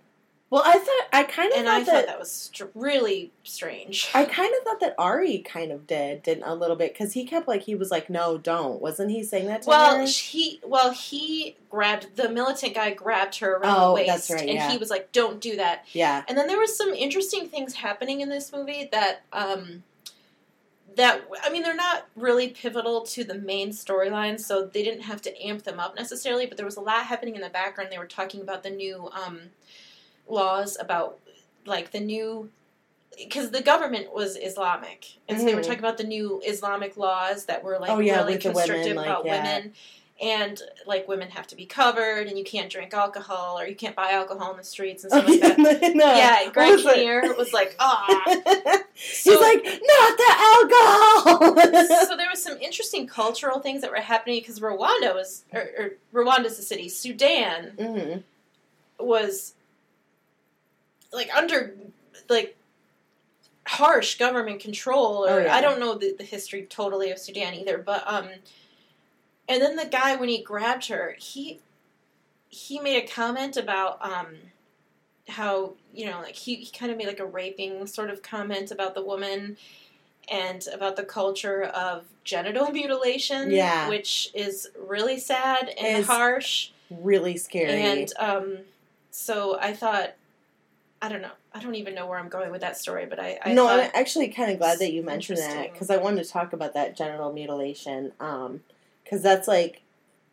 Well, 0.51 0.63
I 0.65 0.79
thought 0.79 1.07
I 1.13 1.23
kind 1.23 1.51
of 1.51 1.59
and 1.59 1.67
thought 1.67 1.75
I 1.75 1.83
that. 1.83 1.91
thought 1.91 2.05
that 2.07 2.19
was 2.19 2.31
str- 2.31 2.65
really 2.73 3.31
strange. 3.43 4.09
I 4.15 4.25
kind 4.25 4.51
of 4.57 4.63
thought 4.63 4.79
that 4.79 4.95
Ari 4.97 5.39
kind 5.39 5.71
of 5.71 5.85
did, 5.85 6.23
didn't 6.23 6.43
a 6.43 6.55
little 6.55 6.75
bit, 6.75 6.91
because 6.93 7.13
he 7.13 7.23
kept 7.23 7.47
like 7.47 7.61
he 7.61 7.75
was 7.75 7.91
like, 7.91 8.09
"No, 8.09 8.37
don't." 8.39 8.81
Wasn't 8.81 9.11
he 9.11 9.23
saying 9.23 9.45
that 9.45 9.61
to 9.61 9.69
Well, 9.69 9.97
her? 9.97 10.05
he 10.07 10.59
well 10.65 10.91
he 10.91 11.55
grabbed 11.69 12.15
the 12.15 12.29
militant 12.29 12.73
guy 12.73 12.91
grabbed 12.91 13.37
her 13.39 13.57
around 13.57 13.75
Oh, 13.79 13.87
the 13.89 13.93
waist, 13.93 14.07
that's 14.07 14.29
right, 14.31 14.41
and 14.49 14.53
yeah. 14.57 14.71
he 14.71 14.77
was 14.79 14.89
like, 14.89 15.11
"Don't 15.11 15.39
do 15.39 15.55
that." 15.57 15.85
Yeah. 15.93 16.23
And 16.27 16.35
then 16.35 16.47
there 16.47 16.59
was 16.59 16.75
some 16.75 16.95
interesting 16.95 17.47
things 17.47 17.75
happening 17.75 18.21
in 18.21 18.29
this 18.29 18.51
movie 18.51 18.89
that 18.91 19.21
um 19.31 19.83
that 20.95 21.21
I 21.43 21.51
mean 21.51 21.61
they're 21.61 21.75
not 21.75 22.07
really 22.15 22.47
pivotal 22.49 23.01
to 23.03 23.23
the 23.23 23.35
main 23.35 23.69
storyline, 23.69 24.39
so 24.39 24.65
they 24.65 24.81
didn't 24.83 25.03
have 25.03 25.21
to 25.21 25.45
amp 25.45 25.63
them 25.63 25.79
up 25.79 25.95
necessarily. 25.95 26.47
But 26.47 26.57
there 26.57 26.65
was 26.65 26.77
a 26.77 26.81
lot 26.81 27.03
happening 27.05 27.35
in 27.35 27.41
the 27.41 27.49
background. 27.51 27.91
They 27.91 27.99
were 27.99 28.07
talking 28.07 28.41
about 28.41 28.63
the 28.63 28.71
new 28.71 29.09
um, 29.13 29.51
laws 30.29 30.77
about 30.79 31.19
like 31.65 31.91
the 31.91 31.99
new 31.99 32.49
because 33.17 33.51
the 33.51 33.61
government 33.61 34.13
was 34.13 34.37
Islamic, 34.37 35.05
and 35.27 35.37
so 35.39 35.45
they 35.45 35.53
were 35.53 35.59
Mhm. 35.61 35.65
talking 35.65 35.79
about 35.79 35.97
the 35.97 36.03
new 36.05 36.41
Islamic 36.45 36.95
laws 36.95 37.45
that 37.45 37.63
were 37.63 37.77
like 37.79 37.89
Oh, 37.89 37.99
yeah, 37.99 38.17
really 38.17 38.37
the 38.37 38.49
women, 38.49 38.53
constrictive 38.67 38.95
like, 38.95 39.05
about 39.07 39.25
yeah. 39.25 39.37
women. 39.43 39.73
and 40.21 40.61
like 40.85 41.07
women 41.07 41.29
have 41.29 41.47
to 41.47 41.55
be 41.55 41.65
covered, 41.65 42.27
and 42.27 42.37
you 42.37 42.43
can't 42.43 42.69
drink 42.69 42.93
alcohol 42.93 43.57
or 43.59 43.65
you 43.65 43.75
can't 43.75 43.95
buy 43.95 44.11
alcohol 44.11 44.51
in 44.51 44.57
the 44.57 44.63
streets 44.65 45.03
and 45.05 45.11
stuff 45.13 45.27
like 45.27 45.39
that. 45.39 45.57
no. 45.95 46.13
Yeah, 46.13 46.49
Greg? 46.51 46.77
Kinnear 46.79 47.33
was 47.37 47.53
like, 47.53 47.75
ah. 47.79 48.05
He's 48.95 49.27
like, 49.27 49.63
not 49.63 50.17
the 50.17 50.33
alcohol. 50.51 51.55
so 52.07 52.17
there 52.17 52.27
was 52.29 52.43
some 52.43 52.57
interesting 52.57 53.07
cultural 53.07 53.59
things 53.59 53.79
that 53.81 53.91
were 53.91 53.97
happening 53.97 54.41
because 54.41 54.59
Rwanda 54.59 55.13
was, 55.15 55.45
or, 55.53 55.69
or 55.77 55.91
Rwanda's 56.13 56.59
a 56.59 56.63
city. 56.63 56.89
Sudan 56.89 57.73
Mhm. 57.77 58.23
was 58.99 59.53
like 61.11 61.29
under 61.35 61.75
like 62.29 62.55
harsh 63.67 64.17
government 64.17 64.59
control, 64.59 65.25
or 65.27 65.31
Oh, 65.41 65.43
yeah. 65.43 65.55
I 65.55 65.61
don't 65.61 65.79
know 65.79 65.95
the, 65.95 66.13
the 66.17 66.23
history 66.23 66.63
totally 66.69 67.11
of 67.11 67.19
Sudan 67.19 67.53
either. 67.53 67.77
But 67.77 68.03
um, 68.07 68.29
and 69.47 69.61
then 69.61 69.75
the 69.75 69.85
guy 69.85 70.15
when 70.15 70.29
he 70.29 70.41
grabbed 70.41 70.87
her, 70.87 71.15
he 71.19 71.59
he 72.49 72.79
made 72.79 73.03
a 73.03 73.07
comment 73.07 73.57
about 73.57 74.03
um 74.03 74.27
how 75.27 75.73
you 75.93 76.05
know 76.07 76.19
like 76.21 76.35
he, 76.35 76.55
he 76.55 76.71
kind 76.71 76.91
of 76.91 76.97
made 76.97 77.05
like 77.07 77.19
a 77.19 77.25
raping 77.25 77.85
sort 77.85 78.09
of 78.09 78.23
comment 78.23 78.71
about 78.71 78.95
the 78.95 79.03
woman 79.03 79.55
and 80.31 80.67
about 80.73 80.95
the 80.95 81.03
culture 81.03 81.63
of 81.63 82.05
genital 82.23 82.71
mutilation 82.71 83.51
Yeah. 83.51 83.89
which 83.89 84.31
is 84.33 84.69
really 84.79 85.19
sad 85.19 85.69
and 85.79 85.99
Is 85.99 86.07
harsh 86.07 86.71
Really 86.89 87.37
scary. 87.37 87.83
and 87.83 88.11
um 88.17 88.57
so 89.11 89.59
i 89.59 89.71
thought 89.73 90.15
i 91.01 91.09
don't 91.09 91.21
know 91.21 91.31
i 91.53 91.59
don't 91.59 91.75
even 91.75 91.95
know 91.95 92.05
where 92.05 92.19
i'm 92.19 92.29
going 92.29 92.51
with 92.51 92.61
that 92.61 92.77
story 92.77 93.05
but 93.05 93.19
i, 93.19 93.39
I 93.43 93.53
no, 93.53 93.67
I'm 93.67 93.89
actually 93.93 94.29
kind 94.29 94.51
of 94.51 94.57
glad 94.57 94.79
that 94.79 94.91
you 94.91 95.03
mentioned 95.03 95.39
that 95.39 95.71
because 95.71 95.89
I 95.89 95.97
wanted 95.97 96.23
to 96.23 96.29
talk 96.29 96.53
about 96.53 96.73
that 96.73 96.95
genital 96.95 97.31
mutilation. 97.31 98.11
Because 98.17 99.21
that's 99.21 99.47
like, 99.47 99.81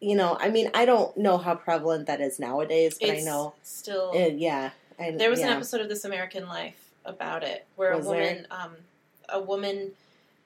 you 0.00 0.14
know, 0.14 0.36
I 0.40 0.50
mean, 0.50 0.70
I 0.74 0.84
don't 0.84 1.16
know 1.16 1.38
how 1.38 1.54
prevalent 1.54 2.06
that 2.06 2.20
is 2.20 2.38
nowadays, 2.38 2.98
but 3.00 3.10
I 3.10 3.20
know, 3.20 3.54
still 3.62 4.12
it, 4.12 4.34
yeah. 4.34 4.70
I, 4.98 5.12
There 5.12 5.30
was 5.30 5.40
yeah. 5.40 5.48
an 5.48 5.52
episode 5.56 5.80
of 5.80 5.88
This 5.88 6.04
American 6.04 6.46
Life 6.46 6.90
about 7.04 7.42
it 7.42 7.66
where 7.76 7.96
Was 7.96 8.06
a 8.06 8.10
woman, 8.10 8.46
um, 8.50 8.72
a 9.28 9.40
woman, 9.40 9.92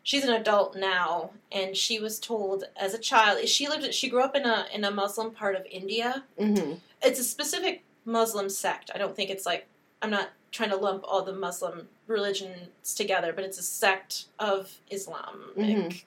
she's 0.03 0.25
an 0.25 0.33
adult 0.33 0.77
now, 0.77 1.31
and 1.51 1.77
she 1.77 1.99
was 1.99 2.19
told 2.19 2.65
as 2.77 2.95
a 2.95 2.99
child. 2.99 3.47
She 3.49 3.69
lived. 3.69 3.93
She 3.95 4.09
grew 4.09 4.23
up 4.23 4.37
in 4.37 4.45
a 4.45 4.67
in 4.73 4.85
a 4.85 4.91
Muslim 4.91 5.31
part 5.31 5.57
of 5.57 5.67
India. 5.71 6.25
Mhm. 6.39 6.79
It's 7.03 7.19
a 7.19 7.25
specific 7.25 7.83
Muslim 8.05 8.49
sect. 8.49 8.91
I 8.95 8.99
don't 8.99 9.17
think 9.17 9.31
it's 9.31 9.47
like 9.47 9.67
I'm 10.03 10.11
not 10.11 10.31
trying 10.53 10.71
to 10.71 10.77
lump 10.77 11.05
all 11.07 11.23
the 11.23 11.33
Muslim 11.33 11.89
religions 12.07 12.95
together, 12.95 13.33
but 13.33 13.45
it's 13.45 13.59
a 13.59 13.63
sect 13.63 14.27
of 14.39 14.79
Islam. 14.91 15.53
Mhm. 15.57 16.03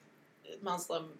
Muslim 0.62 1.18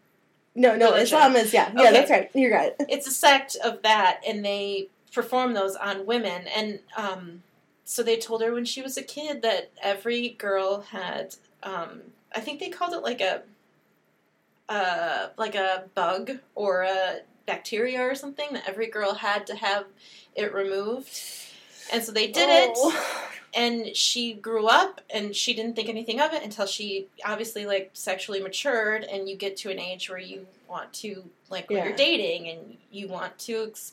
No, 0.55 0.77
no, 0.77 0.87
religion. 0.93 1.03
Islam 1.03 1.37
is 1.37 1.53
yeah, 1.53 1.73
yeah. 1.75 1.81
Okay. 1.83 1.93
That's 1.93 2.11
right. 2.11 2.31
You're 2.35 2.53
right. 2.55 2.75
it's 2.89 3.07
a 3.07 3.11
sect 3.11 3.57
of 3.57 3.83
that, 3.83 4.21
and 4.27 4.45
they 4.45 4.89
perform 5.13 5.55
those 5.55 5.75
on 5.77 6.07
women. 6.07 6.47
And 6.49 6.81
um, 6.97 7.43
so 7.85 8.03
they 8.03 8.17
told 8.19 8.43
her 8.43 8.53
when 8.53 8.65
she 8.65 8.83
was 8.83 8.97
a 8.97 9.03
kid 9.03 9.43
that 9.43 9.71
every 9.83 10.31
girl 10.31 10.81
had, 10.83 11.37
um, 11.63 12.03
I 12.35 12.41
think 12.41 12.61
they 12.61 12.69
called 12.69 12.93
it 12.93 13.03
like 13.03 13.21
a, 13.21 13.43
uh, 14.69 15.29
like 15.37 15.55
a 15.55 15.85
bug 15.95 16.33
or 16.55 16.83
a 16.83 17.21
bacteria 17.47 18.01
or 18.01 18.15
something 18.15 18.53
that 18.53 18.69
every 18.69 18.87
girl 18.89 19.15
had 19.15 19.47
to 19.49 19.55
have 19.57 19.87
it 20.35 20.53
removed. 20.55 21.21
And 21.93 22.03
so 22.03 22.13
they 22.13 22.27
did 22.29 22.49
it 22.49 22.71
Oh. 22.77 23.31
and 23.55 23.95
she 23.97 24.33
grew 24.35 24.67
up 24.67 25.01
and 25.11 25.35
she 25.35 25.55
didn't 25.55 25.77
think 25.77 25.89
anything 25.89 26.21
of 26.21 26.33
it 26.33 26.43
until 26.43 26.67
she 26.67 27.09
obviously 27.25 27.67
like 27.67 27.91
sexually 27.93 28.41
matured 28.41 29.05
and 29.05 29.29
you 29.29 29.37
get 29.37 29.57
to 29.59 29.71
an 29.71 29.79
age 29.79 30.09
where 30.11 30.19
you 30.19 30.47
want 30.69 30.93
to 30.95 31.25
like 31.51 31.69
when 31.69 31.79
Yeah. 31.79 31.85
you're 31.87 31.97
dating 31.97 32.49
and 32.49 32.77
you 32.91 33.07
want 33.09 33.39
to 33.41 33.67
ex- 33.69 33.93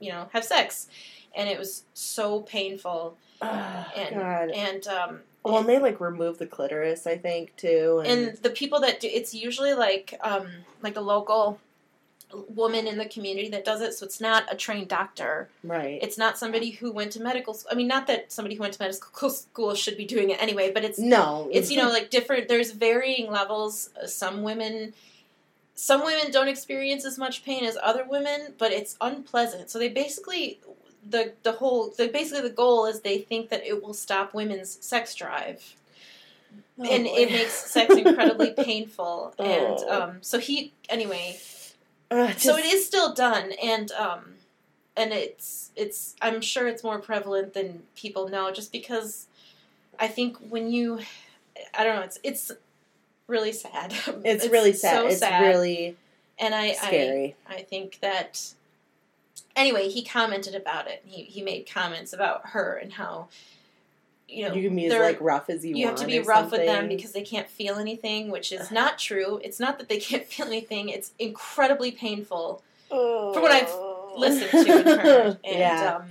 you 0.00 0.10
know 0.10 0.28
have 0.32 0.44
sex 0.44 0.88
and 1.34 1.48
it 1.48 1.58
was 1.58 1.82
so 1.94 2.40
painful 2.40 3.16
Oh, 3.42 3.86
and 3.96 4.14
God. 4.14 4.50
and 4.50 4.86
um 4.86 5.20
Well, 5.42 5.58
and 5.58 5.68
they 5.68 5.78
like 5.78 6.00
remove 6.00 6.38
the 6.38 6.46
clitoris, 6.46 7.06
I 7.06 7.18
think, 7.18 7.54
too. 7.56 8.00
And, 8.06 8.28
and 8.28 8.36
the 8.38 8.48
people 8.50 8.80
that 8.80 9.00
do 9.00 9.08
it's 9.12 9.34
usually 9.34 9.74
like 9.74 10.14
um 10.22 10.46
like 10.82 10.96
a 10.96 11.00
local 11.00 11.58
woman 12.48 12.86
in 12.86 12.98
the 12.98 13.04
community 13.06 13.48
that 13.48 13.64
does 13.64 13.80
it 13.80 13.94
so 13.94 14.04
it's 14.06 14.20
not 14.20 14.44
a 14.52 14.56
trained 14.56 14.88
doctor 14.88 15.48
right. 15.62 15.98
it's 16.02 16.16
not 16.18 16.38
somebody 16.38 16.70
who 16.70 16.90
went 16.92 17.10
to 17.12 17.20
medical 17.22 17.54
school 17.54 17.70
i 17.72 17.74
mean 17.74 17.86
not 17.88 18.06
that 18.06 18.30
somebody 18.32 18.54
who 18.54 18.60
went 18.62 18.72
to 18.74 18.82
medical 18.82 19.30
school 19.30 19.74
should 19.74 19.96
be 19.96 20.04
doing 20.04 20.30
it 20.30 20.42
anyway 20.42 20.70
but 20.72 20.84
it's 20.84 20.98
no, 20.98 21.48
it's 21.52 21.70
you 21.70 21.76
know 21.80 21.88
like 21.88 22.10
different 22.10 22.48
there's 22.48 22.70
varying 22.72 23.30
levels 23.30 23.90
Uh, 24.02 24.06
some 24.06 24.42
women 24.42 24.92
some 25.74 26.04
women 26.04 26.30
don't 26.30 26.48
experience 26.48 27.04
as 27.04 27.18
much 27.18 27.44
pain 27.44 27.64
as 27.64 27.76
other 27.82 28.04
women 28.08 28.54
but 28.58 28.72
it's 28.72 28.96
unpleasant 29.00 29.70
so 29.70 29.78
they 29.78 29.88
basically 29.88 30.60
the 31.08 31.32
the 31.42 31.52
whole 31.52 31.92
the 31.98 32.08
basically 32.08 32.40
the 32.48 32.54
goal 32.54 32.86
is 32.86 33.00
they 33.00 33.18
think 33.18 33.50
that 33.50 33.64
it 33.66 33.82
will 33.82 33.94
stop 33.94 34.32
women's 34.34 34.78
sex 34.84 35.14
drive 35.14 35.74
Oh, 36.76 36.82
and 36.82 37.04
boy. 37.04 37.14
it 37.16 37.30
makes 37.30 37.52
sex 37.52 37.94
incredibly 37.94 38.50
painful 38.64 39.32
and 39.38 39.76
Oh. 39.88 40.02
um 40.02 40.18
so 40.22 40.38
he 40.40 40.72
anyway 40.88 41.38
Ugh, 42.14 42.34
so 42.38 42.56
it 42.56 42.64
is 42.64 42.86
still 42.86 43.12
done 43.12 43.52
and 43.62 43.90
um 43.92 44.34
and 44.96 45.12
it's 45.12 45.70
it's 45.74 46.14
i'm 46.22 46.40
sure 46.40 46.68
it's 46.68 46.84
more 46.84 47.00
prevalent 47.00 47.54
than 47.54 47.82
people 47.96 48.28
know 48.28 48.52
just 48.52 48.70
because 48.70 49.26
i 49.98 50.06
think 50.06 50.36
when 50.48 50.70
you 50.70 51.00
i 51.76 51.82
don't 51.82 51.96
know 51.96 52.02
it's 52.02 52.18
it's 52.22 52.52
really 53.26 53.52
sad 53.52 53.92
It's, 54.24 54.46
really 54.48 54.72
sad. 54.72 55.00
so 55.00 55.06
it's 55.08 55.18
sad 55.18 55.42
really 55.42 55.96
and 56.38 56.54
i 56.54 56.72
scary. 56.72 57.34
i 57.48 57.54
i 57.56 57.62
think 57.62 57.98
that 58.00 58.52
anyway 59.56 59.88
he 59.88 60.04
commented 60.04 60.54
about 60.54 60.86
it 60.88 61.02
he 61.04 61.22
he 61.24 61.42
made 61.42 61.68
comments 61.68 62.12
about 62.12 62.48
her 62.48 62.76
and 62.80 62.92
how 62.92 63.28
you 64.28 64.48
know 64.48 64.54
you 64.54 64.68
can 64.68 64.76
be 64.76 64.86
as 64.86 64.92
like 64.94 65.20
rough 65.20 65.50
as 65.50 65.64
you, 65.64 65.76
you 65.76 65.86
have 65.86 65.96
to 65.96 66.06
be 66.06 66.20
rough 66.20 66.50
with 66.50 66.64
them 66.64 66.88
because 66.88 67.12
they 67.12 67.22
can't 67.22 67.48
feel 67.48 67.76
anything, 67.76 68.30
which 68.30 68.52
is 68.52 68.70
not 68.70 68.98
true. 68.98 69.40
It's 69.44 69.60
not 69.60 69.78
that 69.78 69.88
they 69.88 69.98
can't 70.00 70.24
feel 70.24 70.46
anything. 70.46 70.88
It's 70.88 71.12
incredibly 71.18 71.92
painful 71.92 72.62
for 72.88 73.40
what 73.40 73.50
I've 73.50 73.72
listened 74.16 74.66
to 74.66 74.72
and 74.72 75.00
heard. 75.00 75.38
And 75.44 75.58
yeah. 75.58 75.96
um, 75.96 76.08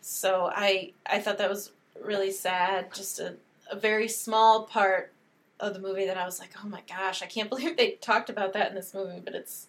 so 0.00 0.50
I 0.54 0.92
I 1.06 1.20
thought 1.20 1.38
that 1.38 1.50
was 1.50 1.70
really 2.02 2.30
sad. 2.32 2.92
Just 2.94 3.18
a, 3.18 3.34
a 3.70 3.76
very 3.76 4.08
small 4.08 4.64
part 4.64 5.12
of 5.60 5.74
the 5.74 5.80
movie 5.80 6.06
that 6.06 6.18
I 6.18 6.24
was 6.24 6.40
like, 6.40 6.50
oh 6.62 6.68
my 6.68 6.82
gosh, 6.88 7.22
I 7.22 7.26
can't 7.26 7.48
believe 7.50 7.76
they 7.76 7.92
talked 7.92 8.30
about 8.30 8.52
that 8.52 8.68
in 8.70 8.74
this 8.74 8.94
movie. 8.94 9.20
But 9.24 9.34
it's 9.34 9.68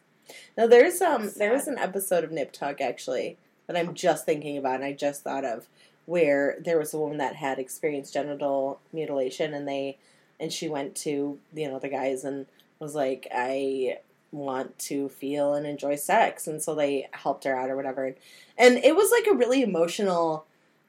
No, 0.58 0.68
there's 0.68 1.02
um 1.02 1.24
It's 1.24 1.36
there 1.36 1.54
was 1.54 1.68
an 1.68 1.78
episode 1.78 2.24
of 2.24 2.32
Nip 2.32 2.52
Tuck 2.52 2.82
actually 2.82 3.38
that 3.68 3.78
I'm 3.78 3.94
just 3.94 4.26
thinking 4.26 4.58
about 4.58 4.76
and 4.76 4.86
I 4.86 4.92
just 4.94 5.24
thought 5.24 5.46
of 5.46 5.68
where 6.06 6.58
there 6.60 6.78
was 6.78 6.94
a 6.94 6.98
woman 6.98 7.18
that 7.18 7.36
had 7.36 7.60
experienced 7.60 8.14
genital 8.14 8.80
mutilation 8.92 9.54
and 9.54 9.68
they 9.68 9.98
and 10.40 10.52
she 10.52 10.68
went 10.68 10.96
to 10.96 11.40
you 11.54 11.68
know 11.68 11.80
the 11.80 11.90
guys 11.90 12.24
and 12.24 12.46
was 12.80 12.96
like 12.96 13.28
I 13.34 14.00
want 14.32 14.78
to 14.80 15.10
feel 15.10 15.54
and 15.54 15.66
enjoy 15.66 15.96
sex. 15.96 16.48
And 16.48 16.62
so 16.62 16.76
they 16.76 17.08
helped 17.12 17.44
her 17.44 17.56
out 17.56 17.70
or 17.70 17.76
whatever. 17.76 18.16
And 18.58 18.78
it 18.78 18.96
was 18.96 19.12
like 19.12 19.28
a 19.28 19.38
really 19.38 19.62
emotional 19.62 20.46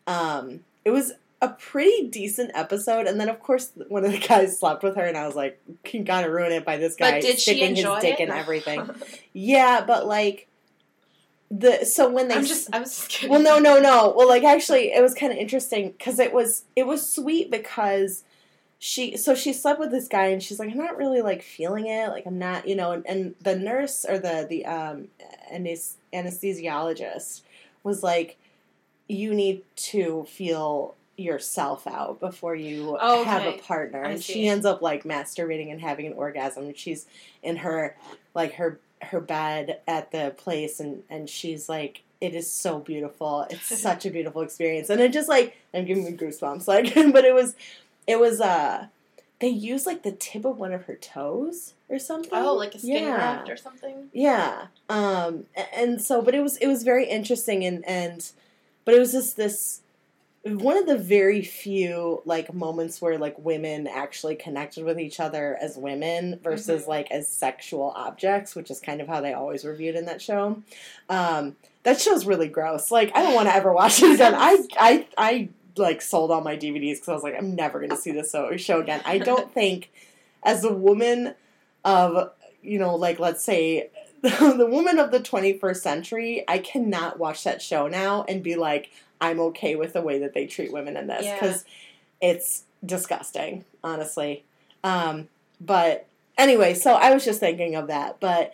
um 0.06 0.60
it 0.84 0.90
was 0.90 1.12
a 1.40 1.48
pretty 1.48 2.08
decent 2.08 2.50
episode. 2.54 3.06
And 3.06 3.20
then 3.20 3.28
of 3.28 3.40
course 3.40 3.72
one 3.88 4.04
of 4.04 4.12
the 4.12 4.18
guys 4.18 4.58
slept 4.58 4.82
with 4.82 4.96
her 4.96 5.04
and 5.04 5.16
I 5.16 5.26
was 5.26 5.36
like 5.36 5.60
you 5.92 6.02
gotta 6.02 6.30
ruin 6.30 6.52
it 6.52 6.64
by 6.64 6.76
this 6.78 6.96
guy 6.96 7.12
but 7.12 7.22
did 7.22 7.38
she 7.38 7.52
sticking 7.56 7.76
his 7.76 7.86
dick 8.00 8.20
it? 8.20 8.28
in 8.28 8.30
everything. 8.30 8.90
Yeah, 9.36 9.84
but 9.84 10.06
like 10.06 10.46
the 11.56 11.84
so 11.84 12.10
when 12.10 12.28
they 12.28 12.34
I'm 12.34 12.44
just 12.44 12.68
I 12.74 12.80
was 12.80 12.96
just 12.96 13.08
kidding. 13.08 13.30
well 13.30 13.40
no 13.40 13.58
no 13.58 13.78
no. 13.78 14.12
Well 14.16 14.28
like 14.28 14.42
actually 14.42 14.92
it 14.92 15.00
was 15.02 15.14
kind 15.14 15.32
of 15.32 15.38
interesting 15.38 15.90
because 15.92 16.18
it 16.18 16.32
was 16.32 16.64
it 16.74 16.86
was 16.86 17.08
sweet 17.08 17.50
because 17.50 18.24
she 18.78 19.16
so 19.16 19.34
she 19.34 19.52
slept 19.52 19.78
with 19.78 19.90
this 19.90 20.08
guy 20.08 20.26
and 20.26 20.42
she's 20.42 20.58
like 20.58 20.70
I'm 20.70 20.78
not 20.78 20.96
really 20.96 21.22
like 21.22 21.42
feeling 21.42 21.86
it. 21.86 22.08
Like 22.08 22.26
I'm 22.26 22.38
not 22.38 22.66
you 22.66 22.74
know 22.74 22.90
and, 22.92 23.06
and 23.06 23.34
the 23.40 23.56
nurse 23.56 24.04
or 24.08 24.18
the 24.18 24.46
the 24.48 24.66
um 24.66 25.08
anesthesiologist 26.12 27.42
was 27.82 28.02
like 28.02 28.36
you 29.08 29.34
need 29.34 29.62
to 29.76 30.24
feel 30.28 30.94
yourself 31.16 31.86
out 31.86 32.18
before 32.18 32.56
you 32.56 32.96
Oh, 33.00 33.22
have 33.22 33.44
a 33.44 33.58
partner. 33.58 34.04
I 34.04 34.10
and 34.12 34.22
see. 34.22 34.32
she 34.32 34.48
ends 34.48 34.66
up 34.66 34.82
like 34.82 35.04
masturbating 35.04 35.70
and 35.70 35.80
having 35.80 36.06
an 36.06 36.14
orgasm. 36.14 36.64
And 36.64 36.76
she's 36.76 37.06
in 37.42 37.56
her 37.58 37.96
like 38.34 38.54
her 38.54 38.80
her 39.02 39.20
bed 39.20 39.80
at 39.86 40.12
the 40.12 40.34
place 40.36 40.80
and 40.80 41.02
and 41.10 41.28
she's 41.28 41.68
like 41.68 42.02
it 42.20 42.34
is 42.34 42.50
so 42.50 42.78
beautiful. 42.78 43.46
It's 43.50 43.78
such 43.82 44.06
a 44.06 44.10
beautiful 44.10 44.40
experience. 44.40 44.88
And 44.90 45.00
it 45.00 45.12
just 45.12 45.28
like 45.28 45.56
i'm 45.72 45.84
giving 45.84 46.04
me 46.04 46.12
goosebumps 46.12 46.68
like 46.68 46.94
but 47.12 47.24
it 47.24 47.34
was 47.34 47.54
it 48.06 48.18
was 48.18 48.40
uh 48.40 48.86
they 49.40 49.48
used 49.48 49.84
like 49.84 50.02
the 50.04 50.12
tip 50.12 50.44
of 50.44 50.58
one 50.58 50.72
of 50.72 50.84
her 50.84 50.94
toes 50.94 51.74
or 51.88 51.98
something. 51.98 52.30
Oh, 52.32 52.54
like 52.54 52.74
a 52.74 52.78
skin 52.78 53.04
yeah. 53.04 53.16
graft 53.16 53.50
or 53.50 53.56
something. 53.56 54.08
yeah 54.12 54.66
um 54.88 55.46
and 55.76 56.00
so 56.00 56.22
but 56.22 56.34
it 56.34 56.40
was 56.40 56.56
it 56.58 56.66
was 56.66 56.82
very 56.82 57.06
interesting 57.06 57.64
and 57.64 57.84
and 57.86 58.30
but 58.84 58.94
it 58.94 58.98
was 58.98 59.12
just 59.12 59.36
this 59.36 59.80
one 60.44 60.76
of 60.76 60.86
the 60.86 60.98
very 60.98 61.42
few 61.42 62.20
like 62.26 62.52
moments 62.52 63.00
where 63.00 63.16
like 63.18 63.38
women 63.38 63.86
actually 63.86 64.34
connected 64.36 64.84
with 64.84 65.00
each 65.00 65.18
other 65.18 65.56
as 65.60 65.76
women 65.78 66.38
versus 66.42 66.84
Mhm. 66.84 66.88
like 66.88 67.10
as 67.10 67.26
sexual 67.28 67.92
objects, 67.96 68.54
which 68.54 68.70
is 68.70 68.78
kind 68.78 69.00
of 69.00 69.08
how 69.08 69.20
they 69.22 69.32
always 69.32 69.64
were 69.64 69.74
viewed 69.74 69.94
in 69.96 70.04
that 70.04 70.20
show. 70.20 70.62
Um, 71.08 71.56
that 71.84 72.00
show's 72.00 72.26
really 72.26 72.48
gross. 72.48 72.90
Like 72.90 73.10
I 73.14 73.22
don't 73.22 73.34
want 73.34 73.48
to 73.48 73.54
ever 73.54 73.72
watch 73.72 74.02
it 74.02 74.12
again. 74.14 74.34
I 74.36 74.58
I 74.78 75.06
I 75.16 75.48
like 75.76 76.02
sold 76.02 76.30
all 76.30 76.40
my 76.42 76.56
DVDs 76.56 76.96
because 76.96 77.08
I 77.08 77.14
was 77.14 77.22
like 77.22 77.36
I'm 77.38 77.54
never 77.54 77.78
going 77.78 77.90
to 77.90 77.96
see 77.96 78.12
this 78.12 78.34
show 78.58 78.80
again. 78.80 79.00
I 79.06 79.18
don't 79.18 79.52
think 79.54 79.90
as 80.42 80.62
a 80.62 80.72
woman 80.72 81.34
of 81.86 82.30
you 82.62 82.78
know 82.78 82.94
like 82.96 83.18
let's 83.18 83.42
say 83.42 83.88
the 84.22 84.66
woman 84.70 84.98
of 84.98 85.10
the 85.10 85.20
21st 85.20 85.76
century, 85.76 86.44
I 86.48 86.58
cannot 86.58 87.18
watch 87.18 87.44
that 87.44 87.60
show 87.60 87.88
now 87.88 88.24
and 88.26 88.42
be 88.42 88.56
like, 88.56 88.90
I'm 89.24 89.40
okay 89.40 89.74
with 89.74 89.94
the 89.94 90.02
way 90.02 90.18
that 90.18 90.34
they 90.34 90.46
treat 90.46 90.70
women 90.72 90.96
in 90.98 91.06
this 91.06 91.24
Yeah. 91.24 91.34
because 91.34 91.64
it's 92.20 92.64
disgusting, 92.84 93.64
honestly. 93.82 94.44
Um, 94.82 95.28
but 95.60 96.06
anyway, 96.36 96.74
so 96.74 96.92
I 96.92 97.12
was 97.14 97.24
just 97.24 97.40
thinking 97.40 97.74
of 97.74 97.86
that, 97.86 98.20
but 98.20 98.52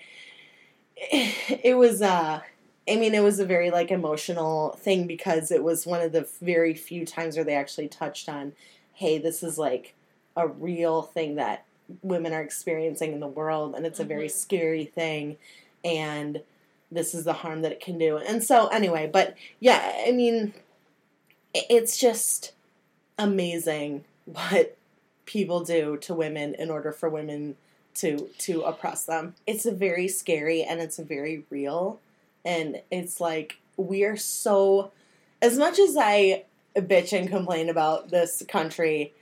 it 1.13 1.77
was, 1.77 2.03
uh, 2.03 2.41
I 2.89 2.97
mean, 2.97 3.15
it 3.15 3.23
was 3.23 3.41
a 3.41 3.45
very 3.47 3.71
like 3.71 3.91
emotional 3.91 4.71
thing 4.81 5.07
because 5.09 5.51
it 5.51 5.65
was 5.65 5.87
one 5.87 6.01
of 6.03 6.13
the 6.13 6.29
very 6.41 6.75
few 6.75 7.05
times 7.05 7.37
where 7.37 7.45
they 7.45 7.55
actually 7.55 7.89
touched 7.89 8.29
on, 8.29 8.53
hey, 8.95 9.19
this 9.19 9.43
is 9.43 9.59
like 9.59 9.95
a 10.37 10.47
real 10.47 11.03
thing 11.03 11.35
that 11.35 11.65
women 12.03 12.33
are 12.33 12.43
experiencing 12.43 13.13
in 13.13 13.19
the 13.19 13.27
world, 13.27 13.75
and 13.75 13.85
it's 13.85 13.99
a 13.99 14.05
very 14.05 14.29
Mhm. 14.29 14.31
scary 14.31 14.85
thing, 14.85 15.37
and 15.85 16.43
this 16.91 17.15
is 17.15 17.25
the 17.25 17.33
harm 17.33 17.63
that 17.63 17.73
it 17.73 17.81
can 17.81 17.99
do. 17.99 18.17
And 18.17 18.43
so, 18.43 18.67
anyway, 18.69 19.09
but 19.13 19.35
yeah, 19.61 20.05
I 20.07 20.13
mean, 20.13 20.55
it's 21.55 21.99
just 21.99 22.53
amazing 23.19 24.05
what 24.25 24.77
people 25.27 25.63
do 25.63 25.97
to 25.99 26.15
women 26.15 26.55
in 26.55 26.71
order 26.71 26.93
for 26.93 27.09
women 27.09 27.57
to 27.95 28.29
to 28.39 28.63
oppress 28.63 29.05
them. 29.05 29.35
It's 29.47 29.65
very 29.65 30.09
scary 30.09 30.63
and 30.63 30.81
it's 30.81 30.99
very 30.99 31.45
real 31.51 32.01
and 32.45 32.81
it's 32.91 33.21
like 33.21 33.59
we 33.77 34.05
are 34.05 34.17
so 34.17 34.93
as 35.43 35.59
much 35.59 35.79
as 35.79 35.97
I 35.97 36.45
bitch 36.77 37.17
and 37.17 37.29
complain 37.29 37.69
about 37.69 38.11
this 38.11 38.43
country, 38.49 39.13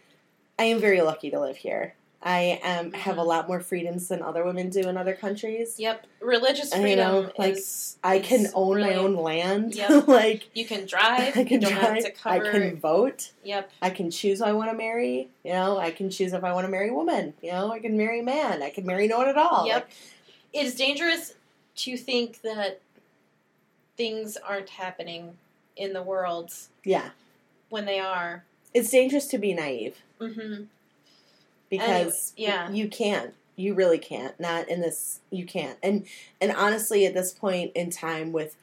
I 0.58 0.64
am 0.64 0.80
very 0.80 1.00
lucky 1.00 1.30
to 1.30 1.40
live 1.40 1.56
here. 1.56 1.94
I 2.20 2.58
am 2.64 2.92
have 2.94 3.16
a 3.16 3.20
Mhm. 3.22 3.26
lot 3.26 3.46
more 3.48 3.60
freedoms 3.60 4.08
than 4.08 4.22
other 4.22 4.44
women 4.44 4.70
do 4.70 4.80
in 4.80 4.96
other 4.96 5.14
countries. 5.14 5.78
Yep, 5.78 6.04
religious 6.20 6.70
freedom 6.74 6.88
you 6.90 6.96
know, 6.96 7.32
like, 7.38 7.56
is. 7.58 7.96
I 8.02 8.18
can 8.18 8.48
own 8.54 8.80
my 8.80 8.94
own 8.96 9.14
land. 9.14 9.76
Yep. 9.76 10.08
like 10.08 10.48
You 10.52 10.64
can 10.64 10.84
drive. 10.84 11.36
I 11.36 11.44
can 11.44 11.60
drive. 11.60 11.72
have 11.74 11.98
to 12.04 12.10
cover. 12.10 12.48
I 12.48 12.50
can 12.50 12.76
vote. 12.76 13.30
Yep. 13.44 13.70
I 13.80 13.90
can 13.90 14.10
choose 14.10 14.40
who 14.40 14.46
I 14.46 14.52
want 14.52 14.68
to 14.70 14.76
marry. 14.76 15.28
You 15.44 15.52
know, 15.52 15.78
I 15.78 15.92
can 15.92 16.10
choose 16.10 16.32
if 16.32 16.42
I 16.42 16.52
want 16.52 16.64
to 16.66 16.70
marry 16.70 16.88
a 16.88 16.92
woman. 16.92 17.34
You 17.40 17.52
know, 17.52 17.70
I 17.70 17.78
can 17.78 17.96
marry 17.96 18.18
a 18.18 18.24
man. 18.24 18.62
I 18.64 18.70
can 18.70 18.84
marry 18.84 19.06
no 19.06 19.18
one 19.18 19.28
at 19.28 19.36
all. 19.38 19.66
Yep. 19.66 19.74
Like, 19.84 19.88
It 20.52 20.66
is 20.66 20.74
dangerous 20.74 21.34
to 21.76 21.96
think 21.96 22.40
that 22.42 22.80
things 23.96 24.36
aren't 24.36 24.70
happening 24.70 25.36
in 25.76 25.92
the 25.92 26.02
world 26.02 26.52
yeah, 26.84 27.10
when 27.68 27.84
they 27.84 28.00
are. 28.00 28.44
it's 28.74 28.90
dangerous 28.90 29.26
to 29.28 29.38
be 29.38 29.54
naive 29.54 29.98
Mm-hmm. 30.20 30.64
Because 31.70 32.32
Anyway, 32.36 32.52
yeah. 32.52 32.70
you 32.70 32.88
can't. 32.88 33.34
You 33.56 33.74
really 33.74 33.98
can't. 33.98 34.38
Not 34.38 34.68
in 34.68 34.80
this. 34.80 35.20
You 35.30 35.44
can't. 35.44 35.78
And 35.82 36.06
and 36.40 36.52
honestly, 36.52 37.06
at 37.06 37.14
this 37.14 37.32
point 37.32 37.72
in 37.74 37.90
time, 37.90 38.32
with 38.32 38.56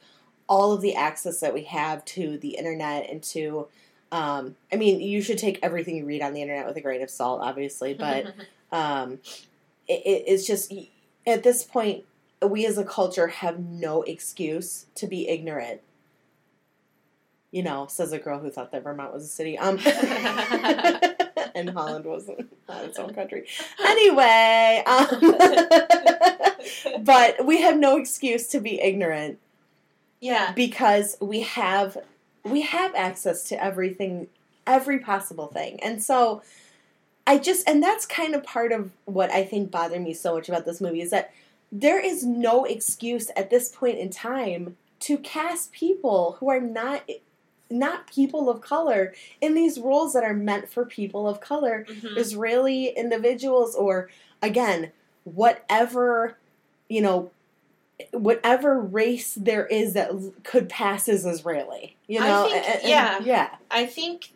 all 0.48 0.72
of 0.72 0.80
the 0.80 0.94
access 0.94 1.40
that 1.40 1.52
we 1.52 1.64
have 1.64 2.04
to 2.04 2.38
the 2.38 2.56
internet 2.56 3.10
and 3.10 3.20
to, 3.20 3.66
um, 4.12 4.54
I 4.72 4.76
mean, 4.76 5.00
you 5.00 5.20
should 5.20 5.38
take 5.38 5.58
everything 5.62 5.96
you 5.96 6.04
read 6.04 6.22
on 6.22 6.34
the 6.34 6.42
internet 6.42 6.66
with 6.66 6.76
a 6.76 6.80
grain 6.80 7.02
of 7.02 7.10
salt, 7.10 7.40
obviously, 7.42 7.94
but. 7.94 8.34
um, 8.72 9.18
it, 9.88 10.02
it, 10.04 10.24
it's 10.26 10.46
just 10.46 10.72
at 11.26 11.42
this 11.42 11.62
point 11.64 12.04
we 12.46 12.66
as 12.66 12.78
a 12.78 12.84
culture 12.84 13.28
have 13.28 13.58
no 13.58 14.02
excuse 14.02 14.86
to 14.94 15.06
be 15.06 15.28
ignorant 15.28 15.80
you 17.50 17.62
know 17.62 17.86
says 17.88 18.12
a 18.12 18.18
girl 18.18 18.40
who 18.40 18.50
thought 18.50 18.72
that 18.72 18.82
vermont 18.82 19.12
was 19.12 19.24
a 19.24 19.28
city 19.28 19.56
um 19.58 19.76
and 21.56 21.70
holland 21.70 22.04
wasn't 22.04 22.38
its 22.68 22.98
own 22.98 23.12
country 23.20 23.46
anyway 23.80 24.82
um, 24.86 25.36
but 27.04 27.44
we 27.44 27.60
have 27.60 27.76
no 27.76 27.96
excuse 27.96 28.46
to 28.46 28.60
be 28.60 28.80
ignorant 28.80 29.38
yeah. 30.20 30.52
because 30.52 31.16
we 31.20 31.40
have 31.40 31.98
we 32.44 32.62
have 32.62 32.94
access 32.94 33.44
to 33.44 33.62
everything 33.62 34.28
every 34.66 34.98
possible 34.98 35.46
thing 35.46 35.80
and 35.82 36.02
so 36.02 36.42
i 37.26 37.38
just 37.38 37.68
and 37.68 37.82
that's 37.82 38.06
kind 38.06 38.34
of 38.34 38.44
part 38.44 38.72
of 38.72 38.90
what 39.04 39.30
i 39.30 39.44
think 39.44 39.70
bothered 39.70 40.02
me 40.02 40.12
so 40.12 40.34
much 40.34 40.48
about 40.48 40.64
this 40.64 40.80
movie 40.80 41.00
is 41.00 41.10
that 41.10 41.32
there 41.72 41.98
is 41.98 42.24
no 42.24 42.64
excuse 42.64 43.30
at 43.36 43.50
this 43.50 43.68
point 43.68 43.98
in 43.98 44.10
time 44.10 44.76
to 45.00 45.18
cast 45.18 45.72
people 45.72 46.36
who 46.40 46.48
are 46.48 46.60
not 46.60 47.02
not 47.70 48.06
people 48.06 48.48
of 48.48 48.60
color 48.60 49.12
in 49.40 49.54
these 49.54 49.78
roles 49.78 50.12
that 50.12 50.22
are 50.24 50.34
meant 50.34 50.68
for 50.68 50.84
people 50.84 51.28
of 51.28 51.40
color 51.40 51.84
Mhm. 51.88 52.16
Israeli 52.16 52.88
individuals 52.88 53.74
or 53.74 54.08
again 54.40 54.92
whatever 55.24 56.36
you 56.88 57.00
know 57.00 57.30
whatever 58.12 58.78
race 58.78 59.34
there 59.34 59.66
is 59.66 59.94
that 59.94 60.10
could 60.44 60.68
pass 60.68 61.08
as 61.08 61.24
Israeli 61.26 61.96
you 62.06 62.20
I 62.20 62.28
know 62.28 62.44
think- 62.48 62.54
and- 62.68 62.80
and- 62.80 62.88
yeah. 62.88 63.18
yeah 63.24 63.54
I 63.70 63.86
think 63.86 64.30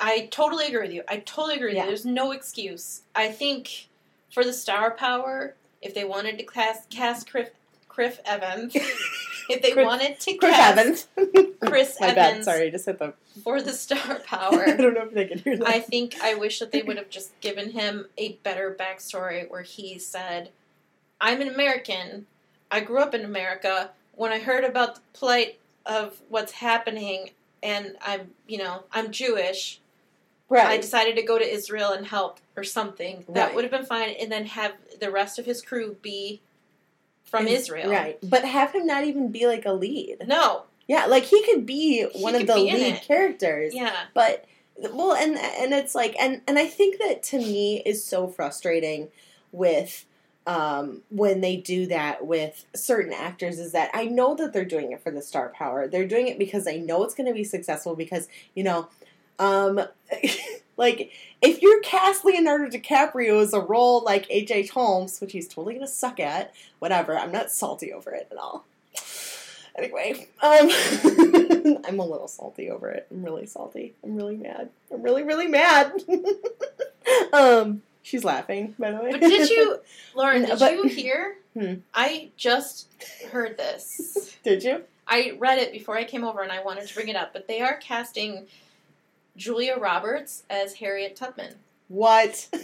I 0.00 0.28
totally 0.30 0.66
agree 0.68 0.82
with 0.82 0.92
you. 0.92 1.02
I 1.08 1.16
totally 1.16 1.56
agree 1.56 1.70
with 1.70 1.76
Yeah. 1.76 1.82
you. 1.84 1.88
There's 1.88 2.04
no 2.04 2.30
excuse. 2.30 3.02
I 3.16 3.32
think 3.32 3.88
for 4.32 4.44
the 4.44 4.52
star 4.52 4.92
power, 4.92 5.56
if 5.82 5.92
they 5.92 6.04
wanted 6.04 6.38
to 6.38 6.44
cast 6.44 6.88
cast 6.88 7.28
Chris, 7.28 7.48
Chris 7.88 8.20
Evans, 8.24 8.76
if 9.56 9.62
they 9.62 9.72
Chris- 9.72 9.86
wanted 9.86 10.20
to 10.20 10.34
Chris 10.36 10.56
Evans 10.58 11.06
Chris 11.66 11.96
my 12.00 12.08
Evans 12.08 12.16
bad 12.16 12.44
sorry 12.44 12.70
just 12.70 12.86
hit 12.86 12.98
the 12.98 13.14
for 13.42 13.60
the 13.62 13.72
star 13.72 14.20
power. 14.26 14.64
I 14.68 14.72
don't 14.76 14.94
know 14.94 15.02
if 15.02 15.14
they 15.14 15.26
can 15.26 15.38
hear 15.38 15.56
that 15.58 15.66
I 15.68 15.80
think 15.80 16.16
I 16.22 16.34
wish 16.34 16.58
that 16.58 16.72
they 16.72 16.82
would 16.82 16.96
have 16.96 17.10
just 17.10 17.38
given 17.40 17.70
him 17.70 18.06
a 18.16 18.32
better 18.42 18.76
backstory 18.78 19.48
where 19.50 19.62
he 19.62 19.98
said, 19.98 20.50
I'm 21.20 21.40
an 21.40 21.48
American. 21.48 22.26
I 22.70 22.80
grew 22.80 22.98
up 23.00 23.14
in 23.14 23.24
America. 23.24 23.90
When 24.14 24.32
I 24.32 24.38
heard 24.40 24.64
about 24.64 24.96
the 24.96 25.00
plight 25.12 25.58
of 25.86 26.20
what's 26.28 26.52
happening 26.52 27.30
and 27.62 27.96
I'm, 28.04 28.30
you 28.46 28.58
know, 28.58 28.84
I'm 28.92 29.10
Jewish, 29.10 29.80
Right. 30.50 30.66
I 30.66 30.76
decided 30.78 31.14
to 31.16 31.22
go 31.22 31.38
to 31.38 31.44
Israel 31.46 31.92
and 31.92 32.06
help 32.06 32.40
or 32.56 32.64
something. 32.64 33.24
That 33.28 33.46
Right. 33.48 33.54
would 33.54 33.64
have 33.64 33.70
been 33.70 33.84
fine 33.84 34.10
and 34.18 34.32
then 34.32 34.46
have 34.46 34.72
the 34.98 35.10
rest 35.10 35.38
of 35.38 35.44
his 35.44 35.60
crew 35.60 35.96
be 36.00 36.40
from 37.28 37.46
Is- 37.46 37.62
Israel. 37.62 37.90
right 37.90 38.18
but 38.22 38.44
have 38.44 38.72
him 38.72 38.86
not 38.86 39.04
even 39.04 39.30
be 39.30 39.46
like 39.46 39.64
a 39.66 39.72
lead 39.72 40.24
No. 40.26 40.64
yeah 40.86 41.06
like 41.06 41.24
he 41.24 41.44
could 41.44 41.66
be 41.66 42.06
He 42.12 42.22
one 42.22 42.34
of 42.34 42.46
the 42.46 42.56
lead 42.56 43.02
characters 43.02 43.74
Yeah. 43.74 43.94
but 44.14 44.44
well 44.92 45.14
and 45.14 45.36
and 45.36 45.72
it's 45.74 45.94
like 45.94 46.14
and 46.20 46.40
and 46.46 46.58
i 46.58 46.66
think 46.66 46.98
that 46.98 47.22
to 47.24 47.38
me 47.38 47.82
is 47.84 48.04
so 48.04 48.28
frustrating 48.28 49.08
with 49.52 50.04
um 50.46 51.02
when 51.10 51.40
they 51.40 51.56
do 51.56 51.86
that 51.86 52.24
with 52.26 52.64
certain 52.74 53.12
actors 53.12 53.58
is 53.58 53.72
that 53.72 53.90
i 53.92 54.04
know 54.04 54.34
that 54.36 54.52
they're 54.52 54.64
doing 54.64 54.92
it 54.92 55.02
for 55.02 55.10
the 55.10 55.20
star 55.20 55.48
power 55.50 55.86
they're 55.88 56.06
doing 56.06 56.28
it 56.28 56.38
because 56.38 56.64
they 56.64 56.78
know 56.78 57.02
it's 57.04 57.14
going 57.14 57.26
to 57.26 57.34
be 57.34 57.44
successful 57.44 57.94
because 57.96 58.28
you 58.54 58.62
know 58.62 58.88
um 59.38 59.80
like 60.76 61.10
if 61.40 61.62
you're 61.62 61.80
cast 61.80 62.24
leonardo 62.24 62.66
dicaprio 62.68 63.42
as 63.42 63.52
a 63.52 63.60
role 63.60 64.02
like 64.02 64.26
h.h 64.30 64.70
holmes 64.70 65.20
which 65.20 65.32
he's 65.32 65.48
totally 65.48 65.74
going 65.74 65.86
to 65.86 65.92
suck 65.92 66.18
at 66.20 66.54
whatever 66.78 67.16
i'm 67.18 67.32
not 67.32 67.50
salty 67.50 67.92
over 67.92 68.10
it 68.12 68.28
at 68.30 68.38
all 68.38 68.64
Anyway, 69.78 70.26
um, 70.42 70.68
I'm 71.86 72.00
a 72.00 72.04
little 72.04 72.26
salty 72.26 72.68
over 72.68 72.90
it. 72.90 73.06
I'm 73.12 73.22
really 73.22 73.46
salty. 73.46 73.94
I'm 74.02 74.16
really 74.16 74.36
mad. 74.36 74.70
I'm 74.92 75.02
really, 75.02 75.22
really 75.22 75.46
mad. 75.46 75.92
um, 77.32 77.82
she's 78.02 78.24
laughing, 78.24 78.74
by 78.76 78.90
the 78.90 79.00
way. 79.00 79.12
But 79.12 79.20
did 79.20 79.48
you, 79.48 79.78
Lauren, 80.16 80.44
did 80.46 80.58
but- 80.58 80.72
you 80.72 80.88
hear? 80.88 81.36
Hmm. 81.56 81.74
I 81.94 82.30
just 82.36 82.88
heard 83.30 83.56
this. 83.56 84.36
did 84.42 84.64
you? 84.64 84.82
I 85.06 85.36
read 85.38 85.58
it 85.58 85.72
before 85.72 85.96
I 85.96 86.02
came 86.04 86.24
over 86.24 86.42
and 86.42 86.50
I 86.50 86.62
wanted 86.62 86.88
to 86.88 86.94
bring 86.94 87.08
it 87.08 87.16
up, 87.16 87.32
but 87.32 87.46
they 87.46 87.60
are 87.60 87.76
casting 87.76 88.46
Julia 89.38 89.78
Roberts 89.78 90.42
as 90.50 90.74
Harriet 90.74 91.16
Tubman. 91.16 91.54
What? 91.88 92.48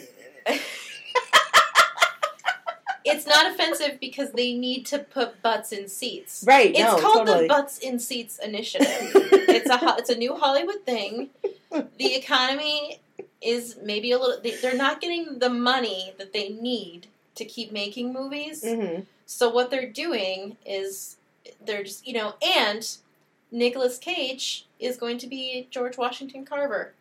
It's 3.04 3.26
not 3.26 3.52
offensive 3.52 4.00
because 4.00 4.32
they 4.32 4.54
need 4.54 4.86
to 4.86 4.98
put 4.98 5.42
butts 5.42 5.72
in 5.72 5.88
seats. 5.88 6.42
Right? 6.46 6.70
It's 6.70 6.80
no, 6.80 6.98
called 6.98 7.26
totally. 7.26 7.42
the 7.42 7.48
Butts 7.48 7.78
in 7.78 7.98
Seats 7.98 8.38
Initiative. 8.38 8.88
it's 9.14 9.68
a 9.68 9.78
it's 9.98 10.08
a 10.08 10.16
new 10.16 10.34
Hollywood 10.34 10.86
thing. 10.86 11.28
The 11.70 12.14
economy 12.14 13.00
is 13.42 13.76
maybe 13.82 14.12
a 14.12 14.18
little. 14.18 14.40
They, 14.40 14.52
they're 14.56 14.74
not 14.74 15.02
getting 15.02 15.38
the 15.38 15.50
money 15.50 16.14
that 16.16 16.32
they 16.32 16.48
need 16.48 17.08
to 17.34 17.44
keep 17.44 17.72
making 17.72 18.12
movies. 18.12 18.64
hmm 18.66 19.00
So 19.26 19.50
what 19.50 19.70
they're 19.70 19.90
doing 19.90 20.56
is 20.64 21.16
they're 21.64 21.84
just 21.84 22.06
you 22.06 22.14
know, 22.14 22.34
and 22.42 22.96
Nicolas 23.58 23.98
Cage 23.98 24.66
is 24.80 24.96
going 24.96 25.16
to 25.18 25.26
be 25.28 25.68
George 25.70 25.96
Washington 25.96 26.44
Carver, 26.44 26.92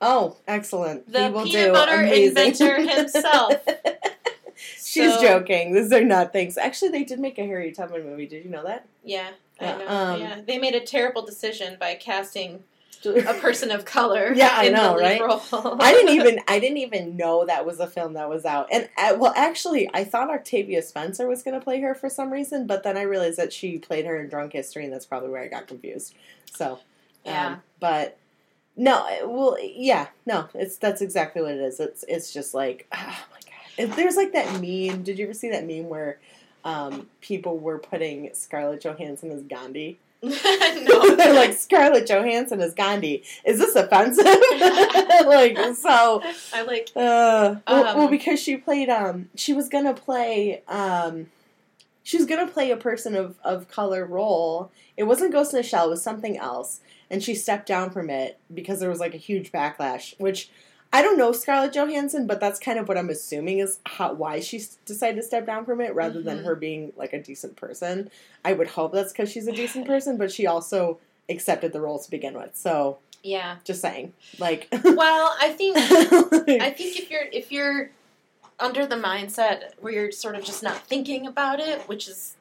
Oh, 0.00 0.36
excellent. 0.48 1.10
the 1.10 1.28
peanut 1.28 1.52
do 1.52 1.72
butter 1.72 2.00
amazing. 2.00 2.28
inventor 2.30 2.80
himself. 2.82 3.54
She's 4.56 5.14
So- 5.14 5.22
joking. 5.22 5.72
These 5.72 5.92
are 5.92 6.04
not 6.04 6.32
things. 6.32 6.58
Actually, 6.58 6.90
they 6.90 7.04
did 7.04 7.20
make 7.20 7.38
a 7.38 7.46
Harry 7.46 7.70
Tubman 7.72 8.04
movie. 8.04 8.26
Did 8.26 8.44
you 8.44 8.50
know 8.50 8.64
that? 8.64 8.84
Yeah, 9.04 9.30
I 9.60 9.64
know. 9.78 9.88
um, 9.88 10.20
yeah, 10.20 10.40
they 10.44 10.58
made 10.58 10.74
a 10.74 10.80
terrible 10.80 11.22
decision 11.22 11.76
by 11.78 11.94
casting 11.94 12.64
a 13.06 13.34
person 13.34 13.70
of 13.70 13.84
color. 13.84 14.32
Yeah, 14.34 14.50
I 14.52 14.64
in 14.64 14.72
know, 14.74 14.96
the 14.96 15.02
right? 15.02 15.20
Role. 15.20 15.42
I 15.80 15.92
didn't 15.92 16.14
even 16.14 16.40
I 16.48 16.58
didn't 16.58 16.78
even 16.78 17.16
know 17.16 17.44
that 17.46 17.66
was 17.66 17.80
a 17.80 17.86
film 17.86 18.14
that 18.14 18.28
was 18.28 18.44
out. 18.44 18.68
And 18.72 18.88
uh, 18.96 19.16
well, 19.18 19.32
actually, 19.36 19.90
I 19.92 20.04
thought 20.04 20.30
Octavia 20.30 20.82
Spencer 20.82 21.26
was 21.26 21.42
going 21.42 21.58
to 21.58 21.64
play 21.64 21.80
her 21.80 21.94
for 21.94 22.08
some 22.08 22.32
reason, 22.32 22.66
but 22.66 22.82
then 22.82 22.96
I 22.96 23.02
realized 23.02 23.38
that 23.38 23.52
she 23.52 23.78
played 23.78 24.06
her 24.06 24.20
in 24.20 24.28
Drunk 24.28 24.52
History, 24.52 24.84
and 24.84 24.92
that's 24.92 25.06
probably 25.06 25.30
where 25.30 25.42
I 25.42 25.48
got 25.48 25.66
confused. 25.68 26.14
So, 26.52 26.80
Yeah. 27.24 27.46
um, 27.48 27.62
but 27.80 28.18
no, 28.76 29.04
well, 29.26 29.56
yeah, 29.60 30.08
no, 30.26 30.48
it's 30.54 30.76
that's 30.76 31.02
exactly 31.02 31.42
what 31.42 31.52
it 31.52 31.60
is. 31.60 31.78
It's 31.80 32.04
it's 32.08 32.32
just 32.32 32.54
like 32.54 32.86
oh 32.94 32.98
my 32.98 33.40
god. 33.44 33.52
If 33.78 33.96
there's 33.96 34.16
like 34.16 34.32
that 34.32 34.52
meme. 34.60 35.02
Did 35.02 35.18
you 35.18 35.24
ever 35.24 35.34
see 35.34 35.50
that 35.50 35.66
meme 35.66 35.88
where 35.88 36.18
um, 36.64 37.08
people 37.20 37.58
were 37.58 37.78
putting 37.78 38.30
Scarlett 38.34 38.80
Johansson 38.82 39.30
as 39.30 39.42
Gandhi? 39.42 39.98
no, 40.88 41.16
They're 41.16 41.34
like 41.34 41.52
Scarlett 41.54 42.06
Johansson 42.08 42.60
as 42.60 42.74
Gandhi. 42.74 43.24
Is 43.44 43.58
this 43.58 43.74
offensive? 43.74 44.24
like 45.26 45.58
so. 45.74 46.22
I 46.54 46.62
like. 46.62 46.90
Uh, 46.94 47.56
well, 47.66 47.86
Um, 47.86 47.96
well, 47.98 48.08
because 48.08 48.40
she 48.40 48.56
played, 48.56 48.88
um, 48.88 49.28
she 49.34 49.52
was 49.52 49.68
gonna 49.68 49.94
play, 49.94 50.62
um, 50.68 51.26
she 52.04 52.16
was 52.16 52.26
gonna 52.26 52.46
play 52.46 52.70
a 52.70 52.76
person 52.76 53.16
of, 53.16 53.36
of 53.42 53.68
color 53.68 54.04
role. 54.06 54.70
It 54.96 55.04
wasn't 55.04 55.32
Ghost 55.32 55.52
in 55.52 55.56
the 55.56 55.62
Shell; 55.64 55.86
it 55.86 55.90
was 55.90 56.02
something 56.02 56.38
else, 56.38 56.80
and 57.10 57.22
she 57.22 57.34
stepped 57.34 57.66
down 57.66 57.90
from 57.90 58.08
it 58.08 58.38
because 58.52 58.78
there 58.78 58.90
was 58.90 59.00
like 59.00 59.14
a 59.14 59.18
huge 59.18 59.50
backlash. 59.50 60.14
Which 60.20 60.50
I 60.92 61.00
don't 61.00 61.16
know 61.16 61.32
Scarlett 61.32 61.72
Johansson, 61.72 62.26
but 62.26 62.38
that's 62.38 62.58
kind 62.58 62.78
of 62.78 62.86
what 62.86 62.98
I'm 62.98 63.08
assuming 63.08 63.60
is 63.60 63.78
how 63.86 64.12
why 64.12 64.40
she 64.40 64.62
decided 64.84 65.16
to 65.16 65.22
step 65.22 65.46
down 65.46 65.64
from 65.64 65.80
it, 65.80 65.94
rather 65.94 66.20
than 66.20 66.40
Mhm. 66.40 66.44
her 66.44 66.54
being 66.54 66.92
like 66.96 67.12
a 67.14 67.22
decent 67.22 67.56
person. 67.56 68.10
I 68.44 68.52
would 68.52 68.68
hope 68.68 68.92
that's 68.92 69.12
because 69.12 69.30
she's 69.30 69.46
a 69.46 69.52
decent 69.52 69.86
person, 69.86 70.18
but 70.18 70.30
she 70.30 70.46
also 70.46 70.98
accepted 71.30 71.72
the 71.72 71.80
role 71.80 71.98
to 71.98 72.10
begin 72.10 72.34
with. 72.34 72.54
So, 72.56 72.98
Yeah. 73.22 73.56
just 73.64 73.80
saying, 73.80 74.12
like, 74.38 74.68
Well, 74.84 75.34
I 75.40 75.50
think 75.56 75.76
I 76.60 76.70
think 76.70 76.98
if 76.98 77.10
you're 77.10 77.26
if 77.32 77.50
you're 77.50 77.90
under 78.60 78.84
the 78.86 78.96
mindset 78.96 79.70
where 79.80 79.92
you're 79.92 80.12
sort 80.12 80.34
of 80.36 80.44
just 80.44 80.62
not 80.62 80.86
thinking 80.86 81.26
about 81.26 81.58
it, 81.58 81.88
which 81.88 82.06
is 82.06 82.36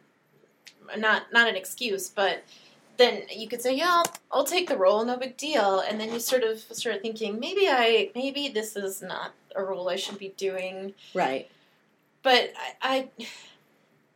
not 0.97 1.31
not 1.31 1.47
an 1.47 1.55
excuse, 1.55 2.09
but 2.09 2.43
then 2.97 3.23
you 3.33 3.47
could 3.47 3.61
say, 3.61 3.75
"Yeah, 3.75 3.89
I'll, 4.05 4.13
I'll 4.31 4.43
take 4.43 4.67
the 4.69 4.77
role, 4.77 5.03
no 5.05 5.17
big 5.17 5.37
deal." 5.37 5.79
And 5.79 5.99
then 5.99 6.11
you 6.13 6.19
sort 6.19 6.43
of 6.43 6.59
start 6.59 7.01
thinking, 7.01 7.39
maybe 7.39 7.67
I 7.67 8.11
maybe 8.15 8.49
this 8.49 8.75
is 8.75 9.01
not 9.01 9.33
a 9.55 9.63
role 9.63 9.89
I 9.89 9.95
should 9.95 10.17
be 10.17 10.29
doing. 10.37 10.93
right. 11.13 11.49
But 12.23 12.51
I 12.81 13.09
I, 13.19 13.25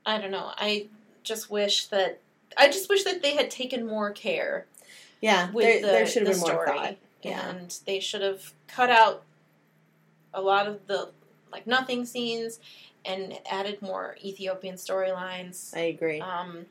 I 0.17 0.21
don't 0.21 0.31
know. 0.31 0.51
I 0.55 0.87
just 1.23 1.49
wish 1.49 1.87
that 1.87 2.19
I 2.57 2.67
just 2.67 2.89
wish 2.89 3.03
that 3.03 3.21
they 3.21 3.35
had 3.35 3.49
taken 3.49 3.85
more 3.87 4.11
care 4.11 4.65
Yeah, 5.21 5.51
with 5.51 5.65
there, 5.65 5.81
the, 5.81 5.87
there 5.87 6.05
should 6.07 6.25
the 6.25 6.29
have 6.31 6.39
been 6.41 6.53
more 6.53 6.65
story. 6.65 6.77
thought. 6.77 6.97
Yeah. 7.23 7.49
And 7.49 7.77
they 7.87 7.99
should 7.99 8.21
have 8.21 8.53
cut 8.67 8.89
out 8.91 9.23
a 10.33 10.41
lot 10.41 10.67
of 10.67 10.85
the 10.87 11.09
like 11.51 11.65
nothing 11.65 12.05
scenes 12.05 12.59
and 13.03 13.39
added 13.49 13.81
more 13.81 14.15
Ethiopian 14.23 14.75
storylines. 14.75 15.75
I 15.75 15.81
agree. 15.81 16.21
Um, 16.21 16.65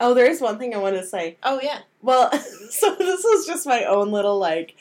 Oh, 0.00 0.14
there 0.14 0.30
is 0.30 0.40
one 0.40 0.58
thing 0.58 0.74
I 0.74 0.78
want 0.78 0.96
to 0.96 1.04
say. 1.04 1.36
oh 1.42 1.60
yeah, 1.62 1.80
Well, 2.02 2.30
so 2.70 2.94
this 2.94 3.24
was 3.24 3.46
just 3.46 3.66
my 3.66 3.84
own 3.84 4.10
little 4.12 4.38
like. 4.38 4.76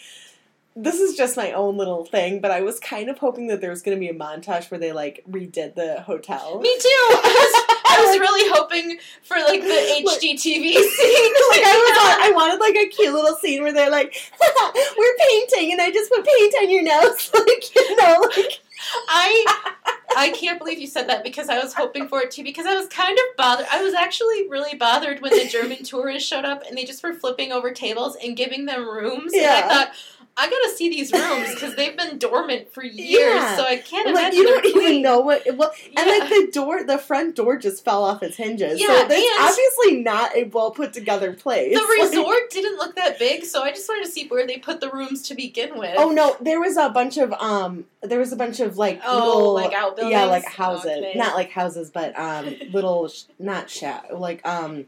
This 0.79 0.99
is 0.99 1.17
just 1.17 1.35
my 1.35 1.53
own 1.53 1.75
little 1.75 2.05
thing, 2.05 2.39
but 2.39 2.51
I 2.51 2.61
was 2.61 2.79
kind 2.79 3.09
of 3.09 3.17
hoping 3.17 3.47
that 3.47 3.61
there 3.61 3.71
was 3.71 3.81
going 3.81 3.97
to 3.97 3.99
be 3.99 4.09
a 4.09 4.13
montage 4.13 4.69
where 4.69 4.79
they 4.79 4.91
like 4.91 5.23
redid 5.27 5.73
the 5.73 6.01
hotel. 6.01 6.59
me 6.61 6.69
too. 6.77 6.87
I 7.09 7.33
was, 7.33 7.77
I 7.89 8.05
was 8.05 8.19
really 8.19 8.47
hoping 8.53 8.99
for 9.23 9.37
like 9.37 9.61
the 9.61 9.67
HGTV 10.05 10.73
scene. 10.73 11.33
like 11.49 11.65
I 11.65 11.73
was, 11.81 12.29
I 12.29 12.31
wanted 12.35 12.59
like 12.59 12.75
a 12.75 12.87
cute 12.89 13.11
little 13.11 13.35
scene 13.37 13.63
where 13.63 13.73
they're 13.73 13.89
like, 13.89 14.15
"We're 14.97 15.15
painting," 15.17 15.71
and 15.71 15.81
I 15.81 15.89
just 15.91 16.11
put 16.11 16.23
paint 16.23 16.53
on 16.61 16.69
your 16.69 16.83
nose, 16.83 17.31
like 17.33 17.75
you 17.75 17.95
know, 17.95 18.29
like 18.37 18.59
I 19.09 19.76
I 20.17 20.31
can't 20.31 20.57
believe 20.59 20.79
you 20.79 20.87
said 20.87 21.07
that 21.09 21.23
because 21.23 21.47
I 21.49 21.59
was 21.63 21.73
hoping 21.73 22.07
for 22.07 22.21
it 22.21 22.31
too. 22.31 22.43
Because 22.43 22.65
I 22.65 22.75
was 22.75 22.87
kind 22.87 23.17
of 23.17 23.37
bothered. 23.37 23.67
I 23.71 23.83
was 23.83 23.93
actually 23.93 24.47
really 24.49 24.75
bothered 24.77 25.21
when 25.21 25.31
the 25.31 25.47
German 25.51 25.83
tourists 25.83 26.27
showed 26.27 26.45
up 26.45 26.63
and 26.67 26.77
they 26.77 26.85
just 26.85 27.03
were 27.03 27.13
flipping 27.13 27.51
over 27.51 27.71
tables 27.71 28.17
and 28.23 28.35
giving 28.35 28.65
them 28.65 28.87
rooms. 28.89 29.33
And 29.33 29.41
Yeah. 29.41 29.61
I 29.63 29.67
thought. 29.73 29.91
I 30.39 30.47
gotta 30.49 30.69
see 30.75 30.89
these 30.89 31.11
rooms 31.11 31.53
because 31.55 31.75
they've 31.75 31.97
been 31.97 32.19
dormant 32.19 32.71
for 32.71 32.83
years, 32.83 33.19
Yeah. 33.19 33.57
so 33.57 33.63
I 33.63 33.77
can't 33.77 34.05
like 34.13 34.33
imagine 34.33 34.37
you 34.39 34.45
don't 34.47 34.65
even 34.65 35.01
know 35.01 35.19
what. 35.19 35.41
Well, 35.57 35.71
and 35.97 36.07
like 36.07 36.29
the 36.29 36.49
door, 36.53 36.83
the 36.83 36.99
front 36.99 37.35
door 37.35 37.57
just 37.57 37.83
fell 37.83 38.03
off 38.03 38.21
its 38.21 38.37
hinges. 38.37 38.79
Yeah, 38.79 38.87
so 38.87 39.07
it's 39.09 39.39
obviously 39.41 40.03
not 40.03 40.35
a 40.35 40.43
well 40.45 40.69
put 40.71 40.93
together 40.93 41.33
place. 41.33 41.75
The 41.75 41.81
Like- 41.99 42.11
resort 42.11 42.51
didn't 42.51 42.77
look 42.77 42.95
that 42.95 43.17
big, 43.17 43.45
so 43.45 43.63
I 43.63 43.71
just 43.71 43.89
wanted 43.89 44.05
to 44.05 44.11
see 44.11 44.27
where 44.27 44.45
they 44.45 44.57
put 44.57 44.79
the 44.79 44.91
rooms 44.91 45.23
to 45.23 45.33
begin 45.35 45.77
with. 45.77 45.95
Oh 45.97 46.09
no, 46.11 46.37
there 46.39 46.59
was 46.59 46.77
a 46.77 46.89
bunch 46.89 47.17
of 47.17 47.33
um 47.33 47.85
there 48.03 48.19
was 48.19 48.31
a 48.31 48.35
bunch 48.35 48.59
of 48.59 48.77
like 48.77 49.01
Oh, 49.03 49.37
little 49.37 49.53
like 49.55 49.73
outbuildings? 49.73 50.11
Yeah, 50.11 50.25
like 50.25 50.45
houses. 50.45 50.85
Okay. 50.85 51.13
Not 51.15 51.35
like 51.35 51.49
houses, 51.49 51.89
but 51.89 52.17
um 52.17 52.55
little 52.71 53.07
sh- 53.07 53.23
not 53.39 53.69
shack 53.71 54.05
like 54.13 54.47
um 54.47 54.85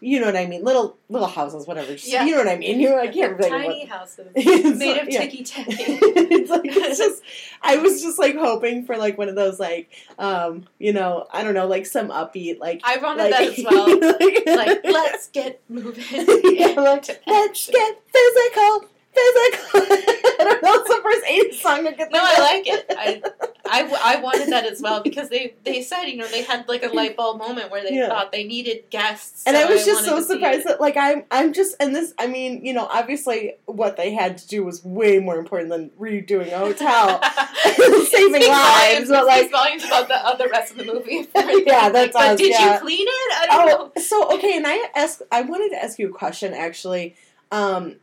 you 0.00 0.20
know 0.20 0.26
what 0.26 0.36
I 0.36 0.46
mean? 0.46 0.62
Little 0.64 0.96
little 1.08 1.28
houses, 1.28 1.66
whatever. 1.66 1.92
Just- 1.92 2.06
Yeah. 2.08 2.24
You 2.24 2.32
know 2.32 2.38
what 2.38 2.48
I 2.48 2.56
mean? 2.56 2.80
You're 2.80 2.96
like, 2.96 3.14
of 3.16 3.38
Tiny 3.40 3.80
what 3.80 3.88
houses 3.88 4.26
made 4.34 4.46
like- 4.76 5.02
of 5.02 5.08
yeah. 5.08 5.20
ticky 5.20 5.44
tacky. 5.44 5.72
it's 5.78 6.50
like 6.50 6.62
it's 6.64 6.98
just 6.98 7.22
I 7.62 7.76
was 7.78 8.02
just 8.02 8.18
like 8.18 8.36
hoping 8.36 8.84
for 8.86 8.96
like 8.96 9.16
one 9.18 9.28
of 9.28 9.34
those 9.34 9.58
like 9.58 9.90
um 10.18 10.66
you 10.78 10.92
know 10.92 11.26
I 11.32 11.42
don't 11.42 11.54
know 11.54 11.66
like 11.66 11.86
some 11.86 12.08
upbeat 12.08 12.58
like 12.60 12.80
I 12.84 12.98
wanted 12.98 13.30
like, 13.30 13.56
that 13.56 13.58
as 13.58 13.64
well. 13.70 14.00
like, 14.00 14.46
like, 14.46 14.84
let's 14.84 15.28
get 15.28 15.60
moving. 15.68 16.04
yeah, 16.10 16.68
like, 16.76 17.20
let's 17.26 17.70
get 17.70 18.00
physical, 18.12 18.88
physical. 19.14 19.80
I 20.40 20.44
don't 20.44 20.62
know. 20.62 20.74
It's 20.74 20.88
the 20.88 21.00
first 21.02 21.24
80s 21.24 21.62
song 21.62 21.86
I 21.86 21.92
could 21.92 22.10
No, 22.12 22.20
I 22.22 22.40
like 22.40 22.66
it. 22.66 22.86
I 22.88 23.22
I 23.66 24.20
wanted 24.20 24.50
that 24.50 24.66
as 24.66 24.80
well 24.82 25.02
because 25.02 25.28
they, 25.30 25.54
they 25.64 25.82
said, 25.82 26.04
you 26.04 26.16
know, 26.16 26.26
they 26.26 26.42
had 26.42 26.68
like 26.68 26.82
a 26.84 26.88
light 26.88 27.16
bulb 27.16 27.38
moment 27.38 27.70
where 27.70 27.82
they 27.82 27.94
Yeah. 27.94 28.08
thought 28.08 28.30
they 28.32 28.44
needed 28.44 28.90
guests. 28.90 29.44
and 29.46 29.56
so 29.56 29.62
I 29.62 29.70
was 29.70 29.84
just 29.84 30.06
wanted 30.08 30.24
so 30.26 30.34
surprised 30.34 30.66
that, 30.66 30.80
like, 30.80 30.96
I'm, 30.96 31.24
I'm 31.30 31.52
just, 31.52 31.74
and 31.80 31.94
this, 31.94 32.12
I 32.18 32.26
mean, 32.26 32.64
you 32.64 32.72
know, 32.72 32.86
obviously, 32.86 33.54
what 33.66 33.96
they 33.96 34.12
had 34.12 34.38
to 34.38 34.48
do 34.48 34.64
was 34.64 34.84
way 34.84 35.18
more 35.18 35.38
important 35.38 35.70
than 35.70 35.90
redoing 35.98 36.52
a 36.52 36.58
hotel. 36.58 37.20
Saving 38.06 38.48
lives, 38.48 39.08
volumes, 39.08 39.08
but, 39.08 39.26
like- 39.26 39.50
volumes 39.50 39.84
about 39.84 40.08
the 40.08 40.26
other 40.26 40.48
rest 40.48 40.72
of 40.72 40.78
the 40.78 40.84
movie. 40.84 41.26
Yeah, 41.34 41.88
that 41.88 41.92
Like, 41.94 42.12
but 42.12 42.20
does, 42.20 42.38
did 42.38 42.50
yeah. 42.50 42.74
you 42.74 42.80
clean 42.80 43.06
it? 43.08 43.32
I 43.40 43.46
don't 43.50 43.66
know. 43.66 43.92
Oh, 43.96 44.00
so 44.00 44.34
okay, 44.36 44.56
and 44.56 44.66
I 44.66 44.88
ask, 44.94 45.20
I 45.32 45.42
wanted 45.42 45.70
to 45.70 45.82
ask 45.82 45.98
you 45.98 46.08
a 46.08 46.12
question 46.12 46.52
actually. 46.52 47.16
Um, 47.50 47.96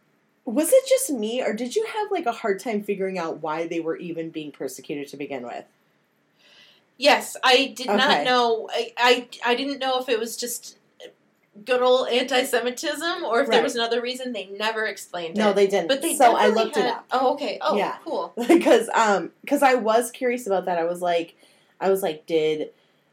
was 0.45 0.72
it 0.73 0.84
just 0.88 1.09
me, 1.09 1.41
or 1.41 1.53
did 1.53 1.76
you 1.76 1.85
have 1.85 2.11
like 2.11 2.26
a 2.26 2.31
hard 2.31 2.59
time 2.59 2.81
figuring 2.84 3.18
out 3.18 3.41
why 3.41 3.68
they 3.68 3.80
were 3.80 3.97
even 3.97 4.30
being 4.30 4.51
persecuted 4.51 5.07
to 5.09 5.18
begin 5.18 5.43
with? 5.43 5.65
Yes, 6.97 7.35
I 7.43 7.73
did 7.76 7.88
Okay. 7.89 7.97
not 7.97 8.23
know. 8.23 8.69
I, 8.72 8.93
I 8.97 9.27
I 9.45 9.55
didn't 9.55 9.80
know 9.80 9.99
if 9.99 10.09
it 10.09 10.19
was 10.19 10.38
just 10.38 10.77
good 11.65 11.81
old 11.81 12.07
anti-Semitism 12.09 13.23
or 13.26 13.41
if 13.41 13.49
there 13.49 13.61
was 13.63 13.76
another 13.76 14.01
reason. 14.01 14.34
They 14.34 14.47
never 14.47 14.85
explained 14.85 15.35
No, 15.38 15.49
it. 15.49 15.55
they 15.55 15.68
didn't. 15.68 15.88
But 15.88 16.01
they 16.01 16.15
so 16.15 16.35
I 16.35 16.47
looked 16.47 16.76
had, 16.76 16.85
it 16.85 16.91
up. 16.91 17.05
Oh, 17.11 17.34
okay. 17.34 17.57
Oh, 17.61 17.77
Yeah. 17.77 17.97
cool. 18.03 18.34
because 18.47 18.89
um 18.93 19.31
because 19.41 19.63
I 19.63 19.76
was 19.76 20.11
curious 20.11 20.47
about 20.47 20.65
that. 20.65 20.77
I 20.77 20.85
was 20.85 21.01
like 21.01 21.35
I 21.80 21.89
was 21.89 22.01
like 22.03 22.26
did 22.26 22.69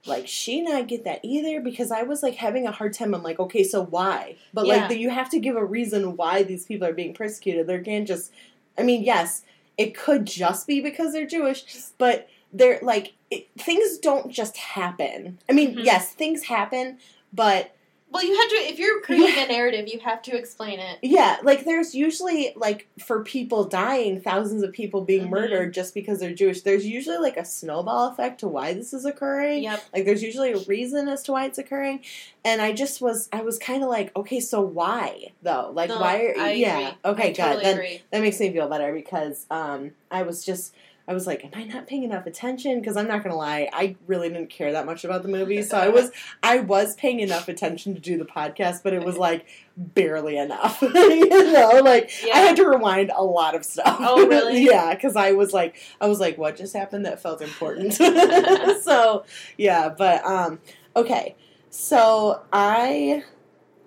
like 0.06 0.26
she 0.26 0.60
not 0.62 0.88
get 0.88 1.04
that 1.04 1.20
either 1.22 1.60
because 1.60 1.90
I 1.90 2.02
was 2.02 2.22
like 2.22 2.36
having 2.36 2.66
a 2.66 2.72
hard 2.72 2.92
time. 2.94 3.14
I'm 3.14 3.22
like 3.22 3.38
okay, 3.40 3.64
so 3.64 3.84
why? 3.84 4.36
But 4.54 4.66
Yeah. 4.66 4.76
like 4.78 4.88
the, 4.88 4.98
you 4.98 5.10
have 5.10 5.30
to 5.30 5.38
give 5.38 5.56
a 5.56 5.64
reason 5.64 6.16
why 6.16 6.42
these 6.42 6.64
people 6.66 6.86
are 6.88 6.92
being 6.92 7.14
persecuted. 7.14 7.66
They 7.66 7.78
can't 7.80 8.06
just. 8.06 8.32
I 8.78 8.82
mean, 8.84 9.02
yes, 9.02 9.42
it 9.76 9.96
could 9.96 10.24
just 10.24 10.66
be 10.66 10.80
because 10.80 11.12
they're 11.12 11.26
Jewish, 11.26 11.64
but 11.98 12.28
they're 12.52 12.78
like 12.82 13.14
it, 13.30 13.48
things 13.58 13.98
don't 13.98 14.30
just 14.30 14.56
happen. 14.56 15.38
I 15.48 15.52
mean, 15.52 15.74
Mhm. 15.76 15.84
yes, 15.84 16.12
things 16.12 16.44
happen, 16.44 16.98
but 17.32 17.72
Well, 18.10 18.24
you 18.24 18.34
have 18.40 18.48
to 18.48 18.56
if 18.72 18.78
you're 18.78 19.00
creating 19.02 19.44
a 19.44 19.46
narrative, 19.48 19.86
you 19.86 20.00
have 20.00 20.22
to 20.22 20.36
explain 20.36 20.80
it. 20.80 20.98
Yeah, 21.02 21.36
like 21.42 21.64
there's 21.64 21.94
usually 21.94 22.52
like 22.56 22.88
for 23.04 23.22
people 23.22 23.64
dying, 23.64 24.20
thousands 24.20 24.62
of 24.62 24.72
people 24.72 25.02
being 25.02 25.26
Mhm. 25.26 25.30
murdered 25.30 25.74
just 25.74 25.92
because 25.92 26.18
they're 26.20 26.34
Jewish. 26.34 26.62
There's 26.62 26.86
usually 26.86 27.18
like 27.18 27.36
a 27.36 27.44
snowball 27.44 28.08
effect 28.08 28.40
to 28.40 28.48
why 28.48 28.72
this 28.72 28.94
is 28.94 29.04
occurring. 29.04 29.62
Yep. 29.62 29.82
Like 29.94 30.04
there's 30.06 30.22
usually 30.22 30.52
a 30.52 30.58
reason 30.60 31.06
as 31.08 31.22
to 31.24 31.32
why 31.32 31.44
it's 31.44 31.58
occurring. 31.58 32.00
And 32.44 32.62
I 32.62 32.72
just 32.72 33.00
was 33.02 33.28
I 33.32 33.42
was 33.42 33.58
kind 33.58 33.82
of 33.82 33.90
like, 33.90 34.14
okay, 34.16 34.40
so 34.40 34.62
why 34.62 35.32
though? 35.42 35.70
Like 35.74 35.90
No, 35.90 36.00
why 36.00 36.24
are 36.24 36.38
I 36.40 36.52
yeah. 36.52 36.78
agree. 36.78 36.98
Okay, 37.04 37.22
I 37.22 37.26
good. 37.28 37.36
totally 37.36 37.62
then 37.62 38.00
that 38.10 38.22
makes 38.22 38.40
me 38.40 38.50
feel 38.52 38.68
better 38.68 38.92
because 38.92 39.44
um 39.50 39.90
I 40.10 40.22
was 40.22 40.44
just 40.44 40.74
I 41.08 41.14
was 41.14 41.26
like, 41.26 41.42
am 41.42 41.52
I 41.54 41.64
not 41.64 41.86
paying 41.86 42.02
enough 42.02 42.26
attention? 42.26 42.80
Because 42.80 42.98
I'm 42.98 43.08
not 43.08 43.22
gonna 43.22 43.34
lie, 43.34 43.70
I 43.72 43.96
really 44.06 44.28
didn't 44.28 44.50
care 44.50 44.72
that 44.72 44.84
much 44.84 45.04
about 45.04 45.22
the 45.22 45.28
movie. 45.28 45.62
So 45.62 45.78
I 45.78 45.88
was 45.88 46.10
I 46.42 46.58
was 46.60 46.94
paying 46.96 47.20
enough 47.20 47.48
attention 47.48 47.94
to 47.94 48.00
do 48.00 48.18
the 48.18 48.26
podcast, 48.26 48.82
but 48.84 48.92
it 48.92 49.02
was 49.02 49.16
like 49.16 49.46
barely 49.74 50.36
enough. 50.36 50.82
you 50.82 51.28
know, 51.28 51.80
like 51.82 52.10
Yeah. 52.22 52.34
I 52.34 52.38
had 52.40 52.56
to 52.56 52.68
rewind 52.68 53.10
a 53.16 53.24
lot 53.24 53.54
of 53.54 53.64
stuff. 53.64 53.96
Oh, 54.00 54.26
really? 54.26 54.62
yeah, 54.66 54.94
because 54.94 55.16
I 55.16 55.32
was 55.32 55.54
like, 55.54 55.76
I 55.98 56.08
was 56.08 56.20
like, 56.20 56.36
what 56.36 56.56
just 56.56 56.76
happened 56.76 57.06
that 57.06 57.22
felt 57.22 57.40
important? 57.40 57.94
so 58.82 59.24
yeah, 59.56 59.88
but 59.88 60.22
um, 60.26 60.58
okay. 60.94 61.36
So 61.70 62.42
I, 62.52 63.24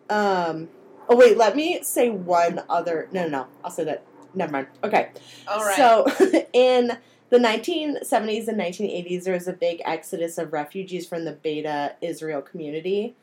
um, 0.09 0.69
oh 1.07 1.15
wait, 1.15 1.37
let 1.37 1.55
me 1.55 1.83
say 1.83 2.09
one 2.09 2.63
other. 2.67 3.07
No, 3.11 3.23
no, 3.23 3.29
no. 3.29 3.47
I'll 3.63 3.69
say 3.69 3.83
that. 3.83 4.05
Never 4.33 4.51
mind. 4.51 4.67
Okay. 4.83 5.09
All 5.47 5.63
right. 5.63 5.75
So 5.75 6.07
in 6.53 6.97
the 7.31 7.37
1970s 7.37 8.49
and 8.49 8.59
1980s, 8.59 9.23
there 9.23 9.33
was 9.33 9.47
a 9.47 9.53
big 9.53 9.81
exodus 9.85 10.37
of 10.37 10.51
refugees 10.51 11.07
from 11.07 11.23
the 11.23 11.31
Beta 11.31 11.95
Israel 12.01 12.41
community. 12.41 13.15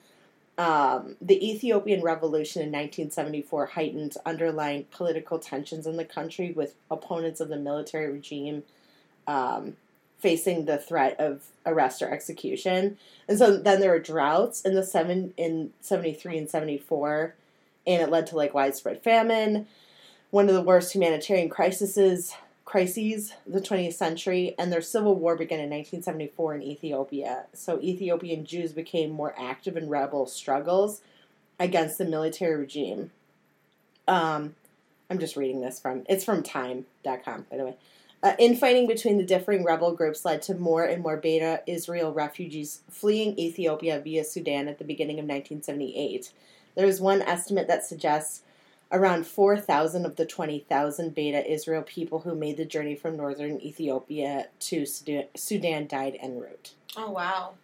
Um, 0.56 1.16
the 1.20 1.46
Ethiopian 1.46 2.02
Revolution 2.02 2.62
in 2.62 2.68
1974 2.68 3.66
heightened 3.66 4.16
underlying 4.24 4.86
political 4.90 5.38
tensions 5.38 5.86
in 5.86 5.98
the 5.98 6.06
country 6.06 6.52
with 6.52 6.74
opponents 6.90 7.38
of 7.38 7.50
the 7.50 7.58
military 7.58 8.10
regime 8.10 8.62
um, 9.26 9.76
facing 10.18 10.64
the 10.64 10.78
threat 10.78 11.14
of 11.20 11.44
arrest 11.66 12.00
or 12.00 12.10
execution. 12.10 12.96
And 13.28 13.38
so 13.38 13.58
then 13.58 13.78
there 13.78 13.90
were 13.90 13.98
droughts 13.98 14.62
in 14.62 14.74
the 14.74 14.84
seven 14.84 15.34
in 15.36 15.74
73 15.82 16.38
and 16.38 16.50
74, 16.50 17.34
and 17.86 18.02
it 18.02 18.08
led 18.08 18.26
to 18.28 18.36
like 18.36 18.54
widespread 18.54 19.02
famine, 19.02 19.66
one 20.30 20.48
of 20.48 20.54
the 20.54 20.62
worst 20.62 20.94
humanitarian 20.94 21.50
crises 21.50 22.32
crises 22.68 23.32
the 23.46 23.62
20th 23.62 23.94
century, 23.94 24.54
and 24.58 24.70
their 24.70 24.82
civil 24.82 25.14
war 25.14 25.34
began 25.34 25.58
in 25.58 25.70
1974 25.70 26.56
in 26.56 26.62
Ethiopia. 26.62 27.46
So 27.54 27.80
Ethiopian 27.80 28.44
Jews 28.44 28.74
became 28.74 29.08
more 29.08 29.34
active 29.38 29.74
in 29.74 29.88
rebel 29.88 30.26
struggles 30.26 31.00
against 31.58 31.96
the 31.96 32.04
military 32.04 32.56
regime. 32.56 33.10
Um, 34.06 34.54
I'm 35.08 35.18
just 35.18 35.34
reading 35.34 35.62
this 35.62 35.80
from 35.80 36.04
it's 36.10 36.26
from 36.26 36.42
Time.com, 36.42 37.46
by 37.50 37.56
the 37.56 37.64
way. 37.64 37.76
Uh, 38.22 38.34
infighting 38.38 38.86
between 38.86 39.16
the 39.16 39.24
differing 39.24 39.64
rebel 39.64 39.92
groups 39.92 40.26
led 40.26 40.42
to 40.42 40.54
more 40.54 40.84
and 40.84 41.02
more 41.02 41.16
Beta 41.16 41.62
Israel 41.66 42.12
refugees 42.12 42.82
fleeing 42.90 43.38
Ethiopia 43.38 43.98
via 43.98 44.24
Sudan 44.24 44.68
at 44.68 44.76
the 44.76 44.84
beginning 44.84 45.18
of 45.18 45.24
1978. 45.24 46.32
There 46.74 46.86
is 46.86 47.00
one 47.00 47.22
estimate 47.22 47.66
that 47.68 47.86
suggests 47.86 48.42
around 48.90 49.26
4,000 49.26 50.06
of 50.06 50.16
the 50.16 50.24
20,000 50.26 51.14
Beta 51.14 51.50
Israel 51.50 51.82
people 51.82 52.20
who 52.20 52.34
made 52.34 52.56
the 52.56 52.64
journey 52.64 52.94
from 52.94 53.16
northern 53.16 53.60
Ethiopia 53.60 54.46
to 54.60 54.86
Sudan, 54.86 55.86
died 55.86 56.16
en 56.20 56.38
route. 56.38 56.72
oh 56.96 57.10
wow. 57.10 57.54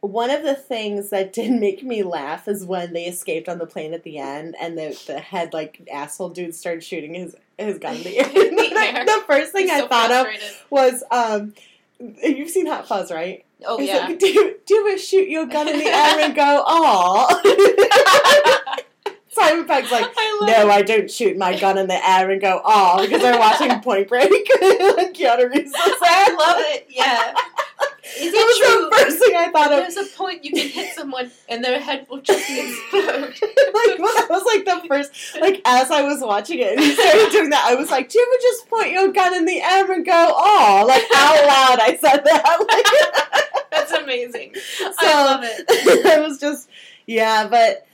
One 0.00 0.30
of 0.30 0.42
the 0.42 0.56
things 0.56 1.10
that 1.10 1.32
did 1.32 1.52
make 1.60 1.84
me 1.84 2.02
laugh 2.02 2.48
is 2.48 2.64
when 2.64 2.92
they 2.92 3.04
escaped 3.04 3.48
on 3.48 3.58
the 3.58 3.66
plane 3.66 3.94
at 3.94 4.02
the 4.02 4.18
end 4.18 4.56
and 4.60 4.76
the, 4.76 5.00
the 5.06 5.20
head 5.20 5.52
like 5.52 5.88
asshole 5.92 6.30
dude 6.30 6.54
started 6.56 6.82
shooting 6.82 7.14
his, 7.14 7.36
his 7.56 7.78
gun 7.78 7.96
in 7.96 8.02
the 8.02 8.18
air. 8.18 8.28
The 8.28 8.98
air. 8.98 9.04
the 9.06 9.22
first 9.26 9.52
thing 9.52 9.66
He's 9.68 9.74
I 9.74 9.78
so 9.80 9.86
thought 9.88 10.10
of 10.10 10.26
was 10.70 11.04
um 11.12 11.54
you've 12.00 12.50
seen 12.50 12.66
Hot 12.66 12.88
Fuzz, 12.88 13.12
right? 13.12 13.44
Oh 13.64 13.78
It's 13.78 13.86
yeah. 13.92 14.06
like, 14.06 14.18
do, 14.18 14.56
do 14.66 14.92
a 14.92 14.98
shoot 14.98 15.28
your 15.28 15.46
gun 15.46 15.68
in 15.68 15.78
the 15.78 15.86
air 15.86 16.18
and 16.18 16.34
go, 16.34 16.42
aw. 16.66 17.40
Simon 19.32 19.64
Pegg's 19.66 19.90
like, 19.90 20.04
I 20.16 20.38
no, 20.42 20.68
it. 20.68 20.70
I 20.70 20.82
don't 20.82 21.10
shoot 21.10 21.36
my 21.38 21.58
gun 21.58 21.78
in 21.78 21.88
the 21.88 22.08
air 22.08 22.30
and 22.30 22.40
go, 22.40 22.60
aw, 22.64 23.00
because 23.00 23.24
I'm 23.24 23.38
watching 23.38 23.80
Point 23.82 24.08
Break. 24.08 24.30
Keanu 24.30 25.50
Reeves 25.52 25.72
there. 25.72 25.82
I 25.82 26.36
love 26.38 26.56
it. 26.60 26.86
Yeah. 26.90 27.34
Is 28.18 28.32
That 28.32 28.44
was 28.44 28.58
true? 28.58 28.90
the 28.90 28.96
first 28.96 29.18
thing 29.24 29.36
I 29.36 29.50
thought 29.50 29.72
of. 29.72 29.78
There's 29.78 29.96
a 29.96 30.16
point 30.16 30.44
you 30.44 30.50
can 30.52 30.68
hit 30.68 30.94
someone 30.94 31.30
and 31.48 31.64
their 31.64 31.80
head 31.80 32.06
will 32.10 32.20
just 32.20 32.40
explode. 32.50 33.20
like 33.40 33.98
well, 33.98 34.14
that 34.14 34.26
was 34.28 34.42
like 34.44 34.64
the 34.66 34.86
first 34.86 35.12
like 35.40 35.62
as 35.64 35.90
I 35.90 36.02
was 36.02 36.20
watching 36.20 36.58
it 36.58 36.72
and 36.72 36.80
he 36.80 36.92
started 36.94 37.30
doing 37.32 37.50
that, 37.50 37.64
I 37.66 37.74
was 37.74 37.90
like, 37.90 38.10
Do 38.10 38.18
you 38.18 38.26
ever 38.26 38.42
just 38.42 38.68
point 38.68 38.90
your 38.90 39.12
gun 39.12 39.34
in 39.34 39.46
the 39.46 39.60
air 39.62 39.90
and 39.90 40.04
go, 40.04 40.12
oh 40.36 40.84
like 40.86 41.04
how 41.10 41.34
loud 41.46 41.78
I 41.80 41.96
said 42.00 42.22
that. 42.24 43.66
That's 43.70 43.92
amazing. 43.92 44.54
So- 44.56 44.92
I 45.00 45.24
love 45.24 45.40
it. 45.44 45.86
Like 46.04 46.04
I 46.14 46.20
was 46.20 46.38
just 46.38 46.68
yeah, 47.06 47.48
but 47.48 47.86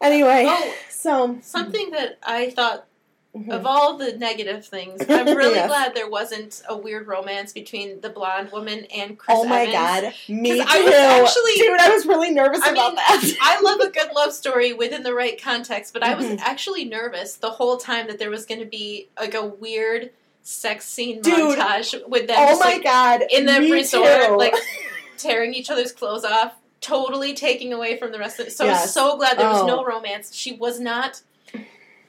anyway. 0.00 0.44
Oh, 0.48 0.74
So 0.90 1.38
something 1.42 1.90
that 1.92 2.18
I 2.22 2.50
thought 2.50 2.86
mhm. 3.34 3.50
of 3.50 3.64
all 3.66 3.96
the 3.96 4.12
negative 4.16 4.66
things, 4.66 5.02
I'm 5.08 5.26
really 5.36 5.54
Yes. 5.54 5.68
glad 5.68 5.94
there 5.94 6.08
wasn't 6.10 6.62
a 6.68 6.76
weird 6.76 7.06
romance 7.06 7.52
between 7.52 8.00
the 8.00 8.10
blonde 8.10 8.50
woman 8.52 8.86
and 8.94 9.18
Chris 9.18 9.36
Oh 9.40 9.44
my 9.44 9.62
Evans. 9.62 9.72
god. 9.74 10.14
me 10.28 10.56
too. 10.58 10.64
I 10.66 10.80
was 10.82 10.94
actually- 10.94 11.54
Dude, 11.54 11.80
I 11.80 11.88
was 11.90 12.06
really 12.06 12.30
nervous 12.30 12.62
I 12.62 12.70
about 12.72 12.88
mean, 12.88 12.96
that. 12.96 13.36
I 13.40 13.60
love 13.60 13.80
a 13.80 13.90
good 13.90 14.10
love 14.14 14.32
story 14.32 14.72
within 14.72 15.02
the 15.02 15.14
right 15.14 15.40
context, 15.40 15.92
but 15.92 16.02
I 16.02 16.14
was 16.14 16.26
Mhm. 16.26 16.40
actually 16.40 16.84
nervous 16.84 17.34
the 17.34 17.50
whole 17.50 17.76
time 17.76 18.06
that 18.08 18.18
there 18.18 18.30
was 18.30 18.46
going 18.46 18.60
to 18.60 18.66
be 18.66 19.08
like 19.18 19.34
a 19.34 19.44
weird 19.44 20.10
sex 20.42 20.86
scene 20.86 21.20
Dude. 21.20 21.58
montage 21.58 21.94
with 22.08 22.26
them 22.26 22.36
oh 22.38 22.46
just, 22.48 22.60
my 22.60 22.66
like, 22.72 22.82
god. 22.82 23.22
in 23.30 23.44
the 23.46 23.70
resort, 23.70 24.26
too. 24.28 24.36
like 24.36 24.54
tearing 25.18 25.52
each 25.54 25.70
other's 25.70 25.92
clothes 25.92 26.24
off, 26.24 26.54
totally 26.80 27.34
taking 27.34 27.72
away 27.72 27.96
from 27.98 28.12
the 28.12 28.18
rest 28.18 28.40
of 28.40 28.46
it. 28.46 28.52
So 28.52 28.68
I'm 28.68 28.86
so 28.88 29.16
glad 29.16 29.38
there 29.38 29.48
was 29.48 29.62
Oh. 29.62 29.66
no 29.66 29.84
romance. 29.84 30.34
She 30.34 30.52
was 30.52 30.80
not. 30.80 31.22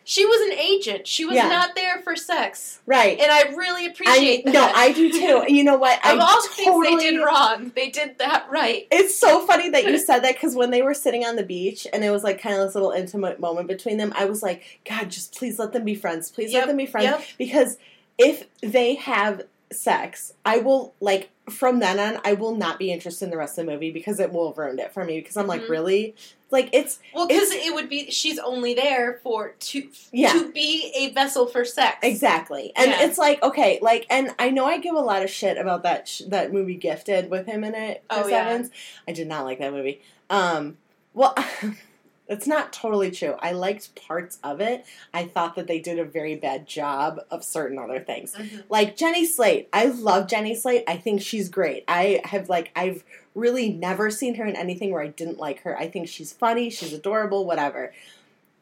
She 0.04 0.26
was 0.26 0.52
an 0.52 0.58
agent. 0.58 1.06
She 1.08 1.26
was 1.26 1.36
Yeah. 1.36 1.48
not 1.48 1.76
there 1.76 2.00
for 2.02 2.16
sex, 2.16 2.80
right. 2.88 3.20
and 3.20 3.32
I 3.32 3.44
really 3.56 3.84
I, 3.84 3.90
appreciate 3.92 4.46
that. 4.46 4.54
no, 4.54 4.64
I 4.74 4.92
do 4.92 5.12
too. 5.12 5.44
You 5.48 5.64
know 5.64 5.76
what? 5.78 6.00
I 6.04 6.14
of 6.14 6.20
all 6.20 6.42
the 6.42 6.50
totally, 6.66 6.88
things 6.88 7.02
they 7.04 7.12
did 7.12 7.24
wrong, 7.24 7.72
they 7.76 7.90
did 7.90 8.18
that 8.18 8.48
right. 8.50 8.88
It's 8.92 9.16
so 9.16 9.46
funny 9.46 9.70
that 9.70 9.86
you 9.86 9.98
said 10.00 10.20
that 10.22 10.34
because 10.34 10.56
when 10.56 10.72
they 10.72 10.82
were 10.82 10.96
sitting 10.96 11.24
on 11.24 11.36
the 11.36 11.44
beach 11.44 11.86
and 11.94 12.04
it 12.04 12.10
was 12.10 12.24
like 12.24 12.42
kind 12.42 12.56
of 12.56 12.66
this 12.68 12.74
little 12.74 12.92
intimate 12.92 13.40
moment 13.40 13.68
between 13.68 13.98
them, 13.98 14.12
I 14.16 14.26
was 14.26 14.42
like, 14.42 14.82
God, 14.90 15.12
just 15.12 15.36
please 15.38 15.60
let 15.60 15.72
them 15.72 15.86
be 15.86 15.94
friends. 15.96 16.32
Please 16.32 16.52
Yep, 16.52 16.62
let 16.62 16.68
them 16.70 16.78
be 16.78 16.88
friends. 16.88 17.06
yep. 17.06 17.24
Because 17.38 17.78
if 18.18 18.46
they 18.62 18.96
have 18.96 19.44
sex, 19.72 20.34
I 20.44 20.58
will, 20.58 20.96
like, 21.00 21.30
from 21.52 21.80
then 21.80 22.00
on, 22.00 22.20
I 22.26 22.34
will 22.34 22.56
not 22.56 22.80
be 22.80 22.92
interested 22.92 23.26
in 23.26 23.32
the 23.32 23.38
rest 23.38 23.58
of 23.58 23.66
the 23.66 23.72
movie 23.72 23.92
because 23.92 24.20
it 24.20 24.32
will 24.32 24.48
have 24.50 24.58
ruined 24.58 24.80
it 24.80 24.94
for 24.94 25.04
me. 25.06 25.20
Because 25.20 25.38
I'm 25.38 25.48
like, 25.48 25.62
Mhm. 25.64 25.70
really? 25.70 26.16
Like, 26.50 26.70
it's, 26.74 27.00
Well, 27.14 27.28
because 27.28 27.52
it 27.52 27.74
would 27.74 27.88
be 27.88 28.12
she's 28.12 28.38
only 28.40 28.74
there 28.74 29.20
for 29.24 29.52
to 29.58 29.90
Yeah. 30.12 30.34
to 30.34 30.52
be 30.52 30.92
a 30.98 31.12
vessel 31.14 31.48
for 31.48 31.64
sex. 31.64 31.98
Exactly, 32.04 32.74
and 32.76 32.92
Yeah. 32.92 33.04
it's 33.06 33.18
like 33.18 33.42
okay, 33.44 33.80
like, 33.82 34.06
and 34.10 34.34
I 34.40 34.50
know 34.50 34.66
I 34.66 34.78
give 34.80 34.96
a 34.96 35.00
lot 35.00 35.24
of 35.24 35.30
shit 35.30 35.58
about 35.58 35.84
that 35.84 36.08
sh- 36.08 36.24
that 36.28 36.52
movie 36.52 36.76
Gifted 36.76 37.30
with 37.30 37.46
him 37.46 37.64
in 37.64 37.74
it, 37.76 38.04
Chris 38.10 38.26
Oh, 38.26 38.28
yeah. 38.28 38.48
Evans. 38.50 38.70
I 39.08 39.12
did 39.14 39.28
not 39.28 39.46
like 39.46 39.60
that 39.60 39.72
movie. 39.72 40.02
Um, 40.30 40.78
well, 41.14 41.36
it's 42.32 42.48
not 42.48 42.72
totally 42.74 43.12
true. 43.12 43.36
I 43.40 43.52
liked 43.52 43.94
parts 43.96 44.40
of 44.44 44.62
it. 44.62 44.86
I 45.14 45.26
thought 45.26 45.56
that 45.56 45.68
they 45.68 45.80
did 45.80 46.00
a 46.00 46.06
very 46.06 46.36
bad 46.36 46.66
job 46.68 47.20
of 47.30 47.44
certain 47.44 47.78
other 47.78 48.00
things, 48.00 48.34
Mhm. 48.36 48.64
like 48.70 48.96
Jenny 48.96 49.26
Slate. 49.26 49.68
I 49.74 49.86
love 49.86 50.28
Jenny 50.28 50.56
Slate. 50.56 50.84
I 50.88 50.98
think 50.98 51.22
she's 51.22 51.50
great. 51.50 51.84
I 51.88 52.22
have 52.26 52.50
like 52.50 52.72
I've 52.76 53.04
really 53.36 53.70
never 53.70 54.10
seen 54.10 54.36
her 54.36 54.46
in 54.46 54.56
anything 54.56 54.92
where 54.92 55.02
I 55.02 55.08
didn't 55.08 55.38
like 55.40 55.62
her. 55.62 55.78
I 55.78 55.88
think 55.88 56.08
she's 56.08 56.34
funny. 56.34 56.70
She's 56.70 56.94
adorable. 56.94 57.46
Whatever. 57.46 57.94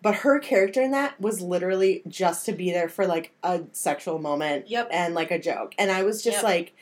But 0.02 0.16
her 0.16 0.40
character 0.40 0.82
in 0.82 0.92
that 0.92 1.20
was 1.20 1.42
literally 1.42 2.04
just 2.08 2.46
to 2.46 2.54
be 2.54 2.72
there 2.72 2.88
for 2.88 3.06
like 3.06 3.32
a 3.44 3.62
sexual 3.74 4.18
moment 4.20 4.70
Yep. 4.70 4.90
and 4.92 5.14
like 5.14 5.30
a 5.32 5.40
joke. 5.40 5.74
And 5.78 5.92
I 5.92 6.04
was 6.04 6.22
just 6.24 6.38
Yep. 6.38 6.44
like, 6.44 6.74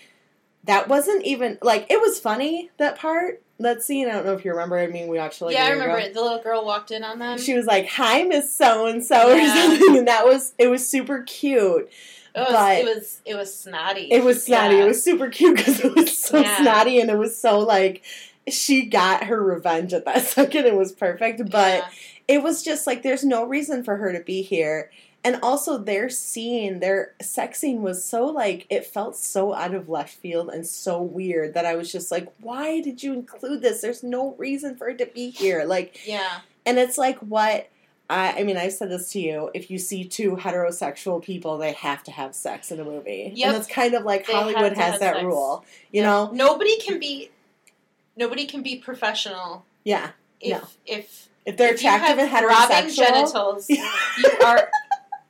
that 0.64 0.88
wasn't 0.88 1.24
even 1.24 1.58
like 1.62 1.86
it 1.90 2.00
was 2.02 2.20
funny 2.20 2.70
that 2.78 2.98
part 2.98 3.42
that 3.60 3.82
scene. 3.82 4.08
I 4.08 4.14
don't 4.14 4.26
know 4.26 4.34
if 4.34 4.46
you 4.46 4.52
remember. 4.52 4.78
I 4.78 4.88
mean, 4.88 5.08
we 5.08 5.18
watched 5.18 5.42
it 5.42 5.46
like 5.46 5.56
yeah, 5.56 5.66
I 5.66 5.70
remember 5.72 5.98
ago. 5.98 6.06
it. 6.08 6.14
The 6.14 6.22
little 6.22 6.42
girl 6.42 6.66
walked 6.66 6.92
in 6.92 7.04
on 7.04 7.20
them. 7.20 7.38
She 7.38 7.54
was 7.56 7.66
like, 7.66 7.88
"Hi, 7.90 8.24
Miss 8.24 8.54
So 8.54 8.86
and 8.88 9.04
So," 9.04 9.32
or 9.36 9.48
something, 9.48 9.98
and 9.98 10.08
that 10.08 10.26
was 10.26 10.54
it 10.58 10.68
was 10.68 10.88
super 10.88 11.24
cute. 11.24 11.90
it 12.36 12.40
was 12.40 12.52
but- 12.52 12.78
it 12.78 12.86
was 12.86 13.22
it 13.26 13.36
was 13.36 13.54
snotty. 13.58 14.12
It 14.12 14.24
was 14.24 14.44
snotty. 14.46 14.76
Yeah. 14.76 14.84
It 14.84 14.88
was 14.88 15.04
super 15.04 15.30
cute 15.30 15.58
because 15.58 15.80
it 15.80 15.96
was 15.96 16.18
so 16.18 16.40
Yeah. 16.40 16.58
snotty, 16.62 17.00
and 17.00 17.10
it 17.10 17.18
was 17.18 17.38
so 17.38 17.60
like 17.60 18.04
she 18.50 18.86
got 18.86 19.24
her 19.26 19.42
revenge 19.44 19.94
at 19.94 20.06
that 20.06 20.22
second. 20.28 20.66
It 20.66 20.76
was 20.76 20.92
perfect, 20.92 21.50
but 21.50 21.80
Yeah. 21.80 21.88
it 22.28 22.44
was 22.44 22.64
just 22.64 22.86
like 22.88 23.02
there's 23.04 23.24
no 23.26 23.44
reason 23.46 23.84
for 23.84 23.98
her 23.98 24.14
to 24.14 24.20
be 24.22 24.42
here. 24.42 24.92
And 25.24 25.40
also 25.44 25.78
their 25.78 26.10
scene, 26.10 26.80
their 26.80 27.14
sex 27.22 27.60
scene 27.60 27.82
was 27.82 28.06
so 28.06 28.28
like 28.28 28.66
it 28.70 28.86
felt 28.86 29.18
so 29.18 29.54
out 29.54 29.74
of 29.74 29.90
left 29.90 30.14
field 30.14 30.50
and 30.50 30.66
so 30.66 31.02
weird 31.02 31.54
that 31.54 31.66
I 31.66 31.76
was 31.76 31.92
just 31.92 32.12
like, 32.12 32.28
why 32.40 32.80
did 32.82 33.04
you 33.04 33.14
include 33.14 33.62
this? 33.62 33.82
There's 33.82 34.04
no 34.04 34.36
reason 34.38 34.78
for 34.78 34.88
it 34.88 34.98
to 35.00 35.06
be 35.06 35.30
here. 35.30 35.66
Like 35.66 36.08
yeah. 36.08 36.40
and 36.66 36.78
it's 36.80 36.98
like 36.98 37.18
what 37.20 37.68
I 38.10 38.40
I 38.40 38.44
mean, 38.44 38.56
I've 38.56 38.72
said 38.72 38.90
this 38.90 39.12
to 39.14 39.20
you. 39.20 39.52
If 39.54 39.70
you 39.70 39.80
see 39.80 40.06
two 40.06 40.38
heterosexual 40.38 41.22
people, 41.22 41.58
they 41.58 41.74
have 41.74 42.04
to 42.06 42.12
have 42.12 42.34
sex 42.34 42.72
in 42.72 42.80
a 42.80 42.86
movie. 42.86 43.34
Yep. 43.36 43.48
And 43.48 43.56
that's 43.58 43.68
kind 43.68 43.96
of 43.96 44.04
like 44.06 44.28
They 44.28 44.34
Hollywood 44.34 44.78
has 44.78 45.00
that 45.02 45.16
sex. 45.16 45.26
rule. 45.26 45.66
You 45.92 46.02
Yeah. 46.04 46.08
know? 46.08 46.30
nobody 46.32 46.78
can 46.80 47.00
be 47.00 47.32
nobody 48.16 48.46
can 48.46 48.62
be 48.64 48.78
professional 48.78 49.66
Yeah. 49.84 50.12
if 50.40 50.52
No. 50.62 50.68
if 50.86 51.28
If 51.46 51.58
they're 51.58 51.74
if 51.74 51.80
attractive 51.80 52.18
and 52.20 52.30
heterosexual. 52.30 52.96
genitals, 52.96 53.70
you 53.70 53.84
are 54.46 54.70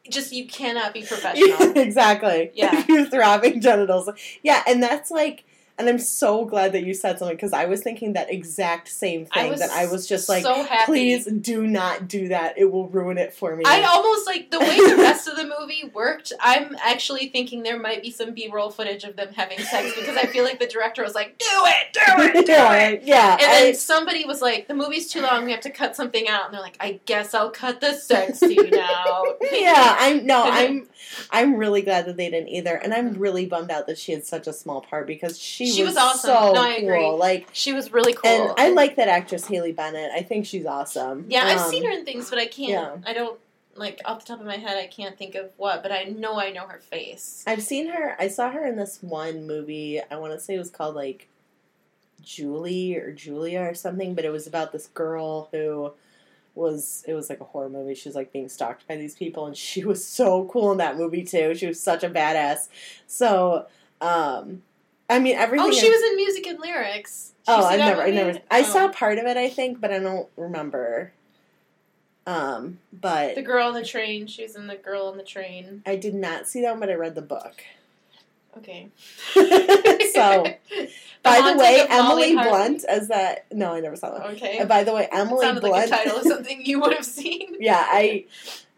just 0.10 0.32
you 0.32 0.48
cannot 0.48 0.94
be 0.94 1.02
professional. 1.04 1.78
exactly. 1.78 2.52
Yeah. 2.54 2.84
you 2.90 3.06
throbbing 3.06 3.62
genitals. 3.62 4.10
Yeah, 4.44 4.64
and 4.68 4.82
that's 4.82 5.12
like, 5.12 5.44
and 5.78 5.88
I'm 5.88 5.99
so 5.99 6.45
glad 6.45 6.74
that 6.74 6.84
you 6.84 6.94
said 6.94 7.20
something 7.20 7.36
because 7.38 7.54
I 7.54 7.66
was 7.66 7.82
thinking 7.82 8.14
that 8.14 8.32
exact 8.32 8.88
same 8.88 9.26
thing. 9.26 9.49
was 9.49 9.60
that 9.60 9.70
I 9.70 9.86
was 9.86 10.08
just 10.08 10.28
like, 10.28 10.44
so 10.44 10.66
please 10.86 11.26
do 11.26 11.68
not 11.68 12.08
do 12.08 12.30
that. 12.30 12.58
It 12.58 12.72
will 12.72 12.88
ruin 12.88 13.18
it 13.18 13.34
for 13.34 13.56
me. 13.56 13.64
I 13.66 13.84
almost 13.84 14.26
like 14.26 14.49
the 14.49 14.60
way 14.60 14.76
the 14.76 14.98
rest 14.98 15.28
of 15.28 15.36
the 15.36 15.44
movie 15.60 15.91
worked. 15.94 16.34
I'm 16.40 16.76
actually 16.84 17.28
thinking 17.30 17.64
there 17.64 17.80
might 17.80 18.02
be 18.02 18.10
some 18.10 18.34
B-roll 18.34 18.72
footage 18.72 19.04
of 19.04 19.16
them 19.16 19.34
having 19.36 19.60
sex 19.60 19.94
because 19.95 20.18
I 20.18 20.26
feel 20.26 20.44
like 20.44 20.60
the 20.60 20.68
director 20.68 21.04
was 21.04 21.14
like, 21.14 21.38
"Do 21.38 21.45
it, 21.48 21.94
do 21.94 22.24
it, 22.40 22.45
do 22.48 22.52
yeah, 22.52 22.88
it." 22.88 23.04
yeah. 23.04 23.32
And 23.34 23.41
then 23.41 23.68
I- 23.68 23.72
somebody 23.74 24.26
was 24.26 24.41
like, 24.41 24.68
"The 24.68 24.74
movie's 24.74 25.12
too 25.12 25.22
long. 25.22 25.45
We 25.45 25.52
have 25.52 25.62
to 25.62 25.70
cut 25.70 25.95
something 25.95 26.28
out." 26.28 26.45
And 26.45 26.54
they're 26.54 26.62
like, 26.62 26.78
"I 26.80 26.99
guess 27.06 27.34
I'll 27.34 27.52
cut 27.52 27.82
the 27.82 27.94
sex 27.94 28.40
scene 28.40 28.74
out." 28.76 29.38
yeah, 29.52 29.95
I'm 29.99 30.26
no, 30.26 30.44
I'm 30.44 30.88
I'm 31.32 31.56
really 31.56 31.82
glad 31.82 32.06
that 32.08 32.18
they 32.18 32.30
didn't 32.30 32.49
either, 32.49 32.76
and 32.76 32.94
I'm 32.94 33.14
really 33.14 33.45
bummed 33.45 33.72
out 33.72 33.88
that 33.88 33.98
she 33.98 34.12
had 34.12 34.26
such 34.26 34.48
a 34.48 34.54
small 34.54 34.82
part 34.82 35.08
because 35.08 35.38
she, 35.40 35.66
She 35.76 35.84
was, 35.84 35.95
was 35.95 35.98
awesome. 35.98 36.30
so 36.30 36.52
No, 36.53 36.61
I 36.61 36.80
cool. 36.80 36.88
agree. 36.89 37.07
Like, 37.10 37.48
She 37.53 37.73
was 37.73 37.91
really 37.91 38.14
cool. 38.14 38.30
and 38.30 38.53
I 38.57 38.69
like 38.69 38.95
that 38.98 39.07
actress 39.07 39.45
Haley 39.48 39.72
Bennett. 39.72 40.11
I 40.11 40.22
think 40.23 40.45
she's 40.45 40.65
awesome. 40.65 41.26
Yeah, 41.30 41.45
I've 41.45 41.60
Um, 41.60 41.69
seen 41.72 41.84
her 41.85 41.91
in 41.91 42.06
things, 42.06 42.30
but 42.30 42.39
I 42.39 42.48
can't. 42.48 42.69
yeah. 42.69 42.98
I 43.10 43.14
don't 43.14 43.39
like 43.76 44.02
off 44.06 44.22
the 44.22 44.26
top 44.34 44.39
of 44.39 44.45
my 44.48 44.57
head. 44.57 44.77
I 44.77 44.88
can't 44.88 45.18
think 45.18 45.35
of 45.35 45.52
what, 45.57 45.84
but 45.84 45.91
I 45.91 46.03
know 46.06 46.39
I 46.39 46.49
know 46.52 46.65
her 46.68 46.80
face. 46.80 47.44
I've 47.45 47.61
seen 47.61 47.89
her. 47.89 48.15
I 48.19 48.27
saw 48.27 48.49
her 48.49 48.65
in 48.65 48.76
this 48.76 48.98
one 49.02 49.45
movie. 49.45 50.02
I 50.10 50.15
want 50.18 50.34
to 50.34 50.39
say 50.39 50.56
it 50.56 50.60
was 50.60 50.72
called 50.72 50.95
like 50.95 51.27
Julie 52.23 52.95
or 52.95 53.11
Julia 53.11 53.61
or 53.61 53.73
something, 53.73 54.15
but 54.15 54.26
it 54.26 54.31
was 54.31 54.48
about 54.48 54.72
this 54.72 54.88
girl 54.88 55.49
who 55.52 55.94
was 56.56 57.03
it 57.07 57.14
was 57.14 57.30
like 57.30 57.39
a 57.39 57.44
horror 57.45 57.69
movie. 57.69 57.94
She 57.94 58.10
was 58.10 58.15
like 58.15 58.34
being 58.34 58.49
stalked 58.49 58.88
by 58.88 58.95
these 58.98 59.14
people, 59.15 59.45
and 59.45 59.56
she 59.56 59.85
was 59.85 60.03
so 60.03 60.45
cool 60.45 60.72
in 60.72 60.80
that 60.80 60.98
movie 60.98 61.23
too. 61.23 61.53
She 61.56 61.68
was 61.68 61.80
such 61.80 62.03
a 62.03 62.10
badass. 62.10 62.68
So, 63.06 63.68
um, 64.02 64.64
I 65.10 65.20
mean 65.20 65.36
everything. 65.36 65.68
Oh, 65.68 65.72
she 65.72 65.90
was 65.90 66.02
in 66.04 66.16
music 66.16 66.48
and 66.48 66.60
lyrics. 66.60 67.34
Did 67.46 67.54
Oh, 67.54 67.62
that 67.62 67.78
never, 67.78 68.02
I 68.02 68.12
never, 68.12 68.40
I 68.52 68.60
Oh. 68.60 68.64
saw 68.64 68.88
part 68.90 69.18
of 69.18 69.26
it, 69.26 69.38
I 69.38 69.50
think, 69.50 69.80
but 69.80 69.92
I 69.92 70.00
don't 70.00 70.28
remember. 70.36 71.14
Um, 72.26 72.80
but 72.92 73.36
the 73.36 73.42
girl 73.42 73.68
on 73.68 73.74
the 73.74 73.86
train. 73.86 74.28
She 74.28 74.44
was 74.44 74.56
in 74.58 74.68
the 74.68 74.76
girl 74.76 75.08
on 75.08 75.16
the 75.16 75.24
train. 75.24 75.82
I 75.86 75.96
did 75.96 76.14
not 76.14 76.46
see 76.46 76.62
that 76.62 76.72
one, 76.72 76.82
but 76.82 76.90
I 76.90 76.96
read 76.96 77.16
the 77.16 77.22
book. 77.22 77.64
Okay. 78.58 78.90
so, 80.14 80.46
by 81.24 81.38
the 81.38 81.42
Haunting 81.42 81.58
way, 81.58 81.86
Emily. 81.90 82.34
Blunt 82.34 82.84
as 82.86 83.08
that. 83.10 83.46
No, 83.52 83.74
I 83.74 83.80
never 83.80 83.96
saw 83.96 84.18
that. 84.18 84.28
Okay. 84.36 84.60
Uh, 84.60 84.66
by 84.66 84.84
the 84.84 84.94
way, 84.94 85.08
Emily 85.12 85.46
Blunt. 85.46 85.64
like 85.64 85.90
title 85.90 86.18
of 86.18 86.24
something 86.28 86.66
you 86.66 86.80
would 86.80 86.94
have 86.94 87.06
seen. 87.06 87.56
yeah, 87.60 87.84
I 87.86 88.26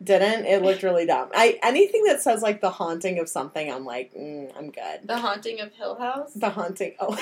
didn't. 0.01 0.45
It 0.45 0.63
looked 0.63 0.83
really 0.83 1.05
dumb. 1.05 1.29
I 1.33 1.59
anything 1.61 2.03
that 2.05 2.21
says 2.21 2.41
like 2.41 2.61
the 2.61 2.69
haunting 2.69 3.19
of 3.19 3.27
something, 3.27 3.71
I'm 3.71 3.85
like, 3.85 4.13
mm, 4.13 4.51
I'm 4.57 4.71
good. 4.71 5.01
The 5.03 5.17
Haunting 5.17 5.59
of 5.59 5.73
Hill 5.73 5.95
House. 5.95 6.33
The 6.33 6.49
haunting. 6.49 6.95
Oh, 6.99 7.15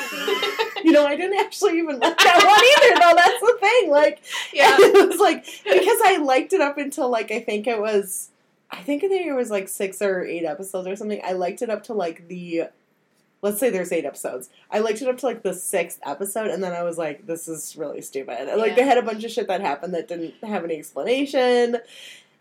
you 0.84 0.92
know, 0.92 1.06
I 1.06 1.16
didn't 1.16 1.40
actually 1.40 1.80
even 1.80 2.00
like 2.00 2.18
that 2.18 2.44
one 2.44 2.86
either. 2.86 3.00
Though 3.02 3.16
that's 3.16 3.40
the 3.40 3.58
thing. 3.60 3.92
Like, 3.92 4.22
yeah. 4.54 4.76
it 4.80 5.10
was 5.10 5.20
like 5.20 5.46
because 5.64 6.00
I 6.04 6.18
liked 6.18 6.54
it 6.54 6.62
up 6.62 6.78
until 6.78 7.10
like 7.10 7.32
I 7.32 7.40
think 7.40 7.68
it 7.68 7.80
was 7.80 8.30
I 8.70 8.82
think 8.82 9.04
I 9.04 9.08
think 9.08 9.26
it 9.28 9.34
was 9.34 9.50
like 9.50 9.68
six 9.70 10.02
or 10.02 10.24
eight 10.24 10.46
episodes 10.46 10.88
or 10.88 10.96
something. 10.96 11.22
I 11.24 11.34
liked 11.34 11.62
it 11.62 11.70
up 11.70 11.84
to 11.84 11.94
like 11.94 12.28
the 12.28 12.64
let's 13.42 13.60
say 13.60 13.70
there's 13.70 13.92
eight 13.92 14.06
episodes. 14.06 14.50
I 14.72 14.80
liked 14.80 15.02
it 15.02 15.08
up 15.08 15.18
to 15.20 15.26
like 15.26 15.44
the 15.44 15.54
sixth 15.54 16.00
episode 16.06 16.50
and 16.50 16.64
then 16.64 16.74
I 16.74 16.84
was 16.84 16.98
like, 16.98 17.26
this 17.28 17.48
is 17.48 17.76
really 17.78 18.02
stupid. 18.02 18.50
And, 18.50 18.60
Like 18.60 18.76
they 18.76 18.84
had 18.84 18.98
a 18.98 19.04
bunch 19.04 19.24
of 19.24 19.32
shit 19.32 19.48
that 19.48 19.62
happened 19.62 19.94
that 19.94 20.08
didn't 20.08 20.34
have 20.44 20.64
any 20.64 20.78
explanation. 20.78 21.78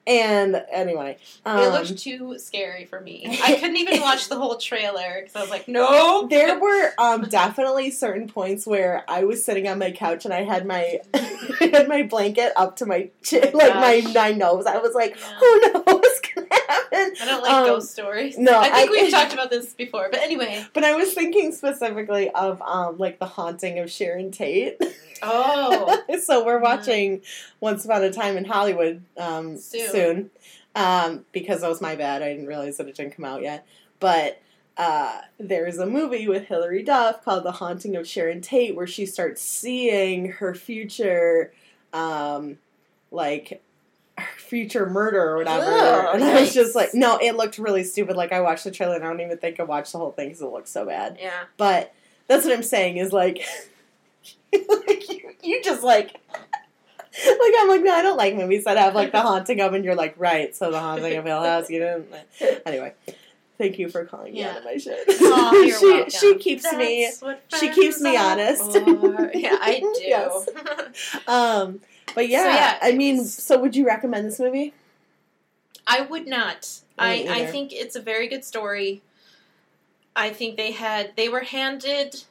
And 0.06 0.62
anyway, 0.70 1.18
um, 1.44 1.58
it 1.58 1.68
looked 1.72 1.98
too 1.98 2.38
scary 2.38 2.84
for 2.84 3.00
me. 3.00 3.38
I 3.42 3.56
couldn't 3.56 3.76
even 3.76 4.00
watch 4.00 4.28
the 4.28 4.36
whole 4.36 4.56
trailer 4.56 5.20
because 5.20 5.34
I 5.34 5.40
was 5.40 5.50
like, 5.50 5.66
no. 5.66 6.28
there 6.28 6.58
were 6.60 6.92
um, 6.98 7.22
definitely 7.22 7.90
certain 7.90 8.28
points 8.28 8.66
where 8.66 9.04
I 9.08 9.24
was 9.24 9.44
sitting 9.44 9.66
on 9.66 9.78
my 9.80 9.90
couch 9.90 10.24
and 10.24 10.32
I 10.32 10.44
had 10.44 10.64
my 10.64 11.00
I 11.12 11.18
had 11.72 11.88
my 11.88 12.04
blanket 12.04 12.52
up 12.54 12.76
to 12.76 12.86
my 12.86 13.10
chin, 13.22 13.50
Oh 13.52 13.58
my 13.58 13.68
like 13.68 14.04
my 14.04 14.12
my 14.12 14.30
nose. 14.32 14.66
I 14.66 14.78
was 14.78 14.94
like, 14.94 15.16
Yeah. 15.16 15.38
"Oh 15.42 15.70
no, 15.74 15.82
what's 15.94 16.20
gonna 16.20 16.46
happen?" 16.68 17.14
I 17.20 17.24
don't 17.24 17.42
like 17.42 17.52
Um, 17.52 17.66
ghost 17.66 17.92
stories. 17.92 18.36
no, 18.38 18.58
I 18.58 18.70
think 18.70 18.90
I- 18.90 18.92
we've 18.92 19.10
talked 19.18 19.32
about 19.32 19.50
this 19.50 19.72
before. 19.74 20.08
But 20.10 20.20
anyway. 20.20 20.64
But 20.72 20.84
I 20.84 20.94
was 20.94 21.12
thinking 21.14 21.52
specifically 21.52 22.30
of 22.30 22.60
um, 22.62 22.98
like 22.98 23.18
the 23.18 23.26
haunting 23.26 23.78
of 23.78 23.90
Sharon 23.90 24.30
Tate. 24.30 24.80
Oh. 25.22 26.02
so 26.22 26.44
we're 26.44 26.60
watching 26.60 27.22
Once 27.60 27.84
Upon 27.84 28.02
a 28.04 28.12
Time 28.12 28.36
in 28.36 28.44
Hollywood 28.44 29.02
um, 29.16 29.56
Soon. 29.56 29.90
soon, 29.90 30.30
um, 30.74 31.24
because 31.32 31.60
that 31.62 31.68
was 31.68 31.80
my 31.80 31.96
bad. 31.96 32.22
I 32.22 32.32
didn't 32.32 32.46
realize 32.46 32.76
that 32.76 32.88
it 32.88 32.94
didn't 32.96 33.16
come 33.16 33.24
out 33.24 33.42
yet. 33.42 33.66
But 33.98 34.40
uh, 34.76 35.22
there's 35.40 35.78
a 35.78 35.86
movie 35.86 36.28
with 36.28 36.46
Hilary 36.48 36.82
Duff 36.82 37.24
called 37.24 37.44
The 37.44 37.52
Haunting 37.52 37.96
of 37.96 38.06
Sharon 38.06 38.42
Tate, 38.42 38.76
where 38.76 38.86
she 38.86 39.06
starts 39.06 39.40
seeing 39.40 40.32
her 40.32 40.54
future, 40.54 41.50
um, 41.94 42.58
like 43.10 43.62
future 44.38 44.86
murder 44.88 45.22
or 45.22 45.36
whatever. 45.36 45.64
Ugh, 45.64 46.14
and 46.14 46.24
I 46.24 46.40
was 46.40 46.54
just 46.54 46.74
like, 46.74 46.94
no, 46.94 47.18
it 47.18 47.36
looked 47.36 47.58
really 47.58 47.84
stupid. 47.84 48.16
Like 48.16 48.32
I 48.32 48.40
watched 48.40 48.64
the 48.64 48.70
trailer 48.70 48.94
and 48.96 49.04
I 49.04 49.08
don't 49.08 49.20
even 49.20 49.38
think 49.38 49.60
I 49.60 49.64
watched 49.64 49.92
the 49.92 49.98
whole 49.98 50.12
thing 50.12 50.28
because 50.28 50.40
it 50.42 50.46
looked 50.46 50.68
so 50.68 50.86
bad. 50.86 51.18
Yeah. 51.20 51.44
But 51.56 51.92
that's 52.28 52.44
what 52.44 52.54
I'm 52.54 52.62
saying 52.62 52.96
is 52.96 53.12
like, 53.12 53.44
like 54.52 55.08
you, 55.10 55.32
you 55.42 55.62
just 55.62 55.82
like, 55.82 56.16
like 56.32 57.52
I'm 57.58 57.68
like, 57.68 57.82
no, 57.82 57.92
I 57.94 58.02
don't 58.02 58.16
like 58.16 58.34
movies 58.34 58.64
that 58.64 58.76
have 58.78 58.94
like 58.94 59.12
the 59.12 59.20
haunting 59.20 59.60
of, 59.60 59.74
and 59.74 59.84
you're 59.84 59.94
like, 59.94 60.14
right, 60.18 60.54
so 60.54 60.70
the 60.70 60.80
haunting 60.80 61.16
of 61.16 61.24
Hill 61.24 61.42
House, 61.42 61.70
you 61.70 61.78
didn't. 61.80 62.06
Anyway, 62.66 62.92
thank 63.58 63.78
you 63.78 63.88
for 63.88 64.04
calling 64.04 64.32
me 64.34 64.40
Yeah. 64.40 64.50
out 64.50 64.58
of 64.58 64.64
my 64.64 64.76
shit. 64.76 64.98
Oh, 65.08 65.64
she 65.80 65.86
welcome. 65.86 66.10
she 66.10 66.34
keeps 66.38 66.72
me. 66.72 67.04
That's 67.04 67.22
what 67.22 67.42
she 67.58 67.70
keeps 67.70 68.00
me 68.00 68.16
honest. 68.16 68.62
Yeah, 69.34 69.56
I 69.60 69.78
do. 69.80 69.94
Yes. 70.02 70.48
Um, 71.26 71.80
but 72.14 72.28
yeah, 72.28 72.42
So, 72.44 72.48
yeah, 72.50 72.78
I 72.82 72.92
mean, 72.92 73.24
so 73.24 73.60
would 73.60 73.76
you 73.76 73.86
recommend 73.86 74.26
this 74.26 74.40
movie? 74.40 74.74
I 75.86 76.00
would 76.02 76.26
not. 76.26 76.80
I, 76.98 77.26
I 77.30 77.44
think 77.46 77.72
it's 77.72 77.94
a 77.96 78.00
very 78.00 78.26
good 78.28 78.44
story. 78.44 79.02
I 80.14 80.30
think 80.30 80.56
they 80.56 80.72
had 80.72 81.14
they 81.16 81.28
were 81.28 81.40
handed 81.40 82.24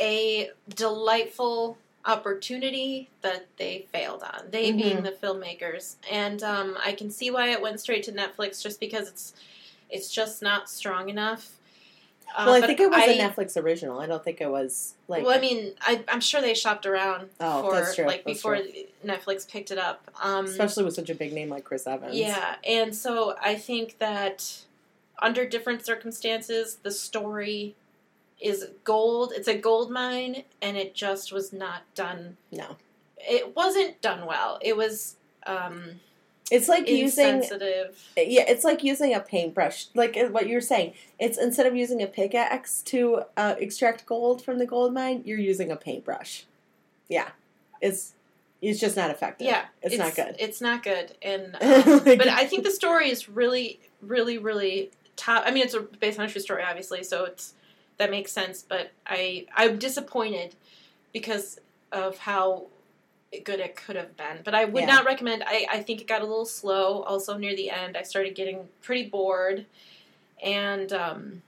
a 0.00 0.50
delightful 0.68 1.76
opportunity 2.04 3.08
that 3.22 3.46
they 3.58 3.86
failed 3.92 4.22
on. 4.22 4.50
They 4.50 4.72
Mhm. 4.72 4.76
being 4.76 5.02
the 5.02 5.12
filmmakers, 5.12 5.96
and 6.10 6.42
um, 6.42 6.78
I 6.84 6.92
can 6.92 7.10
see 7.10 7.30
why 7.30 7.48
it 7.48 7.60
went 7.60 7.80
straight 7.80 8.04
to 8.04 8.12
Netflix 8.12 8.62
just 8.62 8.80
because 8.80 9.08
it's 9.08 9.34
it's 9.90 10.10
just 10.10 10.42
not 10.42 10.70
strong 10.70 11.08
enough. 11.08 11.50
Uh, 12.36 12.44
well, 12.46 12.54
I 12.62 12.66
think 12.66 12.80
it 12.80 12.88
was 12.90 12.98
I- 13.02 13.12
a 13.12 13.18
Netflix 13.18 13.62
original. 13.62 14.00
I 14.00 14.06
don't 14.06 14.22
think 14.24 14.40
it 14.40 14.50
was 14.50 14.94
like. 15.08 15.24
well, 15.24 15.36
I 15.36 15.40
mean, 15.40 15.72
I, 15.80 16.02
I'm 16.08 16.20
sure 16.20 16.40
they 16.40 16.54
shopped 16.54 16.86
around 16.86 17.28
Oh, 17.40 17.62
for 17.62 17.74
that's 17.74 17.94
true, 17.94 18.06
like 18.06 18.24
that's 18.24 18.38
before 18.38 18.56
true. 18.56 18.66
Netflix 19.04 19.48
picked 19.48 19.70
it 19.70 19.78
up. 19.78 20.10
Um, 20.22 20.46
especially 20.46 20.84
with 20.84 20.94
such 20.94 21.10
a 21.10 21.14
big 21.14 21.32
name 21.32 21.48
like 21.48 21.64
Chris 21.64 21.86
Evans. 21.86 22.14
yeah, 22.16 22.56
and 22.66 22.94
so 22.94 23.34
I 23.42 23.54
think 23.56 23.98
that 23.98 24.64
under 25.20 25.46
different 25.46 25.84
circumstances, 25.84 26.76
the 26.82 26.90
story 26.90 27.74
is 28.40 28.68
gold. 28.84 29.32
It's 29.36 29.46
a 29.48 29.56
gold 29.56 29.90
mine, 29.90 30.44
and 30.60 30.76
it 30.76 30.94
just 30.94 31.32
was 31.32 31.52
not 31.52 31.82
done. 31.94 32.36
No. 32.50 32.76
It 33.18 33.54
wasn't 33.54 34.00
done 34.00 34.26
well. 34.26 34.58
It 34.62 34.76
was 34.76 35.14
um, 35.46 36.00
It's 36.52 36.68
like 36.68 36.86
using 36.86 37.42
yeah, 38.14 38.44
it's 38.46 38.62
like 38.62 38.84
using 38.84 39.14
a 39.14 39.20
paintbrush. 39.20 39.86
Like 39.94 40.18
uh, 40.18 40.26
what 40.26 40.48
you're 40.48 40.60
saying, 40.60 40.92
it's 41.18 41.38
instead 41.38 41.64
of 41.66 41.74
using 41.74 42.02
a 42.02 42.06
pickaxe 42.06 42.82
to 42.82 43.22
uh, 43.38 43.54
extract 43.58 44.04
gold 44.04 44.44
from 44.44 44.58
the 44.58 44.66
gold 44.66 44.92
mine, 44.92 45.22
you're 45.24 45.38
using 45.38 45.70
a 45.70 45.76
paintbrush. 45.76 46.44
Yeah, 47.08 47.30
it's 47.80 48.12
it's 48.60 48.78
just 48.78 48.98
not 48.98 49.10
effective. 49.10 49.46
Yeah, 49.46 49.64
it's, 49.80 49.96
not 49.96 50.14
good. 50.14 50.36
It's 50.38 50.60
not 50.60 50.82
good, 50.82 51.16
and 51.22 51.56
um, 51.62 52.04
but 52.04 52.28
I 52.28 52.44
think 52.44 52.64
the 52.64 52.70
story 52.70 53.08
is 53.10 53.30
really, 53.30 53.80
really, 54.02 54.36
really 54.36 54.90
top. 55.16 55.44
I 55.46 55.52
mean, 55.52 55.62
it's 55.62 55.74
a, 55.74 55.80
based 55.80 56.18
on 56.18 56.26
a 56.26 56.28
true 56.28 56.42
story, 56.42 56.62
obviously, 56.62 57.02
so 57.02 57.24
it's 57.24 57.54
that 57.96 58.10
makes 58.10 58.30
sense. 58.30 58.62
But 58.62 58.92
I, 59.06 59.46
I'm 59.56 59.78
disappointed 59.78 60.54
because 61.14 61.58
of 61.92 62.18
how 62.18 62.66
good 63.44 63.60
it 63.60 63.76
could 63.76 63.96
have 63.96 64.16
been. 64.16 64.40
But 64.44 64.54
I 64.54 64.64
would 64.66 64.82
Yeah. 64.82 64.86
not 64.94 65.04
recommend. 65.04 65.42
I, 65.46 65.66
I 65.70 65.82
think 65.82 66.00
it 66.00 66.06
got 66.06 66.22
a 66.22 66.26
little 66.26 66.44
slow. 66.44 67.02
Also, 67.02 67.36
near 67.36 67.56
the 67.56 67.70
end, 67.70 67.96
I 67.96 68.02
started 68.02 68.34
getting 68.34 68.68
pretty 68.82 69.08
bored, 69.08 69.66
and 70.42 70.92
um, 70.92 71.42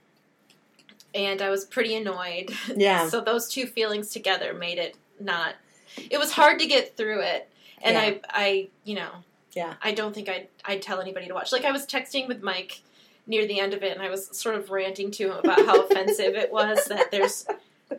and 1.13 1.41
I 1.41 1.49
was 1.49 1.65
pretty 1.65 1.95
annoyed. 1.95 2.51
Yeah. 2.75 3.07
so 3.09 3.21
those 3.21 3.47
two 3.49 3.65
feelings 3.67 4.09
together 4.09 4.53
made 4.53 4.77
it 4.77 4.95
not. 5.19 5.55
It 6.09 6.17
was 6.17 6.31
hard 6.33 6.59
to 6.59 6.65
get 6.65 6.97
through 6.97 7.21
it, 7.21 7.49
and 7.81 7.93
Yeah. 7.95 8.01
I, 8.01 8.19
I, 8.29 8.67
you 8.83 8.95
know, 8.95 9.09
Yeah. 9.53 9.75
I 9.81 9.93
don't 9.93 10.13
think 10.13 10.27
I'd, 10.27 10.47
I'd 10.65 10.81
tell 10.81 10.99
anybody 10.99 11.27
to 11.27 11.33
watch. 11.33 11.51
Like 11.53 11.63
I 11.65 11.71
was 11.71 11.85
texting 11.85 12.27
with 12.27 12.41
Mike 12.43 12.81
near 13.27 13.47
the 13.47 13.59
end 13.59 13.73
of 13.73 13.81
it, 13.83 13.93
and 13.93 14.01
I 14.01 14.09
was 14.09 14.35
sort 14.37 14.55
of 14.55 14.69
ranting 14.71 15.09
to 15.11 15.31
him 15.31 15.37
about 15.37 15.65
how 15.65 15.81
offensive 15.85 16.35
it 16.35 16.51
was 16.51 16.85
that 16.85 17.11
there's 17.11 17.45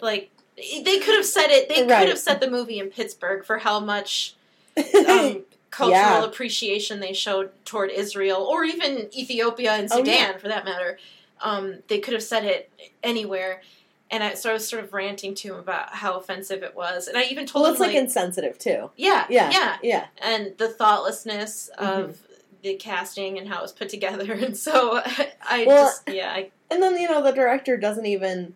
like 0.01 0.31
they 0.57 0.99
could 0.99 1.15
have 1.15 1.27
said 1.27 1.49
it. 1.51 1.69
They 1.69 1.83
Right. 1.87 2.01
could 2.01 2.09
have 2.09 2.19
set 2.19 2.41
the 2.41 2.51
movie 2.51 2.79
in 2.79 2.89
Pittsburgh 2.91 3.45
for 3.45 3.59
how 3.59 3.81
much 3.81 4.35
um, 5.09 5.45
cultural 5.71 5.91
Yeah. 6.01 6.25
appreciation 6.25 7.01
they 7.01 7.13
showed 7.13 7.51
toward 7.65 7.91
Israel 7.91 8.43
or 8.43 8.65
even 8.65 9.09
Ethiopia 9.15 9.73
and 9.73 9.89
Oh, 9.93 9.97
Sudan 9.99 10.15
yeah. 10.33 10.37
for 10.39 10.49
that 10.49 10.65
matter. 10.65 10.99
Um, 11.43 11.83
they 11.89 11.99
could 11.99 12.15
have 12.15 12.23
said 12.23 12.45
it 12.45 12.71
anywhere. 13.03 13.63
And 14.11 14.23
I, 14.23 14.35
so 14.35 14.51
I 14.51 14.53
was 14.53 14.67
sort 14.69 14.85
of 14.85 14.93
ranting 14.93 15.35
to 15.35 15.49
him 15.55 15.59
about 15.59 15.95
how 15.97 16.17
offensive 16.17 16.63
it 16.63 16.77
was, 16.77 17.09
and 17.09 17.19
I 17.19 17.25
even 17.25 17.45
told 17.45 17.63
Well, 17.65 17.71
him 17.71 17.75
it's 17.75 17.81
like, 17.81 17.89
like, 17.89 17.97
insensitive 17.97 18.57
too. 18.57 18.91
yeah, 18.97 19.27
Yeah, 19.29 19.51
yeah, 19.51 19.77
yeah. 19.83 20.07
and 20.23 20.57
the 20.59 20.69
thoughtlessness 20.69 21.69
Mm-hmm. 21.77 22.01
of 22.03 22.19
the 22.63 22.75
casting 22.75 23.37
and 23.37 23.49
how 23.49 23.59
it 23.59 23.63
was 23.63 23.73
put 23.73 23.89
together, 23.89 24.33
and 24.45 24.57
so 24.57 25.01
I 25.43 25.65
Well, 25.67 25.87
just 25.87 26.09
yeah, 26.09 26.31
I, 26.33 26.51
And 26.71 26.81
then 26.83 26.97
you 26.99 27.09
know 27.09 27.21
the 27.21 27.33
director 27.33 27.77
doesn't 27.77 28.07
even 28.07 28.55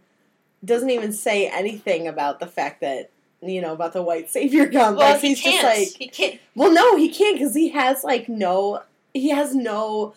doesn't 0.65 0.91
even 0.91 1.13
say 1.13 1.49
anything 1.49 2.07
about 2.07 2.41
the 2.41 2.47
fact 2.47 2.81
that 2.83 3.11
you 3.43 3.61
know 3.63 3.73
about 3.73 3.93
the 3.95 4.03
white 4.03 4.31
savior 4.31 4.67
complex. 4.71 4.97
well 4.99 5.19
he 5.19 5.29
He's 5.29 5.41
can't, 5.41 5.63
just 5.63 5.65
like, 5.93 5.99
he 5.99 6.09
can't. 6.09 6.41
well, 6.55 6.73
no, 6.73 6.97
he 6.97 7.09
can't 7.11 7.39
because 7.39 7.55
he 7.55 7.71
has 7.71 8.05
like 8.05 8.29
no, 8.29 8.83
he 9.15 9.31
has 9.31 9.55
no, 9.55 10.15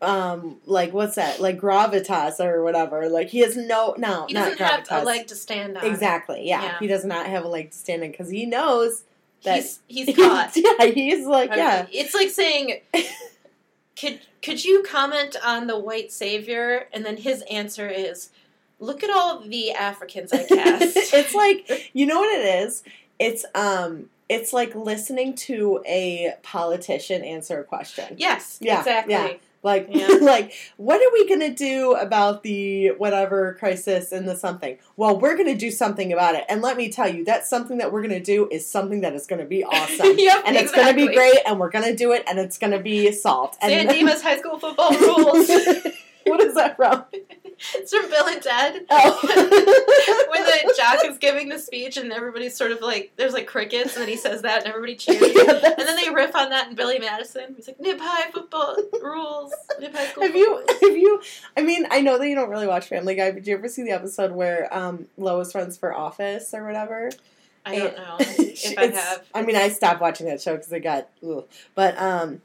um, 0.00 0.58
like 0.66 0.92
what's 0.92 1.14
that, 1.16 1.40
like 1.40 1.60
gravitas 1.60 2.40
or 2.44 2.62
whatever. 2.62 3.08
Like 3.08 3.28
he 3.28 3.40
has 3.40 3.56
no, 3.56 3.94
no, 3.98 4.26
He 4.26 4.34
not 4.34 4.58
doesn't 4.58 4.58
have 4.58 4.84
gravitas. 4.84 5.02
a 5.02 5.04
leg 5.04 5.26
to 5.28 5.34
stand 5.36 5.76
on. 5.78 5.84
Exactly. 5.84 6.46
Yeah. 6.46 6.62
Yeah. 6.62 6.78
he 6.80 6.86
does 6.86 7.04
not 7.04 7.26
have 7.26 7.44
a 7.44 7.48
leg 7.48 7.70
to 7.70 7.76
stand 7.76 8.02
on 8.02 8.10
because 8.10 8.30
he 8.30 8.46
knows 8.46 9.04
that 9.44 9.56
He's 9.62 9.80
he's 9.86 10.16
caught. 10.16 10.52
yeah, 10.56 10.86
he's 10.86 11.26
like 11.26 11.50
I 11.52 11.56
yeah. 11.56 11.86
it's 11.92 12.14
like 12.14 12.30
saying, 12.30 12.80
could 14.00 14.20
could 14.42 14.64
you 14.64 14.82
comment 14.82 15.36
on 15.44 15.66
the 15.66 15.78
white 15.78 16.12
savior? 16.12 16.86
And 16.92 17.04
then 17.04 17.16
his 17.18 17.42
answer 17.50 17.88
is, 17.88 18.30
look 18.78 19.02
at 19.02 19.10
all 19.10 19.40
the 19.40 19.72
Africans 19.72 20.32
I 20.32 20.44
cast. 20.44 20.96
it's 21.14 21.34
like 21.34 21.90
you 21.92 22.06
know 22.06 22.20
what 22.20 22.38
it 22.38 22.64
is. 22.64 22.82
It's 23.18 23.44
um, 23.54 24.10
it's 24.28 24.52
like 24.52 24.74
listening 24.74 25.34
to 25.34 25.82
a 25.86 26.34
politician 26.42 27.22
answer 27.24 27.60
a 27.60 27.64
question. 27.64 28.14
yes, 28.18 28.58
Yeah, 28.60 28.78
exactly. 28.80 29.14
yeah. 29.14 29.32
Like, 29.62 29.88
Yeah. 29.90 30.06
like, 30.20 30.52
what 30.76 31.00
are 31.00 31.12
we 31.12 31.28
gonna 31.28 31.52
do 31.52 31.94
about 31.94 32.44
the 32.44 32.90
whatever 32.90 33.54
crisis 33.58 34.12
and 34.12 34.28
the 34.28 34.36
something? 34.36 34.78
Well, 34.96 35.18
we're 35.18 35.36
gonna 35.36 35.56
do 35.56 35.70
something 35.72 36.12
about 36.12 36.36
it, 36.36 36.44
and 36.48 36.62
let 36.62 36.76
me 36.76 36.90
tell 36.90 37.08
you, 37.12 37.24
that 37.24 37.44
something 37.46 37.78
that 37.78 37.90
we're 37.92 38.02
gonna 38.02 38.20
do 38.20 38.48
is 38.52 38.70
something 38.70 39.00
that 39.00 39.14
is 39.14 39.26
gonna 39.26 39.44
be 39.46 39.64
awesome, 39.64 40.16
yep, 40.16 40.44
and 40.46 40.56
it's 40.56 40.70
gonna 40.70 40.94
be 40.94 41.12
great, 41.12 41.38
and 41.44 41.58
we're 41.58 41.70
gonna 41.70 41.96
do 41.96 42.12
it, 42.12 42.22
and 42.28 42.38
it's 42.38 42.56
gonna 42.56 42.78
be 42.78 43.10
solved. 43.10 43.56
And 43.60 43.72
San 43.72 43.92
Dimas 43.92 44.22
high 44.22 44.38
school 44.38 44.58
football 44.60 44.92
rules. 44.92 45.48
what 46.26 46.40
is 46.40 46.54
that 46.54 46.76
from? 46.76 47.04
It's 47.74 47.92
from 47.92 48.08
Bill 48.10 48.26
and 48.26 48.42
Ted. 48.42 48.84
Oh, 48.90 49.18
when 50.30 50.44
the 50.44 50.74
jock 50.76 51.04
is 51.04 51.18
giving 51.18 51.48
the 51.48 51.58
speech 51.58 51.96
and 51.96 52.12
everybody's 52.12 52.56
sort 52.56 52.72
of 52.72 52.80
like 52.80 53.12
there's 53.16 53.32
like 53.32 53.46
crickets 53.46 53.94
and 53.94 54.02
then 54.02 54.08
he 54.08 54.16
says 54.16 54.42
that 54.42 54.58
and 54.60 54.66
everybody 54.66 54.96
cheers 54.96 55.20
Yeah, 55.36 55.74
and 55.78 55.86
then 55.88 55.96
they 55.96 56.10
riff 56.10 56.34
on 56.34 56.50
that 56.50 56.68
in 56.68 56.74
Billy 56.74 56.98
Madison. 56.98 57.54
He's 57.56 57.68
like 57.68 57.78
nip 57.80 57.98
high 58.00 58.30
football 58.30 58.76
rules. 59.02 59.52
Nip 59.80 59.94
high. 59.94 60.02
Have 60.02 60.34
you? 60.34 60.56
football 60.56 60.74
rules." 60.74 60.80
Have 60.82 60.96
you? 60.96 61.22
I 61.56 61.62
mean, 61.62 61.86
I 61.90 62.00
know 62.00 62.18
that 62.18 62.28
you 62.28 62.34
don't 62.34 62.50
really 62.50 62.66
watch 62.66 62.86
Family 62.88 63.14
Guy, 63.14 63.30
but 63.30 63.44
did 63.44 63.46
you 63.48 63.56
ever 63.56 63.68
see 63.68 63.82
the 63.82 63.92
episode 63.92 64.32
where 64.32 64.74
um, 64.76 65.06
Lois 65.16 65.54
runs 65.54 65.76
for 65.76 65.94
office 65.94 66.54
or 66.54 66.64
whatever? 66.64 67.10
I 67.66 67.78
don't 67.78 67.96
know 67.96 68.16
if 68.18 68.78
I 68.78 68.86
have. 68.86 69.24
I 69.34 69.42
mean, 69.42 69.56
I 69.56 69.68
stopped 69.68 70.00
watching 70.00 70.26
that 70.26 70.40
show 70.40 70.56
because 70.56 70.72
it 70.72 70.80
got. 70.80 71.08
Ugh. 71.26 71.44
But 71.74 71.98
um, 71.98 72.40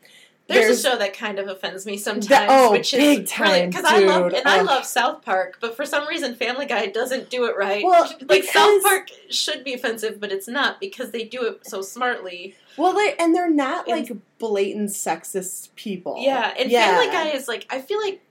There's, 0.47 0.77
a 0.85 0.89
show 0.89 0.97
that 0.97 1.13
kind 1.15 1.39
of 1.39 1.47
offends 1.47 1.85
me 1.85 1.97
sometimes, 1.97 2.27
That- 2.27 2.47
oh, 2.49 2.71
which 2.71 2.93
is 2.93 2.99
big 2.99 3.27
time, 3.27 3.69
because 3.69 3.85
I 3.85 3.99
love 3.99 4.33
and 4.33 4.45
I 4.45 4.61
love 4.61 4.85
South 4.85 5.23
Park, 5.23 5.57
but 5.61 5.75
for 5.75 5.85
some 5.85 6.05
reason 6.07 6.35
Family 6.35 6.65
Guy 6.65 6.87
doesn't 6.87 7.29
do 7.29 7.45
it 7.45 7.55
right. 7.55 7.83
Well, 7.83 8.03
like 8.03 8.19
because- 8.27 8.49
South 8.51 8.83
Park 8.83 9.07
should 9.29 9.63
be 9.63 9.73
offensive, 9.73 10.19
but 10.19 10.31
it's 10.33 10.47
not 10.47 10.79
because 10.81 11.11
they 11.11 11.23
do 11.23 11.43
it 11.45 11.65
so 11.65 11.81
smartly. 11.81 12.55
well, 12.77 12.93
they 12.93 13.15
and 13.17 13.33
they're 13.33 13.49
not 13.49 13.87
And- 13.87 14.09
like 14.09 14.17
blatant 14.37 14.89
sexist 14.89 15.73
people. 15.75 16.17
Yeah, 16.19 16.53
and 16.59 16.69
Yeah. 16.69 16.87
Family 16.87 17.07
Guy 17.07 17.29
is 17.29 17.47
like 17.47 17.65
I 17.69 17.79
feel 17.79 18.01
like 18.01 18.21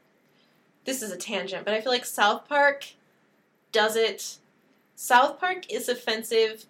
this 0.84 1.00
is 1.00 1.12
a 1.12 1.16
tangent, 1.16 1.64
but 1.64 1.72
I 1.72 1.80
feel 1.80 1.92
like 1.92 2.04
South 2.04 2.46
Park 2.48 2.88
does 3.72 3.96
it. 3.96 4.36
South 4.96 5.40
Park 5.40 5.72
is 5.72 5.88
offensive 5.88 6.66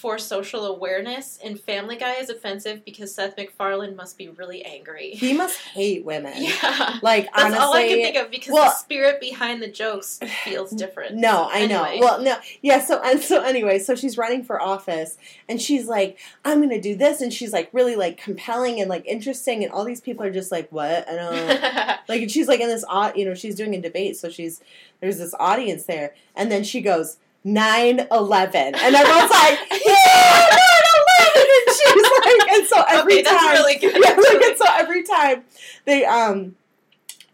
for 0.00 0.16
social 0.16 0.64
awareness, 0.66 1.40
and 1.42 1.58
Family 1.58 1.96
Guy 1.96 2.14
is 2.14 2.30
offensive 2.30 2.84
because 2.84 3.12
Seth 3.12 3.36
MacFarlane 3.36 3.96
must 3.96 4.16
be 4.16 4.28
really 4.28 4.64
angry. 4.64 5.10
He 5.10 5.32
must 5.32 5.58
hate 5.58 6.04
women. 6.04 6.34
Yeah, 6.38 6.98
Like 7.02 7.24
that's 7.24 7.44
honestly, 7.44 7.58
all 7.58 7.74
I 7.74 7.88
can 7.88 7.96
think 8.02 8.16
of 8.16 8.30
because 8.30 8.52
well- 8.52 8.64
the 8.64 8.76
spirit 8.76 9.20
behind 9.20 9.60
the 9.60 9.68
jokes 9.68 10.20
feels 10.44 10.70
different. 10.70 11.16
No, 11.28 11.48
I 11.50 11.66
know. 11.66 11.82
Well, 11.98 12.22
no, 12.22 12.36
yeah. 12.62 12.80
So 12.80 13.00
and 13.02 13.20
so 13.20 13.42
anyway, 13.42 13.78
so 13.80 13.94
she's 13.96 14.16
running 14.16 14.44
for 14.44 14.60
office, 14.62 15.18
and 15.48 15.60
she's 15.60 15.88
like, 15.88 16.18
"I'm 16.44 16.58
going 16.58 16.70
to 16.70 16.80
do 16.80 16.94
this," 16.94 17.20
and 17.20 17.32
she's 17.32 17.52
like 17.52 17.68
really 17.72 17.96
like 17.96 18.18
compelling 18.18 18.80
and 18.80 18.88
like 18.88 19.04
interesting, 19.06 19.64
and 19.64 19.72
all 19.72 19.84
these 19.84 20.00
people 20.00 20.24
are 20.24 20.30
just 20.30 20.52
like, 20.52 20.70
"What?" 20.70 21.08
I 21.08 21.14
don't. 21.16 21.98
like, 22.08 22.22
and 22.22 22.30
she's 22.30 22.46
like 22.46 22.60
in 22.60 22.68
this, 22.68 22.84
you 23.16 23.24
know, 23.24 23.34
she's 23.34 23.56
doing 23.56 23.74
a 23.74 23.80
debate, 23.80 24.16
so 24.16 24.28
she's 24.30 24.60
there's 25.00 25.18
this 25.18 25.34
audience 25.40 25.84
there, 25.84 26.14
and 26.36 26.52
then 26.52 26.62
she 26.62 26.80
goes. 26.80 27.16
9-11 27.46 28.54
and 28.54 28.74
everyone's 28.74 29.30
like 29.30 29.58
yeah 29.86 30.48
9-11 30.50 31.36
and 31.36 31.76
she's 31.76 32.02
like 32.02 32.50
and 32.50 32.66
so 32.66 32.84
every 32.88 33.12
okay, 33.14 33.22
that's 33.22 33.36
time 33.44 33.52
really 33.52 33.74
good. 33.78 33.94
yeah, 33.94 34.10
like, 34.16 34.42
and 34.42 34.56
so 34.58 34.64
every 34.76 35.02
time 35.04 35.44
they 35.84 36.04
um 36.04 36.56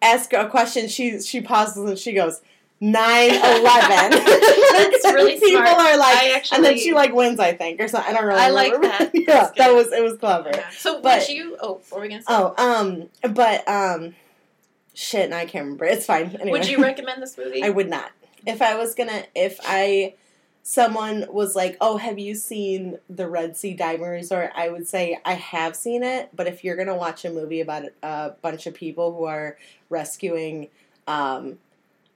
ask 0.03 0.33
a 0.35 0.47
question, 0.49 0.87
she 0.89 1.21
she 1.21 1.41
pauses 1.41 1.89
and 1.89 1.99
she 1.99 2.13
goes. 2.13 2.41
9 2.81 3.31
11. 3.31 3.41
That's 3.65 5.05
really 5.05 5.35
People 5.39 5.63
smart. 5.63 5.69
are 5.69 5.97
like, 5.97 6.17
actually, 6.35 6.57
and 6.57 6.65
then 6.67 6.77
she 6.79 6.93
like 6.93 7.15
wins, 7.15 7.39
I 7.41 7.55
think, 7.55 7.81
or 7.81 7.89
something. 7.89 8.11
I 8.15 8.19
don't 8.19 8.27
really 8.27 8.41
I 8.41 8.51
like 8.51 8.73
remember. 8.73 8.99
that. 8.99 9.11
yeah, 9.15 9.25
That's 9.27 9.57
that 9.59 9.75
was 9.75 9.91
it 9.93 10.03
was 10.03 10.19
clever. 10.19 10.51
Yeah. 10.53 10.69
So, 10.71 11.01
But- 11.01 11.21
would 11.21 11.29
you? 11.31 11.57
Oh, 11.63 11.75
what 11.89 11.93
were 11.93 12.01
we 12.03 12.09
gonna 12.09 12.21
say? 12.23 12.27
Oh, 12.29 12.53
um, 12.59 13.33
but 13.33 13.67
um, 13.69 14.15
shit, 14.93 15.25
and 15.25 15.35
I 15.35 15.47
can't 15.47 15.65
remember. 15.65 15.87
It's 15.87 16.05
fine. 16.05 16.37
Anyway, 16.39 16.59
Would 16.59 16.69
you 16.69 16.83
recommend 16.83 17.23
this 17.23 17.39
movie? 17.39 17.63
I 17.63 17.71
would 17.71 17.89
not. 17.89 18.11
If 18.47 18.61
I 18.63 18.77
was 18.77 18.95
gonna, 18.95 19.25
if 19.35 19.59
I, 19.65 20.15
someone 20.63 21.27
was 21.31 21.55
like, 21.57 21.77
"Oh, 21.81 21.97
have 21.97 22.19
you 22.19 22.35
seen 22.35 22.99
the 23.09 23.29
Red 23.29 23.57
Sea 23.57 23.75
Diving 23.75 24.07
Resort?" 24.07 24.51
I 24.55 24.69
would 24.69 24.87
say 24.87 25.19
I 25.25 25.35
have 25.35 25.77
seen 25.77 26.03
it. 26.03 26.31
But 26.35 26.47
if 26.47 26.65
you're 26.65 26.77
gonna 26.77 26.97
watch 26.97 27.25
a 27.25 27.31
movie 27.31 27.61
about 27.61 27.85
a 28.03 28.31
bunch 28.43 28.67
of 28.67 28.75
people 28.75 29.15
who 29.15 29.25
are 29.25 29.57
rescuing, 29.91 30.69
um, 31.07 31.59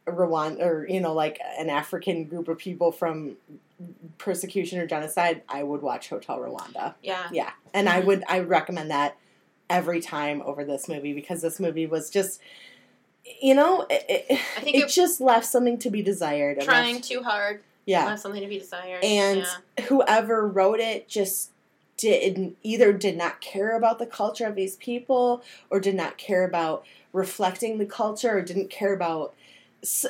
Rwanda 0.06 0.60
or 0.64 0.86
you 0.88 1.00
know 1.00 1.12
like 1.12 1.38
an 1.58 1.68
African 1.68 2.24
group 2.24 2.48
of 2.48 2.58
people 2.58 2.92
from 2.92 3.36
persecution 4.18 4.78
or 4.80 4.86
genocide, 4.86 5.42
I 5.48 5.62
would 5.62 5.82
watch 5.82 6.08
Hotel 6.08 6.38
Rwanda. 6.38 6.94
yeah. 7.02 7.28
Yeah, 7.30 7.50
and 7.74 7.88
I 7.88 8.00
Mhm. 8.00 8.04
would 8.06 8.24
I 8.28 8.40
would 8.40 8.48
recommend 8.48 8.90
that 8.90 9.16
every 9.70 10.00
time 10.00 10.40
over 10.46 10.64
this 10.64 10.88
movie 10.88 11.12
because 11.12 11.42
this 11.42 11.60
movie 11.60 11.86
was 11.86 12.08
just, 12.08 12.40
you 13.40 13.54
know, 13.54 13.86
it, 13.90 14.04
it, 14.08 14.40
I 14.56 14.60
think 14.60 14.76
it 14.76 14.84
it- 14.84 14.88
just 14.90 15.20
left 15.20 15.46
something 15.46 15.78
to 15.78 15.90
be 15.90 16.02
desired. 16.02 16.60
Trying 16.60 16.96
left- 16.96 17.08
too 17.08 17.22
hard. 17.22 17.62
yeah, 17.86 18.04
Left 18.06 18.22
something 18.22 18.42
to 18.42 18.48
be 18.48 18.58
desired. 18.58 19.02
and 19.04 19.46
yeah. 19.78 19.84
whoever 19.86 20.46
wrote 20.46 20.80
it 20.80 21.08
just 21.08 21.50
did 21.96 22.54
either 22.62 22.92
did 22.92 23.16
not 23.16 23.40
care 23.40 23.76
about 23.76 23.98
the 23.98 24.06
culture 24.06 24.46
of 24.46 24.54
these 24.54 24.76
people 24.76 25.42
or 25.68 25.80
did 25.80 25.94
not 25.96 26.16
care 26.16 26.44
about 26.44 26.84
reflecting 27.12 27.78
the 27.78 27.86
culture 27.86 28.36
or 28.38 28.40
didn't 28.42 28.70
care 28.70 28.92
about 28.94 29.34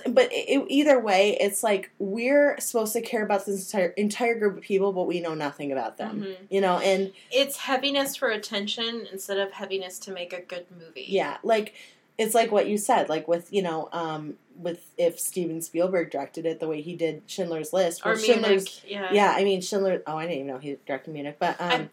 but 0.06 0.28
it, 0.32 0.64
either 0.68 0.98
way 1.00 1.36
it's 1.40 1.62
like 1.62 1.90
we're 1.98 2.58
supposed 2.58 2.92
to 2.94 3.00
care 3.00 3.22
about 3.22 3.46
this 3.46 3.64
entire 3.72 3.88
entire 3.90 4.34
group 4.38 4.56
of 4.58 4.62
people 4.62 4.92
but 4.92 5.06
we 5.06 5.20
know 5.20 5.32
nothing 5.34 5.70
about 5.72 5.96
them 5.98 6.22
Mhm. 6.22 6.36
you 6.50 6.60
know 6.60 6.78
and 6.78 7.12
it's 7.30 7.56
heaviness 7.56 8.16
for 8.16 8.28
attention 8.28 9.06
instead 9.12 9.38
of 9.38 9.52
heaviness 9.52 9.98
to 10.00 10.10
make 10.12 10.32
a 10.34 10.40
good 10.42 10.66
movie. 10.78 11.04
Yeah, 11.08 11.36
like 11.42 11.74
it's 12.18 12.34
like 12.34 12.50
what 12.52 12.66
you 12.68 12.76
said, 12.76 13.08
like 13.08 13.26
with 13.28 13.52
you 13.52 13.62
know, 13.62 13.88
um, 13.92 14.34
with 14.58 14.90
if 14.98 15.18
Steven 15.20 15.62
Spielberg 15.62 16.10
directed 16.10 16.44
it 16.44 16.58
the 16.60 16.66
way 16.68 16.80
he 16.80 16.96
did 16.96 17.22
Schindler's 17.26 17.72
List, 17.72 18.02
Or 18.04 18.16
Schindler's, 18.18 18.82
Munich. 18.84 19.12
Yeah. 19.12 19.12
yeah, 19.12 19.34
I 19.36 19.44
mean 19.44 19.60
Schindler. 19.60 20.02
Oh, 20.06 20.16
I 20.16 20.22
didn't 20.22 20.34
even 20.36 20.46
know 20.48 20.58
he 20.58 20.76
directed 20.86 21.12
Munich, 21.12 21.36
but 21.38 21.60
um, 21.60 21.70
I- 21.70 21.88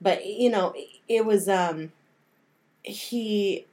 but 0.00 0.24
you 0.26 0.50
know, 0.50 0.74
it 1.08 1.24
was 1.24 1.48
um, 1.48 1.90
he 2.82 3.66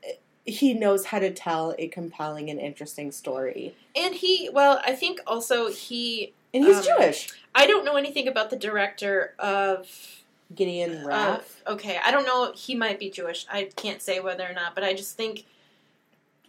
he 0.46 0.74
knows 0.74 1.06
how 1.06 1.20
to 1.20 1.32
tell 1.32 1.74
a 1.80 1.88
compelling 1.88 2.50
and 2.50 2.60
interesting 2.60 3.12
story, 3.14 3.76
And 3.96 4.14
he, 4.14 4.50
well, 4.52 4.82
I 4.86 4.92
think 4.94 5.22
also 5.26 5.70
he. 5.72 6.34
and 6.54 6.66
he's 6.66 6.78
Um, 6.78 6.84
Jewish. 6.98 7.30
I 7.56 7.66
don't 7.66 7.86
know 7.86 7.96
anything 7.96 8.28
about 8.28 8.50
the 8.50 8.58
director 8.58 9.34
of. 9.40 9.88
Gideon 10.54 11.04
Raff. 11.06 11.62
of- 11.66 11.74
okay, 11.76 11.98
I 12.06 12.12
don't 12.12 12.26
know. 12.26 12.52
He 12.56 12.76
might 12.76 13.00
be 13.00 13.10
Jewish. 13.10 13.46
I 13.52 13.70
can't 13.76 14.02
say 14.04 14.20
whether 14.20 14.44
or 14.48 14.54
not, 14.54 14.76
but 14.76 14.84
I 14.84 14.94
just 14.94 15.18
think 15.18 15.46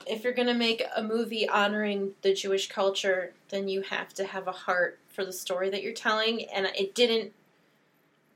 if 0.06 0.24
you're 0.24 0.32
going 0.32 0.48
to 0.48 0.54
make 0.54 0.82
a 0.96 1.02
movie 1.02 1.48
honoring 1.48 2.12
the 2.22 2.34
Jewish 2.34 2.68
culture, 2.68 3.32
then 3.50 3.68
you 3.68 3.82
have 3.82 4.12
to 4.14 4.24
have 4.24 4.46
a 4.48 4.52
heart 4.52 4.98
for 5.08 5.24
the 5.24 5.32
story 5.32 5.70
that 5.70 5.82
you're 5.82 5.92
telling. 5.92 6.44
And 6.50 6.66
it 6.76 6.94
didn't 6.94 7.32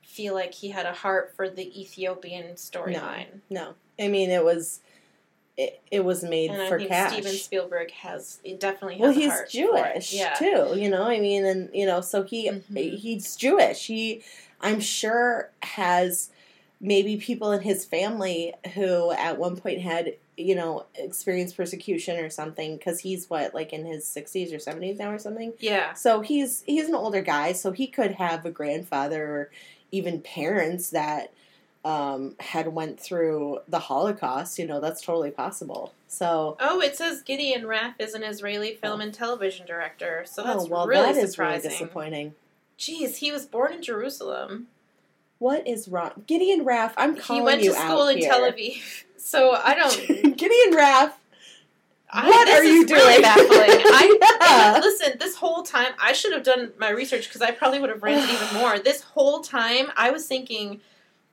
feel 0.03 0.35
like 0.35 0.55
he 0.55 0.69
had 0.71 0.87
a 0.87 0.93
heart 0.93 1.33
for 1.37 1.49
the 1.49 1.81
Ethiopian 1.81 2.55
storyline. 2.55 3.41
no, 3.51 3.75
I 3.99 4.09
mean 4.09 4.31
it 4.31 4.45
was. 4.45 4.81
It, 5.57 5.81
it 5.91 6.05
was 6.05 6.23
made 6.23 6.53
And 6.53 6.63
I 6.63 6.69
for 6.69 6.79
think 6.79 6.89
cash. 6.91 7.13
Steven 7.15 7.33
Spielberg 7.33 7.91
has 7.91 8.39
it 8.45 8.61
definitely 8.61 8.95
has 8.99 9.01
well 9.01 9.11
a 9.11 9.15
he's 9.15 9.29
heart 9.33 9.51
for 9.51 9.57
it. 9.89 9.95
jewish 9.95 10.15
Yeah. 10.15 10.35
too 10.35 10.75
you 10.79 10.89
know 10.89 11.03
i 11.03 11.19
mean 11.19 11.45
and 11.45 11.69
you 11.75 11.85
know 11.85 12.01
so 12.01 12.23
he 12.23 12.49
Mhm. 12.49 12.97
he's 12.97 13.35
jewish 13.35 13.89
he 13.89 14.23
i'm 14.61 14.79
sure 14.79 15.51
has 15.65 16.31
maybe 16.81 17.17
people 17.17 17.51
in 17.51 17.63
his 17.63 17.85
family 17.85 18.55
who 18.75 19.11
at 19.11 19.37
one 19.37 19.57
point 19.57 19.81
had 19.81 20.15
you 20.39 20.55
know 20.55 20.87
experienced 20.95 21.57
persecution 21.57 22.17
or 22.25 22.31
something 22.31 22.77
because 22.77 23.01
he's 23.01 23.29
what 23.29 23.53
like 23.55 23.73
in 23.73 23.85
his 23.85 24.05
60s 24.05 24.53
or 24.53 24.59
70s 24.59 24.97
now 24.99 25.11
or 25.11 25.19
something 25.19 25.53
Yeah. 25.59 25.95
so 25.95 26.21
he's 26.21 26.63
he's 26.67 26.89
an 26.89 26.95
older 26.95 27.21
guy 27.23 27.53
so 27.53 27.73
he 27.73 27.87
could 27.89 28.13
have 28.13 28.47
a 28.47 28.51
grandfather 28.51 29.25
or 29.27 29.51
even 29.91 30.21
parents 30.21 30.91
that 30.91 31.33
um, 31.85 32.35
had 32.41 32.69
went 32.69 33.01
through 33.01 33.59
the 33.67 33.79
holocaust 33.79 34.59
you 34.59 34.67
know 34.67 34.81
that's 34.81 35.01
totally 35.03 35.31
possible 35.31 35.93
so 36.11 36.57
Oh, 36.61 36.81
it 36.81 36.97
says 36.97 37.21
Gideon 37.23 37.67
Raff 37.67 37.95
is 37.99 38.15
an 38.15 38.23
Israeli 38.23 38.75
film 38.75 39.01
and 39.03 39.13
television 39.13 39.67
director, 39.67 40.25
so 40.27 40.43
that's 40.43 40.65
oh 40.65 40.69
well 40.69 40.87
really 40.87 41.13
that 41.13 41.23
is 41.23 41.33
surprising. 41.33 41.71
really 41.71 41.79
disappointing 41.81 42.35
Jeez, 42.79 43.17
he 43.17 43.33
was 43.33 43.45
born 43.45 43.73
in 43.73 43.83
Jerusalem. 43.83 44.69
What 45.39 45.67
is 45.67 45.89
wrong 45.89 46.25
gideon 46.27 46.65
raff 46.65 46.95
i'm 46.97 47.17
calling 47.17 47.43
you. 47.43 47.49
out 47.51 47.59
He 47.61 47.69
went 47.69 47.77
to 47.77 47.81
school 47.87 48.09
in 48.09 48.19
here. 48.19 48.31
Tel 48.31 48.53
Aviv, 48.53 49.05
so 49.17 49.53
I 49.53 49.75
don't. 49.75 50.37
gideon 50.37 50.75
raff 50.77 51.19
I, 52.11 52.27
What 52.27 52.49
are 52.49 52.65
you 52.65 52.85
is 52.85 52.91
Really 52.91 53.11
doing? 53.17 53.23
baffling. 53.23 53.51
I 53.61 54.19
Yeah. 54.41 54.81
listen. 54.81 55.19
This 55.19 55.37
whole 55.37 55.63
time, 55.63 55.93
I 56.01 56.15
should 56.15 56.33
have 56.33 56.43
done 56.43 56.73
my 56.79 56.89
research 56.89 57.29
because 57.29 57.43
I 57.43 57.51
probably 57.51 57.81
would 57.81 57.91
have 57.91 58.03
ranted 58.03 58.31
even 58.31 58.49
more. 58.55 58.79
This 58.79 59.03
whole 59.03 59.41
time, 59.41 59.89
I 59.95 60.11
was 60.11 60.27
thinking 60.27 60.81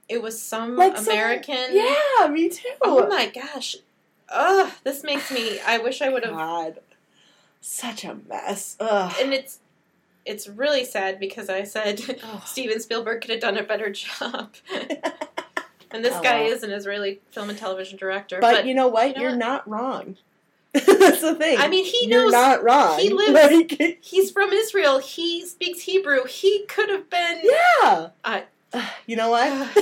it 0.09 0.21
was 0.21 0.37
some 0.41 0.75
Like 0.75 0.97
some- 0.97 1.13
American. 1.13 1.67
yeah 1.71 2.27
me 2.29 2.49
too 2.49 2.67
Oh 2.81 3.07
my 3.07 3.27
gosh. 3.27 3.77
Ugh, 4.27 4.69
this 4.83 5.01
makes 5.01 5.31
me. 5.31 5.61
I 5.65 5.77
wish 5.77 6.01
I 6.01 6.09
would 6.09 6.25
have. 6.25 6.33
God. 6.33 6.79
Such 7.61 8.03
a 8.03 8.15
mess. 8.27 8.75
Ugh. 8.81 9.13
And 9.21 9.33
it's 9.33 9.59
it's 10.25 10.47
really 10.47 10.85
sad 10.85 11.19
because 11.19 11.49
I 11.49 11.63
said 11.63 12.01
Ugh. 12.23 12.41
Steven 12.45 12.79
Spielberg 12.79 13.21
could 13.21 13.31
have 13.31 13.39
done 13.41 13.57
a 13.57 13.63
better 13.63 13.89
job. 13.91 14.53
and 15.91 16.03
this 16.03 16.15
Oh, 16.15 16.21
guy 16.23 16.41
is 16.43 16.63
an 16.63 16.71
Israeli 16.71 17.21
film 17.31 17.49
and 17.49 17.57
television 17.59 17.97
director. 17.97 18.39
But, 18.41 18.55
But, 18.55 18.65
you 18.65 18.73
know 18.73 18.87
what? 18.87 19.15
you 19.17 19.27
what? 19.27 19.37
not 19.37 19.69
wrong. 19.69 20.17
That's 20.73 21.21
the 21.21 21.35
thing. 21.35 21.57
I 21.57 21.67
mean, 21.69 21.85
he 21.85 22.07
knows 22.07 22.11
You're 22.11 22.23
knows 22.23 22.31
not 22.33 22.63
wrong. 22.63 22.99
he 22.99 23.09
lives- 23.13 23.31
Like, 23.79 23.99
he's 24.01 24.31
from 24.31 24.51
Israel. 24.51 24.99
He 24.99 25.45
speaks 25.45 25.79
Hebrew. 25.81 26.25
He 26.25 26.65
could 26.67 26.89
have 26.89 27.09
been. 27.09 27.39
yeah. 27.43 28.09
I- 28.25 28.43
you 29.05 29.15
know 29.15 29.29
what? 29.29 29.47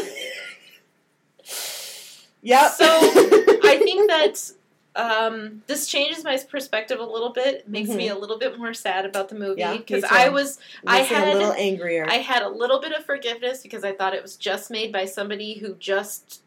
yep. 2.42 2.72
So, 2.74 2.86
I 2.86 3.80
think 3.84 4.10
that 4.10 4.52
um, 4.96 5.64
this 5.68 5.88
changes 5.88 6.24
my 6.24 6.38
perspective 6.38 7.00
a 7.00 7.04
little 7.06 7.32
bit. 7.32 7.56
It 7.56 7.70
makes 7.70 7.90
me 7.90 8.10
a 8.10 8.16
little 8.16 8.38
bit 8.38 8.58
more 8.60 8.74
sad 8.74 9.06
about 9.06 9.30
the 9.30 9.36
movie 9.36 9.62
Mm-hmm. 9.62 9.74
Yeah, 9.74 9.78
because. 9.78 10.04
I 10.04 10.30
was 10.30 10.60
I 10.86 11.00
had- 11.00 11.30
a 11.30 11.34
little 11.34 11.54
angrier. 11.54 12.06
I 12.08 12.16
had 12.16 12.44
a 12.44 12.50
little 12.50 12.80
bit 12.80 12.92
of 12.92 13.06
forgiveness 13.06 13.62
because 13.62 13.84
I 13.84 13.94
thought 13.94 14.14
it 14.14 14.22
was 14.22 14.36
just 14.36 14.70
made 14.70 14.92
by 14.92 15.06
somebody 15.06 15.56
who 15.56 15.76
just 15.76 16.42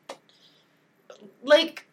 like 1.43 1.87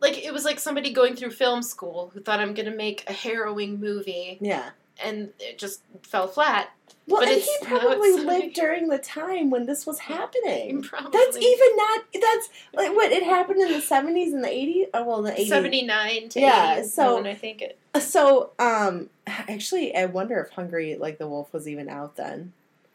like 0.00 0.18
it 0.18 0.32
was 0.32 0.44
like 0.44 0.58
somebody 0.58 0.92
going 0.92 1.14
through 1.14 1.30
film 1.30 1.62
school 1.62 2.10
who 2.12 2.20
thought 2.20 2.40
I'm 2.40 2.54
going 2.54 2.68
to 2.70 2.76
make 2.76 3.08
a 3.08 3.12
harrowing 3.12 3.78
movie 3.80 4.38
yeah. 4.40 4.70
And 5.02 5.30
it 5.38 5.58
just 5.58 5.82
fell 6.02 6.26
flat. 6.28 6.70
Well, 7.08 7.20
But 7.22 7.30
and 7.30 7.40
he 7.40 7.56
probably 7.62 8.08
it's 8.10 8.24
like- 8.24 8.42
lived 8.42 8.54
during 8.54 8.88
the 8.88 8.98
time 8.98 9.50
when 9.50 9.66
this 9.66 9.84
was 9.86 9.98
happening. 10.00 10.82
Probably 10.82 11.10
That's 11.12 11.36
even 11.36 11.76
not. 11.76 12.00
That's 12.14 12.48
like 12.74 12.94
what 12.94 13.10
it 13.10 13.24
happened 13.24 13.60
in 13.60 13.72
the 13.72 13.80
seventies 13.80 14.32
and 14.32 14.44
the 14.44 14.48
eighties. 14.50 14.86
Oh 14.94 15.02
well, 15.04 15.22
the 15.22 15.32
eighties. 15.32 15.48
79 15.48 16.28
to 16.30 16.40
Yeah, 16.40 16.72
81, 16.74 16.88
so- 16.88 17.24
I 17.26 17.34
think 17.34 17.62
it 17.62 17.78
So, 18.00 18.50
um, 18.58 19.10
actually, 19.26 19.94
I 19.96 20.06
wonder 20.06 20.38
if 20.40 20.50
Hungry 20.50 20.94
like 20.96 21.18
the 21.18 21.26
Wolf 21.26 21.52
was 21.52 21.66
even 21.68 21.88
out 21.88 22.14
then 22.16 22.52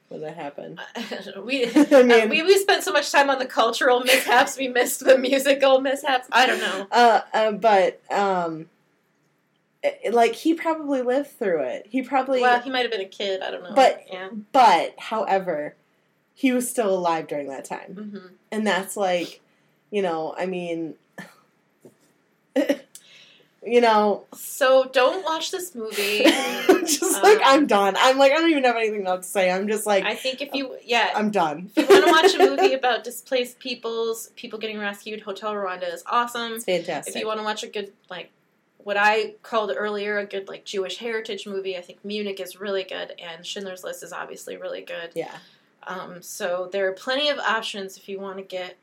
when 0.07 0.21
that 0.21 0.37
happened. 0.37 0.79
we 1.43 1.65
I 1.75 2.03
mean, 2.03 2.11
uh, 2.11 2.27
we 2.29 2.41
we 2.43 2.57
spent 2.59 2.83
so 2.85 2.93
much 2.93 3.11
time 3.11 3.29
on 3.29 3.39
the 3.39 3.45
cultural 3.45 3.99
mishaps 3.99 4.57
we 4.57 4.69
missed 4.69 5.03
the 5.03 5.17
musical 5.17 5.81
mishaps. 5.81 6.29
I 6.31 6.45
don't 6.45 6.59
know. 6.61 6.87
uh, 6.91 7.21
uh, 7.33 7.51
but 7.51 7.99
um, 8.09 8.69
like 10.11 10.33
he 10.33 10.53
probably 10.53 11.01
lived 11.01 11.37
through 11.37 11.61
it. 11.63 11.87
He 11.89 12.01
probably, 12.01 12.41
Well, 12.41 12.59
he 12.61 12.69
might 12.69 12.81
have 12.81 12.91
been 12.91 13.01
a 13.01 13.05
kid. 13.05 13.41
I 13.41 13.51
don't 13.51 13.63
know. 13.63 13.73
But- 13.75 14.03
yeah. 14.11 14.29
but 14.51 14.95
however, 14.99 15.75
he 16.33 16.51
was 16.51 16.69
still 16.69 16.93
alive 16.95 17.27
during 17.27 17.47
that 17.49 17.65
time, 17.65 17.93
hmm 18.11 18.27
and 18.51 18.65
that's 18.65 18.95
like, 18.97 19.41
you 19.91 20.01
know, 20.01 20.33
I 20.37 20.45
mean, 20.45 20.93
you 23.65 23.81
know, 23.81 24.23
So 24.33 24.89
don't 24.93 25.23
watch 25.25 25.51
this 25.51 25.75
movie. 25.75 26.23
just 26.85 27.21
like 27.23 27.37
Um, 27.39 27.43
I'm 27.45 27.67
done. 27.67 27.95
I'm 27.97 28.17
like 28.17 28.31
I 28.31 28.35
don't 28.35 28.49
even 28.49 28.63
have 28.63 28.75
anything 28.77 29.05
else 29.07 29.25
to 29.25 29.31
say. 29.31 29.51
I'm 29.51 29.67
just 29.67 29.85
like 29.85 30.05
I 30.05 30.15
think 30.15 30.41
if 30.41 30.53
you 30.53 30.77
yeah. 30.85 31.11
I'm 31.15 31.31
done. 31.31 31.69
If 31.75 31.89
you 31.89 31.95
want 31.95 32.05
to 32.05 32.11
watch 32.39 32.47
a 32.49 32.49
movie 32.55 32.73
about 32.73 33.03
displaced 33.03 33.59
peoples, 33.59 34.31
people 34.35 34.57
getting 34.59 34.79
rescued, 34.79 35.21
Hotel 35.21 35.53
Rwanda 35.53 35.91
is 35.93 36.03
awesome. 36.05 36.53
It's 36.53 36.65
fantastic. 36.65 37.15
If 37.15 37.19
you 37.19 37.27
want 37.27 37.39
to 37.39 37.43
watch 37.43 37.63
a 37.63 37.67
good 37.67 37.91
like 38.09 38.29
what 38.87 38.95
I 38.95 39.33
called 39.43 39.73
earlier 39.75 40.17
a 40.17 40.25
good 40.25 40.47
like 40.47 40.63
Jewish 40.63 40.95
heritage 40.97 41.45
movie, 41.45 41.75
I 41.75 41.81
think 41.81 42.05
Munich 42.05 42.39
is 42.39 42.57
really 42.57 42.85
good, 42.85 43.11
and 43.19 43.45
Schindler's 43.45 43.83
List 43.83 44.01
is 44.01 44.13
obviously 44.13 44.55
really 44.55 44.79
good. 44.79 45.09
yeah, 45.13 45.35
Um, 45.85 46.21
so 46.21 46.69
there 46.71 46.87
are 46.87 46.93
plenty 46.93 47.27
of 47.27 47.37
options 47.37 47.97
if 47.97 48.07
you 48.07 48.17
want 48.17 48.37
to 48.37 48.43
get 48.43 48.77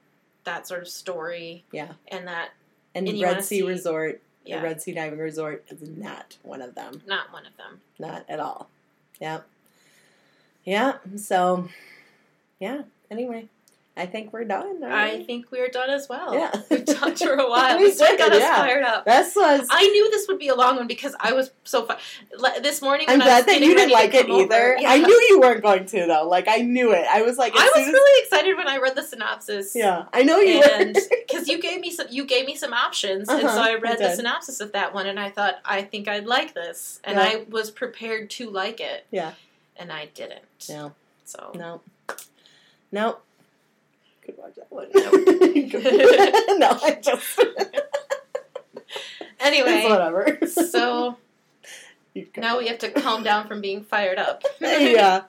that 0.44 0.66
sort 0.68 0.82
of 0.82 0.89
story. 0.89 1.64
Yeah. 1.72 1.93
and 2.09 2.28
that 2.28 2.51
and, 2.94 3.09
And 3.09 3.18
Red 3.22 3.43
Sea 3.43 3.60
see- 3.60 3.62
Resort, 3.66 4.20
yeah, 4.44 4.59
the 4.59 4.64
Red 4.64 4.82
Sea 4.82 4.93
Diving 4.93 5.18
Resort 5.18 5.64
is 5.70 5.81
not 5.89 6.36
one 6.43 6.60
of 6.60 6.74
them. 6.74 7.01
not 7.06 7.32
one 7.32 7.47
of 7.47 7.56
them. 7.56 7.81
Not 7.98 8.26
at 8.28 8.40
all. 8.40 8.68
Yeah. 9.22 9.40
Yeah. 10.64 10.98
So, 11.16 11.70
yeah. 12.60 12.82
Anyway, 13.10 13.48
I 13.97 14.07
think 14.07 14.33
we're 14.33 14.43
done. 14.45 14.83
I 14.83 15.23
think 15.23 15.53
we're 15.53 15.69
done 15.69 15.89
as 15.89 16.09
well. 16.09 16.35
Yeah. 16.35 16.53
We've 16.69 16.85
talked 16.85 17.19
for 17.21 17.35
a 17.35 17.49
while. 17.49 17.79
We 17.79 17.93
did, 17.95 18.19
got 18.19 18.33
us 18.33 18.41
yeah. 18.41 18.57
fired 18.57 18.83
up. 18.83 19.05
This 19.05 19.37
was. 19.37 19.69
I 19.71 19.87
knew 19.87 20.11
this 20.11 20.27
would 20.27 20.41
be 20.41 20.49
a 20.49 20.55
long 20.57 20.75
one 20.75 20.89
because 20.89 21.15
I 21.21 21.33
was 21.33 21.53
so 21.62 21.87
fun. 21.87 21.99
This 22.61 22.83
morning, 22.83 23.07
I'm 23.09 23.23
I 23.23 23.25
was 23.25 23.25
glad 23.25 23.47
that 23.47 23.61
you 23.61 23.73
didn't 23.73 23.93
like 23.93 24.12
it 24.15 24.29
either. 24.29 24.77
Yeah. 24.81 24.91
I 24.91 24.99
knew 24.99 25.27
you 25.31 25.39
weren't 25.41 25.62
going 25.62 25.87
to 25.87 26.07
though. 26.07 26.27
Like 26.29 26.49
I 26.49 26.57
knew 26.57 26.91
it. 26.93 27.07
I 27.09 27.23
was 27.23 27.39
like, 27.39 27.53
I 27.55 27.71
was 27.77 27.87
as- 27.87 27.93
really 27.93 28.23
excited 28.25 28.57
when 28.57 28.66
I 28.66 28.79
read 28.79 28.97
the 28.97 29.05
synopsis. 29.05 29.77
Yeah, 29.77 30.07
I 30.12 30.25
know 30.25 30.39
you 30.41 30.61
and 30.61 30.97
were. 30.97 31.01
because 31.29 31.47
you 31.47 31.61
gave 31.61 31.81
me 31.81 31.93
some, 31.93 32.09
you 32.11 32.25
gave 32.27 32.47
me 32.47 32.57
some 32.57 32.73
options, 32.73 33.29
and 33.29 33.45
Uh-huh, 33.45 33.55
so 33.55 33.62
I 33.62 33.71
I 33.71 33.75
read 33.77 33.99
the 34.01 34.15
synopsis 34.16 34.59
of 34.61 34.73
that 34.73 34.93
one, 34.93 35.07
and 35.07 35.21
I 35.21 35.31
thought 35.31 35.61
I 35.65 35.83
think 35.83 36.09
I'd 36.09 36.27
like 36.27 36.53
this, 36.53 36.99
and 37.05 37.16
Yeah. 37.16 37.23
I 37.23 37.45
was 37.49 37.71
prepared 37.71 38.29
to 38.31 38.51
like 38.51 38.81
it. 38.81 39.07
Yeah. 39.12 39.35
and 39.77 39.93
I 39.93 40.07
didn't. 40.07 40.43
no, 40.69 40.95
So 41.25 41.53
no, 41.55 41.81
no. 42.91 43.19
Could 44.24 44.36
watch 44.38 44.55
that 44.56 44.70
one. 44.70 44.88
No, 46.59 46.78
I 46.82 46.98
just. 47.02 47.38
anyway, 49.40 49.70
it's 49.70 49.90
whatever. 49.90 50.38
so 50.70 51.16
now 52.36 52.59
we 52.59 52.68
have 52.68 52.78
to 52.78 52.90
calm 52.90 53.22
down 53.22 53.48
from 53.48 53.60
being 53.60 53.82
fired 53.84 54.18
up. 54.18 54.42
yeah. 54.60 55.22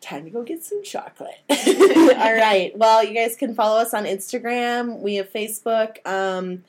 Time 0.00 0.24
to 0.24 0.30
go 0.30 0.42
get 0.44 0.62
some 0.62 0.84
chocolate. 0.84 1.34
All 1.50 2.34
right. 2.34 2.72
Well, 2.76 3.02
you 3.02 3.12
guys 3.12 3.34
can 3.34 3.54
follow 3.54 3.80
us 3.80 3.92
on 3.92 4.04
Instagram. 4.04 5.00
We 5.00 5.16
have 5.16 5.32
Facebook. 5.32 5.96
Um, 6.06 6.62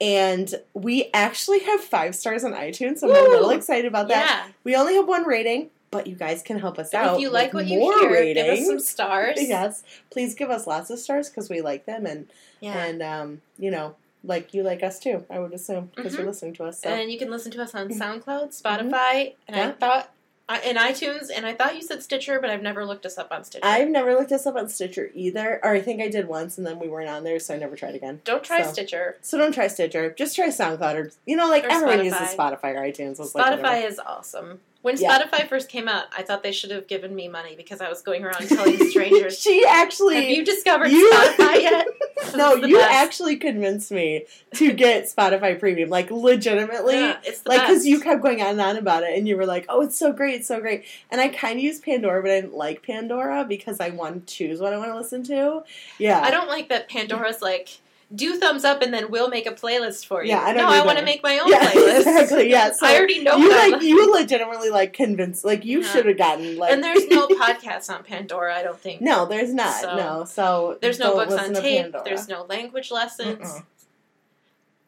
and 0.00 0.54
we 0.72 1.10
actually 1.12 1.60
have 1.60 1.80
five 1.80 2.14
stars 2.14 2.44
on 2.44 2.52
iTunes, 2.52 2.98
so 2.98 3.10
I'm 3.10 3.26
a 3.26 3.28
little 3.28 3.50
excited 3.50 3.86
about 3.86 4.08
that. 4.08 4.44
Yeah. 4.46 4.52
We 4.64 4.76
only 4.76 4.94
have 4.94 5.06
one 5.06 5.24
rating, 5.24 5.68
but 5.90 6.06
you 6.06 6.14
guys 6.14 6.42
can 6.42 6.58
help 6.58 6.78
us 6.78 6.94
out. 6.94 7.16
if 7.16 7.20
you 7.20 7.30
like 7.30 7.52
what 7.52 7.66
you 7.66 7.80
hear, 7.80 8.34
give 8.34 8.46
us 8.58 8.66
some 8.66 8.80
stars. 8.80 9.36
Yes, 9.40 9.82
please 10.10 10.34
give 10.34 10.50
us 10.50 10.66
lots 10.66 10.90
of 10.90 10.98
stars 10.98 11.28
because 11.28 11.48
we 11.48 11.60
like 11.60 11.86
them, 11.86 12.06
and 12.06 12.28
Yeah. 12.60 12.84
and 12.84 13.02
um, 13.02 13.42
you 13.58 13.70
know, 13.70 13.96
like 14.22 14.54
you 14.54 14.62
like 14.62 14.82
us 14.82 14.98
too. 14.98 15.24
I 15.30 15.38
would 15.38 15.52
assume 15.52 15.90
because 15.96 16.14
you're 16.14 16.24
Mhm. 16.24 16.28
listening 16.28 16.54
to 16.54 16.64
us. 16.64 16.80
So 16.80 16.88
And 16.90 17.10
you 17.10 17.18
can 17.18 17.30
listen 17.30 17.50
to 17.52 17.62
us 17.62 17.74
on 17.74 17.88
SoundCloud, 17.88 18.60
Spotify, 18.60 19.34
and 19.48 19.56
I 19.56 19.58
Mm-hmm. 19.58 19.58
Yeah. 19.58 19.72
thought 19.72 20.10
I 20.48 20.60
in 20.62 20.74
iTunes, 20.76 21.28
and 21.34 21.46
I 21.46 21.54
thought 21.54 21.76
you 21.76 21.82
said 21.82 22.02
Stitcher, 22.02 22.40
but 22.40 22.50
I've 22.50 22.62
never 22.62 22.84
looked 22.84 23.06
us 23.06 23.16
up 23.18 23.30
on 23.30 23.44
Stitcher. 23.44 23.64
I've 23.64 23.88
never 23.88 24.14
looked 24.14 24.32
us 24.32 24.46
up 24.46 24.56
on 24.56 24.68
Stitcher 24.68 25.10
either, 25.14 25.60
or 25.62 25.70
I 25.74 25.80
think 25.80 26.02
I 26.02 26.08
did 26.08 26.26
once, 26.26 26.58
and 26.58 26.66
then 26.66 26.80
we 26.80 26.88
weren't 26.88 27.08
on 27.08 27.22
there, 27.22 27.38
so 27.38 27.54
I 27.54 27.56
never 27.56 27.76
tried 27.76 27.94
again. 27.94 28.20
Don't 28.24 28.42
try 28.42 28.62
so. 28.62 28.72
Stitcher. 28.72 29.16
So 29.22 29.38
don't 29.38 29.52
try 29.52 29.68
Stitcher. 29.68 30.10
Just 30.10 30.34
try 30.34 30.48
SoundCloud, 30.48 30.94
or 30.96 31.10
you 31.24 31.36
know, 31.36 31.48
like 31.48 31.64
Or 31.64 31.70
everyone 31.70 31.98
Spotify. 32.00 32.04
uses 32.04 32.34
Spotify 32.36 32.74
or 32.74 32.82
iTunes. 32.82 33.20
It's 33.20 33.32
like, 33.34 33.60
Spotify 33.60 33.86
is 33.86 34.00
awesome. 34.00 34.60
When 34.82 34.96
Yeah. 34.96 35.18
Spotify 35.18 35.46
first 35.46 35.68
came 35.68 35.88
out, 35.88 36.06
I 36.16 36.22
thought 36.22 36.42
they 36.42 36.52
should 36.52 36.70
have 36.70 36.86
given 36.86 37.14
me 37.14 37.28
money 37.28 37.54
because 37.54 37.82
I 37.82 37.90
was 37.90 38.00
going 38.00 38.24
around 38.24 38.48
telling 38.48 38.78
strangers, 38.90 39.38
she 39.38 39.62
actually. 39.68 40.14
"Have 40.16 40.30
you 40.30 40.44
discovered 40.44 40.88
you- 40.90 41.10
Spotify 41.12 41.60
yet?" 41.62 41.86
no, 42.36 42.54
you 42.54 42.78
best. 42.78 42.90
actually 42.90 43.36
convinced 43.36 43.90
me 43.90 44.24
to 44.54 44.72
get 44.72 45.04
Spotify 45.04 45.58
Premium, 45.58 45.90
like 45.90 46.10
legitimately. 46.10 46.94
Yeah, 46.94 47.18
it's 47.24 47.40
the 47.42 47.50
like 47.50 47.60
because 47.62 47.86
you 47.86 48.00
kept 48.00 48.22
going 48.22 48.40
on 48.40 48.48
and 48.48 48.60
on 48.60 48.76
about 48.78 49.02
it 49.02 49.16
and 49.18 49.28
you 49.28 49.36
were 49.36 49.46
like 49.46 49.66
oh 49.68 49.82
it's 49.82 49.96
so 49.98 50.12
great 50.12 50.34
it's 50.36 50.48
so 50.48 50.60
great 50.60 50.84
and 51.10 51.20
i 51.20 51.28
kind 51.28 51.58
of 51.58 51.64
used 51.64 51.82
pandora 51.82 52.22
but 52.22 52.30
i 52.30 52.40
didn't 52.40 52.54
like 52.54 52.82
pandora 52.82 53.44
because 53.44 53.80
i 53.80 53.90
want 53.90 54.26
to 54.26 54.34
choose 54.34 54.60
what 54.60 54.72
i 54.72 54.76
want 54.78 54.90
to 54.90 54.96
listen 54.96 55.22
to 55.24 55.62
yeah 55.98 56.20
I 56.20 56.30
don't 56.30 56.48
like 56.48 56.68
that 56.68 56.88
Pandora's 56.88 57.40
like 57.42 57.80
do 58.12 58.36
thumbs 58.38 58.64
up 58.64 58.82
and 58.82 58.92
then 58.92 59.10
we'll 59.10 59.28
make 59.28 59.46
a 59.46 59.52
playlist 59.52 60.04
for 60.04 60.24
you. 60.24 60.30
Yeah, 60.30 60.40
I 60.40 60.52
don't 60.52 60.68
no, 60.68 60.68
I 60.68 60.84
want 60.84 60.98
to 60.98 61.04
make 61.04 61.22
my 61.22 61.38
own 61.42 61.48
Yeah, 61.48 61.70
playlist. 61.70 61.96
exactly, 61.98 62.50
yeah, 62.50 62.72
so 62.78 62.86
I 62.86 62.96
already 62.96 63.22
know 63.22 63.36
you 63.36 63.48
them. 63.48 63.70
like 63.72 63.82
you 63.82 64.12
legitimately 64.12 64.70
like 64.70 64.92
convinced 64.92 65.44
like 65.44 65.64
you 65.64 65.80
Yeah. 65.82 65.88
should 65.92 66.06
have 66.06 66.18
gotten 66.18 66.56
like 66.56 66.72
and 66.72 66.82
there's 66.82 67.06
no 67.08 67.28
podcasts 67.28 67.88
on 67.88 68.02
Pandora, 68.02 68.54
I 68.56 68.62
don't 68.64 68.80
think. 68.80 69.00
no 69.00 69.26
there's 69.26 69.54
not 69.54 69.80
So- 69.80 69.96
no 69.96 70.24
so 70.24 70.78
There's 70.80 70.98
no 70.98 71.14
books 71.14 71.34
on 71.34 71.54
tape. 71.54 71.82
Pandora. 71.82 72.02
There's 72.04 72.26
no 72.28 72.42
language 72.44 72.90
lessons. 72.90 73.46
Mm-mm. 73.48 73.64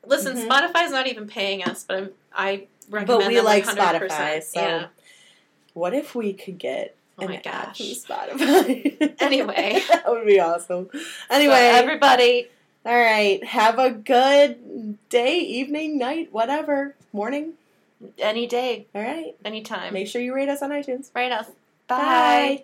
Listen, 0.04 0.36
Mhm. 0.36 0.48
Spotify's 0.48 0.90
not 0.90 1.06
even 1.06 1.28
paying 1.28 1.62
us, 1.62 1.84
but 1.86 1.96
I'm, 1.98 2.10
I 2.34 2.66
recommend 2.90 3.20
but 3.20 3.28
we 3.28 3.40
like 3.40 3.64
100%. 3.64 3.76
Spotify 3.76 4.42
so 4.42 4.60
yeah. 4.60 4.86
what 5.74 5.94
if 5.94 6.14
we 6.14 6.32
could 6.32 6.58
get 6.58 6.96
Oh 7.18 7.28
my 7.28 7.36
gosh. 7.36 7.78
Spotify 7.78 9.14
Anyway. 9.20 9.80
that 9.90 10.04
would 10.08 10.26
be 10.26 10.40
awesome 10.40 10.88
So 10.92 10.98
anyway 11.30 11.70
everybody, 11.74 12.48
all 12.84 12.98
right. 12.98 13.42
Have 13.44 13.78
a 13.78 13.90
good 13.90 14.98
day 15.08 15.38
evening 15.38 15.98
night 15.98 16.32
whatever. 16.32 16.94
Morning. 17.12 17.54
Any 18.18 18.46
day, 18.48 18.86
all 18.94 19.02
right. 19.02 19.36
Anytime. 19.44 19.94
make 19.94 20.08
sure 20.08 20.20
you 20.20 20.34
rate 20.34 20.48
us 20.48 20.60
on 20.60 20.70
iTunes. 20.70 21.10
Right 21.14 21.30
us. 21.30 21.46
Bye. 21.86 22.60